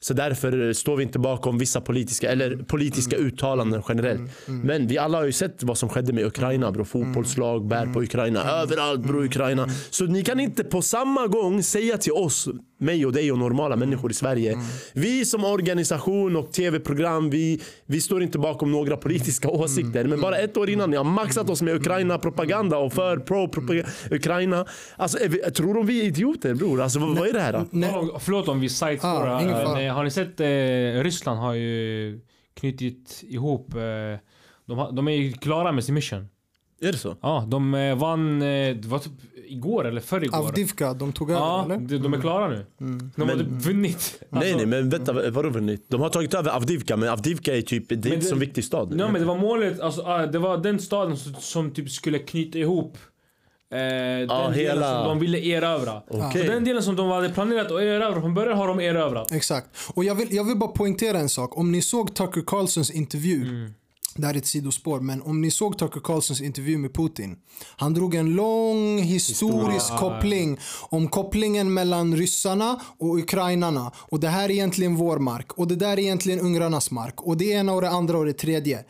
Så 0.00 0.14
därför 0.14 0.72
står 0.72 0.96
vi 0.96 1.02
inte 1.02 1.18
bakom 1.18 1.58
vissa 1.58 1.80
politiska, 1.80 2.30
eller 2.30 2.56
politiska 2.56 3.16
uttalanden 3.16 3.82
generellt. 3.88 4.30
Men 4.46 4.86
vi 4.86 4.98
alla 4.98 5.18
har 5.18 5.24
ju 5.24 5.32
sett 5.32 5.62
vad 5.62 5.78
som 5.78 5.88
skedde 5.88 6.12
med 6.12 6.26
Ukraina 6.26 6.72
bro. 6.72 6.84
Fotbollslag 6.84 7.66
bär 7.66 7.86
på 7.86 8.02
Ukraina. 8.02 8.44
Överallt 8.44 9.00
bro 9.00 9.24
Ukraina. 9.24 9.68
Så 9.90 10.04
ni 10.04 10.24
kan 10.24 10.40
inte 10.40 10.64
på 10.64 10.82
samma 10.82 11.26
gång 11.26 11.62
säga 11.62 11.98
till 11.98 12.12
oss, 12.12 12.48
mig 12.78 13.06
och 13.06 13.12
dig 13.12 13.32
och 13.32 13.38
normala 13.38 13.76
människor 13.76 14.10
i 14.10 14.14
Sverige. 14.14 14.58
Vi 14.92 15.24
som 15.24 15.44
organisation 15.44 16.36
och 16.36 16.52
tv-program, 16.52 17.30
vi, 17.30 17.60
vi 17.86 18.00
står 18.00 18.22
inte 18.22 18.38
bakom 18.38 18.72
några 18.72 18.96
politiska 18.96 19.48
åsikter. 19.48 20.04
Men 20.04 20.20
bara 20.20 20.38
ett 20.38 20.56
år 20.56 20.70
innan 20.70 20.90
ni 20.90 20.96
har 20.96 21.04
maxat 21.04 21.50
oss 21.50 21.62
med 21.62 21.74
Ukraina-propaganda 21.74 22.78
och 22.78 22.92
för 22.92 23.16
pro-Ukraina. 23.16 24.66
Alltså, 24.96 25.18
tror 25.54 25.74
de 25.74 25.86
vi 25.86 26.00
är 26.00 26.04
idioter 26.04 26.54
bror? 26.54 26.80
Alltså, 26.82 26.98
vad, 26.98 27.18
vad 27.18 27.28
är 27.28 27.32
det 27.32 27.40
här? 27.40 27.52
Då? 27.52 27.64
Nej. 27.70 27.90
Förlåt- 27.92 28.22
Förlåt 28.22 28.48
om 28.48 28.60
vi 28.60 28.68
sidespårar. 28.68 29.74
Ah. 29.74 29.80
Eh, 29.80 29.94
har 29.94 30.04
ni 30.04 30.10
sett 30.10 30.40
eh, 30.40 31.02
Ryssland 31.04 31.40
har 31.40 31.54
ju 31.54 32.20
knutit 32.54 33.24
ihop 33.28 33.74
eh, 33.74 33.80
de, 34.66 34.96
de 34.96 35.08
är 35.08 35.12
ju 35.12 35.32
klara 35.32 35.72
med 35.72 35.84
sin 35.84 35.94
mission. 35.94 36.28
Är 36.80 36.92
det 36.92 36.98
så? 36.98 37.16
Ja, 37.22 37.44
de 37.48 37.74
eh, 37.74 37.96
vann, 37.98 38.42
eh, 38.42 38.76
det 38.76 38.84
var 38.88 38.98
typ 38.98 39.12
igår 39.48 39.86
eller 39.86 40.00
förr 40.00 40.24
igår. 40.24 40.38
Avdivka, 40.38 40.94
de 40.94 41.12
tog 41.12 41.30
över 41.30 41.40
Ja, 41.40 41.64
eller? 41.64 41.76
de, 41.78 41.98
de 41.98 42.14
är 42.14 42.20
klara 42.20 42.48
nu. 42.48 42.66
De 42.78 42.86
har 43.16 43.26
Men- 43.26 43.38
typ 43.38 43.48
vunnit. 43.48 44.22
Nej 44.30 44.40
Alltså, 44.42 44.56
nej 44.56 44.66
men 44.66 44.88
vänta, 44.90 45.12
vadå 45.30 45.48
vunnit? 45.48 45.84
De 45.88 46.00
har 46.00 46.08
tagit 46.08 46.34
över 46.34 46.50
Avdivka 46.50 46.96
men 46.96 47.08
Avdivka 47.08 47.56
är 47.56 47.62
typ, 47.62 47.88
det 47.88 47.94
är 47.94 47.96
inte 47.96 48.16
det- 48.16 48.22
så 48.22 48.34
viktig 48.36 48.64
stad. 48.64 48.94
Ja, 48.98 49.08
men 49.12 49.20
det 49.20 49.26
var 49.26 49.38
målet, 49.38 49.80
alltså, 49.80 50.02
ah, 50.02 50.26
det 50.26 50.38
var 50.38 50.58
den 50.58 50.78
staden 50.78 51.16
som, 51.16 51.34
som 51.34 51.70
typ 51.70 51.90
skulle 51.90 52.18
knyta 52.18 52.58
ihop 52.58 52.98
eh, 53.72 53.78
den 53.78 54.26
delen 54.28 54.54
hela- 54.54 54.94
som 54.98 55.08
de 55.08 55.18
ville 55.18 55.38
erövra. 55.38 56.02
Okej. 56.08 56.46
Så 56.46 56.52
den 56.52 56.64
delen 56.64 56.82
som 56.82 56.96
de 56.96 57.08
hade 57.10 57.28
planerat 57.28 57.66
att 57.72 57.80
erövra 57.80 58.20
från 58.20 58.34
början 58.34 58.58
har 58.58 58.68
de 58.68 58.80
erövrat. 58.80 59.32
Exakt. 59.32 59.66
Och 59.94 60.04
jag 60.04 60.14
vill, 60.14 60.28
jag 60.34 60.44
vill 60.44 60.56
bara 60.56 60.70
poängtera 60.70 61.18
en 61.18 61.28
sak. 61.28 61.58
Om 61.58 61.72
ni 61.72 61.82
såg 61.82 62.14
Tucker 62.14 62.42
Carlsons 62.46 62.90
intervju, 62.90 63.42
Mm. 63.42 63.70
Det 64.16 64.26
här 64.26 64.34
är 64.34 64.38
ett 64.38 64.46
sidospår, 64.46 65.00
men 65.00 65.22
om 65.22 65.40
ni 65.40 65.50
såg 65.50 65.78
Tucker 65.78 66.00
Carlsons 66.00 66.40
intervju 66.40 66.78
med 66.78 66.94
Putin. 66.94 67.36
Han 67.76 67.94
drog 67.94 68.14
en 68.14 68.34
lång 68.34 68.98
historisk 68.98 69.96
koppling 69.98 70.58
om 70.88 71.08
kopplingen 71.08 71.74
mellan 71.74 72.16
ryssarna 72.16 72.80
och 72.98 73.18
ukrainarna. 73.18 73.92
Och 73.96 74.20
det 74.20 74.28
här 74.28 74.44
är 74.44 74.50
egentligen 74.50 74.96
vår 74.96 75.18
mark 75.18 75.52
och 75.52 75.68
det 75.68 75.76
där 75.76 75.92
är 75.92 75.98
egentligen 75.98 76.40
ungrarnas 76.40 76.90
mark. 76.90 77.22
Och 77.22 77.36
det 77.36 77.44
ena 77.44 77.72
och 77.72 77.80
det 77.80 77.90
andra 77.90 78.18
och 78.18 78.26
det 78.26 78.32
tredje. 78.32 78.84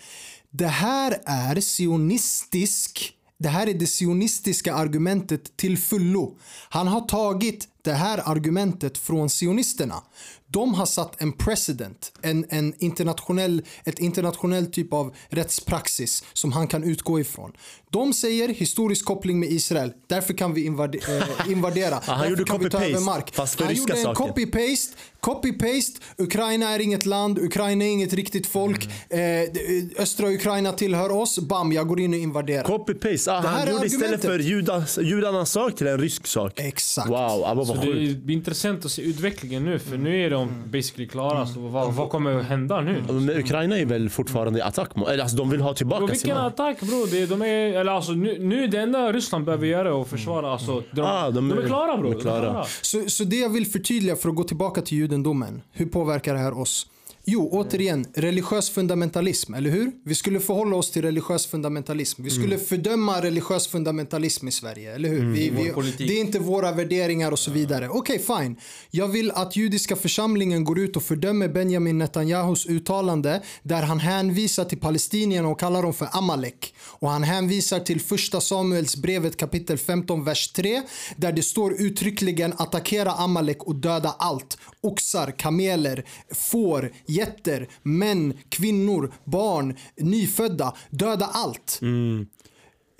Det 0.51 0.66
här 0.66 1.18
är 1.24 1.61
sionistisk 1.61 3.16
det 3.39 3.49
här 3.49 3.66
är 3.66 3.74
det 3.74 3.87
sionistiska 3.87 4.74
argumentet 4.74 5.57
till 5.57 5.79
fullo. 5.79 6.39
Han 6.68 6.87
har 6.89 7.01
tagit 7.01 7.68
det 7.83 7.93
här 7.93 8.31
argumentet 8.31 8.99
från 8.99 9.31
sionisterna. 9.31 10.03
De 10.49 10.74
har 10.74 10.86
satt 10.86 11.20
en 11.22 11.32
precedent, 11.32 12.12
en, 12.22 12.47
en 12.49 12.74
internationell, 12.78 13.62
ett 13.84 13.99
internationell 13.99 14.66
typ 14.66 14.92
av 14.92 15.14
rättspraxis 15.28 16.24
som 16.32 16.53
han 16.53 16.66
kan 16.68 16.84
utgå 16.84 17.20
ifrån. 17.20 17.53
De 17.90 18.12
säger 18.12 18.49
historisk 18.49 19.05
koppling 19.05 19.40
med 19.40 19.51
Israel, 19.53 19.92
därför 20.07 20.34
kan 20.34 20.55
vi 20.55 20.64
invade, 20.66 20.99
eh, 20.99 21.24
invadera. 21.53 22.01
han 22.05 22.18
därför 22.18 22.30
gjorde 22.30 22.44
kan 22.44 22.59
vi 22.61 22.70
ta 22.70 22.78
copy-paste, 22.78 23.64
han 23.64 23.74
gjorde 23.74 23.92
en 24.01 24.07
copy-paste, 24.07 24.97
copy-paste, 25.20 26.01
Ukraina 26.18 26.70
är 26.70 26.78
inget 26.80 27.07
land, 27.07 27.38
Ukraina 27.38 27.84
är 27.84 27.88
inget 27.88 28.12
riktigt 28.12 28.47
folk, 28.47 28.88
Mm. 29.11 29.44
eh, 29.47 29.53
det- 29.53 29.99
östra 29.99 30.30
Ukraina 30.30 30.72
tillhör 30.72 31.11
oss, 31.12 31.38
bam, 31.38 31.72
jag 31.72 31.88
går 31.88 32.01
in 32.01 32.12
och 32.14 32.18
invaderar. 32.20 32.64
Copy-paste. 32.64 33.32
Ah, 33.32 33.40
Det 33.42 33.49
han 33.49 33.70
gjorde 33.72 33.86
istället 33.86 34.22
för 34.22 34.38
judas, 34.38 34.99
judarnas 35.03 35.51
sak 35.51 35.76
till 35.76 35.86
en 35.86 35.99
rysk 35.99 36.26
sak. 36.26 36.53
Exakt. 36.61 37.09
Wow, 37.11 37.44
Abba 37.44 37.64
Så 37.64 37.74
vad 37.74 37.86
det 37.86 37.92
sjukt. 37.92 38.28
är 38.28 38.30
intressant 38.32 38.84
att 38.84 38.92
se 38.92 39.03
utvecklingen 39.03 39.64
nu 39.64 39.78
för 39.78 39.97
nu 39.99 40.24
är 40.24 40.30
de 40.39 40.49
basically 40.70 41.09
klara. 41.09 41.47
Så 41.47 41.61
vad, 41.61 41.93
vad 41.95 42.09
kommer 42.11 42.39
att 42.39 42.47
hända 42.47 42.80
nu? 42.80 43.03
Men 43.09 43.30
Ukraina 43.30 43.78
är 43.78 43.84
väl 43.84 44.11
fortfarande 44.11 44.59
i 44.59 44.62
attack? 44.62 44.91
Eller 45.09 45.22
alltså 45.22 45.37
de 45.37 45.51
vill 45.51 45.61
ha 45.61 45.74
tillbaka 45.74 46.07
vilken 46.07 46.37
mark. 46.37 46.53
attack 46.53 46.80
bro! 46.80 47.07
Det, 47.11 47.26
de 47.26 47.43
är, 47.43 47.47
eller 47.80 47.93
alltså, 47.93 48.12
nu, 48.12 48.37
nu 48.41 48.66
det 48.66 48.78
enda 48.80 49.12
Ryssland 49.12 49.45
behöver 49.45 49.66
göra 49.66 49.89
är 49.89 50.03
att 50.03 50.09
försvara. 50.09 50.53
Alltså, 50.53 50.82
de, 50.93 51.01
Ah, 51.01 51.30
de, 51.30 51.51
är 51.51 51.66
klara 51.66 51.97
bro. 51.97 52.11
de 52.11 52.16
är 52.16 52.20
klara. 52.20 52.64
Så, 52.82 53.03
så 53.09 53.24
det 53.24 53.37
jag 53.37 53.49
vill 53.49 53.66
förtydliga 53.66 54.16
för 54.16 54.28
att 54.28 54.34
gå 54.34 54.45
tillbaka 54.45 54.82
till 54.82 54.99
judendomen. 54.99 55.62
Hur 55.72 55.87
påverkar 55.87 56.34
det 56.34 56.41
här 56.41 56.59
oss? 56.59 56.87
Jo, 57.29 57.49
återigen, 57.53 58.07
religiös 58.14 58.70
fundamentalism, 58.70 59.55
eller 59.55 59.70
hur? 59.70 59.93
Vi 60.05 60.14
skulle 60.14 60.41
förhålla 60.41 60.77
oss 60.77 60.91
till 60.91 61.03
religiös 61.03 61.47
fundamentalism. 61.47 62.22
Vi 62.22 62.31
skulle 62.31 62.59
fördöma 62.59 63.22
religiös 63.22 63.68
fundamentalism 63.68 64.49
i 64.49 64.53
Sverige, 64.53 64.95
eller 64.95 65.09
hur? 65.09 65.33
Vi, 65.33 65.51
vi, 65.51 65.70
politik. 65.70 66.09
det 66.09 66.14
är 66.14 66.20
inte 66.20 66.39
våra 66.39 66.72
värderingar 66.72 67.33
och 67.33 67.39
så 67.39 67.51
vidare. 67.51 67.89
Okej, 67.89 68.18
fine. 68.18 68.57
Jag 68.91 69.09
vill 69.09 69.31
att 69.31 69.57
judiska 69.57 69.97
församlingen 69.97 70.64
går 70.64 70.79
ut 70.79 70.97
och 70.97 71.03
fördömer 71.03 71.49
Benjamin 71.49 71.99
Netanyahus 71.99 72.66
uttalande 72.66 73.43
där 73.62 73.83
han 73.83 74.01
hänvisar 74.01 74.64
till 74.64 74.79
palestinierna 74.79 75.49
och 75.49 75.61
kallar 75.61 75.83
dem 75.83 75.95
för 75.95 76.09
Amalek. 76.12 76.74
Och 76.85 77.11
han 77.11 77.22
hänvisar 77.22 77.81
till 77.81 78.01
första 78.01 78.41
Samuels 78.41 78.97
brevet 78.97 79.37
kapitel 79.37 79.79
15, 79.79 80.24
vers 80.24 80.53
3 80.53 80.83
där 81.16 81.33
det 81.33 81.43
står 81.43 81.81
uttryckligen 81.81 82.53
attackera 82.57 83.12
Amalek 83.12 83.62
och 83.62 83.74
döda 83.74 84.14
allt. 84.18 84.59
Oxar, 84.87 85.30
kameler, 85.30 86.05
får, 86.34 86.93
getter, 87.07 87.68
män, 87.82 88.34
kvinnor, 88.49 89.12
barn, 89.24 89.76
nyfödda. 89.97 90.74
Döda 90.91 91.26
allt. 91.26 91.80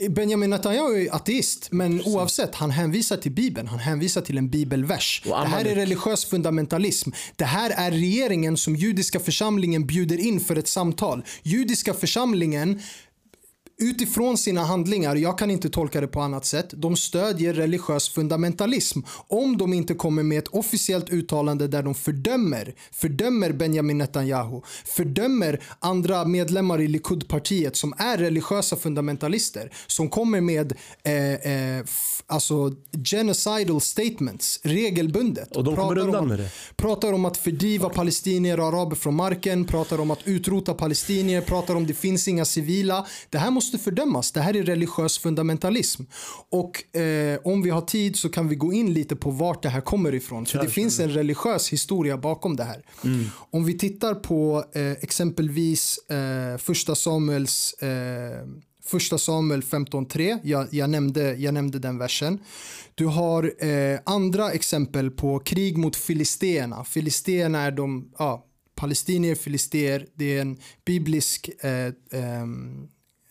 Benjamin 0.09 0.51
Netanyahu 0.51 1.07
är 1.07 1.14
ateist, 1.14 1.68
men 1.72 2.03
oavsett, 2.05 2.55
han 2.55 2.70
hänvisar 2.70 3.16
till 3.16 3.32
Bibeln. 3.32 3.68
Han 3.68 3.78
hänvisar 3.78 4.20
till 4.20 4.39
en 4.39 4.51
bibelvers. 4.51 5.22
Det 5.24 5.34
här 5.34 5.64
är 5.64 5.74
religiös 5.74 6.24
fundamentalism. 6.24 7.11
Det 7.37 7.45
här 7.45 7.70
är 7.70 7.91
regeringen 7.91 8.57
som 8.57 8.76
judiska 8.76 9.20
församlingen 9.20 9.87
bjuder 9.87 10.20
in 10.20 10.41
för 10.41 10.57
ett 10.57 10.68
samtal. 10.68 11.24
Judiska 11.43 11.95
församlingen 11.95 12.80
utifrån 13.79 14.39
sina 14.39 14.64
handlingar, 14.64 15.16
jag 15.16 15.39
kan 15.39 15.51
inte 15.51 15.70
tolka 15.70 16.01
det 16.01 16.07
på 16.09 16.20
annat 16.20 16.45
sätt, 16.47 16.66
de 16.72 16.97
stödjer 16.97 17.55
religiös 17.55 18.09
fundamentalism. 18.09 19.01
Om 19.29 19.57
de 19.57 19.72
inte 19.72 19.95
kommer 19.95 20.22
med 20.22 20.39
ett 20.39 20.49
officiellt 20.49 21.11
uttalande 21.11 21.68
där 21.68 21.83
de 21.83 21.95
fördömer, 21.95 22.74
fördömer 22.93 23.53
Benjamin 23.53 23.99
Netanyahu, 23.99 24.61
fördömer 24.85 25.61
andra 25.81 26.24
medlemmar 26.24 26.81
i 26.81 26.89
Likud-partiet 26.89 27.77
som 27.77 27.95
är 27.99 28.18
religiösa 28.18 28.77
fundamentalister, 28.77 29.72
som 29.87 30.09
kommer 30.09 30.41
med 30.41 30.72
eh, 31.03 31.35
eh, 31.79 31.85
alltså 32.27 32.72
genocidal 33.05 33.81
statements 33.81 34.61
regelbundet. 34.62 35.57
Och 35.57 35.64
de 35.64 35.77
kommer 35.77 35.95
Pratar 35.95 36.03
om 36.03 36.09
undan 36.09 36.22
att- 36.22 36.29
med 36.29 36.39
det. 36.39 36.51
Pratar 36.77 37.12
om 37.12 37.24
att 37.24 37.37
fördriva 37.37 37.89
palestinier 37.89 38.61
och 38.61 38.66
araber 38.66 38.97
från 38.97 39.14
marken, 39.14 39.64
pratar 39.64 40.01
om 40.01 40.11
att 40.11 40.18
utrota 40.24 40.74
palestinier, 40.74 41.41
pratar 41.41 41.74
om 41.74 41.87
det 41.87 41.95
finns 41.95 42.29
inga 42.29 42.45
civila. 42.45 43.07
Det 43.31 43.39
här 43.39 43.51
måste 43.51 43.65
fördömas. 43.78 44.32
Det 44.32 44.40
här 44.40 44.56
är 44.56 44.62
religiös 44.62 45.18
fundamentalism. 45.18 46.02
Och 46.50 46.96
eh, 46.96 47.38
om 47.44 47.62
vi 47.62 47.70
har 47.70 47.80
tid 47.80 48.16
så 48.16 48.28
kan 48.28 48.48
vi 48.48 48.56
gå 48.56 48.72
in 48.72 48.94
lite 48.94 49.16
på 49.16 49.30
vart 49.30 49.62
det 49.62 49.68
här 49.68 49.80
kommer 49.80 50.14
ifrån. 50.14 50.46
För 50.46 50.58
det 50.58 50.68
finns 50.68 51.00
en 51.00 51.10
religiös 51.10 51.68
historia 51.72 52.16
bakom 52.16 52.56
det 52.56 52.64
här. 52.64 52.82
Om 53.50 53.64
vi 53.64 53.78
tittar 53.78 54.14
på 54.14 54.64
eh, 54.74 54.92
exempelvis 54.92 55.98
eh, 55.98 56.58
första 56.58 56.94
Samuels 56.94 57.72
eh, 57.72 58.46
Första 58.86 59.18
Samuel 59.18 59.62
15.3, 59.62 60.38
jag, 60.42 60.66
jag, 60.70 60.90
nämnde, 60.90 61.34
jag 61.34 61.54
nämnde 61.54 61.78
den 61.78 61.98
versen. 61.98 62.38
Du 62.94 63.06
har 63.06 63.64
eh, 63.66 63.98
andra 64.06 64.50
exempel 64.50 65.10
på 65.10 65.38
krig 65.38 65.76
mot 65.76 65.96
filisterna. 65.96 66.84
Filisterna 66.84 67.60
är 67.60 67.70
de, 67.70 68.10
ja, 68.18 68.46
palestinier, 68.74 69.34
filister, 69.34 70.06
det 70.14 70.36
är 70.36 70.40
en 70.40 70.58
biblisk 70.84 71.50
eh, 71.60 71.70
eh, 72.20 72.46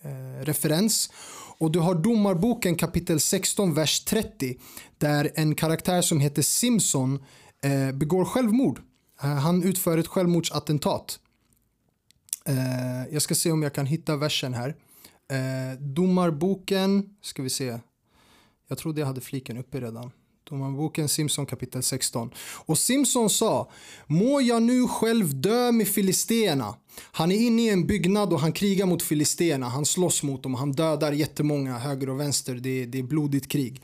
Eh, 0.06 0.46
referens. 0.46 1.10
Och 1.58 1.72
du 1.72 1.80
har 1.80 1.96
Domarboken 1.96 2.76
kapitel 2.76 3.20
16, 3.20 3.74
vers 3.74 4.06
30, 4.06 4.60
där 4.98 5.32
en 5.36 5.56
karaktär 5.56 6.02
som 6.02 6.20
heter 6.20 6.42
Simson 6.42 7.24
eh, 7.64 7.92
begår 7.92 8.26
självmord. 8.26 8.82
Eh, 9.24 9.30
han 9.30 9.64
utför 9.64 9.98
ett 9.98 10.08
självmordsattentat. 10.08 11.20
Eh, 12.46 13.14
jag 13.14 13.22
ska 13.22 13.36
se 13.36 13.52
om 13.52 13.64
jag 13.64 13.74
kan 13.74 13.86
hitta 13.86 14.18
versen 14.18 14.54
här. 14.54 14.76
Eh, 15.32 15.80
domarboken, 15.80 17.16
ska 17.22 17.44
vi 17.44 17.50
se. 17.50 17.80
Jag 18.68 18.78
trodde 18.78 19.02
jag 19.02 19.08
hade 19.08 19.22
fliken 19.22 19.58
uppe 19.58 19.82
redan. 19.82 20.12
Domarboken 20.50 21.10
Simson 21.10 21.46
kapitel 21.46 21.84
16. 21.84 22.32
Och 22.66 22.78
Simson 22.78 23.30
sa, 23.30 23.72
må 24.08 24.42
jag 24.42 24.64
nu 24.64 24.88
själv 24.88 25.42
dö 25.42 25.72
med 25.72 25.88
filisterna. 25.88 26.76
Han 27.12 27.32
är 27.32 27.36
inne 27.36 27.62
i 27.62 27.70
en 27.70 27.88
byggnad 27.88 28.34
och 28.34 28.40
han 28.40 28.52
krigar 28.52 28.86
mot 28.86 29.04
filisterna. 29.04 29.70
Han 29.70 29.86
slåss 29.86 30.24
mot 30.24 30.44
dem. 30.44 30.56
Han 30.56 30.72
dödar 30.72 31.12
jättemånga 31.12 31.78
höger 31.78 32.10
och 32.10 32.20
vänster. 32.20 32.56
Det 32.56 32.82
är, 32.82 32.86
det 32.86 33.00
är 33.00 33.04
blodigt 33.04 33.48
krig. 33.48 33.82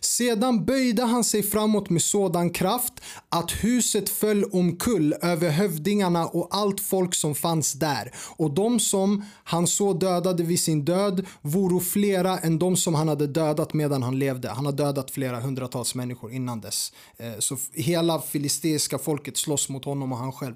Sedan 0.00 0.64
böjde 0.64 1.02
han 1.02 1.24
sig 1.24 1.42
framåt 1.42 1.90
med 1.90 2.02
sådan 2.02 2.50
kraft 2.50 2.92
att 3.28 3.50
huset 3.50 4.08
föll 4.08 4.44
omkull 4.44 5.14
över 5.22 5.50
hövdingarna 5.50 6.26
och 6.26 6.48
allt 6.50 6.80
folk 6.80 7.14
som 7.14 7.34
fanns 7.34 7.72
där. 7.72 8.14
Och 8.36 8.50
de 8.50 8.80
som 8.80 9.24
han 9.44 9.66
så 9.66 9.92
dödade 9.92 10.42
vid 10.42 10.60
sin 10.60 10.84
död 10.84 11.26
voro 11.42 11.80
flera 11.80 12.38
än 12.38 12.58
de 12.58 12.76
som 12.76 12.94
han 12.94 13.08
hade 13.08 13.26
dödat 13.26 13.74
medan 13.74 14.02
han 14.02 14.18
levde. 14.18 14.48
Han 14.50 14.66
har 14.66 14.72
dödat 14.72 15.10
flera 15.10 15.40
hundratals 15.40 15.94
människor 15.94 16.32
innan 16.32 16.60
dess. 16.60 16.92
Eh, 17.16 17.38
så 17.38 17.56
hela 17.72 18.20
filisteiska 18.20 18.98
folket 18.98 19.36
slåss 19.36 19.68
mot 19.68 19.84
honom 19.84 20.12
och 20.12 20.18
han 20.18 20.32
själv. 20.32 20.54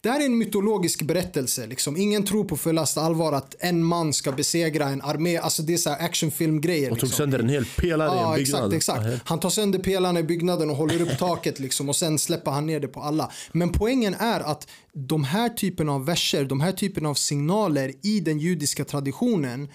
Det 0.00 0.10
här 0.10 0.20
är 0.20 0.26
en 0.26 0.38
mytologisk 0.38 1.02
berättelse. 1.02 1.49
Liksom. 1.58 1.96
Ingen 1.96 2.24
tror 2.24 2.44
på 2.44 2.56
fullaste 2.56 3.00
allvar 3.00 3.32
att 3.32 3.54
en 3.60 3.84
man 3.84 4.12
ska 4.12 4.32
besegra 4.32 4.88
en 4.88 5.02
armé. 5.02 5.36
Alltså 5.36 5.62
det 5.62 5.72
är 5.72 5.76
så 5.76 5.90
actionfilmgrejer. 5.90 6.90
Och 6.90 6.98
tog 6.98 7.08
liksom. 7.08 7.16
sönder 7.24 7.38
en 7.38 7.48
hel 7.48 7.64
pelare 7.64 8.08
i 8.08 8.18
en 8.18 8.18
Ja, 8.18 8.34
byggnad. 8.36 8.72
exakt, 8.74 9.02
Ja, 9.02 9.08
exakt. 9.08 9.28
Han 9.28 9.40
tar 9.40 9.50
sönder 9.50 9.78
pelarna 9.78 10.20
i 10.20 10.22
byggnaden 10.22 10.70
och 10.70 10.76
håller 10.76 11.00
upp 11.02 11.18
taket 11.18 11.60
liksom 11.60 11.88
och 11.88 11.96
sen 11.96 12.18
släpper 12.18 12.50
han 12.50 12.66
ner 12.66 12.80
det 12.80 12.88
på 12.88 13.00
alla. 13.00 13.30
Men 13.52 13.72
poängen 13.72 14.14
är 14.14 14.40
att 14.40 14.68
de 14.92 15.24
här 15.24 15.48
typen 15.48 15.88
av 15.88 16.06
verser, 16.06 16.44
de 16.44 16.60
här 16.60 16.72
typen 16.72 17.06
av 17.06 17.14
signaler 17.14 17.92
i 18.02 18.20
den 18.20 18.38
judiska 18.38 18.84
traditionen 18.84 19.68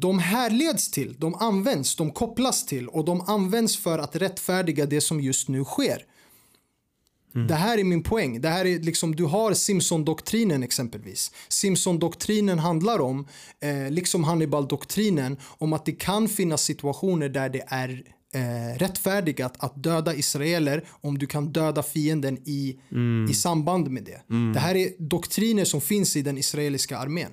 de 0.00 0.18
härleds 0.18 0.90
till, 0.90 1.14
de 1.18 1.34
används, 1.34 1.96
de 1.96 2.10
kopplas 2.10 2.66
till 2.66 2.88
och 2.88 3.04
de 3.04 3.20
används 3.20 3.76
för 3.76 3.98
att 3.98 4.16
rättfärdiga 4.16 4.86
det 4.86 5.00
som 5.00 5.20
just 5.20 5.48
nu 5.48 5.64
sker. 5.64 6.02
Det 7.32 7.54
här 7.54 7.78
är 7.78 7.84
min 7.84 8.02
poäng. 8.02 8.40
Det 8.40 8.48
här 8.48 8.64
är 8.64 8.78
liksom, 8.78 9.16
du 9.16 9.24
har 9.24 9.54
Simpson-doktrinen 9.54 10.62
exempelvis. 10.62 11.32
Simpson-doktrinen 11.48 12.58
handlar 12.58 13.00
om, 13.00 13.26
eh, 13.60 13.90
liksom 13.90 14.24
Hannibal-doktrinen, 14.24 15.36
om 15.58 15.72
att 15.72 15.86
det 15.86 15.92
kan 15.92 16.28
finnas 16.28 16.62
situationer 16.62 17.28
där 17.28 17.48
det 17.48 17.64
är 17.66 18.02
eh, 18.34 18.78
rättfärdigat 18.78 19.54
att 19.58 19.82
döda 19.82 20.14
israeler 20.14 20.84
om 20.90 21.18
du 21.18 21.26
kan 21.26 21.52
döda 21.52 21.82
fienden 21.82 22.38
i, 22.44 22.78
i 23.30 23.34
samband 23.34 23.90
med 23.90 24.04
det. 24.04 24.22
Det 24.54 24.60
här 24.60 24.74
är 24.74 24.88
doktriner 24.98 25.64
som 25.64 25.80
finns 25.80 26.16
i 26.16 26.22
den 26.22 26.38
israeliska 26.38 26.98
armén. 26.98 27.30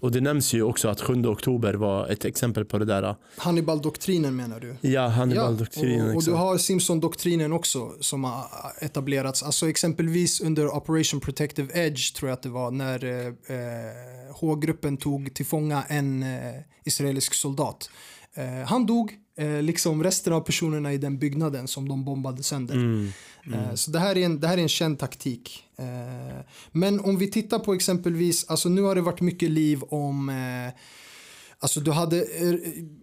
Och 0.00 0.12
det 0.12 0.20
nämns 0.20 0.52
ju 0.52 0.62
också 0.62 0.88
att 0.88 1.00
7 1.00 1.26
oktober 1.26 1.74
var 1.74 2.08
ett 2.08 2.24
exempel 2.24 2.64
på 2.64 2.78
det 2.78 2.84
där. 2.84 3.16
Hannibal-doktrinen 3.36 4.36
menar 4.36 4.60
du? 4.60 4.76
Ja, 4.88 5.06
Hannibal-doktrinen. 5.08 6.10
och, 6.10 6.16
och 6.16 6.24
du 6.24 6.32
har 6.32 6.58
Simpson-doktrinen 6.58 7.52
också 7.52 7.92
som 8.00 8.24
har 8.24 8.44
etablerats. 8.80 9.42
Alltså 9.42 9.68
exempelvis 9.68 10.40
under 10.40 10.76
Operation 10.76 11.20
Protective 11.20 11.86
Edge 11.86 12.14
tror 12.14 12.28
jag 12.28 12.36
att 12.36 12.42
det 12.42 12.48
var 12.48 12.70
när 12.70 13.04
eh, 13.04 13.26
eh, 13.26 14.34
H-gruppen 14.34 14.96
tog 14.96 15.34
till 15.34 15.46
fånga 15.46 15.82
en 15.88 16.22
eh, 16.22 16.54
israelisk 16.84 17.34
soldat. 17.34 17.90
Eh, 18.34 18.66
han 18.66 18.86
dog, 18.86 19.12
eh, 19.40 19.62
liksom 19.62 20.02
resten 20.02 20.32
av 20.32 20.40
personerna 20.40 20.92
i 20.92 20.98
den 20.98 21.18
byggnaden 21.18 21.68
som 21.68 21.88
de 21.88 22.04
bombade 22.04 22.42
sönder. 22.42 22.76
Eh, 23.52 23.74
så 23.74 23.90
det 23.90 23.98
här, 23.98 24.18
är 24.18 24.24
en, 24.24 24.40
det 24.40 24.46
här 24.48 24.58
är 24.58 24.62
en 24.62 24.68
känd 24.68 24.98
taktik. 24.98 25.64
Eh, 25.76 26.44
men 26.72 27.00
om 27.00 27.18
vi 27.18 27.30
tittar 27.30 27.58
på 27.58 27.74
exempelvis, 27.74 28.44
alltså 28.48 28.68
nu 28.68 28.82
har 28.82 28.94
det 28.94 29.00
varit 29.00 29.20
mycket 29.20 29.50
liv 29.50 29.82
om 29.82 30.28
eh, 30.28 30.74
Alltså 31.62 31.80
du 31.80 31.90
hade 31.90 32.16
eh, 32.18 32.54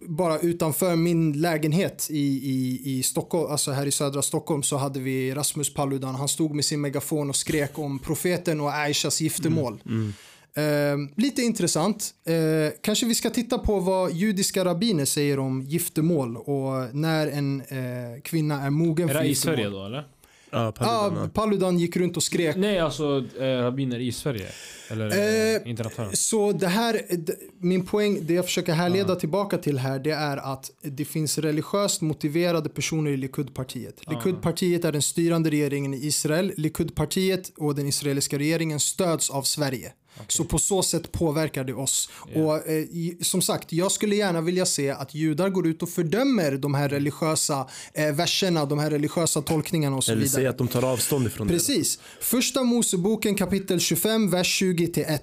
bara 0.08 0.38
utanför 0.38 0.96
min 0.96 1.40
lägenhet 1.40 2.06
i, 2.10 2.26
i, 2.26 2.80
i 2.84 3.02
Stockholm, 3.02 3.52
alltså 3.52 3.70
här 3.72 3.86
i 3.86 3.90
södra 3.90 4.22
Stockholm 4.22 4.62
så 4.62 4.76
hade 4.76 5.00
vi 5.00 5.34
Rasmus 5.34 5.74
Paludan. 5.74 6.14
Han 6.14 6.28
stod 6.28 6.54
med 6.54 6.64
sin 6.64 6.80
megafon 6.80 7.28
och 7.28 7.36
skrek 7.36 7.78
om 7.78 7.98
profeten 7.98 8.60
och 8.60 8.74
Aishas 8.74 9.20
giftermål. 9.20 9.80
Eh, 10.56 10.62
lite 11.16 11.42
intressant. 11.42 12.14
Eh, 12.24 12.72
kanske 12.80 13.06
vi 13.06 13.14
ska 13.14 13.30
titta 13.30 13.58
på 13.58 13.80
vad 13.80 14.12
judiska 14.12 14.64
rabbiner 14.64 15.04
säger 15.04 15.38
om 15.38 15.62
giftermål 15.62 16.36
och 16.36 16.94
när 16.94 17.26
en 17.26 17.60
eh, 17.60 18.20
kvinna 18.22 18.62
är 18.62 18.70
mogen 18.70 19.08
Är 19.08 19.14
för 19.14 19.20
det 19.20 19.26
i 19.26 19.28
giftermål. 19.28 19.56
Sverige 19.56 19.70
då 19.70 19.86
eller? 19.86 20.04
Ja, 20.50 20.72
Paludan, 20.72 21.22
ja. 21.22 21.28
Paludan 21.34 21.78
gick 21.78 21.96
runt 21.96 22.16
och 22.16 22.22
skrek 22.22 22.56
Nej, 22.56 22.78
alltså 22.78 23.24
eh, 23.40 23.44
rabbiner 23.44 23.98
i 23.98 24.12
Sverige. 24.12 24.46
Eller 24.90 25.06
Eh, 25.06 25.54
eh, 25.54 25.70
internationellt. 25.70 26.18
Så 26.18 26.52
det 26.52 26.66
här, 26.66 27.00
min 27.58 27.86
poäng, 27.86 28.18
det 28.22 28.34
jag 28.34 28.44
försöker 28.44 28.72
härleda 28.72 29.16
tillbaka 29.16 29.58
till 29.58 29.78
här, 29.78 29.98
det 29.98 30.10
är 30.10 30.36
att 30.36 30.70
det 30.82 31.04
finns 31.04 31.38
religiöst 31.38 32.00
motiverade 32.00 32.68
personer 32.68 33.10
i 33.10 33.16
Likud-partiet. 33.16 34.00
Likud-partiet 34.10 34.84
är 34.84 34.92
den 34.92 35.02
styrande 35.02 35.50
regeringen 35.50 35.94
i 35.94 36.06
Israel. 36.06 36.52
Likud-partiet 36.56 37.52
och 37.56 37.74
den 37.74 37.86
israeliska 37.86 38.38
regeringen 38.38 38.80
stöds 38.80 39.30
av 39.30 39.42
Sverige. 39.42 39.92
Så 40.28 40.44
på 40.44 40.58
så 40.58 40.82
sätt 40.82 41.12
påverkar 41.12 41.64
det 41.64 41.74
oss. 41.74 42.08
Och 42.34 42.68
eh, 42.68 42.84
som 43.22 43.42
sagt, 43.42 43.72
jag 43.72 43.92
skulle 43.92 44.16
gärna 44.16 44.40
vilja 44.40 44.66
se 44.66 44.90
att 44.90 45.14
judar 45.14 45.48
går 45.48 45.66
ut 45.66 45.82
och 45.82 45.88
fördömer 45.88 46.52
de 46.56 46.74
här 46.74 46.88
religiösa 46.88 47.66
eh, 47.94 48.12
verserna, 48.14 48.64
de 48.64 48.78
här 48.78 48.90
religiösa 48.90 49.42
tolkningarna 49.42 49.96
och 49.96 50.04
så 50.04 50.12
Eller 50.12 50.22
vidare. 50.22 50.34
säga 50.34 50.50
att 50.50 50.58
de 50.58 50.68
tar 50.68 50.84
avstånd 50.84 51.26
ifrån 51.26 51.46
det. 51.46 51.52
Precis. 51.52 51.98
Första 52.20 52.62
Moseboken 52.62 53.34
kapitel 53.34 53.80
25, 53.80 54.30
vers 54.30 54.62
20-1. 54.62 55.18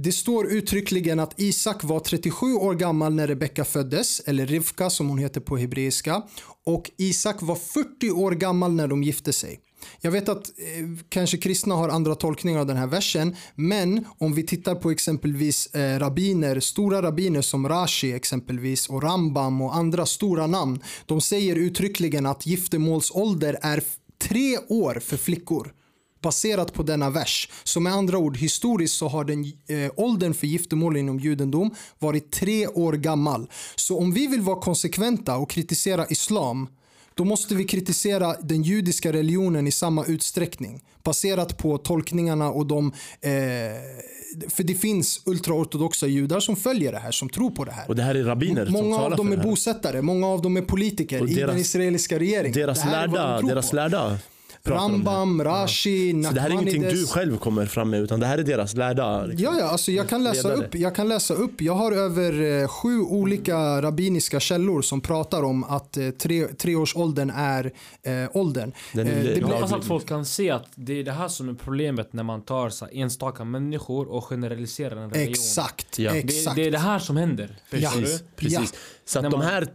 Det 0.00 0.12
står 0.12 0.52
uttryckligen 0.52 1.20
att 1.20 1.40
Isak 1.40 1.84
var 1.84 2.00
37 2.00 2.46
år 2.54 2.74
gammal 2.74 3.14
när 3.14 3.26
Rebecka 3.26 3.64
föddes, 3.64 4.20
eller 4.20 4.46
Rivka 4.46 4.90
som 4.90 5.08
hon 5.08 5.18
heter 5.18 5.40
på 5.40 5.56
hebreiska. 5.56 6.22
Och 6.66 6.90
Isak 6.96 7.36
var 7.42 7.56
40 7.56 8.10
år 8.10 8.32
gammal 8.32 8.72
när 8.72 8.88
de 8.88 9.02
gifte 9.02 9.32
sig. 9.32 9.60
Jag 10.00 10.10
vet 10.10 10.28
att 10.28 10.48
eh, 10.58 11.04
kanske 11.08 11.36
kristna 11.36 11.74
har 11.74 11.88
andra 11.88 12.14
tolkningar 12.14 12.60
av 12.60 12.66
den 12.66 12.76
här 12.76 12.86
versen, 12.86 13.36
men 13.54 14.04
om 14.18 14.34
vi 14.34 14.42
tittar 14.42 14.74
på 14.74 14.90
exempelvis 14.90 15.66
eh, 15.74 15.98
rabbiner, 15.98 16.60
stora 16.60 17.02
rabbiner 17.02 17.42
som 17.42 17.68
Rashi 17.68 18.12
exempelvis 18.12 18.88
och 18.88 19.02
Rambam 19.02 19.62
och 19.62 19.76
andra 19.76 20.06
stora 20.06 20.46
namn, 20.46 20.80
de 21.06 21.20
säger 21.20 21.56
uttryckligen 21.56 22.26
att 22.26 22.46
giftermålsålder 22.46 23.58
är 23.62 23.82
tre 24.18 24.58
år 24.68 25.00
för 25.04 25.16
flickor 25.16 25.72
baserat 26.22 26.72
på 26.72 26.82
denna 26.82 27.10
vers. 27.10 27.48
Så 27.64 27.80
med 27.80 27.92
andra 27.92 28.18
ord, 28.18 28.36
historiskt 28.36 28.94
så 28.94 29.08
har 29.08 29.24
den 29.24 29.44
eh, 29.44 29.92
åldern 29.96 30.34
för 30.34 30.46
giftermål 30.46 30.96
inom 30.96 31.18
judendom 31.18 31.74
varit 31.98 32.32
tre 32.32 32.66
år 32.66 32.92
gammal. 32.92 33.50
Så 33.76 33.98
om 33.98 34.12
vi 34.12 34.26
vill 34.26 34.40
vara 34.40 34.60
konsekventa 34.60 35.36
och 35.36 35.50
kritisera 35.50 36.06
islam 36.06 36.68
då 37.18 37.24
måste 37.24 37.54
vi 37.54 37.64
kritisera 37.64 38.34
den 38.40 38.62
judiska 38.62 39.12
religionen 39.12 39.66
i 39.66 39.70
samma 39.70 40.04
utsträckning. 40.04 40.80
Baserat 41.02 41.58
på 41.58 41.78
tolkningarna 41.78 42.50
och 42.50 42.66
de... 42.66 42.92
Eh, 43.20 43.30
för 44.48 44.62
det 44.62 44.74
finns 44.74 45.22
ultraortodoxa 45.26 46.06
judar 46.06 46.40
som 46.40 46.56
följer 46.56 46.92
det 46.92 46.98
här, 46.98 47.10
som 47.10 47.28
tror 47.28 47.50
på 47.50 47.64
det 47.64 47.72
här. 47.72 47.88
Och 47.88 47.96
det 47.96 48.02
här 48.02 48.14
är 48.14 48.24
rabbiner 48.24 48.64
som 48.64 48.72
Många 48.74 48.98
av 48.98 49.16
dem 49.16 49.32
är 49.32 49.36
bosättare, 49.36 50.02
många 50.02 50.26
av 50.26 50.42
dem 50.42 50.56
är 50.56 50.62
politiker 50.62 51.22
Och 51.22 51.28
i 51.28 51.34
deras- 51.34 51.50
den 51.50 51.58
israeliska 51.60 52.18
regeringen. 52.18 52.52
Deras 52.54 52.82
de 52.82 52.90
lärda, 52.90 53.38
tror 53.38 53.48
deras 53.48 53.70
på. 53.70 53.76
lärda 53.76 54.18
pratar 54.68 54.84
om 54.84 55.04
det 55.04 55.10
här. 55.10 55.16
Rambam, 55.18 55.44
Rashi, 55.44 56.22
Så 56.24 56.30
det 56.34 56.40
här 56.40 56.48
är 56.48 56.52
ingenting 56.52 56.82
du 56.82 57.06
själv 57.06 57.36
kommer 57.38 57.66
fram 57.66 57.90
med 57.90 58.00
utan 58.00 58.20
det 58.20 58.26
här 58.26 58.38
är 58.38 58.42
deras 58.42 58.74
lärda. 58.74 59.24
liksom. 59.26 59.44
Ja, 59.54 59.58
ja, 59.60 59.64
alltså 59.70 59.92
jag 59.92 60.08
kan 60.08 60.24
läsa 60.24 60.48
ledare. 60.48 60.66
upp. 60.66 60.74
Jag 60.74 60.94
kan 60.94 61.08
läsa 61.08 61.34
upp. 61.34 61.60
Jag 61.60 61.74
har 61.74 61.92
över 61.92 62.62
eh, 62.62 62.68
sju 62.68 63.00
olika 63.00 63.82
rabbiniska 63.82 64.40
källor 64.40 64.82
som 64.82 65.00
pratar 65.00 65.42
om 65.42 65.64
att 65.64 65.96
eh, 65.96 66.10
tre, 66.10 66.46
treårsåldern 66.46 67.30
är 67.36 67.64
eh, 68.02 68.12
åldern. 68.36 68.72
Den 68.92 69.06
är 69.06 69.12
Eh, 69.12 69.22
det 69.22 69.28
Jag 69.28 69.34
blir, 69.34 69.44
hoppas 69.54 69.72
att 69.72 69.84
folk 69.84 70.06
kan 70.08 70.24
se 70.24 70.50
att 70.50 70.66
det 70.74 71.00
är 71.00 71.04
det 71.04 71.12
här 71.12 71.28
som 71.28 71.48
är 71.48 71.54
problemet 71.54 72.12
när 72.12 72.22
man 72.22 72.42
tar 72.42 72.70
så 72.70 72.86
enstaka 72.92 73.44
människor 73.44 74.08
och 74.08 74.24
generaliserar 74.24 74.96
en 74.96 75.10
religion. 75.10 75.30
exakt, 75.32 75.98
Ja. 75.98 76.12
Det- 76.12 76.20
Det, 76.22 76.24
exakt. 76.38 76.56
det 76.56 76.66
är 76.66 76.70
det 76.70 76.78
här 76.78 76.98
som 76.98 77.16
händer. 77.16 77.56
Ja. 77.70 77.90
Precis, 77.94 78.18
du? 78.18 78.24
precis. 78.36 78.74
Så 79.04 79.18
att 79.18 79.30
de 79.30 79.40
här 79.40 79.66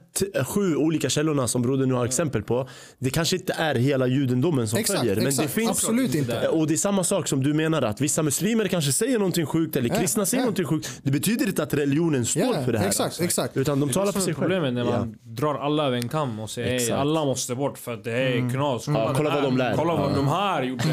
sju 0.44 0.76
olika 0.76 1.10
källorna 1.10 1.48
som 1.48 1.62
Broder 1.62 1.86
nu 1.86 1.94
har 1.94 2.06
exempel 2.06 2.44
på, 2.44 2.68
det 3.00 3.10
kanske 3.10 3.36
inte 3.36 3.54
är 3.54 3.76
hela 3.76 4.08
judendomen 4.08 4.68
som 4.68 4.80
Exakt, 4.84 5.00
följer. 5.00 5.16
Men 5.16 5.28
exakt. 5.28 5.48
det 5.48 5.54
finns 5.54 5.70
Absolut 5.70 6.16
inte. 6.16 6.48
Och 6.48 6.68
det 6.68 6.74
är 6.74 6.78
samma 6.78 7.04
sak 7.04 7.28
som 7.28 7.44
du 7.44 7.54
menar 7.54 7.82
att 7.82 8.02
vissa 8.02 8.24
muslimer 8.24 8.68
kanske 8.68 8.92
säger 8.92 9.20
någonting 9.20 9.46
sjukt 9.46 9.76
eller 9.76 9.90
Ja, 9.90 9.96
kristna 9.96 10.26
säger 10.26 10.42
ja. 10.42 10.46
någonting 10.46 10.66
sjukt. 10.66 10.90
Det 11.04 11.12
betyder 11.12 11.48
inte 11.48 11.64
att 11.64 11.74
religionen 11.74 12.26
står 12.26 12.42
Ja, 12.44 12.64
för 12.66 12.72
det 12.72 12.80
här. 12.80 12.88
exakt, 12.88 13.22
exakt. 13.22 13.58
Utan 13.58 13.80
de 13.80 13.88
Det 13.88 13.92
är 13.92 13.94
talar 13.94 14.06
det 14.06 14.14
för 14.14 14.20
sig 14.20 14.32
är 14.32 14.36
själva. 14.36 14.56
problemet 14.56 14.74
när 14.74 14.92
Ja. 14.92 15.00
man 15.00 15.16
drar 15.24 15.56
alla 15.56 15.86
över 15.88 15.98
en 15.98 16.10
kam 16.10 16.40
och 16.40 16.50
säger 16.50 16.74
Exakt. 16.76 16.90
hey, 16.92 17.00
alla 17.00 17.26
måste 17.26 17.56
bort 17.56 17.78
för 17.78 17.94
att 17.94 18.04
det 18.04 18.12
är 18.12 18.50
knas. 18.50 18.84
Ja, 18.88 19.10
det 19.10 19.14
kolla 19.18 19.30
här, 19.30 19.42
vad 19.42 19.52
de 19.52 19.58
lär. 19.58 19.76
Kolla 19.76 19.96
vad 19.96 20.12
Ja. 20.12 20.16
de 20.16 20.28
här 20.28 20.64
gjorde. 20.64 20.84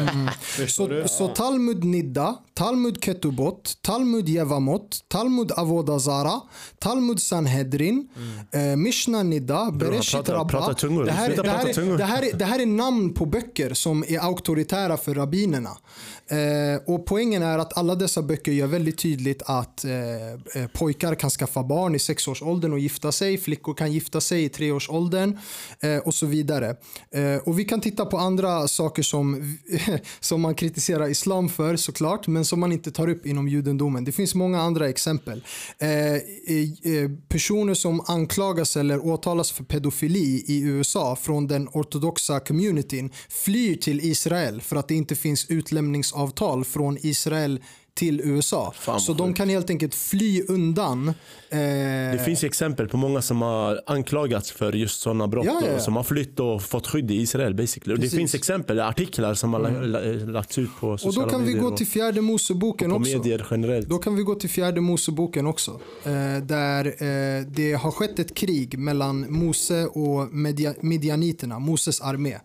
Du? 0.57 0.67
Så, 0.67 1.03
så 1.07 1.27
Talmud 1.27 1.83
Nidda, 1.83 2.35
Talmud 2.53 3.03
Ketubot, 3.03 3.73
Talmud 3.81 4.29
Jevamot, 4.29 4.99
Talmud 5.07 5.51
Avodazara, 5.51 6.41
Talmud 6.79 7.21
Sanhedrin, 7.21 8.07
eh, 8.51 8.61
Mishnah 8.77 9.23
Nidda, 9.23 9.71
Bereshit 9.71 10.29
Rabba. 10.29 10.73
tungor. 10.73 11.05
Det 11.05 11.11
här, 11.11 11.29
det, 11.29 11.49
här 11.49 11.57
prata 11.59 11.73
tungor. 11.73 11.93
är, 11.93 11.97
det, 11.97 12.03
här 12.03 12.23
är, 12.23 12.37
det 12.37 12.45
här 12.45 12.59
är 12.59 12.65
namn 12.65 13.13
på 13.13 13.25
böcker 13.25 13.70
som 13.73 14.03
är 14.07 14.19
auktoritära 14.19 14.97
för 14.97 15.13
rabbinerna. 15.13 15.77
Eh, 16.31 16.81
och 16.85 17.05
poängen 17.05 17.43
är 17.43 17.57
att 17.57 17.77
alla 17.77 17.95
dessa 17.95 18.21
böcker 18.21 18.51
gör 18.51 18.67
väldigt 18.67 18.97
tydligt 18.97 19.41
att 19.45 19.85
eh, 19.85 19.91
eh, 20.31 20.67
pojkar 20.73 21.15
kan 21.15 21.29
skaffa 21.29 21.63
barn 21.63 21.95
i 21.95 21.99
sexårsåldern 21.99 22.73
och 22.73 22.79
gifta 22.79 23.11
sig. 23.11 23.37
Flickor 23.37 23.73
kan 23.73 23.91
gifta 23.91 24.21
sig 24.21 24.43
i 24.43 24.49
treårsåldern 24.49 25.37
eh, 25.79 25.97
och 25.97 26.13
så 26.13 26.25
vidare. 26.25 26.75
Eh, 27.11 27.35
och 27.45 27.59
vi 27.59 27.65
kan 27.65 27.81
titta 27.81 28.05
på 28.05 28.17
andra 28.17 28.67
saker 28.67 29.03
som, 29.03 29.57
som 30.19 30.41
man 30.41 30.55
kritiserar 30.55 31.07
islam 31.07 31.49
för 31.49 31.75
såklart, 31.75 32.27
men 32.27 32.45
som 32.45 32.59
man 32.59 32.71
inte 32.71 32.91
tar 32.91 33.09
upp 33.09 33.25
inom 33.25 33.47
judendomen. 33.47 34.03
Det 34.03 34.11
finns 34.11 34.35
många 34.35 34.61
andra 34.61 34.89
exempel. 34.89 35.43
Eh, 35.79 35.89
eh, 35.89 37.11
personer 37.27 37.73
som 37.73 38.01
anklagas 38.07 38.77
eller 38.77 39.05
åtalas 39.05 39.51
för 39.51 39.63
pedofili 39.63 40.43
i 40.47 40.61
USA 40.61 41.15
från 41.15 41.47
den 41.47 41.67
ortodoxa 41.67 42.39
communityn 42.39 43.11
flyr 43.29 43.75
till 43.75 43.99
Israel 43.99 44.61
för 44.61 44.75
att 44.75 44.87
det 44.87 44.95
inte 44.95 45.15
finns 45.15 45.45
utlämningsavtal 45.49 46.20
från 46.65 46.97
Israel 47.01 47.59
till 47.93 48.21
USA. 48.23 48.73
Fan, 48.75 48.99
Så 49.01 49.13
de 49.13 49.33
kan 49.33 49.49
helt 49.49 49.69
enkelt 49.69 49.95
fly 49.95 50.43
undan. 50.47 51.07
Eh, 51.07 51.13
Det 51.57 52.21
finns 52.25 52.43
exempel 52.43 52.87
på 52.87 52.97
många 52.97 53.21
som 53.21 53.41
har 53.41 53.81
anklagats 53.85 54.51
för 54.51 54.73
just 54.73 55.01
sådana 55.01 55.27
brott 55.27 55.45
Ja, 55.45 55.59
ja, 55.61 55.67
ja. 55.67 55.75
och 55.75 55.81
som 55.81 55.95
har 55.95 56.03
flytt 56.03 56.39
och 56.39 56.61
fått 56.63 56.87
skydd 56.87 57.11
i 57.11 57.15
Israel 57.15 57.53
basically. 57.55 57.93
Och 57.93 57.99
det 57.99 58.09
finns 58.09 58.35
exempel, 58.35 58.79
artiklar 58.79 59.33
som 59.33 59.53
har 59.53 59.59
la- 59.59 60.31
lagts 60.31 60.57
ut 60.57 60.69
på 60.79 60.87
och 60.89 60.99
sociala 60.99 61.25
då 61.25 61.31
kan 61.31 61.39
vi 61.41 61.45
medier 61.45 61.61
gå 61.61 61.67
och 61.71 61.77
till 61.77 61.87
fjärde 61.87 62.21
Moseboken 62.21 62.91
också. 62.91 63.17
medier 63.17 63.47
generellt. 63.51 63.89
Då 63.89 63.97
kan 63.97 64.15
vi 64.15 64.23
gå 64.23 64.35
till 64.35 64.49
fjärde 64.49 64.81
Moseboken 64.81 65.47
också. 65.47 65.79
Eh, 66.03 66.43
där 66.43 66.85
eh, 66.85 67.45
det 67.47 67.73
har 67.73 67.91
skett 67.91 68.19
ett 68.19 68.33
krig 68.35 68.77
mellan 68.79 69.33
Mose 69.33 69.85
och 69.85 70.27
Media- 70.33 70.75
Midjaniterna, 70.81 71.59
Moses 71.59 72.01
armé. 72.01 72.37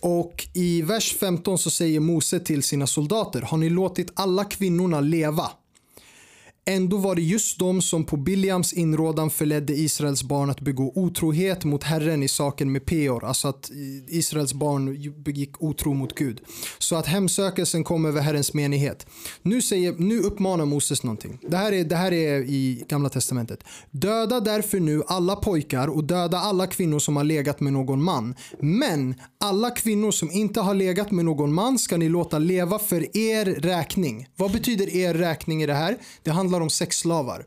Och 0.00 0.48
i 0.54 0.82
vers 0.82 1.16
15 1.20 1.58
så 1.58 1.70
säger 1.70 2.00
Mose 2.00 2.40
till 2.40 2.62
sina 2.62 2.86
soldater, 2.86 3.42
har 3.42 3.58
ni 3.58 3.70
låtit 3.70 4.12
alla 4.14 4.44
kvinnorna 4.44 5.00
leva? 5.00 5.50
Ändå 6.64 6.96
var 6.96 7.14
det 7.14 7.22
just 7.22 7.58
de 7.58 7.82
som 7.82 8.04
på 8.04 8.16
Biliams 8.16 8.72
inrådan 8.72 9.30
förledde 9.30 9.72
Israels 9.72 10.22
barn 10.22 10.50
att 10.50 10.60
begå 10.60 10.92
otrohet 10.94 11.64
mot 11.64 11.84
Herren 11.84 12.22
i 12.22 12.28
saken 12.28 12.72
med 12.72 12.86
Peor, 12.86 13.24
alltså 13.24 13.48
att 13.48 13.70
Israels 14.08 14.54
barn 14.54 15.14
begick 15.22 15.62
otro 15.62 15.94
mot 15.94 16.14
Gud. 16.14 16.40
Så 16.78 16.96
att 16.96 17.06
hemsökelsen 17.06 17.84
kom 17.84 18.04
över 18.04 18.20
Herrens 18.20 18.54
menighet. 18.54 19.06
Nu, 19.42 19.62
säger, 19.62 19.92
nu 19.92 20.20
uppmanar 20.20 20.64
Moses 20.64 21.02
någonting. 21.02 21.38
Det 21.42 21.56
här, 21.56 21.72
är, 21.72 21.84
det 21.84 21.96
här 21.96 22.12
är 22.12 22.40
i 22.40 22.84
Gamla 22.88 23.08
Testamentet. 23.08 23.64
Döda 23.90 24.40
därför 24.40 24.80
nu 24.80 25.02
alla 25.06 25.36
pojkar 25.36 25.88
och 25.88 26.04
döda 26.04 26.38
alla 26.38 26.66
kvinnor 26.66 26.98
som 26.98 27.16
har 27.16 27.24
legat 27.24 27.60
med 27.60 27.72
någon 27.72 28.02
man. 28.02 28.34
Men 28.60 29.14
alla 29.40 29.70
kvinnor 29.70 30.10
som 30.10 30.30
inte 30.30 30.60
har 30.60 30.74
legat 30.74 31.10
med 31.10 31.24
någon 31.24 31.52
man 31.52 31.78
ska 31.78 31.96
ni 31.96 32.08
låta 32.08 32.38
leva 32.38 32.78
för 32.78 33.16
er 33.16 33.44
räkning. 33.44 34.26
Vad 34.36 34.52
betyder 34.52 34.96
er 34.96 35.14
räkning 35.14 35.62
i 35.62 35.66
det 35.66 35.74
här? 35.74 35.96
Det 36.22 36.30
handlar 36.30 36.49
handlar 36.50 36.60
om 36.60 36.70
sexslavar. 36.70 37.46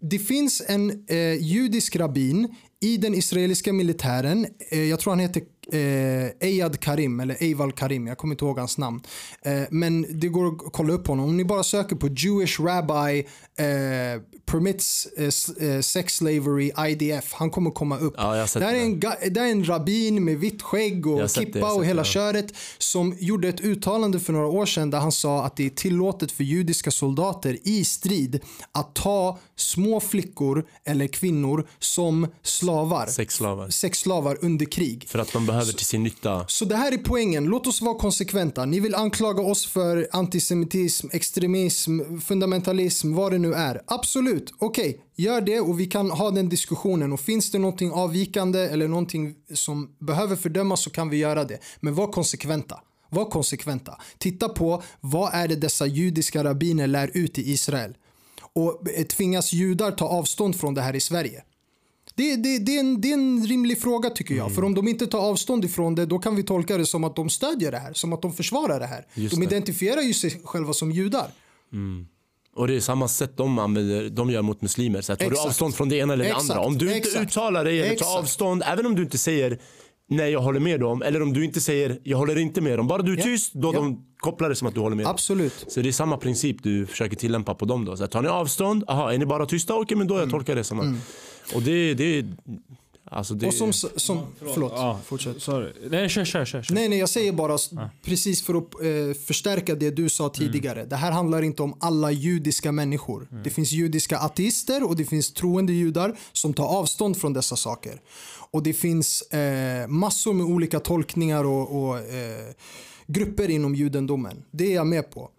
Det 0.00 0.18
finns 0.18 0.62
en 0.68 1.04
eh, 1.08 1.34
judisk 1.34 1.96
rabbin 1.96 2.54
i 2.80 2.96
den 2.96 3.14
israeliska 3.14 3.72
militären. 3.72 4.46
Eh, 4.70 4.84
jag 4.84 5.00
tror 5.00 5.12
han 5.12 5.20
heter 5.20 5.42
eh, 5.72 6.48
Eyad 6.48 6.80
Karim 6.80 7.20
eller 7.20 7.42
Eival 7.42 7.72
Karim. 7.72 8.06
Jag 8.06 8.18
kommer 8.18 8.34
inte 8.34 8.44
ihåg 8.44 8.58
hans 8.58 8.78
namn. 8.78 9.00
Eh, 9.42 9.62
men 9.70 10.06
det 10.20 10.28
går 10.28 10.46
att 10.46 10.72
kolla 10.72 10.92
upp 10.92 11.06
honom. 11.06 11.24
Om 11.24 11.36
ni 11.36 11.44
bara 11.44 11.62
söker 11.62 11.96
på 11.96 12.08
Jewish 12.08 12.60
Rabbi 12.60 13.18
eh, 13.58 14.22
permits 14.46 15.06
eh, 15.06 15.68
eh, 15.68 15.80
sex 15.80 16.14
slavery 16.14 16.72
IDF. 16.88 17.32
Han 17.32 17.50
kommer 17.50 17.70
komma 17.70 17.98
upp. 17.98 18.14
Ja, 18.16 18.46
det, 18.54 18.64
här 18.64 18.74
är 18.74 18.80
en, 18.80 19.00
det 19.00 19.40
är 19.40 19.50
en 19.50 19.68
rabbin 19.68 20.24
med 20.24 20.38
vitt 20.38 20.62
skägg 20.62 21.06
och 21.06 21.20
det, 21.20 21.34
kippa 21.34 21.72
och 21.72 21.84
hela 21.84 22.02
det, 22.02 22.08
köret 22.08 22.54
som 22.78 23.16
gjorde 23.18 23.48
ett 23.48 23.60
uttalande 23.60 24.20
för 24.20 24.32
några 24.32 24.46
år 24.46 24.66
sedan 24.66 24.90
där 24.90 24.98
han 24.98 25.12
sa 25.12 25.44
att 25.44 25.56
det 25.56 25.66
är 25.66 25.70
tillåtet 25.70 26.32
för 26.32 26.44
judiska 26.44 26.90
soldater 26.90 27.58
i 27.62 27.84
strid 27.84 28.40
att 28.72 28.94
ta 28.94 29.38
små 29.56 30.00
flickor 30.00 30.66
eller 30.84 31.06
kvinnor 31.06 31.66
som 31.78 32.26
slavar. 32.42 33.06
Sexslavar. 33.06 33.70
Sexslavar 33.70 34.38
under 34.40 34.66
krig. 34.66 35.04
För 35.08 35.18
att 35.18 35.32
de 35.32 35.46
behöver 35.54 35.72
till 35.72 35.86
sin 35.86 36.02
nytta. 36.02 36.44
Så 36.48 36.64
det 36.64 36.76
här 36.76 36.92
är 36.92 36.98
poängen. 36.98 37.44
Låt 37.44 37.66
oss 37.66 37.80
vara 37.82 37.94
konsekventa. 37.98 38.64
Ni 38.64 38.80
vill 38.80 38.94
anklaga 38.94 39.42
oss 39.42 39.66
för 39.66 40.08
antisemitism, 40.12 41.08
extremism, 41.12 42.00
fundamentalism, 42.20 43.14
vad 43.14 43.32
det 43.32 43.38
nu 43.38 43.54
är. 43.54 43.82
Absolut, 43.86 44.52
okej, 44.58 45.00
gör 45.16 45.40
det 45.40 45.60
och 45.60 45.80
vi 45.80 45.86
kan 45.86 46.10
ha 46.10 46.30
den 46.30 46.48
diskussionen. 46.48 47.12
Och 47.12 47.20
finns 47.20 47.50
det 47.50 47.58
någonting 47.58 47.92
avvikande 47.92 48.60
eller 48.60 48.88
någonting 48.88 49.34
som 49.54 49.96
behöver 49.98 50.36
fördömas 50.36 50.82
så 50.82 50.90
kan 50.90 51.08
vi 51.08 51.16
göra 51.16 51.44
det. 51.44 51.58
Men 51.80 51.94
var 51.94 52.06
konsekventa. 52.06 52.80
Var 53.10 53.24
konsekventa. 53.24 53.98
Titta 54.18 54.48
på 54.48 54.82
vad 55.00 55.34
är 55.34 55.48
det 55.48 55.56
dessa 55.56 55.86
judiska 55.86 56.44
rabbiner 56.44 56.86
lär 56.86 57.10
ut 57.14 57.38
i 57.38 57.50
Israel. 57.52 57.96
Och 58.52 58.88
eh, 58.90 59.04
tvingas 59.04 59.52
judar 59.52 59.90
ta 59.90 60.04
avstånd 60.04 60.56
från 60.56 60.74
det 60.74 60.82
här 60.82 60.96
i 60.96 61.00
Sverige? 61.00 61.42
Det, 62.16 62.36
det, 62.36 62.58
det, 62.58 62.76
är 62.76 62.80
en, 62.80 63.00
det 63.00 63.10
är 63.10 63.14
en 63.14 63.46
rimlig 63.46 63.80
fråga 63.80 64.10
tycker 64.10 64.34
jag. 64.34 64.54
För 64.54 64.64
om 64.64 64.74
de 64.74 64.88
inte 64.88 65.06
tar 65.06 65.18
avstånd 65.18 65.64
ifrån 65.64 65.94
det 65.94 66.06
då 66.06 66.18
kan 66.18 66.36
vi 66.36 66.42
tolka 66.42 66.76
det 66.78 66.86
som 66.86 67.04
att 67.04 67.16
de 67.16 67.28
stödjer 67.30 67.70
det 67.72 67.78
här. 67.78 67.92
Som 67.92 68.12
att 68.12 68.22
de 68.22 68.32
försvarar 68.32 68.80
det 68.80 68.86
här. 68.86 69.06
Just 69.14 69.34
de 69.34 69.42
identifierar 69.42 70.00
ju 70.00 70.14
sig 70.14 70.40
själva 70.44 70.72
som 70.72 70.90
judar. 70.90 71.26
Och 72.56 72.68
det 72.68 72.74
är 72.76 72.80
samma 72.80 73.08
sätt 73.08 73.36
de, 73.36 73.58
använder, 73.58 74.10
de 74.10 74.30
gör 74.30 74.42
mot 74.42 74.62
muslimer. 74.62 75.00
Så 75.00 75.12
att 75.12 75.18
tar 75.18 75.26
du 75.26 75.32
Exakt. 75.32 75.48
avstånd 75.48 75.74
från 75.74 75.88
det 75.88 75.96
ena 75.96 76.12
eller 76.12 76.24
det 76.24 76.30
Exakt. 76.30 76.50
andra. 76.50 76.64
Om 76.66 76.78
du 76.78 76.86
inte 76.86 77.08
Exakt. 77.08 77.26
uttalar 77.30 77.64
dig 77.64 77.80
eller 77.82 77.96
tar 77.96 78.18
avstånd, 78.18 78.62
även 78.66 78.86
om 78.86 78.94
du 78.94 79.02
inte 79.02 79.18
säger 79.18 79.58
nej 80.08 80.32
jag 80.32 80.40
håller 80.40 80.60
med 80.60 80.80
dem. 80.80 81.02
Eller 81.02 81.22
om 81.22 81.32
du 81.32 81.44
inte 81.44 81.60
säger 81.60 81.98
jag 82.04 82.18
håller 82.18 82.38
inte 82.38 82.60
med 82.60 82.78
dem. 82.78 82.86
Bara 82.86 83.02
du 83.02 83.12
är 83.12 83.16
Ja. 83.16 83.22
tyst, 83.22 83.52
då 83.54 83.68
Ja. 83.74 83.80
de 83.80 84.04
kopplar 84.18 84.48
det 84.48 84.54
som 84.56 84.68
att 84.68 84.74
du 84.74 84.80
håller 84.80 84.96
med 84.96 85.04
dem. 85.06 85.10
Absolut. 85.12 85.64
Så 85.68 85.80
det 85.80 85.88
är 85.88 85.92
samma 85.92 86.16
princip 86.16 86.62
du 86.62 86.86
försöker 86.86 87.16
tillämpa 87.16 87.54
på 87.54 87.64
dem 87.64 87.84
då. 87.84 87.96
Så 87.96 88.02
här, 88.02 88.08
tar 88.08 88.22
ni 88.22 88.28
avstånd, 88.28 88.84
aha, 88.88 89.12
är 89.12 89.18
ni 89.18 89.26
bara 89.26 89.46
tysta? 89.46 89.74
Okej 89.74 89.96
men 89.96 90.06
då 90.06 90.18
jag 90.18 90.30
tolkar 90.30 90.54
det 90.54 90.64
som 90.64 90.80
att... 90.80 90.86
Och 91.54 91.62
det, 91.62 91.94
det, 91.94 92.26
alltså 93.04 93.34
det 93.34 93.46
Mm. 93.46 93.68
Och 93.68 93.74
som, 93.74 93.90
som 93.96 94.20
förlåt, 94.54 94.72
Ja, 94.76 95.00
fortsätt. 95.04 95.42
Sorry. 95.42 95.72
Nej, 95.90 96.08
kör, 96.08 96.24
kör, 96.24 96.44
kör. 96.44 96.62
kör. 96.62 96.74
Nej, 96.74 96.88
nej, 96.88 96.98
jag 96.98 97.08
säger 97.08 97.32
bara 97.32 97.54
s- 97.54 97.70
precis 98.04 98.42
för 98.42 98.54
att 98.54 98.64
eh, 98.64 99.20
förstärka 99.26 99.74
det 99.74 99.90
du 99.90 100.08
sa 100.08 100.28
tidigare. 100.28 100.84
Det 100.84 100.96
här 100.96 101.12
handlar 101.12 101.42
inte 101.42 101.62
om 101.62 101.76
alla 101.80 102.10
judiska 102.10 102.72
människor. 102.72 103.28
Det 103.44 103.50
finns 103.50 103.72
judiska 103.72 104.18
ateister 104.18 104.88
och 104.88 104.96
det 104.96 105.04
finns 105.04 105.32
troende 105.32 105.72
judar 105.72 106.16
som 106.32 106.54
tar 106.54 106.66
avstånd 106.66 107.16
från 107.16 107.32
dessa 107.32 107.56
saker. 107.56 108.00
Och 108.50 108.62
det 108.62 108.72
finns 108.72 109.22
eh, 109.22 109.86
massor 109.88 110.32
med 110.32 110.46
olika 110.46 110.80
tolkningar 110.80 111.44
och, 111.44 111.84
och 111.88 111.98
eh, 111.98 112.54
grupper 113.06 113.50
inom 113.50 113.74
judendomen. 113.74 114.44
Det 114.50 114.64
är 114.72 114.74
jag 114.74 114.86
med 114.86 115.10
på. 115.10 115.30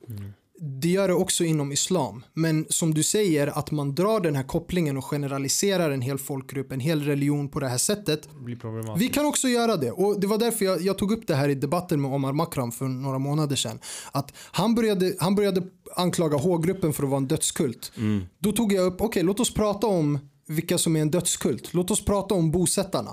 Det 0.60 0.90
gör 0.90 1.08
det 1.08 1.14
också 1.14 1.44
inom 1.44 1.72
islam. 1.72 2.26
Men 2.34 2.66
som 2.70 2.94
du 2.94 3.04
säger, 3.04 3.48
att 3.48 3.72
man 3.72 3.96
drar 3.96 4.20
den 4.20 4.36
här 4.36 4.44
kopplingen 4.44 4.98
och 4.98 5.06
generaliserar 5.06 5.92
en 5.92 6.02
hel 6.02 6.18
folkgrupp, 6.18 6.72
en 6.72 6.80
hel 6.80 7.02
religion 7.04 7.50
på 7.50 7.60
det 7.60 7.68
här 7.68 7.78
sättet. 7.78 8.30
problematiskt. 8.62 9.06
Vi 9.06 9.10
kan 9.10 9.26
också 9.26 9.48
göra 9.48 9.78
det. 9.78 9.92
Och 9.92 10.20
det 10.20 10.28
var 10.28 10.38
därför 10.38 10.66
jag, 10.66 10.82
jag 10.82 10.98
tog 10.98 11.12
upp 11.12 11.28
det 11.28 11.36
här 11.36 11.50
i 11.50 11.56
debatten 11.56 12.02
med 12.02 12.14
Omar 12.14 12.34
Makram 12.34 12.72
för 12.72 12.86
några 12.86 13.20
månader 13.20 13.56
sedan. 13.56 13.80
Att 14.12 14.34
han 14.52 14.76
började, 14.76 15.16
han 15.20 15.36
började 15.36 15.64
anklaga 15.96 16.38
H-gruppen 16.38 16.94
för 16.94 17.04
att 17.04 17.10
vara 17.10 17.18
en 17.18 17.28
dödskult. 17.28 17.92
Då 18.40 18.52
tog 18.52 18.74
jag 18.74 18.86
upp, 18.86 19.02
okej 19.02 19.24
låt 19.24 19.40
oss 19.40 19.54
prata 19.54 19.88
om 19.88 20.20
vilka 20.48 20.78
som 20.78 20.96
är 20.96 21.02
en 21.02 21.12
dödskult. 21.12 21.74
Låt 21.74 21.92
oss 21.92 22.06
prata 22.06 22.36
om 22.36 22.52
bosättarna. 22.52 23.12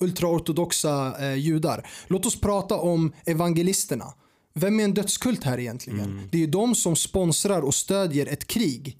Ultraortodoxa 0.00 1.14
eh, 1.20 1.34
judar. 1.34 1.86
Låt 2.06 2.26
oss 2.26 2.40
prata 2.40 2.78
om 2.78 3.12
evangelisterna. 3.26 4.04
Vem 4.58 4.80
är 4.80 4.84
en 4.84 4.94
dödskult 4.94 5.44
här 5.44 5.58
egentligen? 5.60 6.28
Det 6.30 6.36
är 6.36 6.40
ju 6.40 6.46
de 6.46 6.74
som 6.74 6.96
sponsrar 6.96 7.62
och 7.62 7.74
stödjer 7.74 8.26
ett 8.26 8.46
krig. 8.46 8.96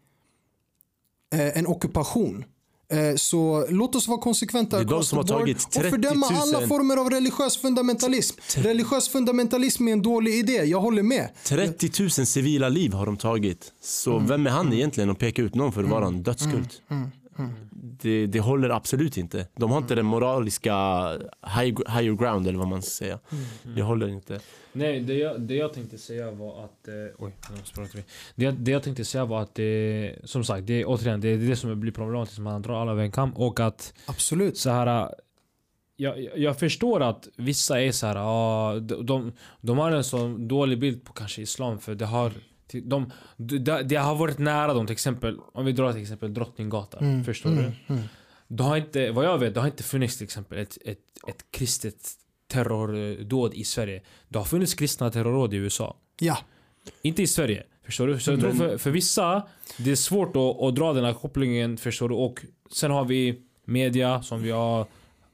Eh, 1.35 1.59
en 1.59 1.67
ockupation. 1.67 2.45
Eh, 2.93 3.17
så 3.17 3.67
låt 3.71 3.95
oss 3.95 4.09
vara 4.09 4.21
konsekventa 4.21 4.77
Det 4.77 4.83
är 4.83 4.85
de 4.85 5.05
som 5.05 5.19
har 5.19 5.25
tagit 5.25 5.59
30 5.71 5.79
och 5.79 5.83
000 5.83 5.91
fördöma 5.91 6.27
alla 6.27 6.67
former 6.67 6.97
av 6.97 7.11
religiös 7.11 7.57
fundamentalism. 7.57 8.39
Religiös 8.57 9.09
fundamentalism 9.09 9.89
är 9.89 9.93
en 9.93 10.03
dålig 10.03 10.35
idé, 10.35 10.53
jag 10.53 10.81
håller 10.81 11.03
med. 11.03 11.29
30 11.45 11.91
000 12.03 12.11
civila 12.11 12.69
liv 12.69 12.93
har 12.93 13.07
de 13.07 13.17
tagit. 13.17 13.73
Så 13.83 14.13
Mm. 14.17 14.27
vem 14.29 14.47
är 14.47 14.51
han 14.51 14.73
egentligen 14.73 15.11
att 15.11 15.19
peka 15.19 15.43
ut 15.43 15.55
någon 15.55 15.73
för 15.73 15.85
att 15.85 15.91
vara 15.91 16.07
en 16.07 16.23
dödskult? 16.23 16.83
Mm. 16.91 17.11
Det, 17.73 18.27
det 18.27 18.41
håller 18.41 18.71
absolut 18.71 19.17
inte. 19.17 19.47
De 19.57 19.71
har 19.71 19.79
inte 19.79 19.95
den 19.95 20.07
moraliska 20.07 20.75
high, 21.57 21.79
higher 21.99 22.17
ground 22.17 22.47
eller 22.49 22.59
vad 22.59 22.69
man 22.69 22.83
ska 22.83 22.91
säga. 22.91 23.19
Mm. 23.33 23.77
Det 23.77 23.83
håller 23.83 24.09
inte. 24.09 24.41
Nej, 24.73 25.01
det 25.01 25.15
jag, 25.15 25.41
det 25.41 25.55
jag 25.55 25.73
tänkte 25.73 25.99
säga 25.99 26.31
var 26.31 26.65
att... 26.65 26.89
Eh, 26.89 26.95
oj, 27.19 27.33
nu 27.51 27.87
vi. 27.95 28.05
Det, 28.35 28.45
jag- 28.45 28.55
det 28.55 28.71
jag 28.71 28.83
tänkte 28.83 29.05
säga 29.05 29.25
var 29.25 29.43
att 29.43 29.55
det, 29.55 30.15
som 30.25 30.45
sagt, 30.45 30.67
det 30.67 30.81
är 30.81 30.85
återigen 30.89 31.21
det 31.21 31.29
är 31.29 31.39
det 31.39 31.57
som 31.57 31.81
blir 31.81 31.93
problematiskt. 31.93 32.39
Man 32.39 32.63
drar 32.63 32.81
alla 32.83 32.93
över 32.93 33.03
en 33.03 33.13
kam 33.13 33.31
och 33.33 33.61
att 33.61 33.95
Absolut. 34.07 34.57
så 34.59 34.71
här. 34.71 35.15
Jag, 35.97 36.21
jag- 36.23 36.39
jag 36.39 36.59
förstår 36.59 37.01
att 37.03 37.29
vissa 37.37 37.81
är 37.83 37.93
så 37.93 38.07
här, 38.07 38.17
ah, 38.19 38.75
de, 38.81 39.07
de, 39.07 39.33
de 39.61 39.79
har 39.79 39.91
en 39.93 40.05
så 40.05 40.37
dålig 40.39 40.79
bild 40.79 41.05
på 41.05 41.13
kanske 41.13 41.43
islam 41.43 41.79
för 41.79 41.95
det 41.95 42.07
har 42.07 42.33
de, 42.73 43.13
det, 43.37 43.83
det 43.83 43.97
har 43.97 44.15
varit 44.15 44.39
nära 44.39 44.75
dem 44.75 44.87
till 44.87 44.93
exempel, 44.93 45.39
om 45.53 45.65
vi 45.65 45.73
drar 45.73 45.93
till 45.93 46.03
exempel 46.03 46.35
Drottninggatan, 46.35 47.25
förstår 47.25 47.51
du? 47.51 47.73
Det 48.49 48.63
har 48.63 48.77
inte, 48.77 49.11
vad 49.11 49.25
jag 49.25 49.39
vet, 49.39 49.55
det 49.55 49.61
har 49.61 49.67
inte 49.67 49.83
funnits 49.83 50.17
till 50.17 50.25
exempel 50.25 50.59
ett, 50.59 50.79
ett, 50.85 50.99
ett 51.29 51.45
kristet 51.51 52.13
terrordåd 52.49 53.55
i 53.55 53.65
Sverige. 53.65 54.03
Det 54.29 54.39
har 54.39 54.45
funnits 54.45 54.75
kristna 54.75 55.11
terrordåd 55.11 55.55
i 55.55 55.57
USA. 55.57 55.97
Ja. 56.21 56.39
Inte 57.03 57.23
i 57.23 57.27
Sverige. 57.27 57.63
Förstår 57.85 58.07
du? 58.07 58.21
Så 58.21 58.31
jag 58.31 58.41
tror 58.41 58.53
för, 58.53 58.79
för 58.79 58.91
vissa, 58.91 59.43
det 59.79 59.91
är 59.91 59.97
svårt 59.97 60.37
att, 60.37 60.63
att 60.63 60.75
dra 60.77 60.93
den 60.93 61.05
här 61.05 61.15
kopplingen. 61.15 61.77
Förstår 61.77 62.09
du? 62.09 62.15
Och 62.15 62.45
sen 62.73 62.91
har 62.91 63.05
vi 63.05 63.43
media 63.65 64.23
som 64.23 64.43
vi 64.43 64.51
har 64.51 64.87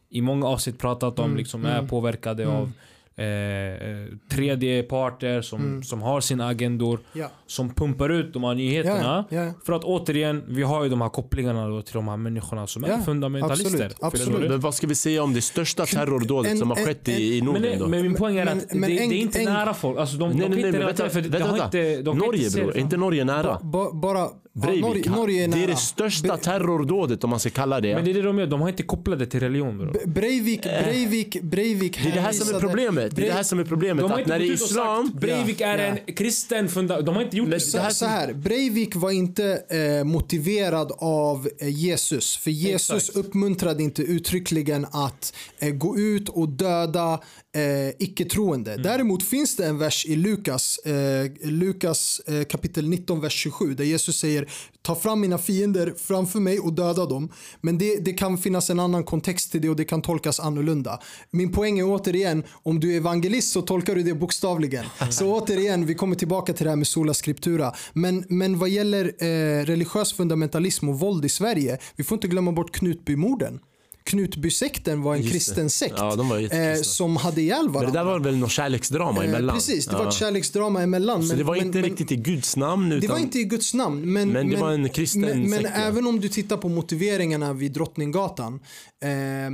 i 0.09 0.21
många 0.21 0.47
avsnitt 0.47 0.79
pratat 0.79 1.19
om, 1.19 1.37
liksom 1.37 1.65
är 1.65 1.87
påverkade 1.87 2.47
av 2.47 2.73
eh, 3.17 3.27
eh, 3.27 4.07
tredje 4.29 4.83
parter 4.83 5.43
som, 5.43 5.83
som 5.83 6.03
har 6.03 6.21
sina 6.21 6.49
agendor. 6.49 7.01
Ja. 7.13 7.31
Som 7.55 7.75
pumpar 7.75 8.09
ut 8.09 8.33
de 8.33 8.45
här 8.45 8.55
nyheterna. 8.55 9.25
Ja, 9.31 9.37
ja. 9.45 9.53
För 9.67 9.73
att 9.73 9.85
återigen, 9.85 10.43
vi 10.49 10.63
har 10.63 10.85
ju 10.85 10.91
de 10.91 11.01
här 11.01 11.09
kopplingarna 11.09 11.69
då 11.69 11.83
till 11.83 11.95
de 11.95 12.09
här 12.09 12.17
människorna 12.17 12.67
som 12.67 12.85
är 12.85 12.99
fundamentalister. 13.01 13.67
absolut, 13.75 13.97
absolut. 14.01 14.51
Men 14.51 14.61
vad 14.61 14.75
ska 14.75 14.87
vi 14.87 14.95
säga 14.95 15.23
om 15.23 15.35
det 15.35 15.41
största 15.43 15.87
terrordådet 15.87 16.53
en- 16.53 16.59
som 16.59 16.71
har 16.71 16.77
en- 16.77 16.85
skett 16.85 17.09
i, 17.09 17.13
en- 17.13 17.21
i 17.21 17.37
Men, 17.37 17.45
Norden 17.47 17.63
nej, 17.63 17.77
då? 17.79 17.87
men 17.89 18.03
min 18.03 18.15
poäng 18.15 18.37
är 18.37 18.45
Men- 18.45 18.59
att 18.59 18.75
men 18.75 18.91
det, 18.91 18.99
en- 19.03 19.09
det 19.09 19.15
är 19.15 19.19
inte 19.19 19.39
en- 19.39 19.45
nära 19.45 19.75
folk. 19.75 19.99
Alltså 19.99 20.17
de, 20.17 20.29
Nej, 20.29 20.33
de 20.33 20.39
nej, 20.39 20.43
kan 20.49 20.51
nej, 20.51 20.59
inte 20.67 20.73
men 20.79 20.81
relatera 20.81 21.05
vänta, 21.09 21.15
för 21.15 21.21
det 21.21 21.29
vänta, 21.29 21.47
har 21.49 21.59
vänta. 21.59 21.79
inte... 21.79 22.03
De 22.03 22.19
Norge 22.19 22.51
bror, 22.51 22.77
är 22.77 22.79
inte 22.81 22.97
Norge 22.97 23.25
nära? 23.25 23.59
Ba, 23.63 23.93
bara... 23.93 24.29
Breivik, 24.57 24.83
Norge, 24.85 25.11
Norge 25.11 25.45
är 25.45 25.49
det 25.49 25.55
är 25.55 25.59
nära. 25.59 25.71
det 25.71 25.77
största 25.77 26.37
terrordådet 26.37 27.25
om 27.25 27.31
man 27.31 27.41
ska 27.41 27.51
kalla 27.51 27.81
det. 27.81 27.95
Men 27.95 28.05
det 28.05 28.11
är 28.11 28.15
det 28.15 28.23
de 28.23 28.39
gör, 28.39 28.47
de 28.47 28.61
har 28.61 28.69
inte 28.69 28.83
kopplat 28.83 29.19
det 29.19 29.27
till 29.27 29.41
religion 29.41 29.79
bror. 29.79 29.97
Breivik, 30.07 30.63
Breivik, 30.63 31.43
Breivik 31.43 32.01
det 32.03 32.09
är 32.09 32.13
det 32.15 32.21
här 32.21 32.33
som 32.33 32.57
är 32.57 32.61
problemet. 32.61 33.17
Det 33.17 33.23
är 33.23 33.27
det 33.27 33.33
här 33.33 33.43
som 33.43 33.59
är 33.59 33.65
problemet. 33.65 34.03
De 34.03 34.11
har 34.11 34.15
Att 34.15 34.19
inte 34.21 34.31
när 34.33 34.39
det 34.39 34.47
är 34.47 34.53
islam... 34.53 35.07
sagt 35.07 35.21
Breivik 35.21 35.61
är 35.61 35.79
Ja, 35.79 35.85
en 35.85 36.15
kristen 36.15 36.69
funda... 36.69 37.01
De 37.01 37.15
har 37.15 37.23
inte 37.23 37.37
gjort 37.45 37.55
det. 37.55 37.61
Så, 37.61 37.91
så 37.91 38.07
här, 38.07 38.33
Breivik 38.33 38.97
var 38.97 39.11
inte 39.11 39.63
eh, 39.69 40.05
motiverad 40.05 40.93
av 40.99 41.49
eh, 41.59 41.69
Jesus. 41.69 42.37
För 42.37 42.51
Jesus 42.51 43.09
Exakt. 43.09 43.17
uppmuntrade 43.17 43.83
inte 43.83 44.03
uttryckligen 44.03 44.87
att 44.91 45.33
eh, 45.59 45.71
gå 45.71 45.99
ut 45.99 46.29
och 46.29 46.49
döda 46.49 47.21
eh, 47.55 47.89
icke-troende. 47.99 48.73
Mm. 48.73 48.83
Däremot 48.83 49.23
finns 49.23 49.57
det 49.57 49.67
en 49.67 49.79
vers 49.79 50.07
i 50.07 50.17
Lukas, 50.17 50.79
eh, 50.79 51.31
Lukas 51.43 52.21
eh, 52.27 52.45
kapitel 52.45 52.89
19, 52.89 53.21
vers 53.21 53.33
27 53.33 53.75
där 53.75 53.85
Jesus 53.85 54.19
säger 54.19 54.49
ta 54.83 54.95
fram 54.95 55.21
mina 55.21 55.39
fiender 55.39 55.95
framför 55.97 56.41
mig 56.41 56.61
och 56.61 56.73
döda 56.73 57.07
dem. 57.07 57.33
Men 57.61 57.79
det, 57.79 58.05
det 58.05 58.13
kan 58.13 58.39
finnas 58.39 58.71
en 58.71 58.81
annan 58.81 59.05
kontext 59.05 59.53
till 59.53 59.61
det 59.61 59.69
och 59.69 59.77
det 59.77 59.85
kan 59.85 60.03
tolkas 60.03 60.41
annorlunda. 60.41 61.01
Min 61.31 61.53
poäng 61.53 61.79
är 61.79 61.85
återigen, 61.85 62.45
om 62.63 62.81
du 62.81 62.93
är 62.93 62.97
evangelist 62.97 63.53
så 63.53 63.63
tolkar 63.63 63.95
du 63.95 64.03
det 64.03 64.15
bokstavligen. 64.15 64.85
Så 65.11 65.33
återigen, 65.33 65.87
vi 65.87 65.95
kommer 65.95 66.17
tillbaka 66.17 66.53
till 66.53 66.65
det 66.65 66.71
här 66.71 66.77
med 66.77 66.87
sola 66.87 67.15
scriptura. 67.15 67.73
Men, 67.93 68.25
men 68.29 68.59
vad 68.59 68.69
gäller 68.69 69.05
eh, 69.05 69.65
religiös 69.65 70.13
fundamentalism 70.13 70.89
och 70.89 70.99
våld 70.99 71.25
i 71.25 71.29
Sverige, 71.29 71.79
vi 71.97 72.05
får 72.05 72.17
inte 72.17 72.29
glömma 72.29 72.53
bort 72.53 72.73
Knutbymorden. 72.77 73.61
Knutbysekten 74.07 75.03
var 75.03 75.15
en 75.15 75.21
Just 75.23 75.33
det. 75.33 75.39
kristen 75.39 75.71
sekt 75.71 75.95
Ja, 75.97 76.15
var 76.17 76.55
eh, 76.55 76.77
som 76.83 77.17
hade 77.17 77.41
ihjäl 77.41 77.59
Men 77.63 77.67
det 77.73 77.79
varandra. 77.79 78.01
där 78.01 78.05
var 78.11 78.19
väl 78.21 78.37
något 78.37 78.51
kärleksdrama 78.51 79.23
Eh, 79.25 79.29
emellan? 79.29 79.57
Precis, 79.57 79.87
det 79.87 79.93
var 79.97 80.03
Ja. 80.03 80.09
ett 80.09 80.15
kärleksdrama 80.15 80.83
emellan. 80.83 81.23
Så 81.23 81.29
men, 81.29 81.39
det 81.39 81.45
var 81.45 81.57
men, 81.57 81.67
inte 81.67 81.79
men, 81.81 81.91
riktigt 81.91 82.13
i 82.13 82.17
Guds 82.17 82.57
namn 82.57 82.93
utan... 82.93 83.01
det 83.01 83.09
var 83.09 83.19
inte 83.19 83.39
i 83.39 83.45
Guds 83.45 83.75
namn. 83.75 84.13
Men, 84.13 84.29
Men 84.33 84.51
det 84.51 84.57
var 84.57 84.73
en 84.73 84.89
kristen 84.89 85.21
Men, 85.21 85.41
men 85.41 85.63
sekt, 85.63 85.71
ja. 85.75 85.83
även 85.83 86.07
om 86.07 86.21
du 86.21 86.29
tittar 86.29 86.57
på 86.57 86.69
motiveringarna 86.69 87.53
vid 87.53 87.73
Drottninggatan. 87.73 88.61
Eh, 89.03 89.47
eh, 89.47 89.51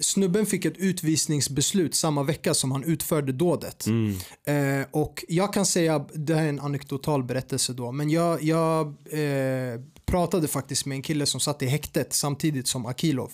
snubben 0.00 0.46
fick 0.46 0.64
ett 0.64 0.76
utvisningsbeslut 0.78 1.94
samma 1.94 2.22
vecka 2.22 2.54
som 2.54 2.72
han 2.72 2.84
utförde 2.84 3.32
dådet. 3.32 3.86
Mm. 3.86 4.16
Eh, 4.80 4.86
och 4.90 5.24
jag 5.28 5.52
kan 5.52 5.66
säga, 5.66 6.04
det 6.14 6.34
här 6.34 6.44
är 6.44 6.48
en 6.48 6.60
anekdotal 6.60 7.24
berättelse 7.24 7.72
då, 7.72 7.92
men 7.92 8.10
jag, 8.10 8.42
jag 8.42 8.86
eh, 8.86 9.80
pratade 10.06 10.48
faktiskt 10.48 10.86
med 10.86 10.96
en 10.96 11.02
kille 11.02 11.26
som 11.26 11.40
satt 11.40 11.62
i 11.62 11.66
häktet 11.66 12.12
samtidigt 12.12 12.68
som 12.68 12.86
Akilov. 12.86 13.30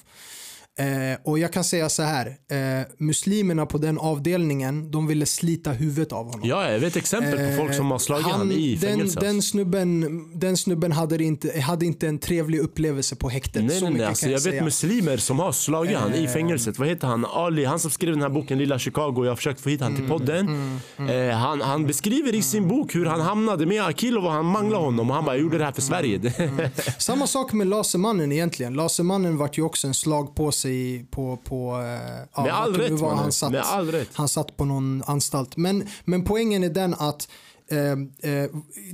Eh, 0.79 1.19
och 1.25 1.39
jag 1.39 1.53
kan 1.53 1.65
säga 1.65 1.89
så 1.89 2.03
här, 2.03 2.27
eh, 2.27 2.87
muslimerna 2.99 3.67
på 3.67 3.79
den 3.79 3.99
avdelningen, 3.99 4.91
de 4.91 5.07
ville 5.07 5.27
slita 5.27 5.71
huvudet 5.71 6.13
av 6.13 6.27
honom. 6.27 6.49
Ja, 6.49 6.71
jag 6.71 6.79
vet 6.81 6.97
exempel 6.97 7.51
på 7.51 7.57
folk 7.57 7.75
som 7.75 7.91
har 7.91 7.99
slagit 7.99 8.27
Eh, 8.27 8.33
han, 8.33 8.53
i 8.53 8.71
den, 8.81 8.91
fängelse. 8.91 9.21
den 9.21 9.43
snubben, 9.43 10.25
den 10.39 10.57
snubben 10.57 10.93
hade, 10.93 11.25
inte, 11.25 11.61
hade 11.61 11.87
inte 11.87 12.09
en 12.09 12.19
trevlig 12.19 12.59
upplevelse 12.61 13.17
på 13.17 13.29
häktet. 13.29 13.65
Nej, 13.65 13.79
så 13.81 13.85
nej, 13.85 13.95
nej. 13.95 14.07
Alltså, 14.07 14.29
jag 14.29 14.41
jag, 14.41 14.53
vet 14.53 14.65
muslimer 14.65 15.17
som 15.17 15.39
har 15.39 15.53
slagit 15.53 15.97
han 15.97 16.15
i 16.15 16.29
fängelset. 16.29 16.79
Vad 16.79 16.89
heter 16.89 17.07
han? 17.07 17.25
Ali, 17.25 17.65
han 17.65 17.79
som 17.81 17.91
skrev 17.91 18.13
den 18.13 18.23
här 18.23 18.29
boken 18.29 18.59
Lilla 18.59 18.79
Chicago. 18.79 19.25
Jag 19.25 19.31
har 19.31 19.37
försökt 19.37 19.61
få 19.61 19.69
hit 19.69 19.81
han 19.81 19.95
till 19.97 20.05
Mm, 20.05 20.19
podden. 20.19 20.81
Eh, 21.11 21.37
han, 21.37 21.61
han 21.61 21.87
beskriver 21.87 22.35
i 22.35 22.43
sin 22.43 22.69
bok 22.69 22.95
hur 22.95 23.07
han 23.07 23.21
hamnade 23.21 23.67
med 23.67 23.83
Akilov 23.83 24.25
och 24.25 24.33
han 24.33 24.45
manglade 24.47 24.85
honom. 24.85 25.11
Och 25.11 25.17
han 25.17 25.25
bara, 25.25 25.37
jag 25.37 25.43
gjorde 25.43 25.59
det 25.59 25.65
här 25.65 25.73
för 25.73 25.83
Sverige. 25.83 26.33
Mm. 26.39 26.69
Samma 26.99 27.27
sak 27.27 27.53
med 27.53 27.67
Lasermannen 27.67 28.33
egentligen. 28.33 28.75
Lasermannen 28.75 29.37
vart 29.37 29.59
ju 29.59 29.63
också 29.63 29.87
en 29.87 29.95
slag 29.95 30.35
på 30.35 30.53
sig 30.53 30.68
på, 31.11 31.39
på 31.45 31.81
eh, 31.81 32.27
ja, 32.35 32.43
Med 32.43 32.55
all 32.55 32.73
det 32.73 32.79
rätt, 32.79 33.01
var 33.01 33.15
han 33.15 33.33
satt. 33.33 33.53
Med 33.53 33.63
all 33.63 33.91
rätt. 33.91 34.09
Han 34.13 34.29
satt 34.29 34.57
på 34.57 34.65
någon 34.65 35.03
anstalt. 35.07 35.57
Men, 35.57 35.89
men 36.05 36.25
poängen 36.25 36.65
är 36.65 36.71
den 36.71 36.95
att 36.95 37.29
eh, 37.71 38.33
eh, 38.33 38.51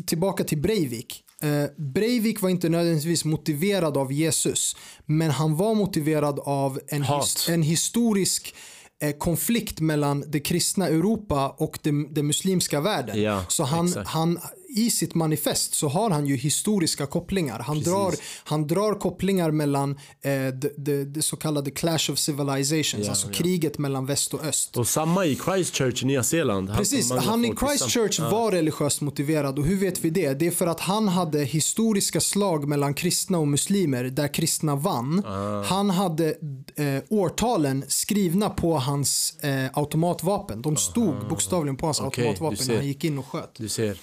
tillbaka 0.07 0.45
till 0.45 0.59
Breivik. 0.59 1.25
Eh, 1.43 1.71
Breivik 1.77 2.43
var 2.43 2.51
inte 2.51 2.69
nödvändigtvis 2.69 3.25
motiverad 3.25 3.97
av 3.97 4.13
Jesus. 4.13 4.77
Men 5.07 5.31
han 5.31 5.57
var 5.57 5.75
motiverad 5.75 6.39
av 6.39 6.81
en, 6.89 7.03
his, 7.03 7.49
en 7.49 7.63
historisk 7.63 8.55
eh, 9.03 9.13
konflikt 9.13 9.81
mellan 9.81 10.25
det 10.27 10.41
kristna 10.41 10.89
Europa 10.89 11.55
och 11.59 11.79
den, 11.83 12.15
den 12.15 12.27
muslimska 12.27 12.81
världen. 12.81 13.23
Ja, 13.23 13.45
så 13.49 13.65
han, 13.65 13.87
exakt. 13.87 14.09
han, 14.09 14.39
i 14.75 14.91
sitt 14.91 15.15
manifest 15.15 15.75
så 15.75 15.89
har 15.89 16.11
han 16.11 16.27
ju 16.27 16.37
historiska 16.37 17.07
kopplingar. 17.07 17.59
Han, 17.59 17.81
drar, 17.81 18.15
han 18.45 18.67
drar 18.67 18.95
kopplingar 19.01 19.51
mellan 19.51 19.91
eh, 20.23 20.31
det, 20.77 21.23
så 21.25 21.37
kallade 21.37 21.71
clash 21.71 22.11
of 22.13 22.19
civilizations, 22.19 23.05
Ja, 23.05 23.11
alltså 23.11 23.27
ja. 23.27 23.33
kriget 23.33 23.79
mellan 23.79 24.07
väst 24.07 24.35
och 24.35 24.45
öst. 24.45 24.77
och 24.77 24.89
samma 24.89 25.27
i 25.27 25.37
Christchurch 25.45 26.03
i 26.03 26.07
Nya 26.07 26.23
Zeeland. 26.23 26.69
Han 26.69 26.79
Precis, 26.79 27.09
manglade 27.11 27.31
han 27.31 27.45
i 27.45 27.55
Christchurch 27.57 28.19
Ja. 28.21 28.31
var 28.31 28.53
religiöst 28.53 29.01
motiverad 29.01 29.59
och 29.59 29.65
hur 29.65 29.77
vet 29.77 30.01
vi 30.05 30.11
det? 30.11 30.35
Det 30.35 30.47
är 30.47 30.51
för 30.51 30.67
att 30.67 30.81
han 30.81 31.09
hade 31.09 31.45
historiska 31.45 32.21
slag 32.21 32.69
mellan 32.69 32.95
kristna 32.95 33.39
och 33.39 33.49
muslimer 33.49 34.05
där 34.05 34.35
kristna 34.35 34.77
vann. 34.77 35.23
Ah. 35.27 35.63
Han 35.63 35.91
hade 35.91 36.29
eh, 36.77 37.03
årtalen 37.11 37.85
skrivna 37.89 38.51
på 38.51 38.79
hans 38.79 39.37
eh, 39.41 39.67
automatvapen. 39.73 40.63
De 40.63 40.77
stod 40.77 41.29
bokstavligen 41.29 41.77
på 41.77 41.87
hans. 41.87 42.01
Okej, 42.01 42.29
automatvapen 42.29 42.67
när 42.69 42.77
han 42.77 42.87
gick 42.87 43.05
in 43.05 43.19
och 43.19 43.27
sköt. 43.27 43.55
Du 43.59 43.69
ser. 43.69 43.99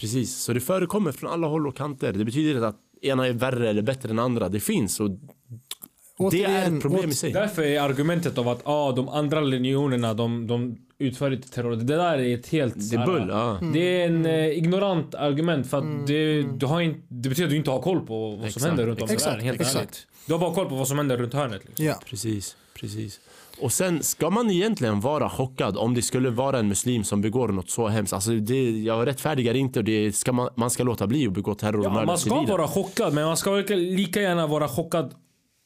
Precis. 0.00 0.36
Så 0.36 0.52
det 0.52 0.60
förekommer 0.60 1.12
från 1.12 1.30
alla 1.30 1.46
håll 1.46 1.66
och 1.66 1.76
kanter. 1.76 2.12
Det 2.12 2.24
betyder 2.24 2.54
inte 2.54 2.68
att 2.68 2.80
ena 3.02 3.26
är 3.26 3.32
värre 3.32 3.70
eller 3.70 3.82
bättre 3.82 4.10
än 4.10 4.18
andra. 4.18 4.48
Det 4.48 4.60
finns. 4.60 5.00
Och 5.00 5.10
det 5.10 5.16
är 5.16 6.26
Återigen, 6.26 6.76
ett 6.76 6.82
problem 6.82 7.10
i 7.10 7.14
sig. 7.14 7.32
Därför 7.32 7.62
är 7.62 7.80
argumentet 7.80 8.38
av 8.38 8.48
att 8.48 8.60
ah, 8.64 8.92
de 8.92 9.08
andra 9.08 9.40
religionerna 9.40 10.14
de, 10.14 10.46
de 10.46 10.76
utför 10.98 11.30
inte 11.30 11.48
terror. 11.48 11.76
Det 11.76 11.84
där 11.84 12.18
är 12.18 12.34
ett 12.34 12.48
helt... 12.48 12.90
Det 12.90 12.96
är 12.96 13.06
bull, 13.06 13.26
ja. 13.28 13.58
Mm. 13.58 13.72
Det 13.72 14.02
är 14.02 14.06
en 14.06 14.26
eh, 14.26 14.58
ignorant 14.58 15.14
argument 15.14 15.70
för 15.70 15.78
att 15.78 16.06
det, 16.06 16.42
du 16.42 16.66
har 16.66 16.80
inte, 16.80 17.00
det 17.08 17.28
betyder 17.28 17.46
att 17.46 17.50
du 17.50 17.56
inte 17.56 17.70
har 17.70 17.82
koll 17.82 18.06
på 18.06 18.30
vad 18.30 18.38
som 18.38 18.46
Exakt, 18.46 18.66
händer 18.66 18.86
runt 18.86 19.02
om 19.02 19.10
i 19.10 19.12
exakt, 19.12 19.32
världen. 19.32 19.46
Helt 19.46 19.60
exakt. 19.60 19.76
ärligt. 19.76 20.06
Du 20.26 20.32
har 20.32 20.40
bara 20.40 20.54
koll 20.54 20.68
på 20.68 20.74
vad 20.74 20.88
som 20.88 20.98
händer 20.98 21.16
runt 21.16 21.34
hörnet. 21.34 21.62
Liksom. 21.64 21.84
Ja. 21.84 22.00
Precis, 22.06 22.56
precis. 22.74 23.20
Och 23.58 23.72
sen 23.72 24.02
ska 24.02 24.30
man 24.30 24.50
egentligen 24.50 25.00
vara 25.00 25.30
chockad 25.30 25.76
om 25.76 25.94
det 25.94 26.02
skulle 26.02 26.30
vara 26.30 26.58
en 26.58 26.68
muslim 26.68 27.04
som 27.04 27.20
begår 27.20 27.48
något 27.48 27.70
så 27.70 27.88
hemskt. 27.88 28.12
Alltså 28.12 28.30
det, 28.30 28.70
jag 28.70 29.06
rättfärdigar 29.06 29.54
inte 29.54 29.78
och 29.78 29.84
det 29.84 30.16
ska 30.16 30.32
man, 30.32 30.48
man 30.56 30.70
ska 30.70 30.82
låta 30.82 31.06
bli 31.06 31.26
att 31.26 31.32
begå 31.32 31.54
terror 31.54 31.78
och 31.78 31.84
Ja, 31.84 32.04
man 32.04 32.18
ska 32.18 32.30
civila. 32.30 32.56
vara 32.56 32.68
chockad 32.68 33.14
men 33.14 33.24
man 33.26 33.36
ska 33.36 33.50
väl 33.50 33.64
lika 33.78 34.20
gärna 34.20 34.46
vara 34.46 34.68
chockad 34.68 35.14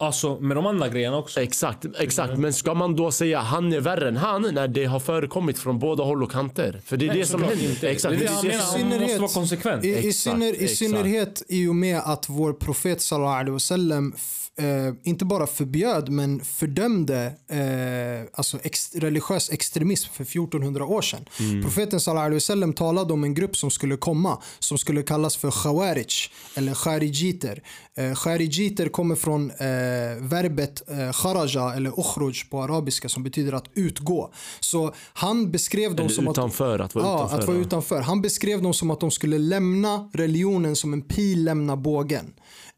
alltså, 0.01 0.41
med 0.41 0.57
de 0.57 0.67
andra 0.67 0.89
grejerna 0.89 1.17
också. 1.17 1.41
Exakt, 1.41 1.85
exakt. 1.99 2.39
Men 2.39 2.53
ska 2.53 2.75
man 2.75 2.97
då 2.97 3.11
säga 3.11 3.41
han 3.41 3.73
är 3.73 3.81
värre 3.81 4.09
än 4.09 4.17
han 4.17 4.43
när 4.55 4.69
det 4.69 4.85
har 4.85 5.01
förekommit 5.01 5.59
från 5.59 5.79
båda 5.79 6.05
håll 6.05 6.23
och 6.23 6.31
kanter? 6.33 6.81
För 6.85 6.97
det 6.97 7.05
är 7.05 7.09
Nej, 7.09 7.19
det 7.19 7.27
som 7.27 7.43
händer. 7.43 7.71
inte. 7.71 7.91
Exakt. 7.91 8.19
Det 8.19 8.25
är 8.27 8.29
det 8.43 8.49
Det- 8.49 8.49
menar. 8.49 8.79
I 8.79 8.85
Man 8.85 8.89
måste 8.89 8.99
synnerhet- 8.99 9.21
vara 9.21 9.29
konsekvent. 9.31 9.85
I, 9.85 9.89
i, 9.89 10.09
Exakt, 10.09 10.15
synner, 10.17 10.63
I 10.63 10.69
synnerhet 10.69 11.43
i 11.49 11.67
och 11.67 11.75
med 11.75 11.99
att 12.05 12.29
vår 12.29 12.53
profet 12.53 13.01
sallallahu 13.01 13.35
alaihi 13.35 13.51
wasallam 13.53 14.15
eh, 14.59 14.95
inte 15.03 15.25
bara 15.25 15.47
förbjöd 15.47 16.09
men 16.09 16.41
fördömde 16.45 17.33
eh, 17.49 18.29
alltså 18.35 18.59
ex, 18.63 18.95
religiös 18.95 19.51
extremism 19.51 20.13
för 20.13 20.23
1400 20.23 20.85
år 20.85 21.03
sedan. 21.03 21.25
Mm. 21.41 21.63
Profeten 21.63 22.01
sallallahu 22.01 22.73
talade 22.73 23.13
om 23.13 23.25
en 23.25 23.35
grupp 23.35 23.57
som 23.57 23.71
skulle 23.71 23.97
komma 23.97 24.39
som 24.59 24.79
skulle 24.79 25.03
kallas 25.03 25.37
för 25.37 25.51
khawarij 25.51 26.07
eller 26.55 26.75
kharijiter. 26.75 27.63
Eh, 27.95 28.15
kharijiter 28.15 28.89
kommer 28.89 29.15
från 29.15 29.51
eh, 29.51 29.57
verbet 30.21 30.83
eh, 30.89 31.13
kharaja 31.13 31.75
eller 31.75 32.01
ukhruj 32.01 32.35
på 32.51 32.63
arabiska 32.63 33.09
som 33.09 33.23
betyder 33.23 33.53
att 33.53 33.71
utgå. 33.75 34.31
Så 34.61 34.95
han 35.13 35.51
beskrev 35.51 35.91
dem 35.91 36.07
Eller 36.07 36.15
som 36.15 36.29
utanför, 36.29 36.79
att 36.79 36.95
vara 36.95 37.05
ja, 37.05 37.15
utanför, 37.17 37.39
Att 37.39 37.49
vara 37.49 37.57
utanför. 37.57 38.01
Han 38.01 38.23
beskrev 38.23 38.63
dem 38.63 38.75
som 38.75 38.91
att 38.91 39.01
de 39.01 39.11
skulle 39.11 39.39
lämna 39.39 40.11
religionen 40.13 40.77
som 40.77 40.93
en 40.93 41.03
pil 41.03 41.45
lämnar 41.45 41.77
bågen. 41.77 42.33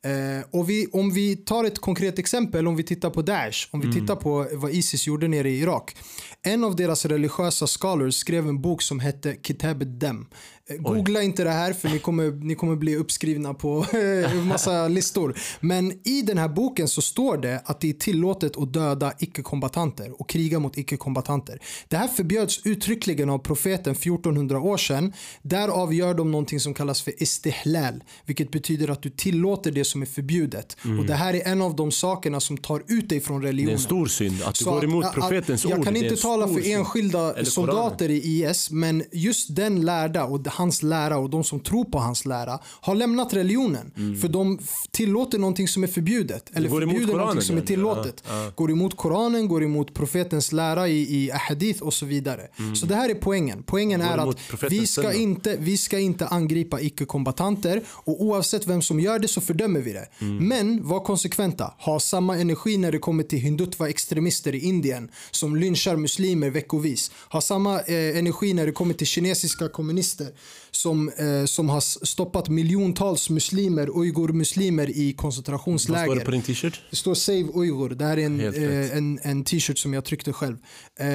Eh, 0.04 0.44
och 0.50 0.70
vi, 0.70 0.86
om 0.92 1.12
vi 1.12 1.36
tar 1.36 1.64
ett 1.64 1.78
konkret 1.78 2.18
exempel, 2.18 2.66
om 2.68 2.76
vi 2.76 2.82
tittar 2.82 3.10
på 3.10 3.22
Daesh, 3.22 3.68
om 3.70 3.80
vi 3.80 3.86
Mm. 3.86 4.00
tittar 4.00 4.16
på 4.16 4.46
vad 4.52 4.70
Isis 4.70 5.06
gjorde 5.06 5.28
nere 5.28 5.50
i 5.50 5.60
Irak. 5.60 5.96
En 6.42 6.64
av 6.64 6.76
deras 6.76 7.04
religiösa 7.04 7.66
scholars 7.66 8.14
skrev 8.14 8.48
en 8.48 8.60
bok 8.62 8.82
som 8.82 9.00
hette 9.00 9.36
Kitab 9.42 9.82
ad-Dam. 9.82 10.26
Eh, 10.70 10.76
Googla 10.76 11.22
inte 11.22 11.44
det 11.44 11.50
här 11.50 11.72
för 11.72 11.88
ni 11.88 11.98
kommer, 11.98 12.30
ni 12.30 12.54
kommer 12.54 12.76
bli 12.76 12.96
uppskrivna 12.96 13.54
på 13.54 13.86
en 13.92 14.46
massa 14.46 14.88
listor. 14.88 15.38
Men 15.60 15.92
i 16.08 16.22
den 16.22 16.38
här 16.38 16.48
boken 16.48 16.88
så 16.88 17.02
står 17.02 17.36
det 17.36 17.62
att 17.64 17.80
det 17.80 17.88
är 17.90 17.92
tillåtet 17.92 18.56
att 18.56 18.72
döda 18.72 19.12
icke-kombatanter 19.18 20.20
och 20.20 20.28
kriga 20.28 20.58
mot 20.58 20.78
icke-kombatanter. 20.78 21.58
Det 21.88 21.96
här 21.96 22.08
förbjöds 22.08 22.60
uttryckligen 22.64 23.30
av 23.30 23.38
profeten 23.38 23.92
1400 23.92 24.60
år 24.60 24.76
sedan. 24.76 25.12
Därav 25.42 25.94
gör 25.94 26.14
de 26.14 26.30
någonting 26.30 26.60
som 26.60 26.74
kallas 26.74 27.02
för 27.02 27.22
istihlal, 27.22 28.04
vilket 28.26 28.50
betyder 28.50 28.90
att 28.90 29.02
du 29.02 29.10
tillåter 29.10 29.70
det 29.70 29.84
som 29.84 30.02
är 30.02 30.06
förbjudet. 30.06 30.76
Och 30.98 31.06
det 31.06 31.14
här 31.14 31.34
är 31.34 31.48
en 31.48 31.62
av 31.62 31.76
de 31.76 31.90
sakerna 31.92 32.40
som 32.40 32.56
tar 32.58 32.82
ut 32.88 33.08
dig 33.08 33.20
från 33.20 33.40
Det 33.40 33.46
är 33.46 33.48
religionen. 33.48 33.74
en 33.74 33.80
stor 33.80 34.06
synd 34.06 34.42
att 34.44 34.54
du 34.54 34.64
Så 34.64 34.70
går 34.70 34.84
emot 34.84 35.04
att- 35.04 35.14
profetens 35.14 35.64
att, 35.64 35.70
ord. 35.72 35.78
Jag 35.78 35.84
kan 35.84 35.96
inte 35.96 36.16
tala 36.16 36.48
för 36.48 36.70
enskilda 36.72 37.44
soldater 37.44 38.08
i 38.10 38.44
IS, 38.44 38.70
men 38.70 39.02
just 39.12 39.56
den 39.56 39.80
lärda 39.80 40.24
och 40.24 40.40
hans 40.60 40.82
lära 40.82 41.18
och 41.18 41.30
de 41.30 41.44
som 41.44 41.60
tror 41.60 41.84
på 41.84 41.98
hans 41.98 42.24
lära 42.24 42.58
har 42.80 42.94
lämnat 42.94 43.34
religionen. 43.34 43.92
För 44.20 44.28
de 44.28 44.58
tillåter 44.90 45.38
någonting 45.38 45.68
som 45.68 45.82
är 45.82 45.86
förbjudet. 45.86 46.50
Eller 46.54 46.68
Mm. 46.68 46.80
förbjuder 46.80 47.06
någonting 47.06 47.26
Koranen, 47.26 47.42
som 47.42 47.56
är 47.56 47.60
ja. 47.60 47.66
tillåtet. 47.66 48.24
Går 48.54 48.70
emot 48.70 48.96
Koranen, 48.96 49.48
går 49.48 49.62
emot 49.64 49.94
profetens 49.94 50.52
lära 50.52 50.88
i, 50.88 51.16
i 51.16 51.30
ahadith 51.32 51.82
och 51.82 51.94
så 51.94 52.06
vidare. 52.06 52.48
Så 52.74 52.86
det 52.86 52.94
här 52.94 53.08
är 53.08 53.14
poängen. 53.14 53.62
Poängen 53.66 54.00
Mm. 54.00 54.12
Är 54.12 54.28
att 54.28 54.72
vi 54.72 54.86
ska, 54.86 55.12
inte, 55.12 55.56
vi 55.58 55.76
ska 55.76 55.98
inte 55.98 56.26
angripa 56.26 56.80
icke-kombatanter 56.80 57.82
och 57.88 58.24
oavsett 58.24 58.66
vem 58.66 58.82
som 58.82 59.00
gör 59.00 59.18
det 59.18 59.28
så 59.28 59.40
fördömer 59.40 59.80
vi 59.80 59.92
det. 59.92 60.08
Mm. 60.20 60.48
Men 60.48 60.88
var 60.88 61.00
konsekventa. 61.00 61.74
Ha 61.78 62.00
samma 62.00 62.36
energi 62.36 62.76
när 62.76 62.92
det 62.92 62.98
kommer 62.98 63.22
till 63.22 63.38
hindutva-extremister 63.38 64.54
i 64.54 64.58
Indien 64.58 65.10
som 65.30 65.56
lynchar 65.56 65.96
muslimer 65.96 66.50
veckovis. 66.50 67.10
Ha 67.30 67.40
samma 67.40 67.80
eh, 67.80 68.18
energi 68.18 68.54
när 68.54 68.66
det 68.66 68.72
kommer 68.72 68.94
till 68.94 69.06
kinesiska 69.06 69.68
kommunister 69.68 70.28
som, 70.70 71.08
eh, 71.08 71.44
som 71.46 71.68
har 71.68 71.80
stoppat 72.06 72.48
miljontals 72.48 73.30
muslimer, 73.30 73.88
uigur-muslimer 74.00 74.90
i 74.96 75.06
Vad 75.12 75.16
koncentrationsläger. 75.16 76.04
står 76.04 76.14
det 76.14 76.24
på 76.24 76.30
din 76.30 76.42
t-shirt? 76.42 76.80
Det 76.90 76.96
står 76.96 77.14
Save 77.14 77.48
Uyghur. 77.54 77.88
Det 77.88 78.04
här 78.04 78.16
är 78.18 78.26
en, 78.26 78.40
eh, 78.40 78.96
en, 78.96 79.18
en 79.22 79.44
t-shirt 79.44 79.78
som 79.78 79.94
jag 79.94 80.04
tryckte 80.04 80.32
själv. 80.32 80.56
Eh, 81.00 81.06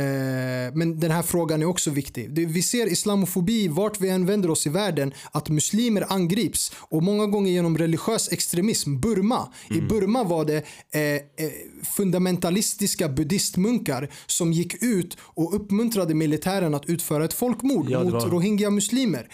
men 0.73 0.99
den 0.99 1.11
här 1.11 1.22
frågan 1.22 1.61
är 1.61 1.65
också 1.65 1.90
viktig. 1.91 2.34
Det, 2.34 2.45
vi 2.45 2.61
ser 2.61 2.88
islamofobi 2.91 3.68
vart 3.68 4.02
vi 4.02 4.10
än 4.10 4.26
vänder 4.26 4.49
oss 4.49 4.68
i 4.68 4.69
världen. 4.69 5.14
Att 5.32 5.49
muslimer 5.49 6.06
angrips 6.14 6.72
och 6.77 7.03
många 7.03 7.26
gånger 7.27 7.52
genom 7.52 7.77
religiös 7.77 8.32
extremism. 8.32 8.99
Burma. 8.99 9.49
I 9.69 9.73
Mm. 9.73 9.88
Burma 9.88 10.23
var 10.23 10.45
det 10.45 10.57
eh, 10.91 11.02
eh, 11.02 11.52
fundamentalistiska 11.84 13.10
buddhistmunkar 13.10 14.10
som 14.27 14.53
gick 14.53 14.84
ut 14.84 15.18
och 15.22 15.56
uppmuntrade 15.56 16.14
militären 16.14 16.73
att 16.76 16.86
utföra 16.90 17.26
ett 17.26 17.34
folkmord 17.34 17.90
Ja, 17.90 18.03
mot 18.03 18.14
var- 18.14 18.30
rohingya-muslimer. 18.30 19.27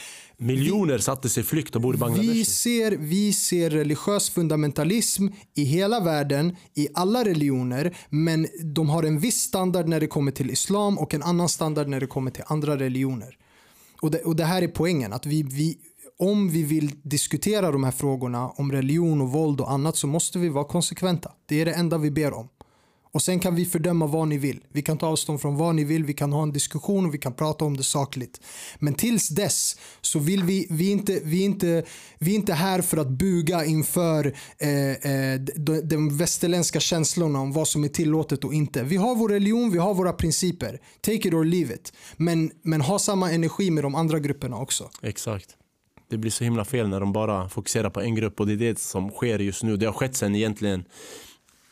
Miljoner 0.43 0.97
satte 0.97 1.29
sig 1.29 1.41
i 1.41 1.43
flykt 1.43 1.75
och 1.75 1.81
bor 1.81 1.93
i 1.93 1.97
Vi 1.97 1.99
Bangladesh. 1.99 2.49
ser, 2.49 2.91
vi 2.91 3.33
ser 3.33 3.69
religiös 3.69 4.29
fundamentalism 4.29 5.27
i 5.55 5.63
hela 5.63 5.99
världen, 5.99 6.55
i 6.73 6.87
alla 6.93 7.23
religioner, 7.25 7.97
men 8.09 8.47
de 8.63 8.89
har 8.89 9.03
en 9.03 9.19
viss 9.19 9.41
standard 9.41 9.87
när 9.87 9.99
det 9.99 10.07
kommer 10.07 10.31
till 10.31 10.51
islam 10.51 10.97
och 10.97 11.13
en 11.13 11.23
annan 11.23 11.49
standard 11.49 11.87
när 11.87 11.99
det 11.99 12.07
kommer 12.07 12.31
till 12.31 12.43
andra 12.47 12.77
religioner. 12.77 13.37
Och 14.01 14.11
det, 14.11 14.19
och 14.19 14.35
det 14.35 14.45
här 14.45 14.61
är 14.61 14.67
poängen, 14.67 15.13
att 15.13 15.25
vi, 15.25 15.43
vi, 15.43 15.77
om 16.19 16.49
vi 16.49 16.63
vill 16.63 16.91
diskutera 17.03 17.71
de 17.71 17.83
här 17.83 17.91
frågorna 17.91 18.49
om 18.49 18.71
religion 18.71 19.21
och 19.21 19.31
våld 19.31 19.61
och 19.61 19.71
annat 19.71 19.97
så 19.97 20.07
måste 20.07 20.39
vi 20.39 20.49
vara 20.49 20.65
konsekventa. 20.65 21.31
Det 21.45 21.61
är 21.61 21.65
det 21.65 21.73
enda 21.73 21.97
vi 21.97 22.11
ber 22.11 22.33
om. 22.33 22.49
Och 23.13 23.21
sen 23.21 23.39
kan 23.39 23.55
vi 23.55 23.65
fördöma 23.65 24.07
vad 24.07 24.27
ni 24.27 24.37
vill. 24.37 24.59
Vi 24.71 24.81
kan 24.81 24.97
ta 24.97 25.07
avstånd 25.07 25.41
från 25.41 25.57
vad 25.57 25.75
ni 25.75 25.83
vill, 25.83 26.05
vi 26.05 26.13
kan 26.13 26.33
ha 26.33 26.43
en 26.43 26.51
diskussion 26.51 27.05
och 27.05 27.13
vi 27.13 27.17
kan 27.17 27.33
prata 27.33 27.65
om 27.65 27.77
det 27.77 27.83
sakligt. 27.83 28.41
Men 28.79 28.93
tills 28.93 29.29
dess 29.29 29.77
så 30.01 30.19
vill 30.19 30.43
vi, 30.43 30.67
vi, 30.69 30.91
inte, 30.91 31.19
vi, 31.23 31.43
inte, 31.43 31.83
vi 32.19 32.31
är 32.31 32.35
inte 32.35 32.53
här 32.53 32.81
för 32.81 32.97
att 32.97 33.09
buga 33.09 33.65
inför 33.65 34.35
eh, 34.57 35.11
eh, 35.11 35.39
de, 35.39 35.81
de 35.81 36.17
västerländska 36.17 36.79
känslorna 36.79 37.39
om 37.39 37.51
vad 37.51 37.67
som 37.67 37.83
är 37.83 37.87
tillåtet 37.87 38.43
och 38.43 38.53
inte. 38.53 38.83
Vi 38.83 38.95
har 38.95 39.15
vår 39.15 39.29
religion, 39.29 39.71
vi 39.71 39.77
har 39.77 39.93
våra 39.93 40.13
principer. 40.13 40.79
Take 41.01 41.27
it 41.27 41.33
or 41.33 41.43
leave 41.43 41.73
it. 41.73 41.93
Men, 42.17 42.51
men 42.61 42.81
ha 42.81 42.99
samma 42.99 43.31
energi 43.31 43.71
med 43.71 43.83
de 43.83 43.95
andra 43.95 44.19
grupperna 44.19 44.57
också. 44.57 44.89
Exakt. 45.01 45.57
Det 46.09 46.17
blir 46.17 46.31
så 46.31 46.43
himla 46.43 46.65
fel 46.65 46.89
när 46.89 46.99
de 46.99 47.13
bara 47.13 47.49
fokuserar 47.49 47.89
på 47.89 48.01
en 48.01 48.15
grupp 48.15 48.39
och 48.39 48.47
det 48.47 48.53
är 48.53 48.57
det 48.57 48.79
som 48.79 49.09
sker 49.09 49.39
just 49.39 49.63
nu. 49.63 49.77
Det 49.77 49.85
har 49.85 49.93
skett 49.93 50.15
sen 50.15 50.35
egentligen, 50.35 50.83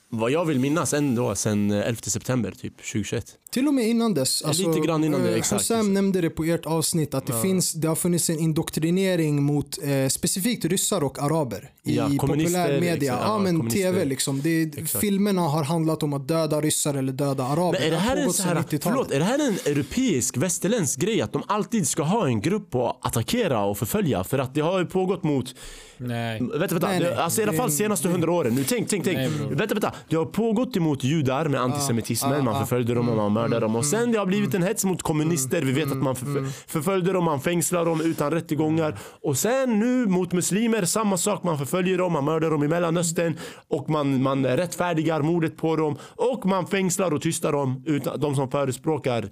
vad 0.09 0.31
jag 0.31 0.45
vill 0.45 0.59
minnas 0.59 0.93
ändå, 0.93 1.35
sen 1.35 1.71
eh, 1.71 1.87
11 1.87 2.01
september 2.01 2.51
typ 2.51 2.77
2021. 2.77 3.25
Till 3.53 3.67
och 3.67 3.73
med 3.73 3.87
innan 3.87 4.13
dess. 4.13 4.41
Alltså, 4.41 4.67
Lite 4.67 4.79
grann 4.87 5.03
innan 5.03 5.21
det, 5.23 5.29
eh, 5.29 5.35
exakt. 5.37 5.61
Hussam 5.61 5.93
nämnde 5.93 6.21
det 6.21 6.29
på 6.29 6.43
ert 6.43 6.65
avsnitt 6.65 7.13
att 7.13 7.27
det, 7.27 7.41
finns, 7.41 7.73
det 7.73 7.87
har 7.87 7.95
funnits 7.95 8.29
en 8.29 8.39
indoktrinering 8.39 9.43
mot 9.43 9.77
eh, 9.83 10.07
specifikt 10.09 10.65
ryssar 10.65 11.03
och 11.03 11.19
araber 11.23 11.69
i 11.83 11.95
Ja, 11.95 12.09
populär 12.19 12.79
media. 12.79 12.93
exakt. 12.93 13.21
Ja, 13.27 13.33
Ja, 13.33 13.37
men 13.39 13.69
tv 13.69 14.05
liksom. 14.05 14.41
Det, 14.41 14.61
Exakt. 14.61 15.01
filmerna 15.01 15.41
har 15.41 15.63
handlat 15.63 16.03
om 16.03 16.13
att 16.13 16.27
döda 16.27 16.61
ryssar 16.61 16.93
eller 16.93 17.13
döda 17.13 17.43
araber. 17.43 17.79
Men 17.79 17.87
är 17.87 17.91
det 17.91 17.97
här 17.97 18.17
en, 18.17 18.27
så 18.27 18.33
sedan 18.33 18.47
här, 18.47 18.55
90-talet. 18.55 18.83
förlåt, 18.83 19.11
är 19.11 19.19
det 19.19 19.25
här 19.25 19.47
en 19.47 19.53
europeisk, 19.73 20.37
västerländsk 20.37 20.99
grej 20.99 21.21
att 21.21 21.33
de 21.33 21.43
alltid 21.47 21.87
ska 21.87 22.03
ha 22.03 22.27
en 22.27 22.41
grupp 22.41 22.75
att 22.75 23.05
attackera 23.05 23.63
och 23.65 23.77
förfölja? 23.77 24.23
För 24.23 24.39
att 24.39 24.53
det 24.53 24.61
har 24.61 24.79
ju 24.79 24.85
pågått 24.85 25.23
mot 25.23 25.55
Nej. 25.97 26.39
Vänta, 26.39 26.57
vänta. 26.57 26.87
Nej, 26.87 26.99
nej. 26.99 27.09
Det, 27.09 27.23
alltså 27.23 27.41
i 27.41 27.43
alla 27.43 27.51
Det- 27.51 27.57
fall 27.57 27.71
senaste 27.71 28.07
hundra 28.09 28.31
åren. 28.31 28.55
Nu 28.55 28.63
tänk, 28.63 28.89
tänk, 28.89 29.03
tänk. 29.03 29.17
Nej, 29.17 29.29
vänta, 29.51 29.73
vänta. 29.75 29.93
Det 30.09 30.15
har 30.15 30.25
pågått 30.25 30.77
emot 30.77 31.03
judar 31.03 31.47
med 31.47 31.61
antisemitismen. 31.61 32.33
ah, 32.39 32.43
man 32.43 32.55
ah. 32.55 32.59
förföljde 32.59 32.93
dem 32.93 33.09
och 33.09 33.15
man 33.17 33.31
mördade 33.41 33.59
dem. 33.65 33.75
Och 33.75 33.85
sen 33.85 34.11
det 34.11 34.17
har 34.19 34.25
blivit 34.25 34.53
en 34.53 34.63
hets 34.63 34.85
mot 34.85 35.01
kommunister. 35.01 35.61
Vi 35.61 35.71
vet 35.71 35.91
att 35.91 35.97
man 35.97 36.15
förf- 36.15 36.63
förföljde 36.67 37.13
dem, 37.13 37.23
man 37.23 37.41
fängslar 37.41 37.85
dem 37.85 38.01
utan 38.01 38.31
rättegångar. 38.31 38.97
Och 39.21 39.37
sen 39.37 39.79
nu 39.79 40.05
mot 40.05 40.31
muslimer, 40.31 40.85
samma 40.85 41.17
sak. 41.17 41.43
Man 41.43 41.57
förföljer 41.57 41.97
dem, 41.97 42.13
man 42.13 42.25
mördar 42.25 42.49
dem 42.51 42.63
i 42.63 42.67
Mellanöstern. 42.67 43.37
Och 43.67 43.89
man, 43.89 44.21
man 44.23 44.45
rättfärdigar 44.45 45.21
mordet 45.21 45.57
på 45.57 45.75
dem. 45.75 45.97
Och 46.15 46.45
man 46.45 46.67
fängslar 46.67 47.13
och 47.13 47.21
tystar 47.21 47.51
dem, 47.51 47.83
utan, 47.85 48.19
de 48.19 48.35
som 48.35 48.51
förespråkar 48.51 49.29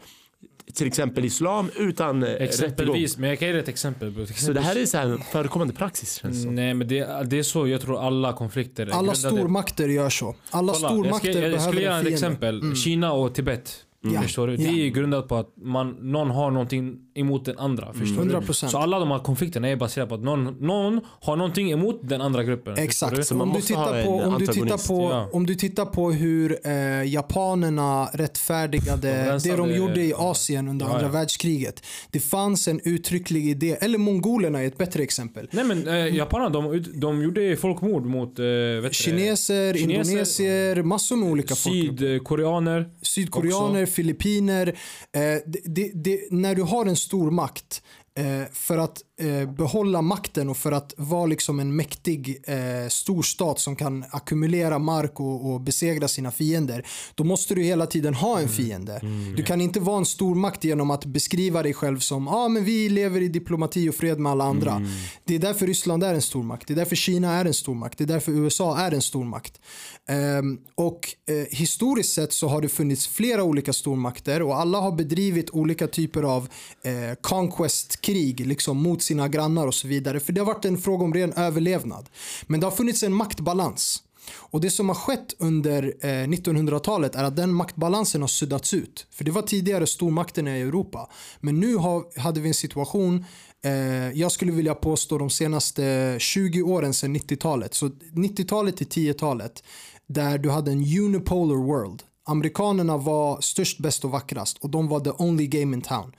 till 0.75 0.87
exempel 0.87 1.25
islam 1.25 1.69
utan 1.75 2.23
eh, 2.23 2.27
rättegång. 2.27 2.47
Exempelvis, 2.47 3.17
men 3.17 3.29
jag 3.29 3.39
kan 3.39 3.47
ge 3.47 3.51
dig 3.51 3.61
ett 3.61 3.67
exempel. 3.67 4.27
Så 4.27 4.53
det 4.53 4.61
här 4.61 4.75
är 4.81 4.85
så 4.85 4.97
här 4.97 5.17
förekommande 5.31 5.73
praxis 5.73 6.13
känns 6.21 6.35
det 6.35 6.41
som. 6.43 6.55
Nej 6.55 6.73
men 6.73 6.87
det, 6.87 7.23
det 7.29 7.39
är 7.39 7.43
så 7.43 7.67
jag 7.67 7.81
tror 7.81 7.99
alla 8.07 8.33
konflikter 8.33 8.83
Alla 8.83 8.93
grundade- 8.93 9.15
stormakter 9.17 9.87
gör 9.87 10.09
så. 10.09 10.25
Alla 10.25 10.35
Kolla, 10.49 10.87
jag, 10.87 10.91
stormakter 10.91 11.31
ska, 11.31 11.39
jag, 11.41 11.51
jag 11.51 11.51
behöver 11.51 11.67
skulle 11.71 11.81
ge 11.81 11.87
en 11.87 12.01
ett 12.07 12.13
exempel. 12.13 12.75
Kina 12.75 13.11
och 13.13 13.35
Tibet. 13.35 13.75
Ja. 14.01 14.21
Förstår 14.21 14.47
du? 14.47 14.57
Det 14.57 14.63
är 14.65 14.71
ju 14.71 14.89
grundat 14.89 15.27
på 15.27 15.35
att 15.35 15.53
man, 15.61 15.89
någon 16.01 16.29
har 16.29 16.51
någonting 16.51 16.97
emot 17.15 17.45
den 17.45 17.57
andra. 17.59 17.93
Förstår 17.93 18.25
du? 18.25 18.31
100%. 18.35 18.67
Så 18.67 18.77
alla 18.77 18.99
de 18.99 19.11
här 19.11 19.19
konflikterna 19.19 19.69
är 19.69 19.75
baserade 19.75 20.09
på 20.09 20.15
att 20.15 20.23
någon, 20.23 20.43
någon 20.59 21.01
har 21.21 21.35
någonting 21.35 21.71
emot 21.71 21.99
den 22.03 22.21
andra 22.21 22.43
gruppen. 22.43 22.75
förstår 22.75 22.85
Exakt. 22.85 23.15
du? 23.15 23.23
Så 23.23 23.35
man 23.35 23.41
om, 23.41 23.53
du 23.53 23.57
måste 23.59 23.73
ha 23.75 23.85
tittar 23.85 24.03
på, 24.03 24.11
om, 24.21 24.39
du 24.39 24.47
tittar 24.47 24.87
på, 24.87 25.09
Ja. 25.11 25.29
om 25.33 25.45
du 25.45 25.55
tittar 25.55 25.85
på 25.85 26.11
hur 26.11 26.57
eh, 26.67 27.03
japanerna 27.13 28.05
rättfärdigade 28.13 29.39
De 29.43 29.49
det 29.49 29.55
de 29.55 29.75
gjorde 29.75 30.01
i 30.03 30.13
Asien 30.13 30.67
under 30.67 30.85
Ja, 30.85 30.91
andra 30.93 31.05
ja. 31.05 31.11
världskriget. 31.11 31.85
Det 32.11 32.19
fanns 32.19 32.67
en 32.67 32.81
uttrycklig 32.83 33.45
idé, 33.49 33.77
eller 33.81 33.97
mongolerna 33.97 34.61
är 34.63 34.67
ett 34.67 34.77
bättre 34.77 35.03
exempel. 35.03 35.47
Nej 35.51 35.63
men 35.63 35.87
eh, 35.87 36.15
japanerna 36.15 36.49
de, 36.49 36.83
de 36.95 37.21
gjorde 37.23 37.55
folkmord 37.55 38.05
mot 38.05 38.39
eh, 38.39 38.45
du? 38.45 38.89
Kineser, 38.93 39.73
Kineser, 39.73 40.01
indonesier, 40.01 40.83
massor 40.83 41.15
med 41.15 41.29
olika 41.31 41.55
folkgrupper. 41.55 41.97
Sydkoreaner. 42.07 42.89
Sydkoreaner, 43.01 43.85
Filippiner. 43.87 44.67
Eh, 44.67 45.21
det, 45.45 45.61
det, 45.65 45.91
det, 45.93 46.31
när 46.31 46.55
du 46.55 46.61
har 46.61 46.85
en 46.85 46.95
stor 46.95 47.31
makt 47.31 47.81
eh, 48.17 48.43
för 48.53 48.77
att 48.77 49.01
eh, 49.19 49.49
behålla 49.49 50.01
makten 50.01 50.49
och 50.49 50.57
för 50.57 50.71
att 50.71 50.93
vara 50.97 51.25
liksom 51.25 51.59
en 51.59 51.75
mäktig 51.75 52.43
eh, 52.43 52.89
stor 52.89 53.23
stat 53.23 53.59
som 53.59 53.75
kan 53.75 54.05
ackumulera 54.09 54.79
mark 54.79 55.19
och, 55.19 55.51
och 55.51 55.61
besegra 55.61 56.07
sina 56.07 56.31
fiender. 56.31 56.85
Då 57.15 57.23
måste 57.23 57.55
du 57.55 57.63
hela 57.63 57.85
tiden 57.85 58.13
ha 58.13 58.39
en 58.39 58.49
fiende. 58.49 59.01
Du 59.37 59.43
kan 59.43 59.61
inte 59.61 59.79
vara 59.79 59.97
en 59.97 60.05
stor 60.05 60.35
makt 60.35 60.63
genom 60.63 60.91
att 60.91 61.05
beskriva 61.05 61.63
dig 61.63 61.73
själv 61.73 61.99
som 61.99 62.27
ah, 62.27 62.47
men 62.47 62.63
vi 62.63 62.89
lever 62.89 63.21
i 63.21 63.27
diplomati 63.27 63.89
och 63.89 63.95
fred 63.95 64.19
med 64.19 64.31
alla 64.31 64.43
andra. 64.43 64.81
Det 65.23 65.35
är 65.35 65.39
därför 65.39 65.67
Ryssland 65.67 66.03
är 66.03 66.13
en 66.13 66.21
stor 66.21 66.43
makt. 66.43 66.67
Det 66.67 66.73
är 66.73 66.75
därför 66.75 66.95
Kina 66.95 67.33
är 67.33 67.45
en 67.45 67.53
stor 67.53 67.75
makt. 67.75 67.97
Det 67.97 68.03
är 68.03 68.07
därför 68.07 68.31
USA 68.31 68.77
är 68.77 68.91
en 68.91 69.01
stor 69.01 69.23
makt. 69.23 69.61
Ehm, 70.09 70.57
och 70.75 71.15
eh, 71.29 71.57
historiskt 71.57 72.13
sett 72.13 72.33
så 72.33 72.47
har 72.47 72.61
det 72.61 72.69
funnits 72.69 73.07
flera 73.07 73.43
olika 73.43 73.73
stormakter 73.73 74.41
och 74.41 74.59
alla 74.59 74.79
har 74.79 74.91
bedrivit 74.91 75.49
olika 75.49 75.87
typer 75.87 76.23
av 76.23 76.49
eh, 76.83 77.15
conquest-krig 77.21 78.47
liksom 78.47 78.77
mot 78.77 79.01
sina 79.07 79.27
grannar 79.27 79.67
och 79.67 79.73
så 79.73 79.87
vidare. 79.87 80.19
För 80.19 80.33
det 80.33 80.41
har 80.41 80.45
varit 80.45 80.65
en 80.65 80.77
fråga 80.77 81.03
om 81.03 81.13
ren 81.13 81.33
överlevnad. 81.33 82.09
Men 82.47 82.59
det 82.59 82.65
har 82.65 82.71
funnits 82.71 83.03
en 83.03 83.13
maktbalans. 83.13 84.03
Och 84.33 84.61
det 84.61 84.69
som 84.69 84.89
har 84.89 84.95
skett 84.95 85.35
under 85.39 85.83
eh, 85.83 86.07
1900-talet 86.07 87.15
är 87.15 87.23
att 87.23 87.35
den 87.35 87.53
maktbalansen 87.53 88.21
har 88.21 88.27
suddats 88.27 88.73
ut. 88.73 89.07
För 89.11 89.23
det 89.23 89.31
var 89.31 89.41
tidigare 89.41 89.87
stormakterna 89.87 90.57
i 90.57 90.61
Europa. 90.61 91.09
Men 91.39 91.59
nu 91.59 91.75
har, 91.75 92.19
hade 92.19 92.39
vi 92.41 92.47
en 92.47 92.53
situation 92.53 93.25
Eh, 93.65 94.19
jag 94.19 94.31
skulle 94.31 94.51
vilja 94.51 94.75
påstå 94.75 95.17
de 95.17 95.29
senaste 95.29 96.15
20 96.19 96.61
åren 96.61 96.93
sedan 96.93 97.15
90-talet. 97.15 97.73
Så 97.73 97.87
90-talet 97.87 98.77
till 98.77 98.87
10-talet 98.87 99.63
där 100.07 100.37
du 100.37 100.49
hade 100.49 100.71
en 100.71 100.79
unipolar 100.79 101.55
world. 101.55 102.03
Amerikanerna 102.27 102.97
var 102.97 103.41
störst, 103.41 103.79
bäst 103.79 104.05
och 104.05 104.11
vackrast 104.11 104.57
och 104.57 104.69
de 104.69 104.87
var 104.87 104.99
the 104.99 105.09
only 105.17 105.47
game 105.47 105.75
in 105.75 105.81
town. 105.81 106.11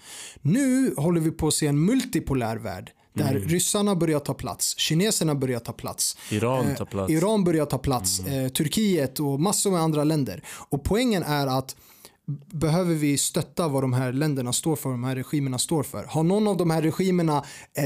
Nu 0.42 0.94
håller 0.96 1.20
vi 1.20 1.30
på 1.30 1.48
att 1.48 1.54
se 1.54 1.66
en 1.66 1.84
multipolär 1.84 2.56
värld 2.56 2.90
där 3.14 3.34
ryssarna 3.34 3.94
börjar 3.96 4.18
ta 4.20 4.34
plats, 4.34 4.78
kineserna 4.78 5.34
börjar 5.34 5.60
ta 5.60 5.72
plats. 5.72 6.16
Iran 6.30 6.66
Eh, 6.66 6.74
tar 6.76 6.84
plats. 6.84 7.10
Mm. 7.10 7.18
Iran 7.22 7.44
börjar 7.44 7.66
ta 7.66 7.78
plats, 7.78 8.20
eh, 8.20 8.48
Turkiet 8.48 9.20
och 9.20 9.40
massor 9.40 9.70
med 9.70 9.80
andra 9.80 10.04
länder. 10.04 10.42
Och 10.68 10.84
poängen 10.84 11.22
är 11.22 11.46
att 11.46 11.76
behöver 12.52 12.94
vi 12.94 13.18
stötta 13.18 13.68
vad 13.68 13.82
de 13.82 13.92
här 13.92 14.12
länderna 14.12 14.52
står 14.52 14.76
för, 14.76 14.90
de 14.90 15.04
här 15.04 15.16
regimerna 15.16 15.58
står 15.58 15.82
för. 15.82 16.04
Har 16.04 16.22
någon 16.22 16.48
av 16.48 16.56
de 16.56 16.70
här 16.70 16.82
regimerna 16.82 17.36
eh, 17.74 17.84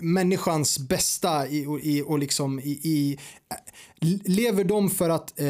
människans 0.00 0.78
bästa 0.78 1.48
i, 1.48 1.66
och- 1.66 1.80
i, 1.80 2.02
och 2.02 2.18
liksom 2.18 2.60
i, 2.60 2.70
i, 2.82 3.18
eh, 3.50 4.08
lever 4.24 4.64
de 4.64 4.90
för 4.90 5.10
att 5.10 5.40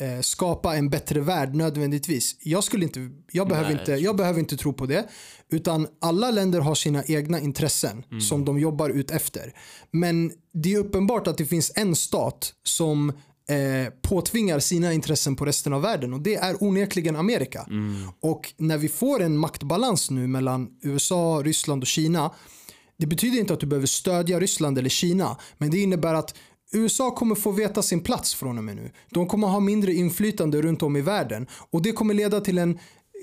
eh, 0.00 0.20
skapa 0.20 0.76
en 0.76 0.90
bättre 0.90 1.20
värld 1.20 1.54
nödvändigtvis? 1.54 2.36
Jag, 2.40 2.64
skulle 2.64 2.84
inte, 2.84 3.10
jag, 3.32 3.48
behöver 3.48 3.70
Nej, 3.70 3.78
inte, 3.80 3.92
jag 3.92 4.16
behöver 4.16 4.40
inte 4.40 4.56
tro 4.56 4.72
på 4.72 4.86
det. 4.86 5.08
Utan 5.50 5.86
alla 6.00 6.30
länder 6.30 6.60
har 6.60 6.74
sina 6.74 7.04
egna 7.04 7.40
intressen 7.40 8.04
Mm. 8.10 8.20
som 8.20 8.44
de 8.44 8.58
jobbar 8.58 8.90
ut 8.90 9.10
efter. 9.10 9.52
Men 9.90 10.32
det 10.54 10.74
är 10.74 10.78
uppenbart 10.78 11.26
att 11.26 11.38
det 11.38 11.46
finns 11.46 11.72
en 11.74 11.96
stat 11.96 12.54
som 12.62 13.08
eh, 13.48 13.92
påtvingar 14.02 14.58
sina 14.58 14.92
intressen 14.92 15.36
på 15.36 15.44
resten 15.44 15.72
av 15.72 15.82
världen 15.82 16.14
och 16.14 16.20
det 16.20 16.34
är 16.34 16.62
onekligen 16.62 17.16
Amerika. 17.16 17.66
Och 18.20 18.54
när 18.56 18.78
vi 18.78 18.88
får 18.88 19.22
en 19.22 19.36
maktbalans 19.38 20.10
nu 20.10 20.26
mellan 20.26 20.68
USA, 20.82 21.42
Ryssland 21.44 21.82
och 21.82 21.86
Kina 21.86 22.30
det 22.96 23.06
betyder 23.06 23.38
inte 23.38 23.54
att 23.54 23.60
du 23.60 23.66
behöver 23.66 23.86
stödja 23.86 24.40
Ryssland 24.40 24.78
eller 24.78 24.88
Kina 24.88 25.36
men 25.58 25.70
det 25.70 25.78
innebär 25.78 26.14
att 26.14 26.34
USA 26.74 27.10
kommer 27.10 27.34
få 27.34 27.50
veta 27.50 27.82
sin 27.82 28.00
plats 28.00 28.34
från 28.34 28.58
och 28.58 28.64
med 28.64 28.76
nu. 28.76 28.90
De 29.10 29.26
kommer 29.26 29.46
ha 29.46 29.60
mindre 29.60 29.92
inflytande 29.92 30.62
runt 30.62 30.82
om 30.82 30.96
i 30.96 31.00
världen 31.00 31.46
och 31.70 31.82
det 31.82 31.92
kommer 31.92 32.14
leda 32.14 32.40
till 32.40 32.58
en 32.58 32.78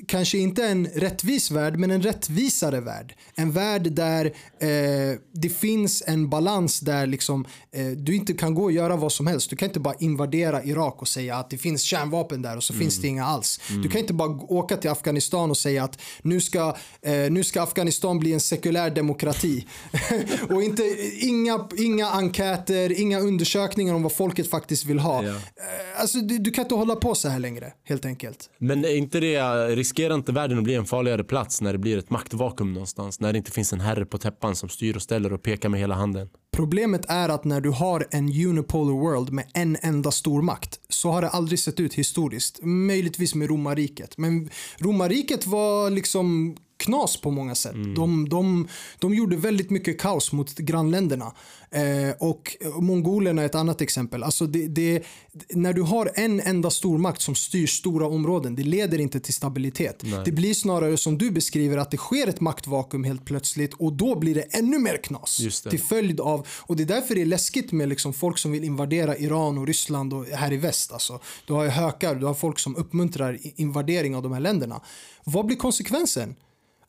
kanske 0.07 0.37
inte 0.37 0.65
en 0.65 0.87
rättvis 0.87 1.51
värld, 1.51 1.77
men 1.77 1.91
en 1.91 2.01
rättvisare 2.01 2.79
värld. 2.79 3.15
En 3.35 3.51
värld 3.51 3.91
där 3.91 4.25
eh, 4.59 5.19
det 5.33 5.49
finns 5.49 6.03
en 6.07 6.29
balans 6.29 6.79
där 6.79 7.07
liksom, 7.07 7.45
eh, 7.71 7.87
du 7.87 8.15
inte 8.15 8.33
kan 8.33 8.53
gå 8.53 8.63
och 8.63 8.71
göra 8.71 8.95
vad 8.95 9.11
som 9.11 9.27
helst. 9.27 9.49
Du 9.49 9.55
kan 9.55 9.67
inte 9.67 9.79
bara 9.79 9.95
invadera 9.99 10.63
Irak 10.63 11.01
och 11.01 11.07
säga 11.07 11.35
att 11.35 11.49
det 11.49 11.57
finns 11.57 11.81
kärnvapen 11.81 12.41
där 12.41 12.57
och 12.57 12.63
så 12.63 12.73
finns 12.73 13.01
det 13.01 13.07
inga 13.07 13.25
alls. 13.25 13.59
Du 13.83 13.89
kan 13.89 14.01
inte 14.01 14.13
bara 14.13 14.29
åka 14.29 14.77
till 14.77 14.89
Afghanistan 14.89 15.49
och 15.49 15.57
säga 15.57 15.83
att 15.83 15.99
nu 16.21 16.41
ska, 16.41 16.75
eh, 17.01 17.13
nu 17.13 17.43
ska 17.43 17.61
Afghanistan 17.61 18.19
bli 18.19 18.33
en 18.33 18.39
sekulär 18.39 18.89
demokrati. 18.89 19.65
och 20.49 20.63
inte, 20.63 20.83
inga, 21.19 21.67
inga 21.77 22.07
enkäter, 22.07 22.99
inga 23.01 23.19
undersökningar 23.19 23.93
om 23.93 24.03
vad 24.03 24.11
folket 24.11 24.49
faktiskt 24.49 24.85
vill 24.85 24.99
ha. 24.99 25.23
Ja. 25.23 25.29
Eh, 25.29 26.01
Alltså, 26.01 26.19
du, 26.19 26.37
du 26.37 26.51
kan 26.51 26.65
inte 26.65 26.75
hålla 26.75 26.95
på 26.95 27.15
så 27.15 27.29
här 27.29 27.39
längre, 27.39 27.73
helt 27.83 28.05
enkelt. 28.05 28.49
Men 28.57 28.85
är 28.85 28.95
inte 28.95 29.19
det, 29.19 29.75
riskerar 29.91 30.15
inte 30.15 30.31
världen 30.31 30.57
att 30.57 30.63
bli 30.63 30.75
en 30.75 30.85
farligare 30.85 31.23
plats 31.23 31.61
när 31.61 31.73
det 31.73 31.79
blir 31.79 31.97
ett 31.97 32.09
maktvakuum 32.09 32.73
någonstans? 32.73 33.19
När 33.19 33.33
det 33.33 33.37
inte 33.37 33.51
finns 33.51 33.73
en 33.73 33.79
herre 33.79 34.05
på 34.05 34.17
täppan 34.17 34.55
som 34.55 34.69
styr 34.69 34.95
och 34.95 35.01
ställer 35.01 35.33
och 35.33 35.43
pekar 35.43 35.69
med 35.69 35.79
hela 35.79 35.95
handen? 35.95 36.29
Problemet 36.51 37.05
är 37.07 37.29
att 37.29 37.43
när 37.43 37.61
du 37.61 37.69
har 37.69 38.07
en 38.11 38.47
unipolar 38.47 38.93
world 38.93 39.31
med 39.31 39.45
en 39.53 39.77
enda 39.81 40.11
stormakt 40.11 40.79
så 40.89 41.11
har 41.11 41.21
det 41.21 41.29
aldrig 41.29 41.59
sett 41.59 41.79
ut 41.79 41.93
historiskt. 41.93 42.59
Möjligtvis 42.63 43.35
med 43.35 43.49
romarriket. 43.49 44.17
Men 44.17 44.49
romarriket 44.77 45.45
var 45.45 45.89
liksom 45.89 46.55
knas 46.81 47.17
på 47.17 47.31
många 47.31 47.55
sätt. 47.55 47.75
De, 47.95 48.29
de, 48.29 48.67
de 48.99 49.13
gjorde 49.13 49.35
väldigt 49.35 49.69
mycket 49.69 49.99
kaos 49.99 50.31
mot 50.31 50.55
grannländerna. 50.55 51.33
Eh, 51.71 52.15
och 52.19 52.57
mongolerna 52.79 53.41
är 53.41 53.45
ett 53.45 53.55
annat 53.55 53.81
exempel. 53.81 54.23
Alltså 54.23 54.47
det, 54.47 54.67
det, 54.67 55.03
när 55.49 55.73
du 55.73 55.81
har 55.81 56.11
en 56.15 56.39
enda 56.39 56.69
stormakt 56.69 57.21
som 57.21 57.35
styr 57.35 57.67
stora 57.67 58.07
områden, 58.07 58.55
det 58.55 58.63
leder 58.63 58.99
inte 58.99 59.19
till 59.19 59.33
stabilitet. 59.33 60.03
Det 60.25 60.31
blir 60.31 60.53
snarare 60.53 60.97
som 60.97 61.17
du 61.17 61.31
beskriver 61.31 61.77
att 61.77 61.91
det 61.91 61.97
sker 61.97 62.27
ett 62.27 62.41
maktvakuum 62.41 63.03
helt 63.03 63.25
plötsligt 63.25 63.73
och 63.73 63.93
då 63.93 64.19
blir 64.19 64.35
det 64.35 64.41
ännu 64.41 64.79
mer 64.79 64.97
knas. 64.97 65.39
Till 65.69 65.79
följd 65.79 66.19
av, 66.19 66.47
och 66.49 66.75
det 66.75 66.83
är 66.83 66.87
därför 66.87 67.15
det 67.15 67.21
är 67.21 67.25
läskigt 67.25 67.71
med 67.71 67.89
liksom 67.89 68.13
folk 68.13 68.37
som 68.37 68.51
vill 68.51 68.63
invadera 68.63 69.17
Iran 69.17 69.57
och 69.57 69.67
Ryssland 69.67 70.13
och 70.13 70.25
här 70.25 70.53
i 70.53 70.57
väst. 70.57 70.91
Alltså. 70.91 71.19
Du 71.47 71.53
har 71.53 71.67
hökar, 71.67 72.15
du 72.15 72.25
har 72.25 72.33
folk 72.33 72.59
som 72.59 72.75
uppmuntrar 72.75 73.39
invadering 73.55 74.15
av 74.15 74.23
de 74.23 74.31
här 74.31 74.39
länderna. 74.39 74.81
Vad 75.23 75.45
blir 75.45 75.57
konsekvensen? 75.57 76.35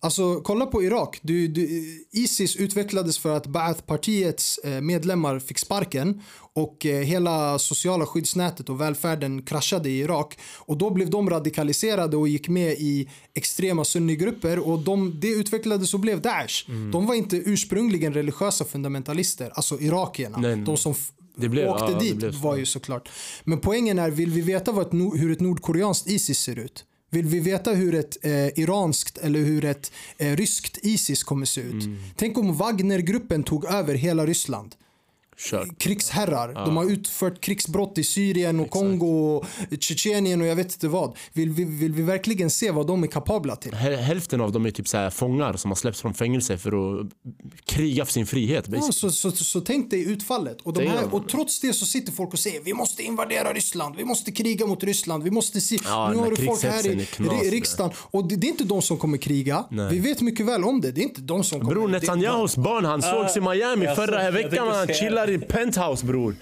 Alltså 0.05 0.41
kolla 0.41 0.66
på 0.66 0.83
Irak. 0.83 1.19
Du, 1.23 1.49
du, 1.49 1.65
Isis 2.12 2.57
utvecklades 2.57 3.19
för 3.19 3.37
att 3.37 3.47
Ba'ath-partiets 3.47 4.59
eh, 4.65 4.81
medlemmar 4.81 5.39
fick 5.39 5.59
sparken 5.59 6.20
och 6.55 6.87
eh, 6.87 7.01
hela 7.03 7.59
sociala 7.59 8.07
skyddsnätet 8.07 8.69
och 8.69 8.81
välfärden 8.81 9.43
kraschade 9.43 9.91
i 9.91 9.99
Irak. 10.01 10.39
Och 10.59 10.77
då 10.77 10.91
blev 10.91 11.11
de 11.11 11.31
radikaliserade 11.31 12.16
och 12.16 12.29
gick 12.29 12.49
med 12.49 12.73
i 12.73 13.09
extrema 13.35 13.85
sunnigrupper 13.85 14.59
och 14.69 14.79
de, 14.79 15.20
det 15.20 15.29
utvecklades 15.29 15.95
och 15.95 16.01
blev 16.01 16.20
Daesh. 16.20 16.70
De 16.93 17.07
var 17.07 17.15
inte 17.15 17.37
ursprungligen 17.37 18.15
religiösa 18.15 18.65
fundamentalister, 18.65 19.51
alltså 19.55 19.81
irakierna. 19.81 20.39
Nej, 20.39 20.57
nej. 20.57 20.65
De 20.65 20.77
som 20.77 20.95
Det 21.37 21.49
blev- 21.49 21.69
åkte 21.69 21.85
ja, 21.93 21.99
det 21.99 22.05
dit 22.05 22.16
blev 22.16 22.33
så. 22.33 22.39
var 22.39 22.57
ju 22.57 22.66
såklart. 22.66 23.09
Men 23.45 23.59
poängen 23.61 23.99
är, 23.99 24.11
vill 24.11 24.31
vi 24.31 24.41
veta 24.41 24.83
ett, 24.83 24.93
hur 24.93 25.33
ett 25.33 25.41
nordkoreanskt 25.41 26.07
Isis 26.07 26.39
ser 26.39 26.59
ut? 26.59 26.85
Vill 27.12 27.26
vi 27.26 27.40
veta 27.40 27.70
hur 27.70 27.94
ett 27.94 28.24
eh, 28.24 28.59
iranskt 28.59 29.18
eller 29.18 29.40
hur 29.40 29.64
ett 29.64 29.93
eh, 30.18 30.36
ryskt 30.36 30.78
Isis 30.82 31.22
kommer 31.22 31.47
se 31.47 31.60
ut? 31.60 31.84
Mm. 31.84 31.98
Tänk 32.16 32.39
om 32.39 32.56
Wagnergruppen 32.56 33.43
tog 33.43 33.64
över 33.64 33.94
hela 33.94 34.26
Ryssland. 34.26 34.74
Kör. 35.43 35.69
Krigsherrar. 35.78 36.55
De 36.55 36.77
har 36.77 36.85
utfört 36.90 37.40
krigsbrott 37.40 37.98
i 37.98 38.05
Syrien 38.05 38.60
och 38.60 38.70
Kongo 38.70 39.36
och 39.36 39.44
Tjetjenien 39.81 40.40
och 40.40 40.47
jag 40.47 40.56
vet 40.56 40.73
inte 40.73 40.89
vad. 40.89 41.16
Vill 41.32 41.51
vi, 41.51 41.64
vill 41.64 41.93
vi 41.93 42.02
verkligen 42.02 42.51
se 42.51 42.70
vad 42.70 42.86
de 42.86 43.02
är 43.02 43.06
kapabla 43.06 43.56
till? 43.56 43.73
Häl- 43.73 43.97
Hälften 43.97 44.40
av 44.40 44.52
dem 44.52 44.66
är 44.66 44.70
typ 44.70 44.89
så 44.89 44.97
här 44.97 45.10
fångar 45.10 45.56
som 45.56 45.70
har 45.70 45.77
släppts 45.77 46.01
från 46.01 46.14
fängelse 46.14 46.59
för 46.59 47.01
att 47.01 47.06
kriga 47.64 48.05
för 48.05 48.12
sin 48.12 48.27
frihet. 48.27 48.64
Ja, 48.69 48.81
så, 48.93 49.10
så, 49.10 49.31
så 49.31 49.60
tänk 49.60 49.90
dig 49.90 50.12
utfallet. 50.12 50.60
Och, 50.62 50.73
de 50.73 50.86
här, 50.86 51.14
och 51.14 51.28
trots 51.28 51.60
det 51.60 51.73
så 51.73 51.86
sitter 51.86 52.12
folk 52.12 52.32
och 52.32 52.39
säger 52.39 52.60
vi 52.60 52.74
måste 52.74 53.02
invadera 53.02 53.52
Ryssland, 53.52 53.97
vi 53.97 54.05
måste 54.05 54.32
kriga 54.32 54.66
mot 54.66 54.85
Ryssland, 54.85 55.23
vi 55.23 55.31
måste 55.31 55.60
se. 55.60 55.78
Ja, 55.85 56.10
nu 56.10 56.16
har 56.16 56.31
du 56.31 56.36
folk 56.36 56.62
här 56.62 56.86
i 56.86 57.06
knas, 57.06 57.43
det. 57.43 57.51
riksdagen. 57.51 57.93
Och 57.97 58.28
det, 58.28 58.36
det 58.36 58.47
är 58.47 58.48
inte 58.48 58.64
de 58.64 58.82
som 58.82 58.98
kommer 58.98 59.19
kriga. 59.19 59.64
Vi 59.90 59.98
vet 59.98 60.20
mycket 60.20 60.47
väl 60.47 60.64
om 60.64 60.81
det. 60.81 60.93
Det 60.93 61.01
är 61.01 61.02
inte 61.02 61.20
de 61.20 61.44
som 61.44 61.60
kommer. 61.60 61.74
Bror 61.74 61.89
Netanyahus 61.89 62.56
barn 62.56 62.85
han 62.85 63.02
sågs 63.02 63.36
i 63.36 63.40
Miami 63.40 63.86
förra 63.86 64.31
veckan 64.31 64.69
han 64.69 64.89
chillar 64.89 65.31
i 65.34 65.38
penthouse 65.38 66.06
bror. 66.06 66.34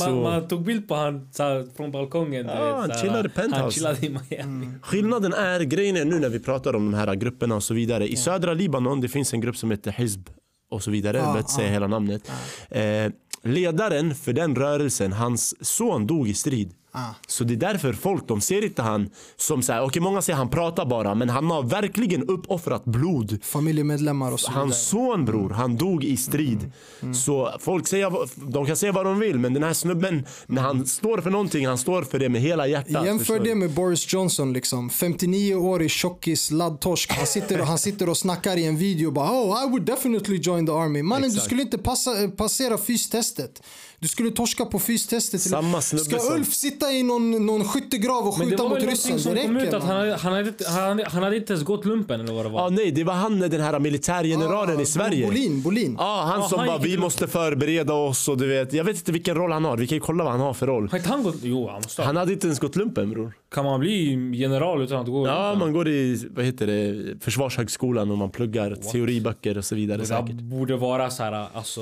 Man, 0.00 0.08
Så- 0.08 0.10
man 0.22 0.48
tog 0.48 0.62
bild 0.64 0.88
på 0.88 0.94
han 0.94 1.28
så 1.32 1.42
här, 1.42 1.66
från 1.76 1.90
balkongen. 1.92 2.46
Ja, 2.46 2.80
vet, 2.80 2.90
han 2.90 3.00
chillade 3.02 3.28
i 3.28 3.32
penthouse. 3.32 3.62
Han 3.62 3.70
chillade 3.70 4.06
i 4.06 4.08
Miami. 4.30 4.66
Skillnaden 4.82 5.32
är, 5.32 5.60
grejen 5.60 5.96
är 5.96 6.04
nu 6.04 6.18
när 6.18 6.28
vi 6.28 6.38
pratar 6.40 6.76
om 6.76 6.90
de 6.90 6.94
här 6.98 7.14
grupperna 7.14 7.54
och 7.54 7.62
så 7.62 7.74
vidare. 7.74 8.08
I 8.08 8.16
södra 8.16 8.54
Libanon 8.54 9.00
det 9.00 9.08
finns 9.08 9.32
en 9.34 9.40
grupp 9.40 9.56
som 9.56 9.70
heter 9.70 9.92
Hizb 9.92 10.28
och 10.70 10.82
så 10.82 10.90
vidare. 10.90 11.16
Jag 11.16 11.26
Ja, 11.26 11.32
vet 11.32 11.40
inte 11.40 11.52
säga 11.52 11.66
ja. 11.66 11.72
hela 11.72 11.86
namnet. 11.86 12.30
Eh, 12.70 13.12
ledaren 13.42 14.14
för 14.14 14.32
den 14.32 14.56
rörelsen, 14.56 15.12
hans 15.12 15.66
son 15.66 16.06
dog 16.06 16.28
i 16.28 16.34
strid. 16.34 16.72
Ah. 16.98 17.14
Så 17.26 17.44
det 17.44 17.54
är 17.54 17.56
därför 17.56 17.92
folk, 17.92 18.28
de 18.28 18.40
ser 18.40 18.64
inte 18.64 18.82
han 18.82 19.10
som 19.36 19.62
så 19.62 19.72
här, 19.72 19.84
okej 19.84 20.02
många 20.02 20.22
säger 20.22 20.36
han 20.36 20.50
pratar 20.50 20.86
bara, 20.86 21.14
men 21.14 21.28
han 21.28 21.50
har 21.50 21.62
verkligen 21.62 22.22
uppoffrat 22.22 22.84
blod. 22.84 23.38
Familjemedlemmar 23.42 24.32
och 24.32 24.40
så 24.40 24.50
vidare. 24.50 24.60
Hans 24.60 24.88
son 24.88 25.24
bror, 25.24 25.50
han 25.50 25.76
dog 25.76 26.04
i 26.04 26.16
strid. 26.16 26.72
Så 27.14 27.52
folk 27.60 27.86
säger, 27.86 28.12
de 28.52 28.66
kan 28.66 28.76
säga 28.76 28.92
vad 28.92 29.06
de 29.06 29.18
vill 29.18 29.38
men 29.38 29.54
den 29.54 29.62
här 29.62 29.72
snubben, 29.72 30.26
när 30.46 30.62
han 30.62 30.86
står 30.86 31.20
för 31.20 31.30
någonting, 31.30 31.66
han 31.66 31.78
står 31.78 32.02
för 32.02 32.18
det 32.18 32.28
med 32.28 32.40
hela 32.40 32.66
hjärtat. 32.66 33.06
Jämför 33.06 33.40
det 33.40 33.54
med 33.54 33.70
Boris 33.70 34.12
Johnson 34.12 34.52
liksom. 34.52 34.90
59-årig 34.90 35.90
tjockis, 35.90 36.50
laddtorsk. 36.50 37.12
Han 37.12 37.26
sitter, 37.26 37.58
han 37.58 37.78
sitter 37.78 38.08
och 38.08 38.16
snackar 38.16 38.56
i 38.56 38.66
en 38.66 38.76
video 38.76 39.06
och 39.06 39.12
bara 39.12 39.30
oh 39.30 39.64
I 39.64 39.70
would 39.70 39.84
definitely 39.84 40.36
join 40.36 40.66
the 40.66 40.72
army. 40.72 41.02
Mannen 41.02 41.30
du 41.30 41.40
skulle 41.40 41.62
inte 41.62 41.78
passa, 41.78 42.28
passera 42.36 42.78
fystestet. 42.78 43.62
Du 44.00 44.08
skulle 44.08 44.30
torska 44.30 44.64
på 44.64 44.78
fystestet. 44.78 45.40
Samma 45.40 45.80
snubbe 45.80 46.04
Ska 46.04 46.18
som- 46.18 46.34
Ulf 46.34 46.52
sitta 46.54 46.92
i 46.92 47.02
någon, 47.02 47.46
någon 47.46 47.64
skyttegrav 47.64 48.28
och 48.28 48.38
Men 48.38 48.46
det 48.46 48.50
skjuta 48.50 48.62
var 48.62 48.70
mot 48.70 48.78
väl 48.82 48.88
ryssen? 48.88 49.10
någonting 49.10 49.34
Det 49.34 49.40
som 49.42 49.46
kom 49.48 49.56
ut 49.56 49.62
räcker. 49.62 49.76
att 49.76 49.82
han 49.84 50.08
man. 50.08 50.18
han, 50.18 50.32
hade, 50.32 50.48
inte- 50.48 50.68
han, 50.68 50.82
hade, 50.88 51.04
han 51.10 51.22
hade 51.22 51.36
inte 51.36 51.52
ens 51.52 51.64
gått 51.66 51.84
lumpen 51.84 52.20
eller 52.20 52.32
vad 52.32 52.44
det 52.44 52.48
var. 52.48 52.60
Ja, 52.60 52.68
nej, 52.68 52.90
det 52.90 53.04
var 53.04 53.14
han 53.14 53.38
den 53.40 53.60
här 53.60 53.78
militärgeneralen 53.78 54.76
Ah, 54.78 54.80
i 54.80 54.86
Sverige. 54.86 55.26
Bolin, 55.26 55.62
Bolin. 55.62 55.96
Ja, 55.98 56.22
han 56.26 56.40
Ja, 56.40 56.48
som 56.48 56.58
han 56.58 56.68
bara 56.68 56.78
gick 56.78 56.86
vi 56.86 56.98
måste 56.98 57.26
förbereda 57.28 57.92
oss 57.92 58.28
och 58.28 58.38
du 58.38 58.46
vet. 58.46 58.72
Jag 58.72 58.84
vet 58.84 58.96
inte 58.96 59.12
vilken 59.12 59.34
roll 59.34 59.52
han 59.52 59.64
har. 59.64 59.76
Vi 59.76 59.86
kan 59.86 59.96
ju 59.96 60.00
kolla 60.00 60.24
vad 60.24 60.32
han 60.32 60.40
har 60.42 60.54
för 60.54 60.66
roll. 60.66 60.88
Har 60.90 60.98
inte 60.98 61.10
han 61.10 61.22
gått? 61.22 61.36
Jo, 61.42 61.68
han 61.68 61.76
måste 61.82 62.02
ha. 62.02 62.06
Han 62.06 62.16
hade 62.16 62.32
inte 62.32 62.46
ens 62.46 62.58
gått 62.60 62.76
lumpen 62.76 63.10
bror. 63.10 63.32
Kan 63.54 63.64
man 63.64 63.80
bli 63.80 64.12
general 64.34 64.82
utan 64.82 65.00
att 65.00 65.06
gå 65.06 65.26
Ja, 65.26 65.42
lumpen? 65.50 65.58
man 65.58 65.72
går 65.72 65.88
i 65.88 66.26
vad 66.30 66.44
heter 66.44 66.66
det, 66.66 67.14
försvarshögskolan 67.24 68.10
och 68.10 68.18
man 68.18 68.30
pluggar 68.30 68.74
teoriböcker 68.92 69.58
och 69.58 69.64
så 69.64 69.74
vidare 69.74 69.98
Det 70.02 70.08
där 70.08 70.20
säkert. 70.20 70.34
borde 70.40 70.76
vara 70.76 71.10
så 71.10 71.22
här, 71.22 71.46
alltså, 71.54 71.80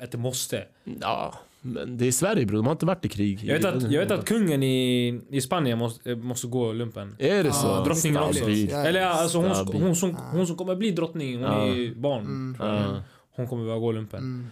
ett 0.00 0.14
måste. 0.14 0.64
Ja, 1.00 1.34
men 1.60 1.96
det 1.96 2.06
är 2.06 2.12
Sverige 2.12 2.46
bror. 2.46 2.56
De 2.56 2.66
har 2.66 2.72
inte 2.72 2.86
varit 2.86 3.04
i 3.04 3.08
krig. 3.08 3.44
Jag 3.44 3.54
vet 3.54 3.64
att, 3.64 3.92
jag 3.92 4.00
vet 4.00 4.10
att 4.10 4.24
kungen 4.24 4.62
i, 4.62 5.20
i 5.30 5.40
Spanien 5.40 5.78
måste, 5.78 6.10
eh, 6.10 6.16
måste 6.16 6.46
gå 6.46 6.72
lumpen. 6.72 7.16
Är 7.18 7.44
det 7.44 7.52
så? 7.52 7.84
Drottningen 7.84 8.22
också. 8.22 8.44
Eller 8.44 9.00
ja, 9.00 9.08
alltså 9.08 9.38
hon, 9.38 9.54
Stabil. 9.54 9.82
hon, 9.82 9.96
som, 9.96 10.16
hon 10.32 10.46
som 10.46 10.56
kommer 10.56 10.76
bli 10.76 10.90
drottning, 10.90 11.44
hon 11.44 11.44
är 11.44 11.74
ju 11.74 11.94
barn. 11.94 12.54
tror 12.58 12.68
jag. 12.68 12.82
Ja. 12.82 13.02
Hon 13.30 13.48
kommer 13.48 13.64
behöva 13.64 13.80
gå 13.80 13.92
lumpen. 13.92 14.50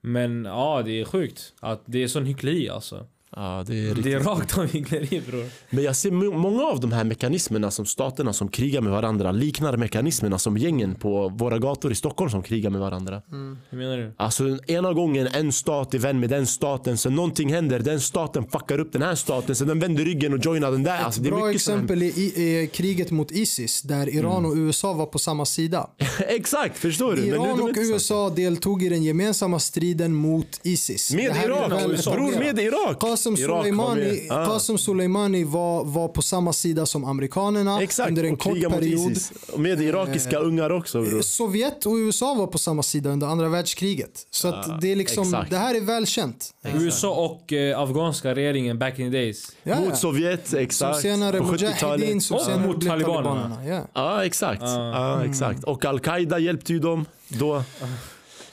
Men 0.00 0.44
ja, 0.44 0.82
det 0.84 1.00
är 1.00 1.04
sjukt. 1.04 1.54
Att 1.60 1.82
det 1.84 2.02
är 2.02 2.08
sån 2.08 2.26
hyckleri 2.26 2.68
alltså. 2.68 3.06
Ja, 3.36 3.64
det 3.66 3.74
är 3.78 3.86
riktigt. 3.86 4.04
Det 4.04 4.12
är 4.12 4.20
rakt 4.20 4.58
av 4.58 4.66
hyckleri 4.66 5.22
bror. 5.30 5.44
Men 5.70 5.84
jag 5.84 5.96
ser 5.96 6.10
må- 6.10 6.38
många 6.38 6.62
av 6.62 6.80
de 6.80 6.92
här 6.92 7.04
mekanismerna 7.04 7.70
som 7.70 7.86
staterna 7.86 8.32
som 8.32 8.48
krigar 8.48 8.80
med 8.80 8.92
varandra 8.92 9.32
liknar 9.32 9.76
mekanismerna 9.76 10.38
som 10.38 10.56
gängen 10.58 10.94
på 10.94 11.28
våra 11.28 11.58
gator 11.58 11.92
i 11.92 11.94
Stockholm 11.94 12.30
som 12.30 12.42
krigar 12.42 12.70
med 12.70 12.80
varandra. 12.80 13.22
Hur 13.70 13.78
menar 13.78 13.96
du? 13.96 14.12
Alltså 14.16 14.58
ena 14.66 14.92
gången 14.92 15.26
en 15.26 15.52
stat 15.52 15.94
är 15.94 15.98
vän 15.98 16.20
med 16.20 16.30
den 16.30 16.46
staten, 16.46 16.98
sen 16.98 17.14
någonting 17.14 17.52
händer, 17.52 17.78
den 17.78 18.00
staten 18.00 18.44
fuckar 18.52 18.78
upp 18.80 18.92
den 18.92 19.02
här 19.02 19.14
staten, 19.14 19.56
sen 19.56 19.68
den 19.68 19.80
vänder 19.80 20.04
ryggen 20.04 20.32
och 20.32 20.44
joinar 20.44 20.70
den 20.70 20.82
där. 20.82 20.98
Alltså, 21.02 21.20
det 21.20 21.28
är 21.28 21.30
Bra 21.30 21.50
exempel 21.50 22.02
är 22.02 22.18
i, 22.18 22.62
eh, 22.62 22.68
kriget 22.70 23.10
mot 23.10 23.30
Isis 23.32 23.82
där 23.82 24.08
Iran 24.08 24.44
och 24.44 24.54
USA 24.56 24.92
var 24.92 25.06
på 25.06 25.18
samma 25.18 25.44
sida. 25.44 25.90
Exakt, 26.28 26.78
förstår 26.78 27.12
du? 27.16 27.20
Men 27.22 27.30
nu 27.30 27.36
Iran 27.36 27.58
är 27.58 27.62
och. 27.62 27.76
USA 27.76 28.30
deltog 28.30 28.82
i 28.82 28.88
den 28.88 29.02
gemensamma 29.02 29.58
striden 29.58 30.14
mot 30.14 30.60
Isis. 30.62 31.14
Med 31.14 31.30
är 31.30 31.44
Irak, 31.44 31.72
väl 31.72 31.88
bror 31.88 32.38
med 32.38 32.58
Irak. 32.58 32.96
Qasem 33.24 33.36
Soleimani. 33.36 34.28
Ah. 34.30 34.46
Qasem 34.46 34.78
Soleimani 34.78 35.44
var, 35.44 35.84
var 35.84 36.08
på 36.08 36.22
samma 36.22 36.52
sida 36.52 36.86
som 36.86 37.04
amerikanerna 37.04 37.82
Exakt, 37.82 38.08
under 38.08 38.24
en 38.24 38.36
kort 38.36 38.60
period. 38.60 39.10
ISIS. 39.10 39.32
Med 39.56 39.80
irakiska 39.80 40.38
ungar 40.38 40.70
också 40.70 41.02
bror. 41.02 41.22
Sovjet 41.22 41.86
och 41.86 41.94
USA 41.94 42.34
var 42.34 42.46
på 42.46 42.58
samma 42.58 42.82
sida 42.82 43.10
under 43.10 43.26
andra 43.26 43.48
världskriget. 43.48 44.26
Så 44.30 44.48
att 44.48 44.80
det, 44.80 44.92
är 44.92 44.96
liksom, 44.96 45.24
exakt. 45.24 45.50
det 45.50 45.56
här 45.56 45.74
är 45.74 45.80
välkänt. 45.80 46.54
USA 46.64 47.14
och 47.14 47.52
eh, 47.52 47.80
afghanska 47.80 48.34
regeringen 48.34 48.78
back 48.78 48.98
in 48.98 49.12
the 49.12 49.18
days. 49.18 49.52
Ja, 49.62 49.80
Mot 49.80 49.88
ja. 49.88 49.96
Sovjet, 49.96 50.48
Som 50.48 50.58
exakt. 50.58 51.00
senare 51.00 51.38
på 51.38 51.44
Mujahedin, 51.44 51.76
70-talet. 51.76 52.22
som 52.22 52.36
Och 52.36 52.42
senare 52.42 52.66
mot 52.66 52.76
blev 52.78 52.90
talibanerna. 52.90 53.64
Ja. 53.66 53.80
Ja, 53.94 54.24
exakt. 54.24 54.62
Ja, 54.62 55.24
exakt. 55.24 55.64
Och 55.64 55.84
Al-Qaida 55.84 56.38
hjälpte 56.38 56.72
ju 56.72 56.78
dem 56.78 57.04
då. 57.28 57.62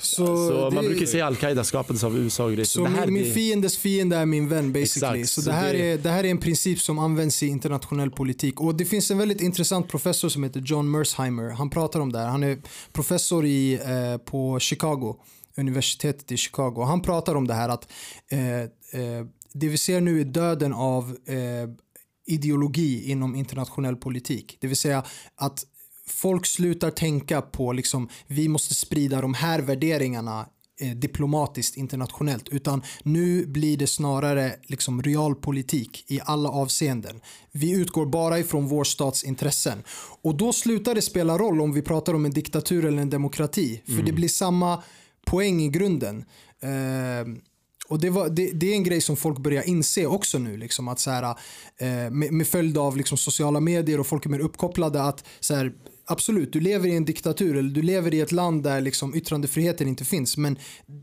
Så, 0.02 0.26
Så 0.26 0.70
man 0.74 0.86
brukar 0.86 1.06
säga 1.06 1.26
Al-Qaida 1.26 1.64
skapades 1.64 2.04
av 2.04 2.18
USA 2.18 2.44
och 2.46 2.52
grejer. 2.52 2.66
Så 2.66 2.86
här, 2.86 3.06
min, 3.06 3.14
min 3.14 3.24
det- 3.24 3.32
fiendes 3.32 3.78
fiende 3.78 4.16
är 4.18 4.26
min 4.26 4.50
vän 4.50 4.74
basically. 4.74 5.20
Exakt, 5.22 5.34
så 5.36 5.42
så 5.42 5.50
det 5.50 5.56
här, 5.56 5.74
det- 5.74 5.92
är, 5.92 5.98
det 5.98 6.10
här 6.10 6.24
är 6.24 6.28
en 6.32 6.38
princip 6.38 6.80
som 6.80 7.00
används 7.00 7.44
i 7.44 7.48
internationell 7.48 8.12
politik. 8.12 8.62
Och 8.62 8.76
det 8.76 8.86
finns 8.86 9.12
en 9.12 9.18
väldigt 9.18 9.42
intressant 9.42 9.88
professor 9.88 10.30
som 10.30 10.44
heter 10.44 10.60
John 10.66 10.92
Mersheimer. 10.92 11.50
Han 11.50 11.70
pratar 11.70 12.00
om 12.00 12.12
det 12.12 12.20
här. 12.20 12.28
Han 12.28 12.44
är 12.44 12.58
professor 12.94 13.46
i, 13.46 13.74
eh, 13.74 14.18
på 14.18 14.60
Chicago, 14.60 15.16
universitetet 15.58 16.32
i 16.32 16.38
Chicago. 16.38 16.84
Han 16.88 17.02
pratar 17.02 17.36
om 17.36 17.48
det 17.48 17.54
här 17.54 17.70
att 17.70 17.88
eh, 18.32 18.60
eh, 18.62 19.26
det 19.54 19.68
vi 19.70 19.78
ser 19.78 20.02
nu 20.02 20.22
är 20.22 20.26
döden 20.26 20.74
av 20.74 21.18
eh, 21.28 21.36
ideologi 22.28 23.12
inom 23.12 23.36
internationell 23.36 23.96
politik. 23.96 24.58
Det 24.62 24.68
vill 24.68 24.78
säga 24.78 25.04
att 25.36 25.64
folk 26.12 26.46
slutar 26.46 26.92
tänka 26.92 27.42
på 27.42 27.74
liksom 27.74 28.10
vi 28.28 28.48
måste 28.48 28.76
sprida 28.76 29.22
de 29.22 29.34
här 29.34 29.60
värderingarna 29.60 30.46
eh, 30.82 30.92
diplomatiskt 30.92 31.78
internationellt 31.78 32.50
utan 32.50 32.82
nu 33.04 33.46
blir 33.46 33.78
det 33.78 33.88
snarare 33.88 34.56
liksom 34.64 35.04
realpolitik 35.04 36.06
i 36.08 36.20
alla 36.24 36.50
avseenden. 36.50 37.22
Vi 37.52 37.72
utgår 37.72 38.06
bara 38.06 38.40
ifrån 38.40 38.68
vår 38.68 38.84
stats 38.84 39.24
intressen 39.24 39.84
och 40.22 40.36
då 40.36 40.54
slutar 40.54 40.96
det 40.96 41.02
spela 41.02 41.38
roll 41.38 41.62
om 41.62 41.74
vi 41.74 41.82
pratar 41.82 42.14
om 42.14 42.26
en 42.26 42.32
diktatur 42.32 42.86
eller 42.86 43.02
en 43.02 43.10
demokrati 43.10 43.82
för 43.86 44.04
det 44.04 44.12
blir 44.12 44.30
samma 44.30 44.84
poäng 45.26 45.62
i 45.62 45.70
grunden. 45.70 46.26
Eh, 46.62 47.42
och 47.92 48.00
det, 48.00 48.10
var, 48.10 48.30
det, 48.30 48.52
det 48.52 48.72
är 48.72 48.74
en 48.74 48.84
grej 48.84 49.02
som 49.02 49.18
folk 49.18 49.38
börjar 49.38 49.64
inse 49.64 50.06
också 50.06 50.40
nu. 50.40 50.58
Liksom, 50.58 50.88
att 50.88 51.00
så 51.00 51.12
här, 51.12 51.24
eh, 51.78 52.12
med, 52.12 52.34
med 52.34 52.48
följd 52.48 52.78
av 52.78 52.98
liksom, 52.98 53.18
sociala 53.18 53.60
medier 53.60 54.00
och 54.00 54.08
folk 54.08 54.26
är 54.26 54.30
mer 54.30 54.40
uppkopplade. 54.40 55.04
att 55.04 55.26
så 55.40 55.56
här, 55.56 55.74
Absolut, 56.12 56.54
du 56.54 56.60
lever 56.60 56.88
i 56.88 56.96
en 56.96 57.06
diktatur 57.06 57.58
eller 57.58 57.70
du 57.70 57.82
lever 57.82 58.14
i 58.14 58.20
ett 58.20 58.32
land 58.32 58.64
där 58.64 58.82
liksom, 58.82 59.16
yttrandefriheten 59.16 59.88
inte 59.88 60.06
finns. 60.06 60.38
Men 60.38 60.58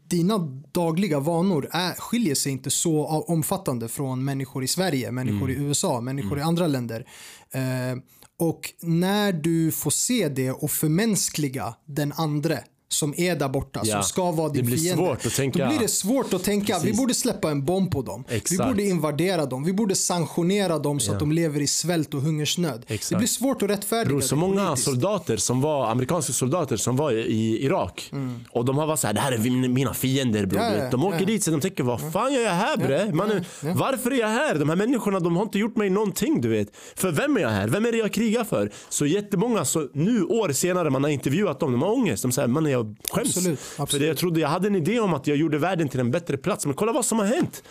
dina 0.09 0.39
dagliga 0.73 1.21
vanor 1.21 1.69
är, 1.73 1.95
skiljer 1.95 2.35
sig 2.35 2.53
inte 2.53 2.71
så 2.71 3.07
omfattande 3.07 3.89
från 3.89 4.25
människor 4.25 4.65
i 4.65 4.67
Sverige, 4.67 5.11
människor 5.11 5.51
i 5.51 5.55
USA, 5.55 6.01
människor 6.01 6.39
i 6.39 6.43
andra 6.43 6.67
länder. 6.67 7.07
Eh, 7.51 7.99
och 8.39 8.73
när 8.83 9.33
du 9.33 9.73
får 9.73 9.91
se 9.91 10.29
det 10.29 10.51
och 10.51 10.71
förmänskliga 10.71 11.75
den 11.87 12.13
andre 12.17 12.65
som 12.91 13.15
är 13.17 13.37
där 13.37 13.49
borta, 13.49 13.81
Ja, 13.85 13.93
som 13.95 14.03
ska 14.03 14.31
vara 14.31 14.49
din 14.49 14.57
det 14.57 14.63
blir 14.67 14.77
fiende. 14.79 15.05
svårt 15.05 15.27
att 15.27 15.35
tänka- 15.35 15.65
Då 15.65 15.69
blir 15.71 15.79
det 15.79 15.89
svårt 15.89 16.33
att 16.35 16.45
tänka, 16.45 16.75
vi 16.79 16.81
Precis. 16.83 16.97
borde 17.01 17.15
släppa 17.15 17.51
en 17.51 17.65
bomb 17.65 17.91
på 17.91 18.03
dem. 18.03 18.25
Vi 18.29 18.37
Exakt. 18.37 18.69
borde 18.71 18.83
invadera 18.83 19.47
dem, 19.47 19.65
vi 19.65 19.73
borde 19.73 19.95
sanktionera 19.95 20.79
dem 20.79 21.01
så 21.01 21.11
Ja. 21.11 21.15
att 21.15 21.21
de 21.21 21.33
lever 21.33 21.61
i 21.61 21.67
svält 21.67 22.15
och 22.15 22.21
hungersnöd. 22.23 22.85
Exakt. 22.87 23.11
Det 23.11 23.17
blir 23.17 23.29
svårt 23.29 23.63
att 23.63 23.71
rättfärdiga 23.71 24.09
Bror, 24.09 24.21
så 24.21 24.35
det 24.35 24.41
många 24.41 24.65
politiskt. 24.67 24.85
soldater 24.85 25.37
som 25.37 25.61
var, 25.61 25.91
amerikanska 25.91 26.33
soldater 26.33 26.77
som 26.77 26.97
var 26.97 27.13
i 27.13 27.65
Irak. 27.65 28.13
Och 28.51 28.65
de 28.65 28.79
har 28.79 28.87
varit 28.87 29.01
såhär, 29.01 29.15
det 29.15 29.21
här 29.21 29.33
är 29.33 29.39
min- 29.39 29.73
mina 29.75 29.95
fiender 29.95 30.47
bror. 30.47 30.63
Ja, 30.63 30.91
de 30.91 31.05
åker 31.05 31.27
dit 31.27 31.45
de 31.47 31.61
tänker, 31.61 31.83
vad 31.85 32.13
fan 32.13 32.33
gör 32.33 32.41
jag 32.43 32.51
här 32.53 32.77
bre? 32.77 33.15
Mannen, 33.15 33.45
Varför 33.61 34.11
är 34.11 34.19
jag 34.21 34.29
här? 34.29 34.55
De 34.55 34.69
här 34.69 34.77
människorna 34.77 35.21
de 35.21 35.37
har 35.37 35.43
inte 35.43 35.59
gjort 35.59 35.77
mig 35.77 35.91
någonting 35.91 36.41
du 36.41 36.49
vet. 36.49 36.69
För 36.97 37.13
vem 37.13 37.37
är 37.37 37.41
jag 37.41 37.49
här? 37.51 37.69
Vem 37.69 37.85
är 37.87 37.93
det 37.93 37.99
jag 37.99 38.13
krigar 38.13 38.45
för? 38.45 38.71
Så 38.89 39.07
jättemånga, 39.07 39.65
så 39.65 39.89
nu 39.93 40.25
år 40.25 40.53
senare 40.53 40.91
man 40.91 41.03
har 41.05 41.11
intervjuat 41.11 41.61
dem, 41.61 41.73
de 41.73 41.83
har 41.83 41.93
ångest. 41.93 42.23
De 42.23 42.33
säger, 42.33 42.49
mannen 42.49 42.73
jag 42.79 42.97
skäms. 43.11 43.37
Absolut, 43.37 43.61
För 43.61 43.83
absolut. 43.83 44.01
det, 44.03 44.07
jag 44.07 44.17
trodde 44.17 44.41
jag 44.41 44.49
hade 44.49 44.69
en 44.69 44.75
idé 44.75 45.01
om 45.01 45.15
att 45.15 45.27
jag 45.27 45.37
gjorde 45.37 45.59
världen 45.59 45.89
till 45.89 46.01
en 46.01 46.11
bättre 46.11 46.37
plats. 46.37 46.67
Men 46.67 46.75
kolla 46.75 46.93
vad 46.93 47.05
som 47.05 47.19
har 47.19 47.27
hänt. 47.27 47.63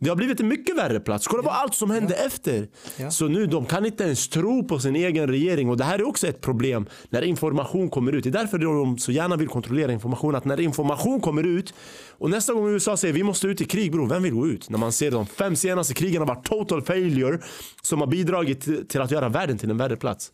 Det 0.00 0.08
har 0.08 0.16
blivit 0.16 0.40
en 0.40 0.48
mycket 0.48 0.76
värre 0.76 1.00
plats. 1.00 1.26
Kolla 1.26 1.42
på 1.42 1.50
allt 1.50 1.74
som 1.74 1.90
hände 1.90 2.14
efter. 2.14 2.68
Ja. 2.96 3.10
Så 3.10 3.28
nu 3.28 3.46
de 3.46 3.66
kan 3.66 3.86
inte 3.86 4.04
ens 4.04 4.28
tro 4.28 4.68
på 4.68 4.78
sin 4.78 4.96
egen 4.96 5.28
regering 5.28 5.70
och 5.70 5.76
det 5.76 5.84
här 5.84 5.98
är 5.98 6.08
också 6.08 6.26
ett 6.26 6.40
problem 6.40 6.86
när 7.10 7.22
information 7.22 7.90
kommer 7.90 8.12
ut. 8.12 8.24
Det 8.24 8.30
är 8.30 8.32
därför 8.32 8.58
de 8.58 8.98
så 8.98 9.12
gärna 9.12 9.36
vill 9.36 9.48
kontrollera 9.48 9.92
information. 9.92 10.34
Att 10.34 10.44
när 10.44 10.60
information 10.60 11.20
kommer 11.20 11.42
ut 11.42 11.74
och 12.18 12.30
nästa 12.30 12.52
gång 12.52 12.68
USA 12.68 12.96
säger 12.96 13.14
vi 13.14 13.22
måste 13.22 13.46
ut 13.46 13.60
i 13.60 13.64
krig 13.64 13.92
bror, 13.92 14.08
vem 14.08 14.22
vill 14.22 14.32
gå 14.32 14.46
ut? 14.46 14.70
När 14.70 14.78
man 14.78 14.92
ser 14.92 15.10
de 15.10 15.26
fem 15.26 15.56
senaste 15.56 15.94
krigen 15.94 16.20
har 16.20 16.26
varit 16.26 16.46
total 16.46 16.82
failure 16.82 17.38
som 17.82 18.00
har 18.00 18.06
bidragit 18.06 18.88
till 18.88 19.00
att 19.00 19.10
göra 19.10 19.28
världen 19.28 19.58
till 19.58 19.70
en 19.70 19.78
värre 19.78 19.96
plats. 19.96 20.32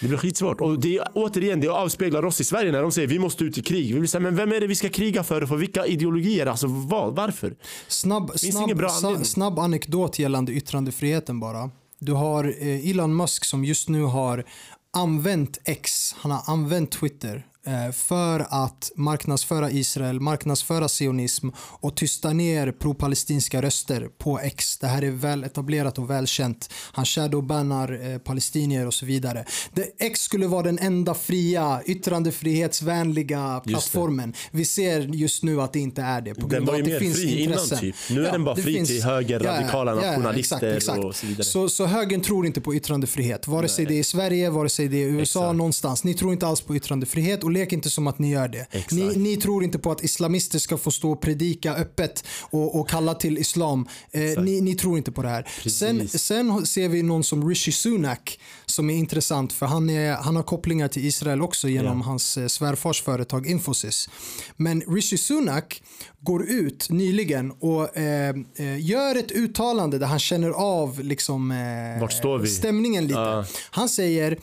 Det 0.00 0.08
blir 0.08 0.18
skitsvårt. 0.18 0.60
Och 0.60 0.80
det, 0.80 1.00
återigen, 1.14 1.60
det 1.60 1.68
avspeglar 1.68 2.24
oss 2.24 2.40
i 2.40 2.44
Sverige 2.44 2.72
när 2.72 2.82
de 2.82 2.92
säger 2.92 3.08
vi 3.08 3.18
måste 3.18 3.44
ut 3.44 3.58
i 3.58 3.62
krig. 3.62 3.94
Vi 3.94 4.00
vill 4.00 4.08
säga, 4.08 4.20
men 4.20 4.36
vem 4.36 4.52
är 4.52 4.60
det 4.60 4.66
vi 4.66 4.74
ska 4.74 4.88
kriga 4.88 5.22
för? 5.22 5.42
och 5.42 5.48
För 5.48 5.56
vilka 5.56 5.86
ideologier? 5.86 6.46
Alltså 6.46 6.66
vad? 6.66 7.16
Varför? 7.16 7.54
Snabb, 7.88 8.30
snabb, 8.38 8.70
anledning. 8.70 9.24
snabb 9.24 9.58
anekdot 9.58 10.18
gällande 10.18 10.52
yttrandefriheten 10.52 11.40
bara. 11.40 11.70
Du 11.98 12.12
har 12.12 12.44
eh, 12.44 12.90
Elon 12.90 13.16
Musk 13.16 13.44
som 13.44 13.64
just 13.64 13.88
nu 13.88 14.02
har 14.02 14.44
använt 14.92 15.58
X, 15.64 16.14
han 16.18 16.30
har 16.30 16.52
använt 16.52 16.90
Twitter 16.90 17.46
för 17.92 18.46
att 18.64 18.92
marknadsföra 18.96 19.70
Israel, 19.70 20.20
marknadsföra 20.20 20.88
sionism 20.88 21.48
och 21.56 21.96
tysta 21.96 22.32
ner 22.32 22.72
pro-palestinska 22.72 23.62
röster 23.62 24.08
på 24.18 24.40
X. 24.40 24.78
Det 24.78 24.86
här 24.86 25.02
är 25.02 25.10
väl 25.10 25.44
etablerat 25.44 25.98
och 25.98 26.10
välkänt. 26.10 26.70
Han 26.92 27.04
shadowbannar 27.04 28.12
eh, 28.12 28.18
palestinier 28.18 28.86
och 28.86 28.94
så 28.94 29.06
vidare. 29.06 29.44
Det, 29.74 29.90
X 29.98 30.20
skulle 30.20 30.46
vara 30.46 30.62
den 30.62 30.78
enda 30.78 31.14
fria, 31.14 31.80
yttrandefrihetsvänliga 31.86 33.60
plattformen. 33.66 34.34
Vi 34.50 34.64
ser 34.64 35.00
just 35.00 35.42
nu 35.42 35.60
att 35.60 35.72
det 35.72 35.80
inte 35.80 36.02
är 36.02 36.20
det. 36.20 36.34
På 36.34 36.46
Den 36.46 36.64
var 36.64 36.76
ju 36.76 36.84
mer 36.84 36.98
finns 36.98 37.16
fri 37.16 37.42
innan 37.42 37.52
intressen. 37.52 37.78
typ. 37.78 37.94
Nu 38.10 38.26
är 38.26 38.32
den 38.32 38.44
bara 38.44 38.56
fri 38.56 38.86
till 38.86 39.02
högerradikala 39.02 39.94
nationalister 39.94 41.04
och 41.06 41.16
så 41.16 41.26
vidare. 41.26 41.44
Så, 41.44 41.68
så 41.68 41.86
högern 41.86 42.20
tror 42.20 42.46
inte 42.46 42.60
på 42.60 42.74
yttrandefrihet. 42.74 43.48
Vare 43.48 43.68
sig 43.68 43.86
det 43.86 43.94
är 43.94 43.98
i 43.98 44.04
Sverige, 44.04 44.50
vare 44.50 44.68
sig 44.68 44.88
det 44.88 44.96
är 44.96 45.06
i 45.06 45.10
USA, 45.10 45.40
Exakt. 45.40 45.56
någonstans. 45.56 46.04
Ni 46.04 46.14
tror 46.14 46.32
inte 46.32 46.46
alls 46.46 46.60
på 46.60 46.76
yttrandefrihet 46.76 47.44
och 47.44 47.50
lek 47.54 47.72
inte 47.72 47.90
som 47.90 48.06
att 48.06 48.18
ni 48.18 48.30
gör 48.30 48.48
det. 48.48 48.66
Ni, 48.90 49.16
ni 49.16 49.36
tror 49.36 49.64
inte 49.64 49.78
på 49.78 49.90
att 49.92 50.04
islamister 50.04 50.58
ska 50.58 50.76
få 50.78 50.90
stå 50.90 51.12
och 51.12 51.20
predika 51.20 51.74
öppet 51.74 52.24
och, 52.40 52.80
och 52.80 52.88
kalla 52.88 53.14
till 53.14 53.38
islam. 53.38 53.88
Eh, 54.10 54.42
ni, 54.42 54.60
ni 54.60 54.74
tror 54.74 54.98
inte 54.98 55.12
på 55.12 55.22
det 55.22 55.28
här. 55.28 55.48
Sen, 55.68 55.98
Precis. 55.98 56.22
sen 56.22 56.66
ser 56.66 56.88
vi 56.88 57.02
någon 57.02 57.24
som 57.24 57.48
Rishi 57.48 57.72
Sunak 57.72 58.40
som 58.66 58.90
är 58.90 58.94
intressant 58.96 59.52
för 59.52 59.66
han, 59.66 59.90
är, 59.90 60.12
han 60.12 60.36
har 60.36 60.42
kopplingar 60.42 60.88
till 60.88 61.04
Israel 61.04 61.42
också 61.42 61.68
genom 61.68 61.98
Ja. 61.98 62.04
hans 62.04 62.36
eh, 62.36 62.46
svärfars 62.46 63.02
företag 63.02 63.46
Infosys. 63.46 64.08
Men 64.56 64.80
Rishi 64.80 65.18
Sunak 65.18 65.82
går 66.20 66.44
ut 66.50 66.90
nyligen 66.90 67.50
och 67.50 67.96
eh, 67.96 68.34
eh, 68.56 68.80
gör 68.86 69.16
ett 69.16 69.32
uttalande 69.32 69.98
där 69.98 70.06
han 70.06 70.18
känner 70.18 70.50
av 70.50 71.00
liksom, 71.00 71.50
eh, 71.50 72.44
stämningen 72.46 73.06
lite. 73.06 73.18
Ja. 73.20 73.44
Han 73.70 73.88
säger 73.88 74.38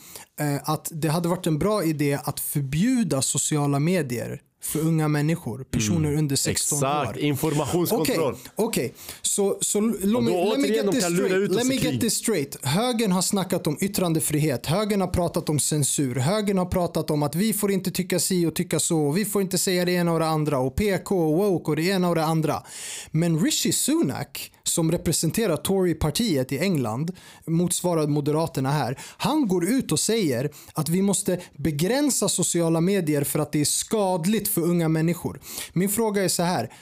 att 0.64 0.88
det 0.92 1.08
hade 1.08 1.28
varit 1.28 1.46
en 1.46 1.58
bra 1.58 1.84
idé 1.84 2.18
att 2.24 2.40
förbjuda 2.40 3.22
sociala 3.22 3.78
medier 3.78 4.40
för 4.64 4.78
unga 4.80 5.08
människor, 5.08 5.64
personer 5.70 6.12
under 6.16 6.36
16 6.36 6.78
Mm. 6.78 7.00
Exakt, 7.02 7.18
år. 7.18 7.24
informationskontroll. 7.24 8.32
Okej, 8.34 8.52
okej. 8.56 8.94
så, 9.22 9.58
så 9.60 9.78
l- 9.78 9.92
då 10.02 10.20
let 10.20 10.60
me, 10.60 10.68
get 10.68 10.90
this 10.92 11.04
straight. 11.04 11.50
Let 11.50 11.66
me 11.66 11.74
get 11.74 12.00
this 12.00 12.14
straight. 12.14 12.56
Högern 12.66 13.12
har 13.12 13.22
snackat 13.22 13.66
om 13.66 13.76
yttrandefrihet, 13.80 14.66
högern 14.66 15.00
har 15.00 15.08
pratat 15.08 15.48
om 15.48 15.58
censur, 15.58 16.14
högern 16.14 16.58
har 16.58 16.66
pratat 16.66 17.10
om 17.10 17.22
att 17.22 17.34
vi 17.34 17.52
får 17.52 17.72
inte 17.72 17.90
tycka 17.90 18.18
si 18.18 18.46
och 18.46 18.54
tycka 18.54 18.80
så, 18.80 19.10
vi 19.12 19.24
får 19.24 19.42
inte 19.42 19.58
säga 19.58 19.84
det 19.84 19.92
ena 19.92 20.12
och 20.12 20.18
det 20.18 20.26
andra 20.26 20.58
och 20.58 20.76
PK 20.76 21.16
och 21.18 21.36
woke 21.36 21.70
och 21.70 21.76
det 21.76 21.82
ena 21.82 22.08
och 22.08 22.14
det 22.14 22.24
andra. 22.24 22.62
Men 23.10 23.40
Rishi 23.44 23.72
Sunak 23.72 24.52
som 24.64 24.92
representerar 24.92 25.56
Torypartiet 25.56 26.52
i 26.52 26.58
England, 26.58 27.12
motsvarar 27.46 28.06
Moderaterna 28.06 28.70
här, 28.70 28.98
han 29.16 29.48
går 29.48 29.68
ut 29.68 29.92
och 29.92 30.00
säger 30.00 30.50
att 30.72 30.88
vi 30.88 31.02
måste 31.02 31.40
begränsa 31.56 32.28
sociala 32.28 32.80
medier 32.80 33.24
för 33.24 33.38
att 33.38 33.52
det 33.52 33.60
är 33.60 33.64
skadligt 33.64 34.48
för 34.48 34.60
unga 34.60 34.88
människor. 34.88 35.40
Min 35.72 35.88
fråga 35.88 36.24
är 36.24 36.28
så 36.28 36.42
här, 36.42 36.72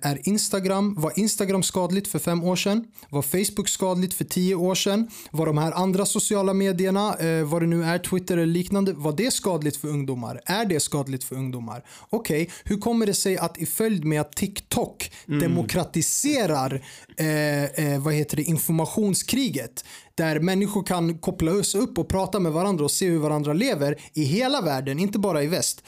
är 0.00 0.28
Instagram, 0.28 0.94
var 0.98 1.12
Instagram 1.16 1.62
skadligt 1.62 2.08
för 2.08 2.18
fem 2.18 2.44
år 2.44 2.56
sedan? 2.56 2.84
Var 3.08 3.22
Facebook 3.22 3.68
skadligt 3.68 4.14
för 4.14 4.24
tio 4.24 4.54
år 4.54 4.74
sedan? 4.74 5.08
Var 5.30 5.46
de 5.46 5.58
här 5.58 5.72
andra 5.72 6.06
sociala 6.06 6.54
medierna, 6.54 7.14
eh, 7.14 7.44
vad 7.44 7.62
det 7.62 7.66
nu 7.66 7.84
är, 7.84 7.98
Twitter 7.98 8.36
eller 8.36 8.46
liknande, 8.46 8.92
var 8.92 9.12
det 9.12 9.30
skadligt 9.30 9.76
för 9.76 9.88
ungdomar? 9.88 10.40
Är 10.46 10.64
det 10.64 10.80
skadligt 10.80 11.24
för 11.24 11.36
ungdomar? 11.36 11.84
Okej, 12.10 12.50
hur 12.64 12.76
kommer 12.76 13.06
det 13.06 13.14
sig 13.14 13.38
att 13.38 13.58
i 13.58 13.66
följd 13.66 14.04
med 14.04 14.20
att 14.20 14.32
TikTok 14.32 15.10
demokratiserar 15.26 16.82
eh, 17.16 17.64
eh, 17.64 18.02
vad 18.02 18.14
heter 18.14 18.36
det, 18.36 18.42
informationskriget 18.42 19.84
där 20.14 20.40
människor 20.40 20.82
kan 20.82 21.18
koppla 21.18 21.62
sig 21.62 21.80
upp 21.80 21.98
och 21.98 22.08
prata 22.08 22.40
med 22.40 22.52
varandra 22.52 22.84
och 22.84 22.90
se 22.90 23.08
hur 23.08 23.18
varandra 23.18 23.52
lever 23.52 23.96
i 24.12 24.22
hela 24.24 24.60
världen, 24.60 24.98
inte 24.98 25.18
bara 25.18 25.42
i 25.42 25.46
väst. 25.46 25.82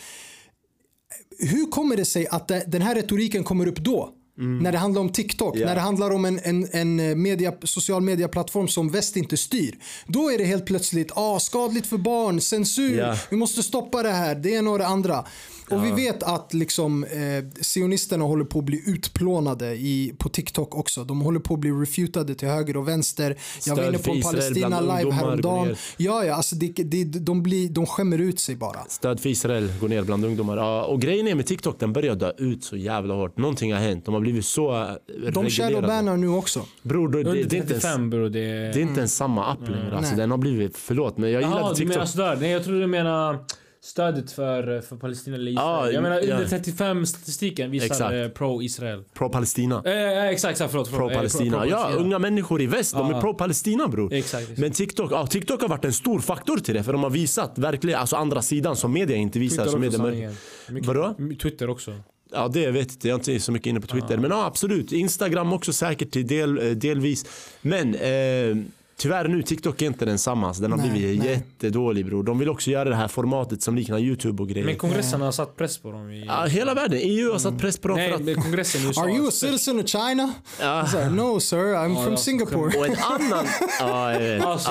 Hur 1.39 1.70
kommer 1.70 1.97
det 1.97 2.05
sig 2.05 2.27
att 2.27 2.48
den 2.66 2.82
här 2.82 2.94
retoriken 2.94 3.44
kommer 3.44 3.66
upp 3.66 3.78
då? 3.78 4.15
När 4.62 4.73
det 4.73 4.78
handlar 4.78 5.01
om 5.01 5.09
TikTok, 5.12 5.56
Ja. 5.56 5.66
när 5.66 5.74
det 5.74 5.81
handlar 5.81 6.10
om 6.10 6.24
en, 6.24 6.40
en, 6.44 6.69
en 6.73 7.23
media, 7.23 7.52
social 7.62 8.02
medieplattform 8.02 8.69
som 8.69 8.90
väst 8.90 9.16
inte 9.16 9.36
styr. 9.36 9.74
Då 10.06 10.31
är 10.32 10.39
det 10.39 10.44
helt 10.44 10.66
plötsligt 10.66 11.12
ah, 11.15 11.40
skadligt 11.40 11.86
för 11.86 11.97
barn, 11.98 12.40
censur, 12.40 12.98
Ja. 12.98 13.16
vi 13.31 13.36
måste 13.36 13.62
stoppa 13.62 14.02
det 14.02 14.10
här, 14.12 14.35
det 14.35 14.59
och 14.60 14.78
det 14.78 14.86
andra. 14.86 15.24
Och 15.70 15.85
vi 15.85 15.90
vet 15.90 16.23
att 16.23 16.55
liksom, 16.55 17.05
eh, 17.05 17.45
sionisterna 17.61 18.24
håller 18.24 18.45
på 18.45 18.59
att 18.59 18.65
bli 18.65 18.82
utplånade 18.86 19.74
i, 19.74 20.15
på 20.19 20.28
TikTok 20.28 20.74
också. 20.74 21.05
De 21.05 21.20
håller 21.20 21.40
på 21.40 21.55
att 21.55 21.61
bli 21.61 21.70
refutade 21.70 22.35
till 22.35 22.49
höger 22.49 22.77
och 22.77 22.89
vänster. 22.89 23.36
Jag 23.66 23.77
var 23.77 23.89
inne 23.89 23.99
på 23.99 24.11
en 24.11 24.23
Palestina 24.23 24.81
live 24.81 25.11
häromdagen. 25.12 25.77
Ja, 25.97 26.24
ja, 26.24 26.35
alltså 26.35 26.57
det, 26.57 26.69
det, 26.69 27.05
de, 27.05 27.43
blir, 27.43 27.69
de 27.69 27.86
skämmer 27.86 28.19
ut 28.19 28.40
sig 28.40 28.57
bara. 28.57 28.85
Stöd 28.89 29.20
för 29.20 29.28
Israel 29.28 29.73
går 29.81 29.89
ner 29.89 30.03
bland 30.03 30.24
ungdomar. 30.24 30.57
Ja, 30.57 30.85
och 30.85 31.01
grejen 31.01 31.28
är 31.28 31.35
med 31.35 31.47
TikTok, 31.47 31.81
den 31.81 31.93
börjar 31.93 32.15
dö 32.15 32.32
ut 32.39 32.65
så 32.65 32.77
jävla 32.77 33.15
hårt. 33.15 33.36
Någonting 33.39 33.73
har 33.73 33.81
hänt. 33.81 34.05
De 34.05 34.15
har 34.15 34.20
blivit 34.20 34.45
så 34.45 34.74
eh, 34.74 34.86
De 35.09 35.19
reglerade. 35.19 35.51
shadowbannar 35.51 36.16
nu 36.16 36.28
också. 36.28 36.62
Bror, 36.82 37.09
det, 37.09 37.23
det, 37.23 37.32
det, 37.32 37.39
är 37.39 37.43
inte 37.43 37.57
ens, 37.57 37.69
35 37.69 38.11
bror, 38.11 38.28
det... 38.28 38.40
det 38.40 38.78
är 38.78 38.78
inte 38.78 38.99
ens 39.01 39.16
samma 39.16 39.47
app 39.47 39.69
längre. 39.69 39.97
Alltså, 39.97 40.15
den 40.15 40.31
har 40.31 40.39
blivit, 40.39 40.77
förlåt 40.77 41.19
men 41.19 41.31
jag 41.31 41.43
Jaha, 41.43 41.51
gillade 41.51 41.69
du 41.70 41.74
TikTok. 41.74 41.95
menar 41.95 42.07
sådär? 42.07 42.36
Nej 42.40 42.51
jag 42.51 42.65
trodde 42.65 42.81
du 42.81 42.86
menar 42.86 43.39
stödet 43.80 44.32
för, 44.32 44.80
för 44.80 44.96
Palestina 44.96 45.36
eller 45.36 45.50
Israel. 45.50 45.66
Ja, 45.68 45.90
jag 45.92 46.02
menar 46.02 46.20
under 46.20 46.46
35 46.48 47.06
statistiken 47.06 47.70
visar 47.70 47.86
Exakt. 47.86 48.12
eh, 48.12 48.28
pro-Israel. 48.28 49.05
Pro-Palestina. 49.14 49.82
Eh, 49.84 49.92
eh, 49.92 50.24
exakt, 50.28 50.50
exakt, 50.52 50.70
förlåt. 50.70 50.88
förlåt. 50.88 51.02
Eh, 51.10 51.14
Pro-Palestina. 51.14 51.60
pro- 51.60 51.68
ja, 51.70 51.90
unga 51.96 52.18
människor 52.18 52.62
i 52.62 52.66
väst, 52.66 52.94
de 52.94 53.09
är 53.10 53.12
Ja. 53.14 53.20
pro-Palestina 53.20 53.88
bror. 53.88 54.12
Exakt, 54.12 54.42
exakt. 54.42 54.59
Men 54.59 54.70
TikTok, 54.72 55.12
ja, 55.12 55.26
TikTok 55.26 55.60
har 55.60 55.68
varit 55.68 55.84
en 55.84 55.92
stor 55.92 56.20
faktor 56.20 56.56
till 56.56 56.74
det 56.74 56.82
för 56.82 56.92
de 56.92 57.02
har 57.02 57.10
visat 57.10 57.59
verkligen, 57.59 58.00
alltså 58.00 58.16
andra 58.16 58.42
sidan 58.42 58.76
som 58.76 58.92
media 58.92 59.16
inte 59.16 59.38
visar. 59.38 59.64
Twitter 59.64 59.90
Som 59.90 60.02
media. 60.10 60.30
Mycket- 60.70 60.86
Vadå? 60.88 61.14
Twitter 61.42 61.70
också. 61.70 61.92
Ja 62.32 62.48
det 62.48 62.70
vet 62.70 62.74
jag 62.74 62.92
inte, 62.94 63.09
jag 63.09 63.14
är 63.28 63.32
inte 63.32 63.44
så 63.44 63.52
mycket 63.52 63.66
inne 63.66 63.80
på 63.80 63.86
Twitter. 63.86 64.16
Men 64.18 64.30
ja 64.30 64.44
absolut, 64.46 64.92
Instagram 64.92 65.52
också 65.52 65.72
säkert 65.72 66.10
till 66.10 66.26
del, 66.26 66.59
eh, 66.59 66.64
delvis. 66.70 67.24
Men 67.62 67.94
eh, 67.94 68.56
tyvärr 68.99 69.29
nu, 69.29 69.43
TikTok 69.43 69.83
är 69.83 69.87
inte 69.87 70.05
densamma. 70.05 70.55
Så 70.55 70.62
den 70.62 70.73
har 70.73 70.79
Nej, 70.79 70.91
blivit 70.91 71.19
nej. 71.19 71.29
jättedålig 71.29 72.07
bror. 72.07 72.23
De 72.23 72.39
vill 72.39 72.49
också 72.49 72.70
göra 72.70 72.89
det 72.89 72.97
här 72.97 73.09
formatet 73.09 73.62
som 73.62 73.77
liknar 73.77 73.99
YouTube 73.99 74.43
och 74.43 74.49
grejer. 74.49 74.66
Men 74.66 74.77
kongressen 74.77 75.20
har 75.20 75.33
satt 75.33 75.57
press 75.57 75.79
på 75.79 75.93
dem. 75.93 76.11
I... 76.11 76.25
ja, 76.27 76.45
hela 76.45 76.75
världen, 76.75 76.99
EU 77.03 77.33
har 77.33 77.39
satt 77.39 77.59
press 77.59 77.79
på 77.79 77.89
dem 77.89 77.97
Nej, 77.97 78.09
för 78.09 78.16
att... 78.16 78.23
men 78.23 78.43
kongressen 78.43 78.81
i 78.81 78.85
USA. 78.89 79.03
Are 79.03 79.11
you 79.11 79.29
a 79.29 79.31
citizen 79.31 79.81
of 79.81 79.87
China? 79.87 80.33
Ja. 80.61 80.83
Här, 80.83 81.11
no 81.11 81.41
sir, 81.41 81.57
I'm 81.57 82.03
from 82.05 82.12
ja, 82.12 82.16
Singapore. 82.16 82.79
Och 82.79 82.87
en 82.87 82.97
annan... 83.03 83.47
ja. 83.81 84.47
Alltså, 84.47 84.70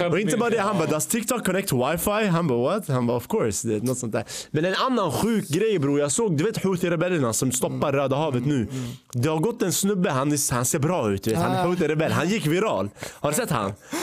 Ja, 0.00 0.08
och 0.08 0.20
inte 0.20 0.36
bara 0.36 0.50
det, 0.50 0.60
han 0.60 0.78
bara. 0.78 0.88
“Does 0.88 1.06
TikTok 1.06 1.44
connect 1.46 1.68
to 1.68 1.90
wifi?” 1.90 2.26
Han 2.26 2.46
bara 2.46 2.58
“What?” 2.58 2.88
Han 2.88 3.06
bara 3.06 3.16
“Of 3.16 3.28
course”. 3.28 3.68
Det, 3.68 3.74
är 3.74 3.80
något 3.80 3.98
sånt 3.98 4.12
där. 4.12 4.24
Men 4.50 4.64
en 4.64 4.74
annan 4.74 5.12
sjuk 5.12 5.48
grej 5.48 5.78
bror. 5.78 6.00
Jag 6.00 6.12
såg, 6.12 6.36
du 6.36 6.44
vet 6.44 6.64
Houthi-rebellerna 6.64 7.32
som 7.32 7.52
stoppar 7.52 7.92
Röda 7.92 8.16
havet 8.16 8.46
nu. 8.46 8.66
Det 9.12 9.28
har 9.28 9.38
gått 9.38 9.62
en 9.62 9.72
snubbe, 9.72 10.10
han, 10.10 10.36
han 10.50 10.64
ser 10.64 10.78
bra 10.78 11.10
ut. 11.10 11.26
Vet. 11.26 11.36
Han 11.36 11.52
är. 11.52 11.66
Houthi-rebell. 11.66 12.10
Han 12.10 12.28
gick 12.28 12.46
viral. 12.46 12.90
Har 13.12 13.30
du 13.30 13.36
sett 13.36 13.50
han? 13.50 13.57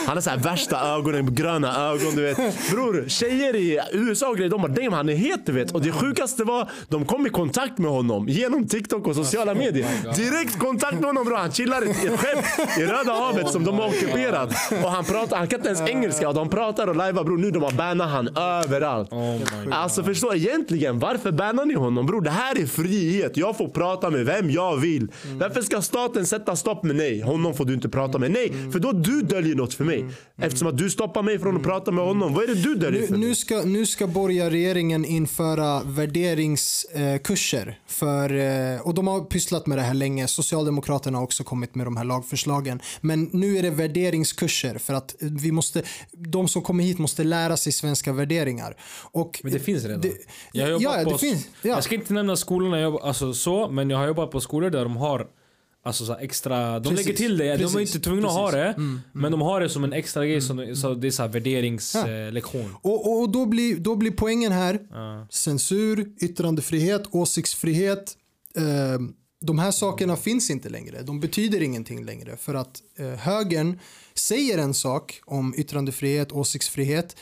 Han 0.06 0.16
har 0.16 0.20
så 0.20 0.30
här 0.30 0.38
värsta 0.38 0.80
ögonen, 0.80 1.34
gröna 1.34 1.76
ögon 1.90 2.16
du 2.16 2.22
vet. 2.22 2.36
Bror, 2.70 3.04
tjejer 3.08 3.56
i 3.56 3.80
USA 3.92 4.28
och 4.28 4.36
grejer, 4.36 4.50
de 4.50 4.62
bara 4.62 4.72
“Damn 4.72 4.92
han 4.92 5.08
är 5.08 5.14
het” 5.14 5.46
du 5.46 5.52
vet. 5.52 5.72
Och 5.72 5.82
det 5.82 5.92
sjukaste 5.92 6.44
var, 6.44 6.70
de 6.88 7.04
kom 7.04 7.26
i 7.26 7.30
kontakt 7.30 7.78
med 7.78 7.90
honom 7.90 8.28
genom 8.28 8.68
TikTok 8.68 9.06
och 9.06 9.14
sociala 9.14 9.54
medier. 9.54 9.86
Direkt 10.16 10.58
kontakt 10.58 10.94
med 10.94 11.04
honom 11.04 11.24
bror. 11.24 11.36
Han 11.36 11.52
chillar 11.52 11.84
i 11.86 11.90
ett 11.90 12.20
skepp 12.20 12.78
i 12.78 12.86
Röda 12.86 13.12
havet 13.12 13.50
som 13.50 13.64
de 13.64 13.78
har 13.78 13.88
ockuperat. 13.88 14.50
Och 14.84 14.90
han 14.90 15.04
pratar, 15.04 15.36
han 15.36 15.46
kan 15.46 15.58
inte 15.58 15.68
ens 15.68 15.90
engelska 15.90 16.28
och 16.28 16.34
de 16.34 16.48
pratar 16.48 16.86
och 16.86 16.96
lajvar 16.96 17.24
bror. 17.24 17.38
Nu 17.38 17.50
de 17.50 17.62
har 17.62 17.72
bannat 17.72 18.10
han 18.10 18.36
överallt. 18.36 19.12
Oh. 19.12 19.40
Alltså 19.70 20.02
förstå 20.02 20.34
egentligen, 20.34 20.98
varför 20.98 21.32
bannar 21.32 21.64
ni 21.64 21.74
honom 21.74 22.06
bror? 22.06 22.20
Det 22.20 22.30
här 22.30 22.60
är 22.60 22.66
frihet. 22.66 23.36
Jag 23.36 23.56
får 23.56 23.68
prata 23.68 24.10
med 24.10 24.24
vem 24.26 24.50
jag 24.50 24.76
vill. 24.76 25.08
Varför 25.40 25.62
ska 25.62 25.82
staten 25.82 26.26
sätta 26.26 26.56
stopp 26.56 26.82
med 26.82 26.96
nej? 26.96 27.20
Honom 27.20 27.54
får 27.54 27.64
du 27.64 27.74
inte 27.74 27.88
prata 27.88 28.18
med. 28.18 28.30
Nej, 28.30 28.52
för 28.72 28.78
då 28.78 28.92
du 28.92 29.22
döljer 29.22 29.45
något 29.54 29.74
för 29.74 29.84
mig. 29.84 30.04
Eftersom 30.38 30.68
att 30.68 30.78
du 30.78 30.90
stoppar 30.90 31.22
mig 31.22 31.38
från 31.38 31.56
att 31.56 31.62
prata 31.62 31.90
med 31.90 32.04
honom. 32.04 32.34
Vad 32.34 32.44
är 32.44 32.48
det 32.48 32.54
du 32.54 32.74
döljer 32.74 33.00
Nu, 33.00 33.06
för 33.06 33.16
nu, 33.16 33.34
ska, 33.34 33.62
nu 33.62 33.86
ska 33.86 34.06
borgarregeringen 34.06 35.04
införa 35.04 35.82
värderingskurser. 35.82 37.78
För, 37.86 38.34
eh, 38.74 38.80
och 38.80 38.94
de 38.94 39.06
har 39.06 39.20
pysslat 39.20 39.66
med 39.66 39.78
det 39.78 39.82
här 39.82 39.94
länge. 39.94 40.28
Socialdemokraterna 40.28 41.18
har 41.18 41.24
också 41.24 41.44
kommit 41.44 41.74
med 41.74 41.86
de 41.86 41.96
här 41.96 42.04
lagförslagen. 42.04 42.80
Men 43.00 43.30
nu 43.32 43.58
är 43.58 43.62
det 43.62 43.70
värderingskurser 43.70 44.78
för 44.78 44.94
att 44.94 45.14
vi 45.20 45.52
måste, 45.52 45.82
de 46.12 46.48
som 46.48 46.62
kommer 46.62 46.84
hit 46.84 46.98
måste 46.98 47.24
lära 47.24 47.56
sig 47.56 47.72
svenska 47.72 48.12
värderingar. 48.12 48.76
Och 49.12 49.40
Men 49.42 49.52
det 49.52 49.58
finns 49.58 49.84
redan. 49.84 50.00
Det, 50.00 50.12
jag 50.52 50.64
har 50.64 50.70
jobbat 50.70 51.02
ja, 51.04 51.10
på, 51.10 51.18
finns. 51.18 51.48
Ja. 51.62 51.70
Jag 51.70 51.84
ska 51.84 51.94
inte 51.94 52.12
nämna 52.12 52.36
skolorna 52.36 52.80
jag, 52.80 53.00
alltså 53.02 53.34
så, 53.34 53.68
men 53.68 53.90
jag 53.90 53.98
har 53.98 54.06
jobbat 54.06 54.30
på 54.30 54.40
skolor 54.40 54.70
där 54.70 54.82
de 54.82 54.96
har 54.96 55.26
Alltså 55.86 56.06
så 56.06 56.14
extra, 56.16 56.78
de 56.80 56.88
Precis, 56.90 57.06
lägger 57.06 57.16
till 57.16 57.36
det, 57.38 57.44
de 57.44 57.50
är 57.50 57.58
precis, 57.58 57.94
inte 57.94 58.00
tvungna 58.08 58.28
att 58.28 58.34
ha 58.34 58.50
precis. 58.50 58.54
det. 58.76 58.82
Mm, 58.82 59.00
Men 59.12 59.32
de 59.32 59.40
har 59.40 59.60
det 59.60 59.68
som 59.68 59.84
en 59.84 59.92
extra 59.92 60.26
grej, 60.26 60.40
som, 60.42 60.76
så 60.76 60.94
det 60.94 61.06
är 61.06 61.10
så 61.10 61.26
värderingslektion. 61.28 62.74
Och, 62.82 63.06
och, 63.06 63.20
och 63.20 63.30
då, 63.30 63.46
blir, 63.46 63.76
då 63.76 63.96
blir 63.96 64.10
poängen 64.10 64.52
här 64.52 64.80
Ja. 64.90 65.26
censur, 65.30 66.12
yttrandefrihet, 66.20 67.02
åsiktsfrihet. 67.10 68.16
Eh, 68.56 68.98
de 69.40 69.58
här 69.58 69.70
sakerna 69.70 70.16
finns 70.16 70.50
inte 70.50 70.68
längre. 70.68 71.02
De 71.02 71.20
betyder 71.20 71.62
ingenting 71.62 72.04
längre. 72.04 72.36
För 72.36 72.54
att 72.54 72.82
eh, 72.98 73.06
högern 73.06 73.78
säger 74.14 74.58
en 74.58 74.74
sak 74.74 75.20
om 75.24 75.54
yttrandefrihet, 75.56 76.32
åsiktsfrihet. 76.32 77.16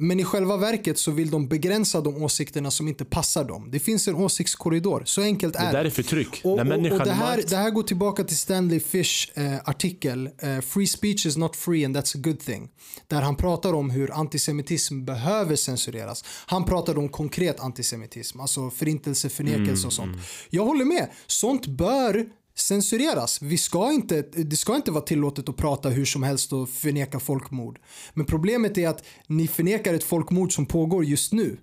Men 0.00 0.20
i 0.20 0.24
själva 0.24 0.56
verket 0.56 0.98
så 0.98 1.10
vill 1.10 1.30
de 1.30 1.48
begränsa 1.48 2.00
de 2.00 2.22
åsikterna 2.22 2.70
som 2.70 2.88
inte 2.88 3.04
passar 3.04 3.44
dem. 3.44 3.68
Det 3.70 3.78
finns 3.78 4.08
en 4.08 4.14
åsiktskorridor, 4.14 5.02
så 5.06 5.22
enkelt 5.22 5.54
Det 5.54 5.58
är 5.58 5.72
där 5.72 5.84
är 5.84 5.90
förtryck. 5.90 6.40
och, 6.44 6.52
och, 6.52 6.58
och 6.60 6.66
det, 6.66 7.10
är 7.10 7.12
här, 7.12 7.42
det 7.48 7.56
här 7.56 7.70
går 7.70 7.82
tillbaka 7.82 8.24
till 8.24 8.36
Stanley 8.36 8.80
Fish 8.80 9.30
eh, 9.34 9.56
artikel 9.64 10.30
eh, 10.38 10.60
Free 10.60 10.86
speech 10.86 11.26
is 11.26 11.36
not 11.36 11.56
free 11.56 11.84
and 11.84 11.96
that's 11.96 12.16
a 12.16 12.20
good 12.22 12.40
thing. 12.40 12.68
Där 13.06 13.22
han 13.22 13.36
pratar 13.36 13.72
om 13.72 13.90
hur 13.90 14.12
antisemitism 14.12 15.04
behöver 15.04 15.56
censureras. 15.56 16.24
Han 16.46 16.64
pratar 16.64 16.98
om 16.98 17.08
konkret 17.08 17.60
antisemitism, 17.60 18.40
alltså 18.40 18.70
förintelse, 18.70 19.28
förnekelse 19.28 19.70
Mm, 19.70 19.86
och 19.86 19.92
sånt. 19.92 20.16
Jag 20.50 20.64
håller 20.64 20.84
med, 20.84 21.08
sånt 21.26 21.66
bör 21.66 22.26
censureras. 22.60 23.42
Vi 23.42 23.58
ska 23.58 23.92
inte, 23.92 24.22
det 24.22 24.56
ska 24.56 24.76
inte 24.76 24.90
vara 24.90 25.04
tillåtet 25.04 25.48
att 25.48 25.56
prata 25.56 25.88
hur 25.88 26.04
som 26.04 26.22
helst 26.22 26.52
och 26.52 26.68
förneka 26.68 27.20
folkmord. 27.20 27.78
Men 28.14 28.26
problemet 28.26 28.78
är 28.78 28.88
att 28.88 29.04
ni 29.26 29.48
förnekar 29.48 29.94
ett 29.94 30.04
folkmord 30.04 30.54
som 30.54 30.66
pågår 30.66 31.04
just 31.04 31.32
nu. 31.32 31.56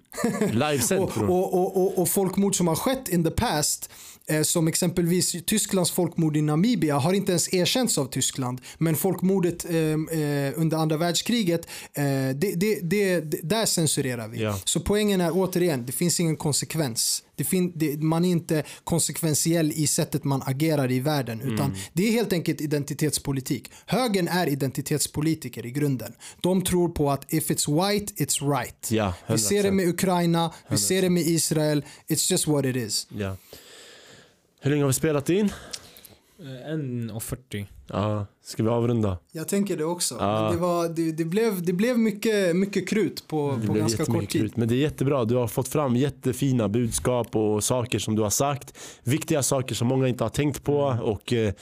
Livesänt, 0.51 1.01
och, 1.17 1.23
och, 1.23 1.53
och, 1.53 1.77
och, 1.77 1.97
och 2.01 2.09
folkmord 2.09 2.55
som 2.55 2.67
har 2.67 2.75
skett 2.75 3.09
in 3.09 3.23
the 3.23 3.31
past 3.31 3.89
som 4.43 4.67
exempelvis 4.67 5.35
Tysklands 5.45 5.91
folkmord 5.91 6.37
i 6.37 6.41
Namibia 6.41 6.97
har 6.97 7.13
inte 7.13 7.31
ens 7.31 7.53
erkänts 7.53 7.97
av 7.97 8.05
Tyskland. 8.05 8.61
Men 8.77 8.95
folkmordet 8.95 9.65
eh, 9.65 9.75
eh, 9.75 10.53
under 10.55 10.77
andra 10.77 10.97
världskriget, 10.97 11.67
eh, 11.93 12.03
det, 12.35 12.55
det, 12.55 12.79
det, 12.81 13.19
där 13.43 13.65
censurerar 13.65 14.27
vi. 14.27 14.41
Ja. 14.41 14.59
Så 14.65 14.79
poängen 14.79 15.21
är 15.21 15.31
återigen, 15.33 15.85
det 15.85 15.91
finns 15.91 16.19
ingen 16.19 16.35
konsekvens. 16.35 17.23
Det 17.35 18.01
man 18.01 18.25
är 18.25 18.29
inte 18.29 18.63
konsekventiell 18.83 19.71
i 19.71 19.87
sättet 19.87 20.23
man 20.23 20.41
agerar 20.45 20.91
i 20.91 20.99
världen. 20.99 21.41
Utan 21.41 21.65
Mm. 21.65 21.77
det 21.93 22.07
är 22.07 22.11
helt 22.11 22.33
enkelt 22.33 22.61
identitetspolitik. 22.61 23.71
Högern 23.85 24.27
är 24.27 24.47
identitetspolitiker 24.47 25.65
i 25.65 25.71
grunden. 25.71 26.13
De 26.41 26.61
tror 26.61 26.89
på 26.89 27.11
att 27.11 27.33
if 27.33 27.49
it's 27.49 27.89
white, 27.91 28.13
it's 28.23 28.57
right. 28.57 28.91
Ja, 28.91 29.13
vi 29.27 29.37
ser 29.37 29.63
det 29.63 29.69
100%. 29.69 29.71
med 29.71 29.87
Ukraina, 29.87 30.53
vi 30.69 30.77
ser 30.77 31.01
det 31.01 31.09
med 31.09 31.23
Israel. 31.23 31.85
It's 32.07 32.31
just 32.31 32.47
what 32.47 32.65
it 32.65 32.75
is. 32.75 33.07
Ja. 33.09 33.37
Hur 34.65 34.71
länge 34.71 34.83
har 34.83 34.87
vi 34.87 34.93
spelat 34.93 35.29
in? 35.29 35.45
Eh, 36.39 36.73
1.40. 36.73 37.65
Ja, 37.87 38.25
ska 38.43 38.63
vi 38.63 38.69
avrunda? 38.69 39.17
Jag 39.31 39.47
tänker 39.47 39.77
det 39.77 39.83
också. 39.85 40.15
Ja. 40.19 40.49
Det, 40.51 40.57
var, 40.57 40.89
det, 40.89 41.11
det 41.11 41.25
blev, 41.25 41.61
det 41.61 41.73
blev 41.73 41.99
mycket, 41.99 42.55
mycket 42.55 42.89
krut 42.89 43.27
på, 43.27 43.57
Det 43.61 43.67
på 43.67 43.73
blev 43.73 43.83
ganska 43.83 44.05
kort 44.05 44.19
tid. 44.19 44.29
krut. 44.29 44.57
Men 44.57 44.67
det 44.67 44.75
är 44.75 44.77
jättebra. 44.77 45.25
Du 45.25 45.35
har 45.35 45.47
fått 45.47 45.67
fram 45.67 45.95
jättefina 45.95 46.69
budskap 46.69 47.35
och 47.35 47.63
saker 47.63 47.99
som 47.99 48.15
du 48.15 48.21
har 48.21 48.29
sagt. 48.29 48.77
Viktiga 49.03 49.43
saker 49.43 49.75
som 49.75 49.87
många 49.87 50.07
inte 50.07 50.23
har 50.23 50.29
tänkt 50.29 50.63
på. 50.63 50.77
Och, 51.03 51.33
eh, 51.33 51.53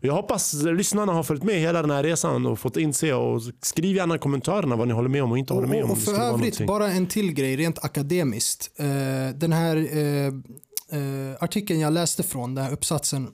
jag 0.00 0.12
hoppas 0.12 0.54
lyssnarna 0.54 1.12
har 1.12 1.22
följt 1.22 1.42
med 1.42 1.54
hela 1.60 1.80
den 1.80 1.90
här 1.90 2.02
resan 2.02 2.46
och 2.46 2.58
fått 2.58 2.76
inse. 2.76 3.14
Och 3.14 3.42
skriv 3.62 3.96
gärna 3.96 4.14
i 4.14 4.18
kommentarerna 4.18 4.76
vad 4.76 4.88
ni 4.88 4.94
håller 4.94 5.08
med 5.08 5.22
om 5.22 5.32
och 5.32 5.38
inte 5.38 5.52
håller 5.54 5.68
med 5.68 5.84
om. 5.84 5.90
Och, 5.90 5.98
för 5.98 6.12
övrigt, 6.14 6.66
bara 6.66 6.90
en 6.90 7.06
till 7.06 7.32
grej 7.32 7.56
rent 7.56 7.84
akademiskt. 7.84 8.70
Eh, 8.76 8.86
den 9.34 9.52
här 9.52 9.76
eh, 10.92 11.42
artikeln 11.44 11.80
jag 11.80 11.92
läste 11.92 12.22
från, 12.22 12.54
den 12.54 12.64
här 12.64 12.72
uppsatsen 12.72 13.28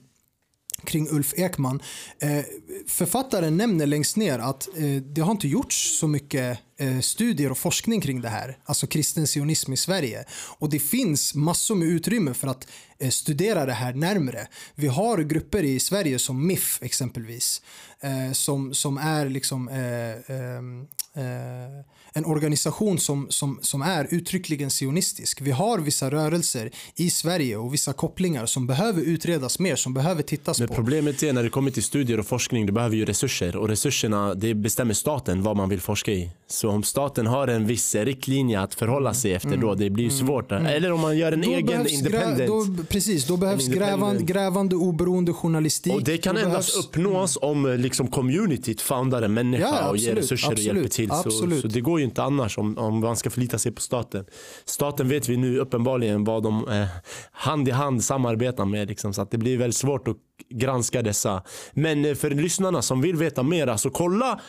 kring 0.83 1.09
Ulf 1.09 1.33
Ekman. 1.37 1.81
Eh, 2.19 2.45
författaren 2.87 3.57
nämner 3.57 3.85
längst 3.85 4.17
ner 4.17 4.39
att 4.39 4.67
eh, 4.77 4.95
det 5.01 5.21
har 5.21 5.31
inte 5.31 5.47
gjorts 5.47 5.99
så 5.99 6.07
mycket 6.07 6.59
eh, 6.77 6.99
studier 6.99 7.51
och 7.51 7.57
forskning 7.57 8.01
kring 8.01 8.21
det 8.21 8.29
här, 8.29 8.57
alltså 8.65 8.87
kristen 8.87 9.27
sionism 9.27 9.73
i 9.73 9.77
Sverige. 9.77 10.25
Och 10.31 10.69
det 10.69 10.79
finns 10.79 11.35
massor 11.35 11.75
med 11.75 11.87
utrymme 11.87 12.33
för 12.33 12.47
att 12.47 12.67
eh, 12.99 13.09
studera 13.09 13.65
det 13.65 13.73
här 13.73 13.93
närmre. 13.93 14.47
Vi 14.75 14.87
har 14.87 15.17
grupper 15.17 15.63
i 15.63 15.79
Sverige 15.79 16.19
som 16.19 16.47
MIF 16.47 16.79
exempelvis, 16.81 17.61
eh, 17.99 18.31
som, 18.31 18.73
som 18.73 18.97
är 18.97 19.29
liksom 19.29 19.67
eh, 19.67 20.35
ehm, 20.35 20.87
eh, 21.13 21.85
en 22.17 22.25
organisation 22.25 22.99
som, 22.99 23.27
som, 23.29 23.59
som 23.61 23.81
är 23.81 24.07
uttryckligen 24.11 24.69
sionistisk. 24.69 25.41
Vi 25.41 25.51
har 25.51 25.79
vissa 25.79 26.09
rörelser 26.11 26.71
i 26.95 27.09
Sverige 27.09 27.57
och 27.57 27.73
vissa 27.73 27.93
kopplingar 27.93 28.45
som 28.45 28.67
behöver 28.67 29.01
utredas 29.01 29.59
mer, 29.59 29.75
som 29.75 29.93
behöver 29.93 30.23
tittas 30.23 30.59
Men 30.59 30.67
på. 30.67 30.73
problemet 30.75 31.23
är 31.23 31.33
när 31.33 31.43
det 31.43 31.49
kommer 31.49 31.71
till 31.71 31.83
studier 31.83 32.19
och 32.19 32.25
forskning, 32.27 32.65
du 32.65 32.71
behöver 32.71 32.95
ju 32.95 33.05
resurser. 33.05 33.55
Och 33.55 33.67
resurserna, 33.69 34.33
det 34.33 34.53
bestämmer 34.53 34.93
staten 34.93 35.43
vad 35.43 35.57
man 35.57 35.69
vill 35.69 35.81
forska 35.81 36.11
i. 36.11 36.29
Så 36.47 36.69
om 36.69 36.83
staten 36.83 37.27
har 37.27 37.47
en 37.47 37.67
viss 37.67 37.95
riktlinje 37.95 38.59
att 38.61 38.73
förhålla 38.75 39.13
sig 39.13 39.33
efter 39.33 39.57
då, 39.57 39.75
det 39.75 39.89
blir 39.89 40.03
ju 40.03 40.09
svårt. 40.11 40.51
Eller 40.51 40.91
om 40.91 41.01
man 41.01 41.17
gör 41.17 41.31
en 41.31 41.41
Då 41.41 41.51
egen 41.51 41.87
independent. 41.87 42.47
Då, 42.47 42.83
precis, 42.89 43.25
då 43.27 43.37
behövs 43.37 43.67
grävande, 43.67 44.23
grävande 44.23 44.75
oberoende 44.75 45.33
journalistik. 45.33 45.93
Och 45.93 46.03
det 46.03 46.17
kan 46.17 46.35
Då 46.35 46.41
endast 46.41 46.75
behövs- 46.75 46.79
uppnås 46.87 47.37
om 47.41 47.65
eh, 47.65 47.77
liksom 47.77 48.07
communityt 48.07 48.81
foundar 48.81 49.21
en 49.21 49.33
människa 49.33 49.63
Ja, 49.63 49.89
och 49.89 49.97
ger 49.97 50.09
absolut, 50.11 50.23
resurser 50.23 50.47
och 50.47 50.53
absolut, 50.53 50.73
hjälper 50.75 50.89
till. 50.89 51.09
Så, 51.09 51.15
absolut. 51.15 51.61
så 51.61 51.67
det 51.67 51.81
går 51.81 51.99
ju 51.99 52.05
inte 52.07 52.23
annars 52.23 52.57
om, 52.57 52.77
om 52.77 52.99
man 52.99 53.15
ska 53.15 53.29
förlita 53.29 53.57
sig 53.57 53.71
på 53.71 53.81
staten. 53.81 54.25
Staten 54.65 55.09
vet 55.09 55.29
vi 55.29 55.37
nu 55.37 55.59
uppenbarligen 55.59 56.23
vad 56.23 56.43
de 56.43 56.67
eh, 56.67 56.87
hand 57.31 57.67
i 57.67 57.71
hand 57.71 58.03
samarbetar 58.03 58.65
med. 58.65 58.87
Liksom, 58.87 59.13
så 59.13 59.21
att 59.21 59.31
det 59.31 59.37
blir 59.37 59.57
väldigt 59.57 59.77
svårt 59.77 60.07
att 60.07 60.17
granska 60.49 61.01
dessa. 61.01 61.43
Men 61.73 62.05
eh, 62.05 62.15
för 62.15 62.29
lyssnarna 62.29 62.81
som 62.81 63.01
vill 63.01 63.15
veta 63.15 63.43
mer, 63.43 63.77
så 63.77 63.89
kolla 63.89 64.39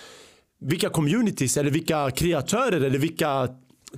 vilka 0.61 0.89
communities 0.89 1.57
eller 1.57 1.71
vilka 1.71 2.11
kreatörer 2.11 2.81
eller 2.81 2.99
vilka 2.99 3.49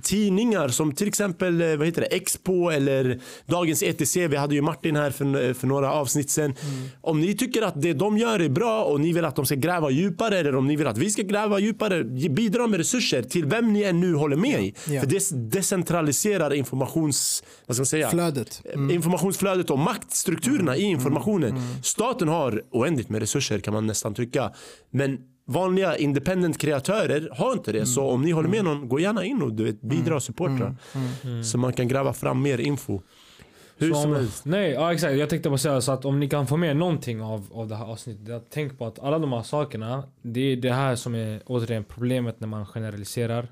tidningar 0.01 0.67
som 0.67 0.91
till 0.91 1.07
exempel 1.07 1.61
eh, 1.61 1.75
vad 1.75 1.87
heter 1.87 2.01
det, 2.01 2.07
Expo 2.07 2.69
eller 2.69 3.19
Dagens 3.45 3.83
ETC. 3.83 4.17
Vi 4.17 4.35
hade 4.35 4.55
ju 4.55 4.61
Martin 4.61 4.95
här 4.95 5.11
för, 5.11 5.53
för 5.53 5.67
några 5.67 5.93
avsnitt 5.93 6.29
sen. 6.29 6.55
Om 7.01 7.19
ni 7.19 7.37
tycker 7.37 7.61
att 7.61 7.81
det 7.81 7.93
de 7.93 8.17
gör 8.17 8.39
är 8.39 8.49
bra 8.49 8.83
och 8.83 9.01
ni 9.01 9.13
vill 9.13 9.25
att 9.25 9.35
de 9.35 9.45
ska 9.45 9.55
gräva 9.55 9.89
djupare 9.89 10.39
eller 10.39 10.55
om 10.55 10.67
ni 10.67 10.75
vill 10.75 10.87
att 10.87 10.97
vi 10.97 11.09
ska 11.09 11.21
gräva 11.21 11.59
djupare, 11.59 12.03
bidra 12.29 12.67
med 12.67 12.77
resurser 12.77 13.23
till 13.23 13.45
vem 13.45 13.73
ni 13.73 13.83
än 13.83 13.99
nu 13.99 14.15
håller 14.15 14.37
med 14.37 14.63
i. 14.63 14.73
Ja. 14.89 15.01
För 15.01 15.07
det 15.07 15.51
decentraliserar 15.51 16.53
informations... 16.53 17.43
Vad 17.65 17.75
ska 17.75 17.81
man 17.81 17.85
säga? 17.85 18.09
Flödet. 18.09 18.61
informationsflödet 18.91 19.69
och 19.69 19.79
maktstrukturerna 19.79 20.77
i 20.77 20.81
informationen. 20.81 21.61
Staten 21.83 22.27
har 22.27 22.61
oändligt 22.71 23.09
med 23.09 23.19
resurser 23.19 23.59
kan 23.59 23.73
man 23.73 23.87
nästan 23.87 24.13
tycka. 24.13 24.51
Men 24.91 25.17
vanliga 25.51 25.97
independent 25.97 26.57
kreatörer 26.57 27.29
har 27.37 27.53
inte 27.53 27.71
det. 27.71 27.85
Så 27.85 28.03
om 28.05 28.21
ni 28.21 28.31
håller 28.31 28.49
med 28.49 28.63
någon, 28.63 28.89
gå 28.89 28.99
gärna 28.99 29.25
in 29.25 29.41
och 29.41 29.53
du 29.53 29.63
vet, 29.63 29.81
bidra 29.81 30.15
och 30.15 30.23
supporta. 30.23 30.75
Så 31.43 31.57
man 31.57 31.73
kan 31.73 31.87
gräva 31.87 32.13
fram 32.13 32.41
mer 32.41 32.57
info. 32.57 33.01
Hur 33.77 33.93
som 33.93 34.09
om- 34.11 34.15
helst. 34.15 34.45
Nej, 34.45 34.71
ja, 34.71 34.93
exakt. 34.93 35.15
Jag 35.15 35.29
tänkte 35.29 35.49
bara 35.49 35.57
säga 35.57 35.81
så 35.81 35.91
att 35.91 36.05
om 36.05 36.19
ni 36.19 36.29
kan 36.29 36.47
få 36.47 36.57
med 36.57 36.77
någonting 36.77 37.21
av, 37.21 37.45
av 37.53 37.67
det 37.67 37.75
här 37.75 37.85
avsnittet. 37.85 38.47
Tänk 38.49 38.77
på 38.77 38.85
att 38.85 38.99
alla 38.99 39.19
de 39.19 39.33
här 39.33 39.43
sakerna, 39.43 40.03
det 40.21 40.39
är 40.41 40.55
det 40.55 40.71
här 40.73 40.95
som 40.95 41.15
är 41.15 41.41
återigen 41.45 41.83
problemet 41.83 42.39
när 42.39 42.47
man 42.47 42.65
generaliserar. 42.65 43.47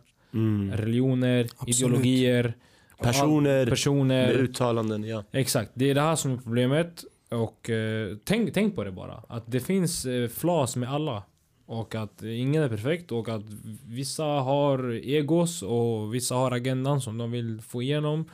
Religioner, 0.73 1.47
ideologier, 1.67 2.53
Personer, 3.01 3.65
personer. 3.65 4.31
Uttalanden, 4.31 5.03
ja. 5.03 5.23
Exakt, 5.31 5.71
det 5.73 5.89
är 5.89 5.95
det 5.95 6.01
här 6.01 6.15
som 6.15 6.31
är 6.33 6.37
problemet. 6.37 7.03
Och 7.31 7.69
eh, 7.69 8.15
tänk, 8.25 8.53
tänk 8.53 8.75
på 8.75 8.83
det 8.83 8.91
bara. 8.91 9.23
Att 9.27 9.43
det 9.51 9.59
finns 9.59 10.05
eh, 10.05 10.27
flas 10.27 10.75
med 10.75 10.93
alla. 10.93 11.23
Och 11.71 11.95
att 11.95 12.23
ingen 12.23 12.63
är 12.63 12.69
perfekt 12.69 13.11
och 13.11 13.29
att 13.29 13.41
vissa 13.87 14.23
har 14.23 14.93
egos 14.93 15.61
och 15.63 16.13
vissa 16.15 16.35
har 16.35 16.51
agendan 16.51 17.01
som 17.01 17.17
de 17.17 17.31
vill 17.31 17.61
få 17.61 17.81
igenom. 17.81 18.25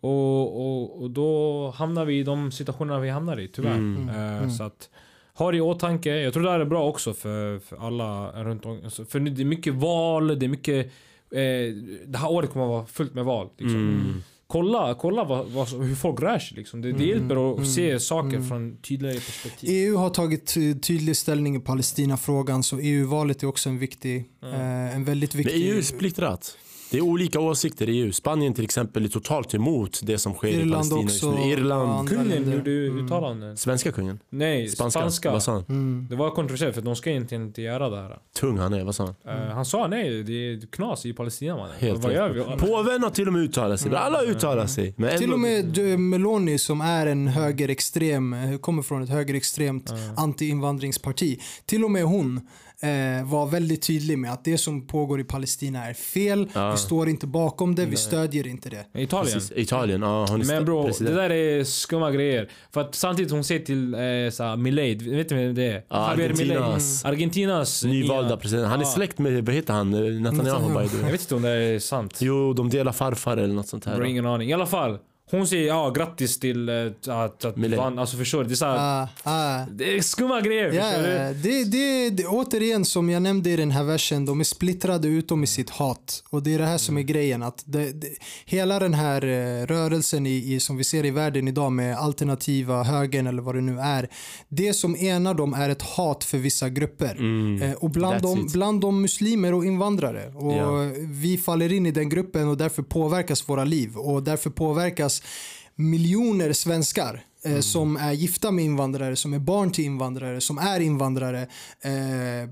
Och, 0.00 0.60
och, 0.66 1.02
och 1.02 1.10
då 1.10 1.70
hamnar 1.76 2.04
vi 2.04 2.18
i 2.18 2.22
de 2.22 2.52
situationerna 2.52 3.00
vi 3.00 3.08
hamnar 3.08 3.40
i, 3.40 3.48
tyvärr. 3.48 3.78
Eh, 4.42 4.48
Så 4.50 4.62
att 4.64 4.90
ha 5.34 5.50
det 5.50 5.56
i 5.56 5.60
åtanke. 5.60 6.10
Jag 6.16 6.32
tror 6.32 6.42
det 6.42 6.50
här 6.50 6.60
är 6.60 6.64
bra 6.64 6.84
också 6.88 7.14
för, 7.14 7.58
för 7.58 7.76
alla 7.76 8.32
runt 8.44 8.66
om. 8.66 8.80
Alltså, 8.84 9.04
För 9.04 9.20
nu- 9.20 9.30
det 9.30 9.42
är 9.42 9.44
mycket 9.44 9.74
val, 9.74 10.38
det 10.38 10.46
är 10.46 10.48
mycket... 10.48 10.86
Eh, 11.30 11.74
det 12.06 12.18
här 12.18 12.30
året 12.30 12.50
kommer 12.50 12.64
att 12.64 12.70
vara 12.70 12.86
fullt 12.86 13.14
med 13.14 13.24
val. 13.24 13.48
Liksom. 13.58 14.22
Kolla, 14.50 14.94
kolla 14.94 15.24
vad, 15.24 15.46
vad, 15.46 15.68
hur 15.68 15.94
folk 15.94 16.20
rör 16.20 16.38
sig. 16.38 16.56
Liksom. 16.56 16.82
Det, 16.82 16.92
det 16.92 17.04
hjälper 17.04 17.60
att 17.60 17.68
se 17.68 18.00
saker 18.00 18.40
från 18.42 18.76
tydligare 18.76 19.14
perspektiv. 19.14 19.68
EU 19.72 19.96
har 19.96 20.10
tagit 20.10 20.54
ty- 20.54 20.74
tydlig 20.80 21.16
ställning 21.16 21.56
i 21.56 21.60
Palestinafrågan 21.60 22.62
så 22.62 22.78
EU-valet 22.78 23.42
är 23.42 23.46
också 23.46 23.68
en 23.68 23.78
viktig, 23.78 24.24
eh, 24.42 24.96
en 24.96 25.04
väldigt 25.04 25.34
Men 25.34 25.42
viktig... 25.44 25.70
EU 25.70 25.78
är 25.78 25.82
splittrat. 25.82 26.56
Det 26.90 26.98
är 26.98 27.02
olika 27.02 27.40
åsikter 27.40 27.88
i 27.88 27.92
EU. 27.92 28.12
Spanien 28.12 28.54
till 28.54 28.64
exempel 28.64 29.04
är 29.04 29.08
totalt 29.08 29.54
emot 29.54 30.00
det 30.02 30.18
som 30.18 30.34
sker 30.34 30.48
i 30.48 30.52
Irland 30.52 30.72
Palestina 30.72 31.02
just 31.02 31.24
också. 31.24 31.38
nu. 31.38 31.52
Irland. 31.52 31.90
andra 31.90 32.14
Kungen 32.14 32.52
gjorde 32.52 32.70
uttalanden. 32.70 33.56
Svenska 33.56 33.92
kungen. 33.92 34.18
Nej, 34.30 34.68
Spanska. 34.68 35.00
spanska. 35.00 35.32
Vad 35.32 35.42
sa 35.42 35.52
han? 35.52 36.06
Det 36.10 36.16
var 36.16 36.30
kontroversiellt 36.30 36.74
för 36.74 36.82
de 36.82 36.96
ska 36.96 37.10
egentligen 37.10 37.42
inte 37.46 37.62
göra 37.62 37.90
det 37.90 37.96
här. 37.96 38.18
Tung 38.40 38.58
han 38.58 38.72
är. 38.72 38.84
Vad 38.84 38.94
sa 38.94 39.14
han? 39.24 39.38
Eh, 39.38 39.54
han 39.54 39.64
sa 39.64 39.86
nej, 39.86 40.22
det 40.22 40.32
är 40.32 40.66
knas 40.66 41.06
i 41.06 41.12
Palestina 41.12 41.56
mannen. 41.56 41.74
Helt 41.78 42.04
Vad 42.04 42.12
gör 42.12 42.28
vi? 42.30 42.42
Påven 42.42 43.02
har 43.02 43.10
till 43.10 43.26
och 43.26 43.32
med 43.32 43.42
uttalat 43.42 43.80
sig. 43.80 43.94
Alla 43.94 44.22
uttalar 44.22 44.66
sig. 44.66 44.94
Men 44.96 45.18
Till 45.18 45.32
och 45.32 45.40
med 45.40 45.92
eh, 45.92 45.98
Meloni 45.98 46.58
som 46.58 46.80
är 46.80 47.06
en 47.06 47.28
högerextrem, 47.28 48.32
eh, 48.32 48.58
kommer 48.58 48.82
från 48.82 49.02
ett 49.02 49.10
högerextremt 49.10 49.92
anti-invandringsparti. 50.16 51.40
Till 51.66 51.84
och 51.84 51.90
med 51.90 52.04
hon 52.04 52.40
eh, 52.82 53.24
var 53.30 53.46
väldigt 53.46 53.82
tydlig 53.82 54.18
med 54.18 54.32
att 54.32 54.44
det 54.44 54.58
som 54.58 54.86
pågår 54.86 55.20
i 55.20 55.24
Palestina 55.24 55.86
är 55.86 55.94
fel. 55.94 56.48
Ja. 56.52 56.70
Vi 56.70 56.76
står 56.78 57.08
inte 57.08 57.26
bakom 57.26 57.74
det, 57.74 57.86
vi 57.86 57.96
stödjer 57.96 58.46
inte 58.46 58.68
det. 58.70 59.00
Italien. 59.00 59.34
Precis. 59.34 59.52
Italien, 59.56 60.02
ja. 60.02 60.26
Hon 60.30 60.40
är 60.40 60.44
Men 60.46 60.64
bro, 60.64 60.84
president. 60.86 61.16
det 61.16 61.22
där 61.22 61.30
är 61.30 61.64
skumma 61.64 62.10
grejer. 62.10 62.50
För 62.72 62.80
att 62.80 62.94
samtidigt 62.94 63.32
hon 63.32 63.44
säger 63.44 63.64
till 63.64 63.94
eh, 63.94 64.00
såhär, 64.32 64.56
Milei, 64.56 64.94
vet 64.94 65.28
du 65.28 65.34
vem 65.34 65.54
det 65.54 65.64
är? 65.64 65.82
Ja, 65.88 66.10
Javier 66.10 66.34
Milei. 66.34 66.56
Argentinas- 66.56 67.06
Argentinas 67.06 67.84
Nyvalda 67.84 68.36
president. 68.36 68.68
Han 68.68 68.80
är 68.80 68.84
Ja. 68.84 68.90
släkt 68.90 69.18
med, 69.18 69.46
vad 69.46 69.54
heter 69.54 69.74
han? 69.74 69.94
Eh, 69.94 70.00
Netanyahu 70.00 70.88
the 70.88 70.96
Jag 70.96 71.12
vet 71.12 71.20
inte 71.20 71.34
om 71.34 71.42
det 71.42 71.50
är 71.50 71.78
sant. 71.78 72.18
Jo, 72.20 72.52
de 72.52 72.68
delar 72.70 72.92
farfar 72.92 73.36
eller 73.36 73.54
något 73.54 73.68
sånt 73.68 73.84
här. 73.84 74.04
ingen 74.04 74.26
aning. 74.26 74.50
I 74.50 74.52
alla 74.52 74.66
fall. 74.66 74.98
Hon 75.30 75.46
säger 75.46 75.66
ja, 75.66 75.90
grattis 75.90 76.40
till 76.40 76.68
eh, 76.68 76.74
att, 77.06 77.44
att 77.44 77.56
Milei. 77.56 77.78
vann. 77.78 77.98
Alltså 77.98 78.16
förstår 78.16 78.38
du? 78.38 78.44
Det 78.48 78.54
är, 78.54 78.56
så 78.56 78.64
här, 78.64 79.02
Ah, 79.02 79.08
ah. 79.22 79.66
det 79.70 79.96
är 79.96 80.00
skumma 80.02 80.40
grejer. 80.40 80.72
Ja, 80.72 80.98
du? 80.98 81.02
det, 81.42 81.64
det, 81.64 82.10
det, 82.10 82.26
återigen 82.26 82.84
som 82.84 83.10
jag 83.10 83.22
nämnde 83.22 83.50
i 83.50 83.56
den 83.56 83.70
här 83.70 83.84
versen, 83.84 84.24
de 84.26 84.40
är 84.40 84.44
splittrade 84.44 85.08
utom 85.08 85.44
i 85.44 85.46
sitt 85.46 85.70
hat. 85.70 86.22
Och 86.30 86.42
det 86.42 86.54
är 86.54 86.58
det 86.58 86.66
här 86.66 86.78
som 86.78 86.98
är 86.98 87.02
grejen. 87.02 87.42
Att 87.42 87.62
det, 87.66 87.92
det, 87.92 88.08
hela 88.44 88.78
den 88.78 88.94
här 88.94 89.24
eh, 89.24 89.66
rörelsen 89.66 90.26
i, 90.26 90.54
i, 90.54 90.60
som 90.60 90.76
vi 90.76 90.84
ser 90.84 91.04
i 91.06 91.10
världen 91.10 91.48
idag 91.48 91.72
med 91.72 91.96
alternativa 91.96 92.82
högern 92.82 93.26
eller 93.26 93.42
vad 93.42 93.54
det 93.54 93.60
nu 93.60 93.78
är. 93.80 94.08
Det 94.48 94.72
som 94.72 94.96
enar 94.96 95.34
dem 95.34 95.54
är 95.54 95.68
ett 95.68 95.82
hat 95.82 96.24
för 96.24 96.38
vissa 96.38 96.68
grupper. 96.68 97.16
Eh, 97.62 97.72
och 97.72 97.90
bland 97.90 98.22
dem, 98.22 98.38
it. 98.46 98.52
bland 98.52 98.80
dem 98.80 99.02
muslimer 99.02 99.54
och 99.54 99.64
invandrare. 99.64 100.32
Och 100.34 100.50
Ja. 100.52 100.90
Vi 100.98 101.38
faller 101.38 101.72
in 101.72 101.86
i 101.86 101.90
den 101.90 102.08
gruppen 102.08 102.48
och 102.48 102.56
därför 102.56 102.82
påverkas 102.82 103.48
våra 103.48 103.64
liv. 103.64 103.96
Och 103.96 104.22
därför 104.22 104.50
påverkas 104.50 105.19
miljoner 105.74 106.52
svenskar 106.52 107.24
eh, 107.44 107.60
som 107.60 107.96
är 107.96 108.12
gifta 108.12 108.50
med 108.50 108.64
invandrare, 108.64 109.16
som 109.16 109.34
är 109.34 109.38
barn 109.38 109.70
till 109.72 109.84
invandrare, 109.84 110.40
som 110.40 110.58
är 110.58 110.80
invandrare. 110.80 111.42
Eh, 111.80 112.50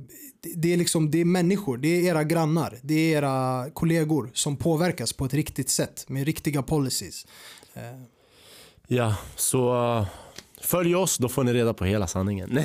det- 0.56 0.72
är 0.72 0.76
liksom 0.76 1.10
det 1.10 1.20
är 1.20 1.24
människor, 1.24 1.76
det 1.78 1.88
är 1.88 2.02
era 2.10 2.24
grannar, 2.24 2.78
det 2.82 2.94
är 2.94 3.16
era 3.18 3.66
kollegor 3.74 4.30
som 4.34 4.56
påverkas 4.56 5.12
på 5.12 5.24
ett 5.24 5.34
riktigt 5.34 5.70
sätt 5.70 6.04
med 6.08 6.24
riktiga 6.24 6.62
policies. 6.62 7.26
Ja, 8.86 9.14
så 9.36 9.74
uh, 9.98 10.06
följ 10.60 10.94
oss, 10.96 11.18
då 11.18 11.28
får 11.28 11.44
ni 11.44 11.52
reda 11.52 11.74
på 11.74 11.84
hela 11.84 12.06
sanningen. 12.06 12.50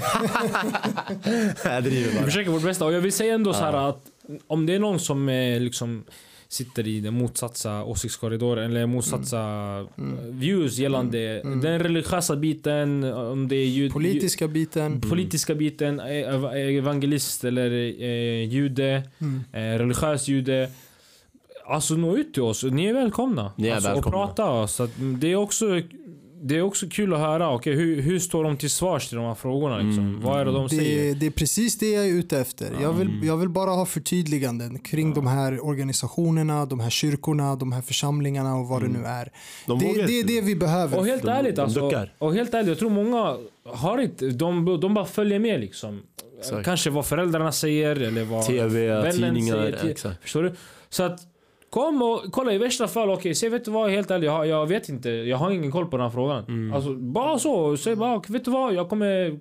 Jag 1.63 1.83
driver 1.83 2.09
Vi 2.09 2.15
bara. 2.15 2.25
försöker 2.25 2.51
vårt 2.51 2.63
bästa. 2.63 2.85
Och 2.85 2.93
jag 2.93 3.01
vill 3.01 3.11
säga 3.13 3.33
ändå 3.33 3.53
så 3.53 3.59
här 3.59 3.89
att 3.89 4.01
om 4.47 4.65
det 4.65 4.73
är 4.75 4.79
någon 4.79 4.99
som 4.99 5.29
eh, 5.29 5.59
liksom 5.59 6.03
sitter 6.53 6.87
i 6.87 6.99
den 6.99 7.13
motsatsa 7.13 7.83
åsiktskorridoren 7.83 8.71
eller 8.71 8.85
motsatsa 8.85 9.39
Mm. 9.97 10.17
eh, 10.19 10.25
views 10.25 10.77
gällande 10.77 11.41
den 11.43 11.79
religiösa 11.79 12.35
biten, 12.35 13.03
om 13.03 13.47
det 13.47 13.55
är 13.55 13.65
jud, 13.65 13.91
Politiska 13.93 14.47
biten. 14.47 14.93
ju- 15.03 15.09
politiska 15.09 15.55
biten, 15.55 15.99
eh, 15.99 16.05
ev- 16.05 16.53
evangelist 16.77 17.43
eller 17.43 17.71
eh, 18.03 18.49
jude, 18.49 19.03
Mm. 19.21 19.43
eh, 19.53 19.77
religiös 19.79 20.27
jude. 20.27 20.69
Alltså 21.65 21.93
nå 21.95 22.17
ut 22.17 22.33
till 22.33 22.43
oss, 22.43 22.63
ni 22.63 22.85
är 22.85 22.93
välkomna. 22.93 23.51
Ni 23.55 23.67
är 23.67 23.75
alltså, 23.75 23.89
välkomna. 23.89 24.17
Och 24.17 24.35
prata. 24.35 24.67
Så 24.67 24.83
att 24.83 24.91
det 25.21 25.27
är 25.31 25.35
också 25.35 25.81
det 26.45 26.57
är 26.57 26.61
också 26.61 26.85
kul 26.91 27.13
att 27.13 27.19
höra, 27.19 27.53
okej 27.55 27.75
hur, 27.75 28.01
hur 28.01 28.19
står 28.19 28.43
de 28.43 28.57
till 28.57 28.69
svars 28.69 29.07
till 29.07 29.17
de 29.17 29.25
här 29.25 29.35
frågorna? 29.35 29.77
Liksom? 29.77 30.07
Mm. 30.07 30.21
Vad 30.21 30.41
är 30.41 30.45
det 30.45 30.51
de 30.51 30.69
säger? 30.69 31.13
Det, 31.13 31.19
det 31.19 31.25
är 31.25 31.31
precis 31.31 31.77
det 31.77 31.91
jag 31.91 32.05
är 32.05 32.09
ute 32.09 32.39
efter. 32.39 32.71
Jag 32.81 32.93
vill, 32.93 33.09
jag 33.23 33.37
vill 33.37 33.49
bara 33.49 33.69
ha 33.69 33.85
förtydliganden 33.85 34.79
kring 34.79 35.13
de 35.13 35.27
här 35.27 35.65
organisationerna, 35.65 36.65
de 36.65 36.79
här 36.79 36.89
kyrkorna, 36.89 37.55
de 37.55 37.71
här 37.71 37.81
församlingarna 37.81 38.55
och 38.55 38.67
vad 38.67 38.81
det 38.81 38.87
nu 38.87 39.05
är. 39.05 39.31
De 39.67 39.79
Det, 39.79 40.05
det 40.07 40.19
är 40.19 40.23
det 40.23 40.41
vi 40.41 40.55
behöver. 40.55 40.97
Och 40.97 41.05
helt 41.05 41.23
De- 41.23 41.29
ärligt 41.29 41.59
alltså, 41.59 42.07
och 42.17 42.33
helt 42.33 42.53
ärligt, 42.53 42.67
jag 42.67 42.79
tror 42.79 42.89
många 42.89 43.37
har 43.65 43.97
inte, 44.01 44.29
de, 44.29 44.79
de 44.81 44.93
bara 44.93 45.05
följer 45.05 45.39
med 45.39 45.59
liksom. 45.59 46.01
Exakt. 46.39 46.65
Kanske 46.65 46.89
vad 46.89 47.05
föräldrarna 47.05 47.51
säger 47.51 47.95
eller 48.01 48.23
vad 48.23 48.45
TV, 48.45 48.87
vännen 48.87 49.11
tidningar, 49.13 49.55
säger. 49.55 49.89
exakt. 49.91 50.21
Förstår 50.21 50.43
du? 50.43 50.53
Så 50.89 51.03
att 51.03 51.32
Kom 51.73 52.01
och 52.01 52.21
kolla 52.31 52.53
i 52.53 52.57
värsta 52.57 52.87
fall, 52.87 53.09
okej, 53.09 53.35
säg 53.35 53.49
vet 53.49 53.65
du 53.65 53.71
vad, 53.71 53.89
helt 53.91 54.11
ärligt, 54.11 54.25
jag, 54.25 54.47
jag 54.47 54.67
vet 54.67 54.89
inte, 54.89 55.09
jag 55.09 55.37
har 55.37 55.51
ingen 55.51 55.71
koll 55.71 55.85
på 55.85 55.97
den 55.97 56.03
här 56.03 56.11
frågan. 56.11 56.43
Mm. 56.47 56.73
Alltså, 56.73 56.93
bara 56.93 57.39
så, 57.39 57.77
säg 57.77 57.95
bara, 57.95 58.21
vet 58.27 58.45
du 58.45 58.51
vad, 58.51 58.73
jag 58.73 58.89
kommer 58.89 59.39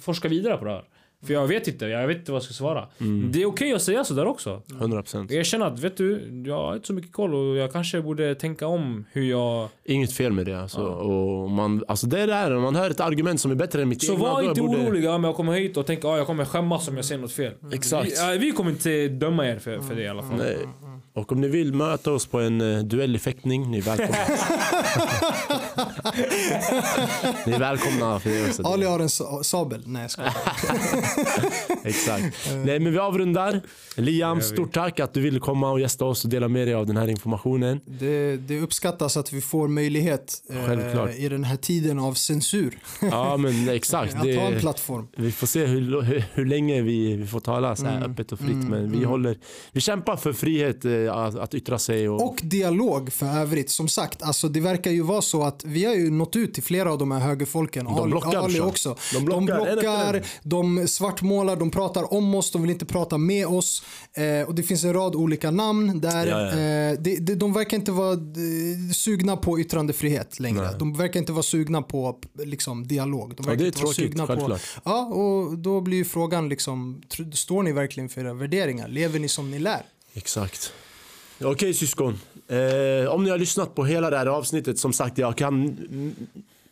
forska 0.00 0.28
vidare 0.28 0.56
på 0.56 0.64
det 0.64 0.70
här. 0.70 0.84
För 1.26 1.32
jag 1.34 1.46
vet 1.46 1.68
inte, 1.68 1.86
jag 1.86 2.06
vet 2.06 2.16
inte 2.18 2.32
vad 2.32 2.36
jag 2.36 2.42
ska 2.44 2.54
svara. 2.54 2.88
Mm. 3.00 3.32
Det 3.32 3.42
är 3.42 3.46
okej 3.46 3.72
att 3.74 3.82
säga 3.82 4.04
sådär 4.04 4.26
också. 4.26 4.62
100%. 4.68 5.32
Jag 5.32 5.46
känner 5.46 5.66
att, 5.66 5.78
vet 5.80 5.96
du, 5.96 6.42
jag 6.46 6.54
har 6.56 6.74
inte 6.74 6.86
så 6.86 6.92
mycket 6.92 7.12
koll 7.12 7.34
och 7.34 7.56
jag 7.56 7.72
kanske 7.72 8.00
borde 8.02 8.34
tänka 8.34 8.66
om 8.66 9.04
hur 9.12 9.24
jag... 9.30 9.68
Inget 9.84 10.12
fel 10.12 10.32
med 10.32 10.46
det 10.46 10.60
alltså. 10.62 10.80
Och 10.80 11.50
man, 11.50 11.84
alltså 11.88 12.06
det 12.06 12.20
är 12.20 12.26
det 12.26 12.34
här, 12.34 12.50
man 12.50 12.74
hör 12.76 12.90
ett 12.90 13.00
argument 13.00 13.40
som 13.40 13.50
är 13.50 13.54
bättre 13.54 13.82
än 13.82 13.88
mitt 13.88 14.02
Så 14.02 14.12
egna. 14.12 14.24
var 14.24 14.42
då 14.42 14.48
inte 14.48 14.60
borde- 14.60 14.78
oroliga 14.86 15.14
om 15.14 15.24
jag 15.24 15.34
kommer 15.36 15.52
hit 15.52 15.76
och 15.76 15.86
tänker 15.86 16.08
att 16.12 16.18
jag 16.18 16.26
kommer 16.26 16.44
skämmas 16.44 16.88
om 16.88 16.96
jag 16.96 17.04
säger 17.04 17.20
något 17.20 17.32
fel. 17.32 17.52
Exakt. 17.72 18.06
Vi, 18.06 18.14
ja, 18.16 18.36
vi 18.40 18.50
kommer 18.52 18.70
inte 18.70 19.08
döma 19.08 19.46
er 19.48 19.58
för, 19.58 19.78
för 19.80 19.94
det 19.94 20.02
i 20.02 20.08
alla 20.08 20.22
fall. 20.22 20.36
Nej. 20.38 20.58
Och 21.16 21.32
om 21.32 21.40
ni 21.40 21.48
vill 21.48 21.74
möta 21.74 22.12
oss 22.12 22.26
på 22.26 22.40
en 22.40 22.60
uh, 22.60 22.84
duell 22.84 23.16
i 23.16 23.18
fäktning, 23.18 23.70
ni 23.70 23.78
är 23.78 23.82
välkomna. 23.82 24.16
ni 27.46 27.52
är 27.52 27.58
välkomna 27.58 28.20
för 28.20 28.30
det 28.30 28.46
också. 28.48 28.62
Ali 28.62 28.86
har 28.86 29.00
en 29.00 29.08
sa- 29.08 29.42
sabel. 29.42 29.82
Nej 29.86 30.02
jag 30.02 30.10
skojar. 30.10 30.34
Exakt. 31.84 32.50
Nej 32.64 32.78
men 32.80 32.92
vi 32.92 32.98
avrundar. 32.98 33.60
Liam, 33.96 34.40
stort 34.40 34.72
tack 34.72 35.00
att 35.00 35.14
du 35.14 35.20
ville 35.20 35.40
komma 35.40 35.70
och 35.70 35.80
gästa 35.80 36.04
oss 36.04 36.24
och 36.24 36.30
dela 36.30 36.48
med 36.48 36.66
dig 36.66 36.74
av 36.74 36.86
den 36.86 36.96
här 36.96 37.08
informationen. 37.08 37.80
Det, 37.86 38.36
det 38.36 38.60
uppskattas 38.60 39.16
att 39.16 39.32
vi 39.32 39.40
får 39.40 39.68
möjlighet 39.68 40.42
eh, 40.50 41.24
i 41.24 41.28
den 41.28 41.44
här 41.44 41.56
tiden 41.56 41.98
av 41.98 42.14
censur 42.14 42.78
Ja 43.00 43.36
men 43.36 43.68
exakt. 43.68 44.14
att 44.14 44.20
ha 44.20 44.26
en 44.28 44.60
plattform. 44.60 45.08
vi 45.16 45.32
får 45.32 45.46
se 45.46 45.66
hur, 45.66 46.02
hur, 46.02 46.24
hur 46.34 46.46
länge 46.46 46.82
vi, 46.82 47.16
vi 47.16 47.26
får 47.26 47.40
tala 47.40 47.76
så 47.76 47.84
här 47.86 47.94
Mm. 47.96 48.12
öppet 48.12 48.32
och 48.32 48.38
fritt. 48.38 48.68
Men 48.68 48.92
vi, 48.92 49.04
håller, 49.04 49.38
vi 49.72 49.80
kämpar 49.80 50.16
för 50.16 50.32
frihet 50.32 50.84
eh, 50.84 51.03
att, 51.08 51.34
att 51.34 51.54
yttra 51.54 51.78
sig. 51.78 52.08
Och, 52.08 52.28
Och 52.28 52.40
dialog 52.42 53.12
för 53.12 53.26
övrigt. 53.26 53.70
Som 53.70 53.88
sagt, 53.88 54.22
alltså 54.22 54.48
det 54.48 54.60
verkar 54.60 54.90
ju 54.90 55.02
vara 55.02 55.22
så 55.22 55.42
att 55.42 55.64
vi 55.64 55.84
har 55.84 55.94
ju 55.94 56.10
nått 56.10 56.36
ut 56.36 56.54
till 56.54 56.62
flera 56.62 56.92
av 56.92 56.98
de 56.98 57.10
här 57.10 57.20
högerfolken. 57.20 57.84
De 57.84 58.10
blockar, 58.10 58.36
Ali 58.36 58.60
också. 58.60 58.96
De 59.12 59.18
De 59.24 59.44
blockar, 59.44 59.66
efter 59.66 59.72
blockar, 59.74 60.26
de 60.42 60.88
svartmålar, 60.88 61.56
de 61.56 61.70
pratar 61.70 62.14
om 62.14 62.34
oss, 62.34 62.50
de 62.50 62.62
vill 62.62 62.70
inte 62.70 62.84
prata 62.84 63.18
med 63.18 63.46
oss. 63.46 63.82
Eh, 64.14 64.48
och 64.48 64.54
det 64.54 64.62
finns 64.62 64.84
en 64.84 64.92
rad 64.94 65.14
olika 65.14 65.50
namn 65.50 66.00
där. 66.00 66.26
Ja, 66.26 66.40
ja. 66.40 66.48
Eh, 66.48 66.98
det, 67.00 67.16
det, 67.16 67.34
de 67.34 67.52
verkar 67.52 67.76
inte 67.76 67.92
vara 67.92 68.12
eh, 68.12 68.92
sugna 68.92 69.36
på 69.36 69.60
yttrandefrihet 69.60 70.40
längre. 70.40 70.62
Nej. 70.62 70.74
De 70.78 70.94
verkar 70.94 71.20
inte 71.20 71.32
vara 71.32 71.42
sugna 71.42 71.82
på 71.82 72.18
liksom, 72.38 72.86
dialog. 72.86 73.34
De 73.36 73.46
verkar 73.46 73.58
det 73.58 73.64
är 73.64 73.66
inte 73.66 73.82
vara 73.82 73.92
tråkigt, 73.92 74.10
sugna 74.12 74.26
på... 74.26 74.32
självklart. 74.32 74.60
Ja, 74.84 75.06
och 75.06 75.58
då 75.58 75.80
blir 75.80 75.96
ju 75.96 76.04
frågan 76.04 76.48
liksom, 76.48 77.02
står 77.32 77.62
ni 77.62 77.72
verkligen 77.72 78.08
för 78.08 78.20
era 78.20 78.34
värderingar? 78.34 78.88
Lever 78.88 79.18
ni 79.18 79.28
som 79.28 79.50
ni 79.50 79.58
lär? 79.58 79.82
Exakt. 80.14 80.72
Okej 81.42 81.74
syskon. 81.74 82.18
Eh, 82.48 83.12
om 83.12 83.24
ni 83.24 83.30
har 83.30 83.38
lyssnat 83.38 83.74
på 83.74 83.84
hela 83.84 84.10
det 84.10 84.18
här 84.18 84.26
avsnittet, 84.26 84.78
som 84.78 84.92
sagt 84.92 85.18
jag 85.18 85.36
kan 85.36 85.54
mm, 85.54 86.14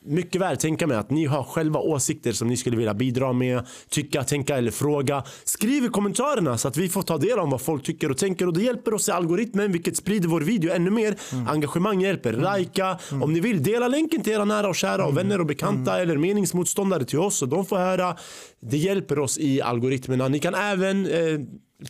mycket 0.04 0.40
väl 0.40 0.56
tänka 0.56 0.86
mig 0.86 0.96
att 0.96 1.10
ni 1.10 1.24
har 1.24 1.44
själva 1.44 1.80
åsikter 1.80 2.32
som 2.32 2.48
ni 2.48 2.56
skulle 2.56 2.76
vilja 2.76 2.94
bidra 2.94 3.32
med, 3.32 3.66
tycka, 3.88 4.24
tänka 4.24 4.56
eller 4.56 4.70
fråga. 4.70 5.24
Skriv 5.44 5.84
i 5.84 5.88
kommentarerna 5.88 6.58
så 6.58 6.68
att 6.68 6.76
vi 6.76 6.88
får 6.88 7.02
ta 7.02 7.18
del 7.18 7.38
av 7.38 7.50
vad 7.50 7.60
folk 7.60 7.82
tycker 7.82 8.10
och 8.10 8.18
tänker 8.18 8.46
och 8.46 8.52
det 8.52 8.62
hjälper 8.62 8.94
oss 8.94 9.08
i 9.08 9.12
algoritmen 9.12 9.72
vilket 9.72 9.96
sprider 9.96 10.28
vår 10.28 10.40
video 10.40 10.72
ännu 10.72 10.90
mer. 10.90 11.16
Engagemang 11.48 12.00
hjälper. 12.00 12.32
Lajka. 12.32 12.98
Om 13.22 13.32
ni 13.32 13.40
vill, 13.40 13.62
dela 13.62 13.88
länken 13.88 14.22
till 14.22 14.32
era 14.32 14.44
nära 14.44 14.68
och 14.68 14.76
kära 14.76 15.06
och 15.06 15.16
vänner 15.16 15.40
och 15.40 15.46
bekanta 15.46 16.00
eller 16.00 16.16
meningsmotståndare 16.16 17.04
till 17.04 17.18
oss 17.18 17.36
så 17.36 17.46
de 17.46 17.66
får 17.66 17.76
höra. 17.76 18.16
Det 18.60 18.76
hjälper 18.76 19.18
oss 19.18 19.38
i 19.38 19.62
algoritmerna. 19.62 20.28
Ni 20.28 20.38
kan 20.38 20.54
även 20.54 21.06
eh, 21.06 21.40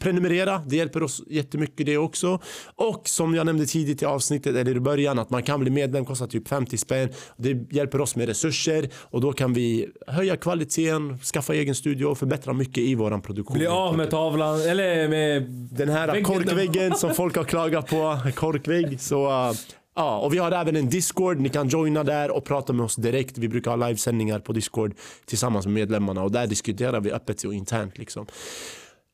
prenumerera. 0.01 0.63
Det 0.67 0.77
hjälper 0.77 1.03
oss 1.03 1.23
jättemycket 1.27 1.87
det 1.87 1.99
också. 1.99 2.39
Och 2.77 3.09
som 3.09 3.35
jag 3.35 3.47
nämnde 3.47 3.67
tidigt 3.67 4.03
i 4.03 4.05
avsnittet 4.05 4.57
eller 4.57 4.77
i 4.77 4.81
början 4.81 5.19
att 5.19 5.31
man 5.31 5.43
kan 5.43 5.61
bli 5.61 5.71
medlem, 5.71 6.05
kostar 6.05 6.27
typ 6.27 6.49
50 6.49 6.79
spänn. 6.79 7.09
Det 7.37 7.73
hjälper 7.73 8.01
oss 8.01 8.17
med 8.17 8.29
resurser 8.29 8.89
och 8.95 9.21
då 9.21 9.33
kan 9.33 9.53
vi 9.53 9.89
höja 10.07 10.37
kvaliteten, 10.37 11.19
skaffa 11.19 11.55
egen 11.55 11.75
studio 11.75 12.07
och 12.07 12.19
förbättra 12.19 12.53
mycket 12.53 12.79
i 12.79 12.95
våran 12.95 13.23
produktion. 13.23 13.59
Bli 13.59 13.67
av 13.67 13.97
med 13.97 14.11
tavlan, 14.11 14.61
eller 14.61 15.09
med... 15.09 15.43
Den 15.73 15.89
här 15.89 16.07
Väggen. 16.07 16.25
korkväggen 16.25 16.95
som 16.95 17.15
folk 17.15 17.37
har 17.37 17.45
klagat 17.45 17.91
på, 17.91 18.19
korkvägg. 18.35 19.01
Så 19.01 19.27
uh, 19.29 19.53
Ja, 19.95 20.19
och 20.19 20.35
vi 20.35 20.39
har 20.39 20.53
även 20.53 20.77
en 20.77 20.89
Discord. 20.89 21.41
Ni 21.41 21.49
kan 21.49 21.69
joina 21.69 22.05
där 22.05 22.31
och 22.31 22.45
prata 22.45 22.73
med 22.73 22.85
oss 22.85 22.97
direkt. 22.97 23.39
Vi 23.39 23.49
brukar 23.49 23.71
ha 23.71 23.87
livesändningar 23.89 24.39
på 24.39 24.53
Discord 24.53 24.95
tillsammans 25.27 25.67
med 25.67 25.75
medlemmarna 25.75 26.23
och 26.23 26.33
där 26.33 26.47
diskuterar 26.47 27.01
vi 27.01 27.13
öppet 27.13 27.45
och 27.45 27.55
internt 27.55 27.99
liksom. 27.99 28.27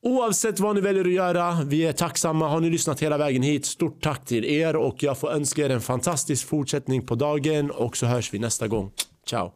Oavsett 0.03 0.61
vad 0.61 0.75
ni 0.75 0.81
väljer 0.81 1.05
att 1.05 1.13
göra, 1.13 1.59
vi 1.67 1.87
är 1.87 1.93
tacksamma. 1.93 2.49
Har 2.49 2.61
ni 2.61 2.71
lyssnat 2.71 3.01
hela 3.01 3.19
vägen 3.19 3.43
hit, 3.43 3.67
stort 3.67 4.03
tack 4.03 4.25
till 4.25 4.45
er 4.45 4.77
och 4.77 5.03
jag 5.03 5.19
får 5.19 5.31
önska 5.31 5.65
er 5.65 5.71
en 5.71 5.81
fantastisk 5.81 6.47
fortsättning 6.47 7.07
på 7.07 7.15
dagen 7.15 7.71
och 7.71 7.97
så 7.97 8.07
hörs 8.07 8.35
vi 8.35 8.39
nästa 8.39 8.69
gång. 8.69 8.91
Ciao! 9.27 9.53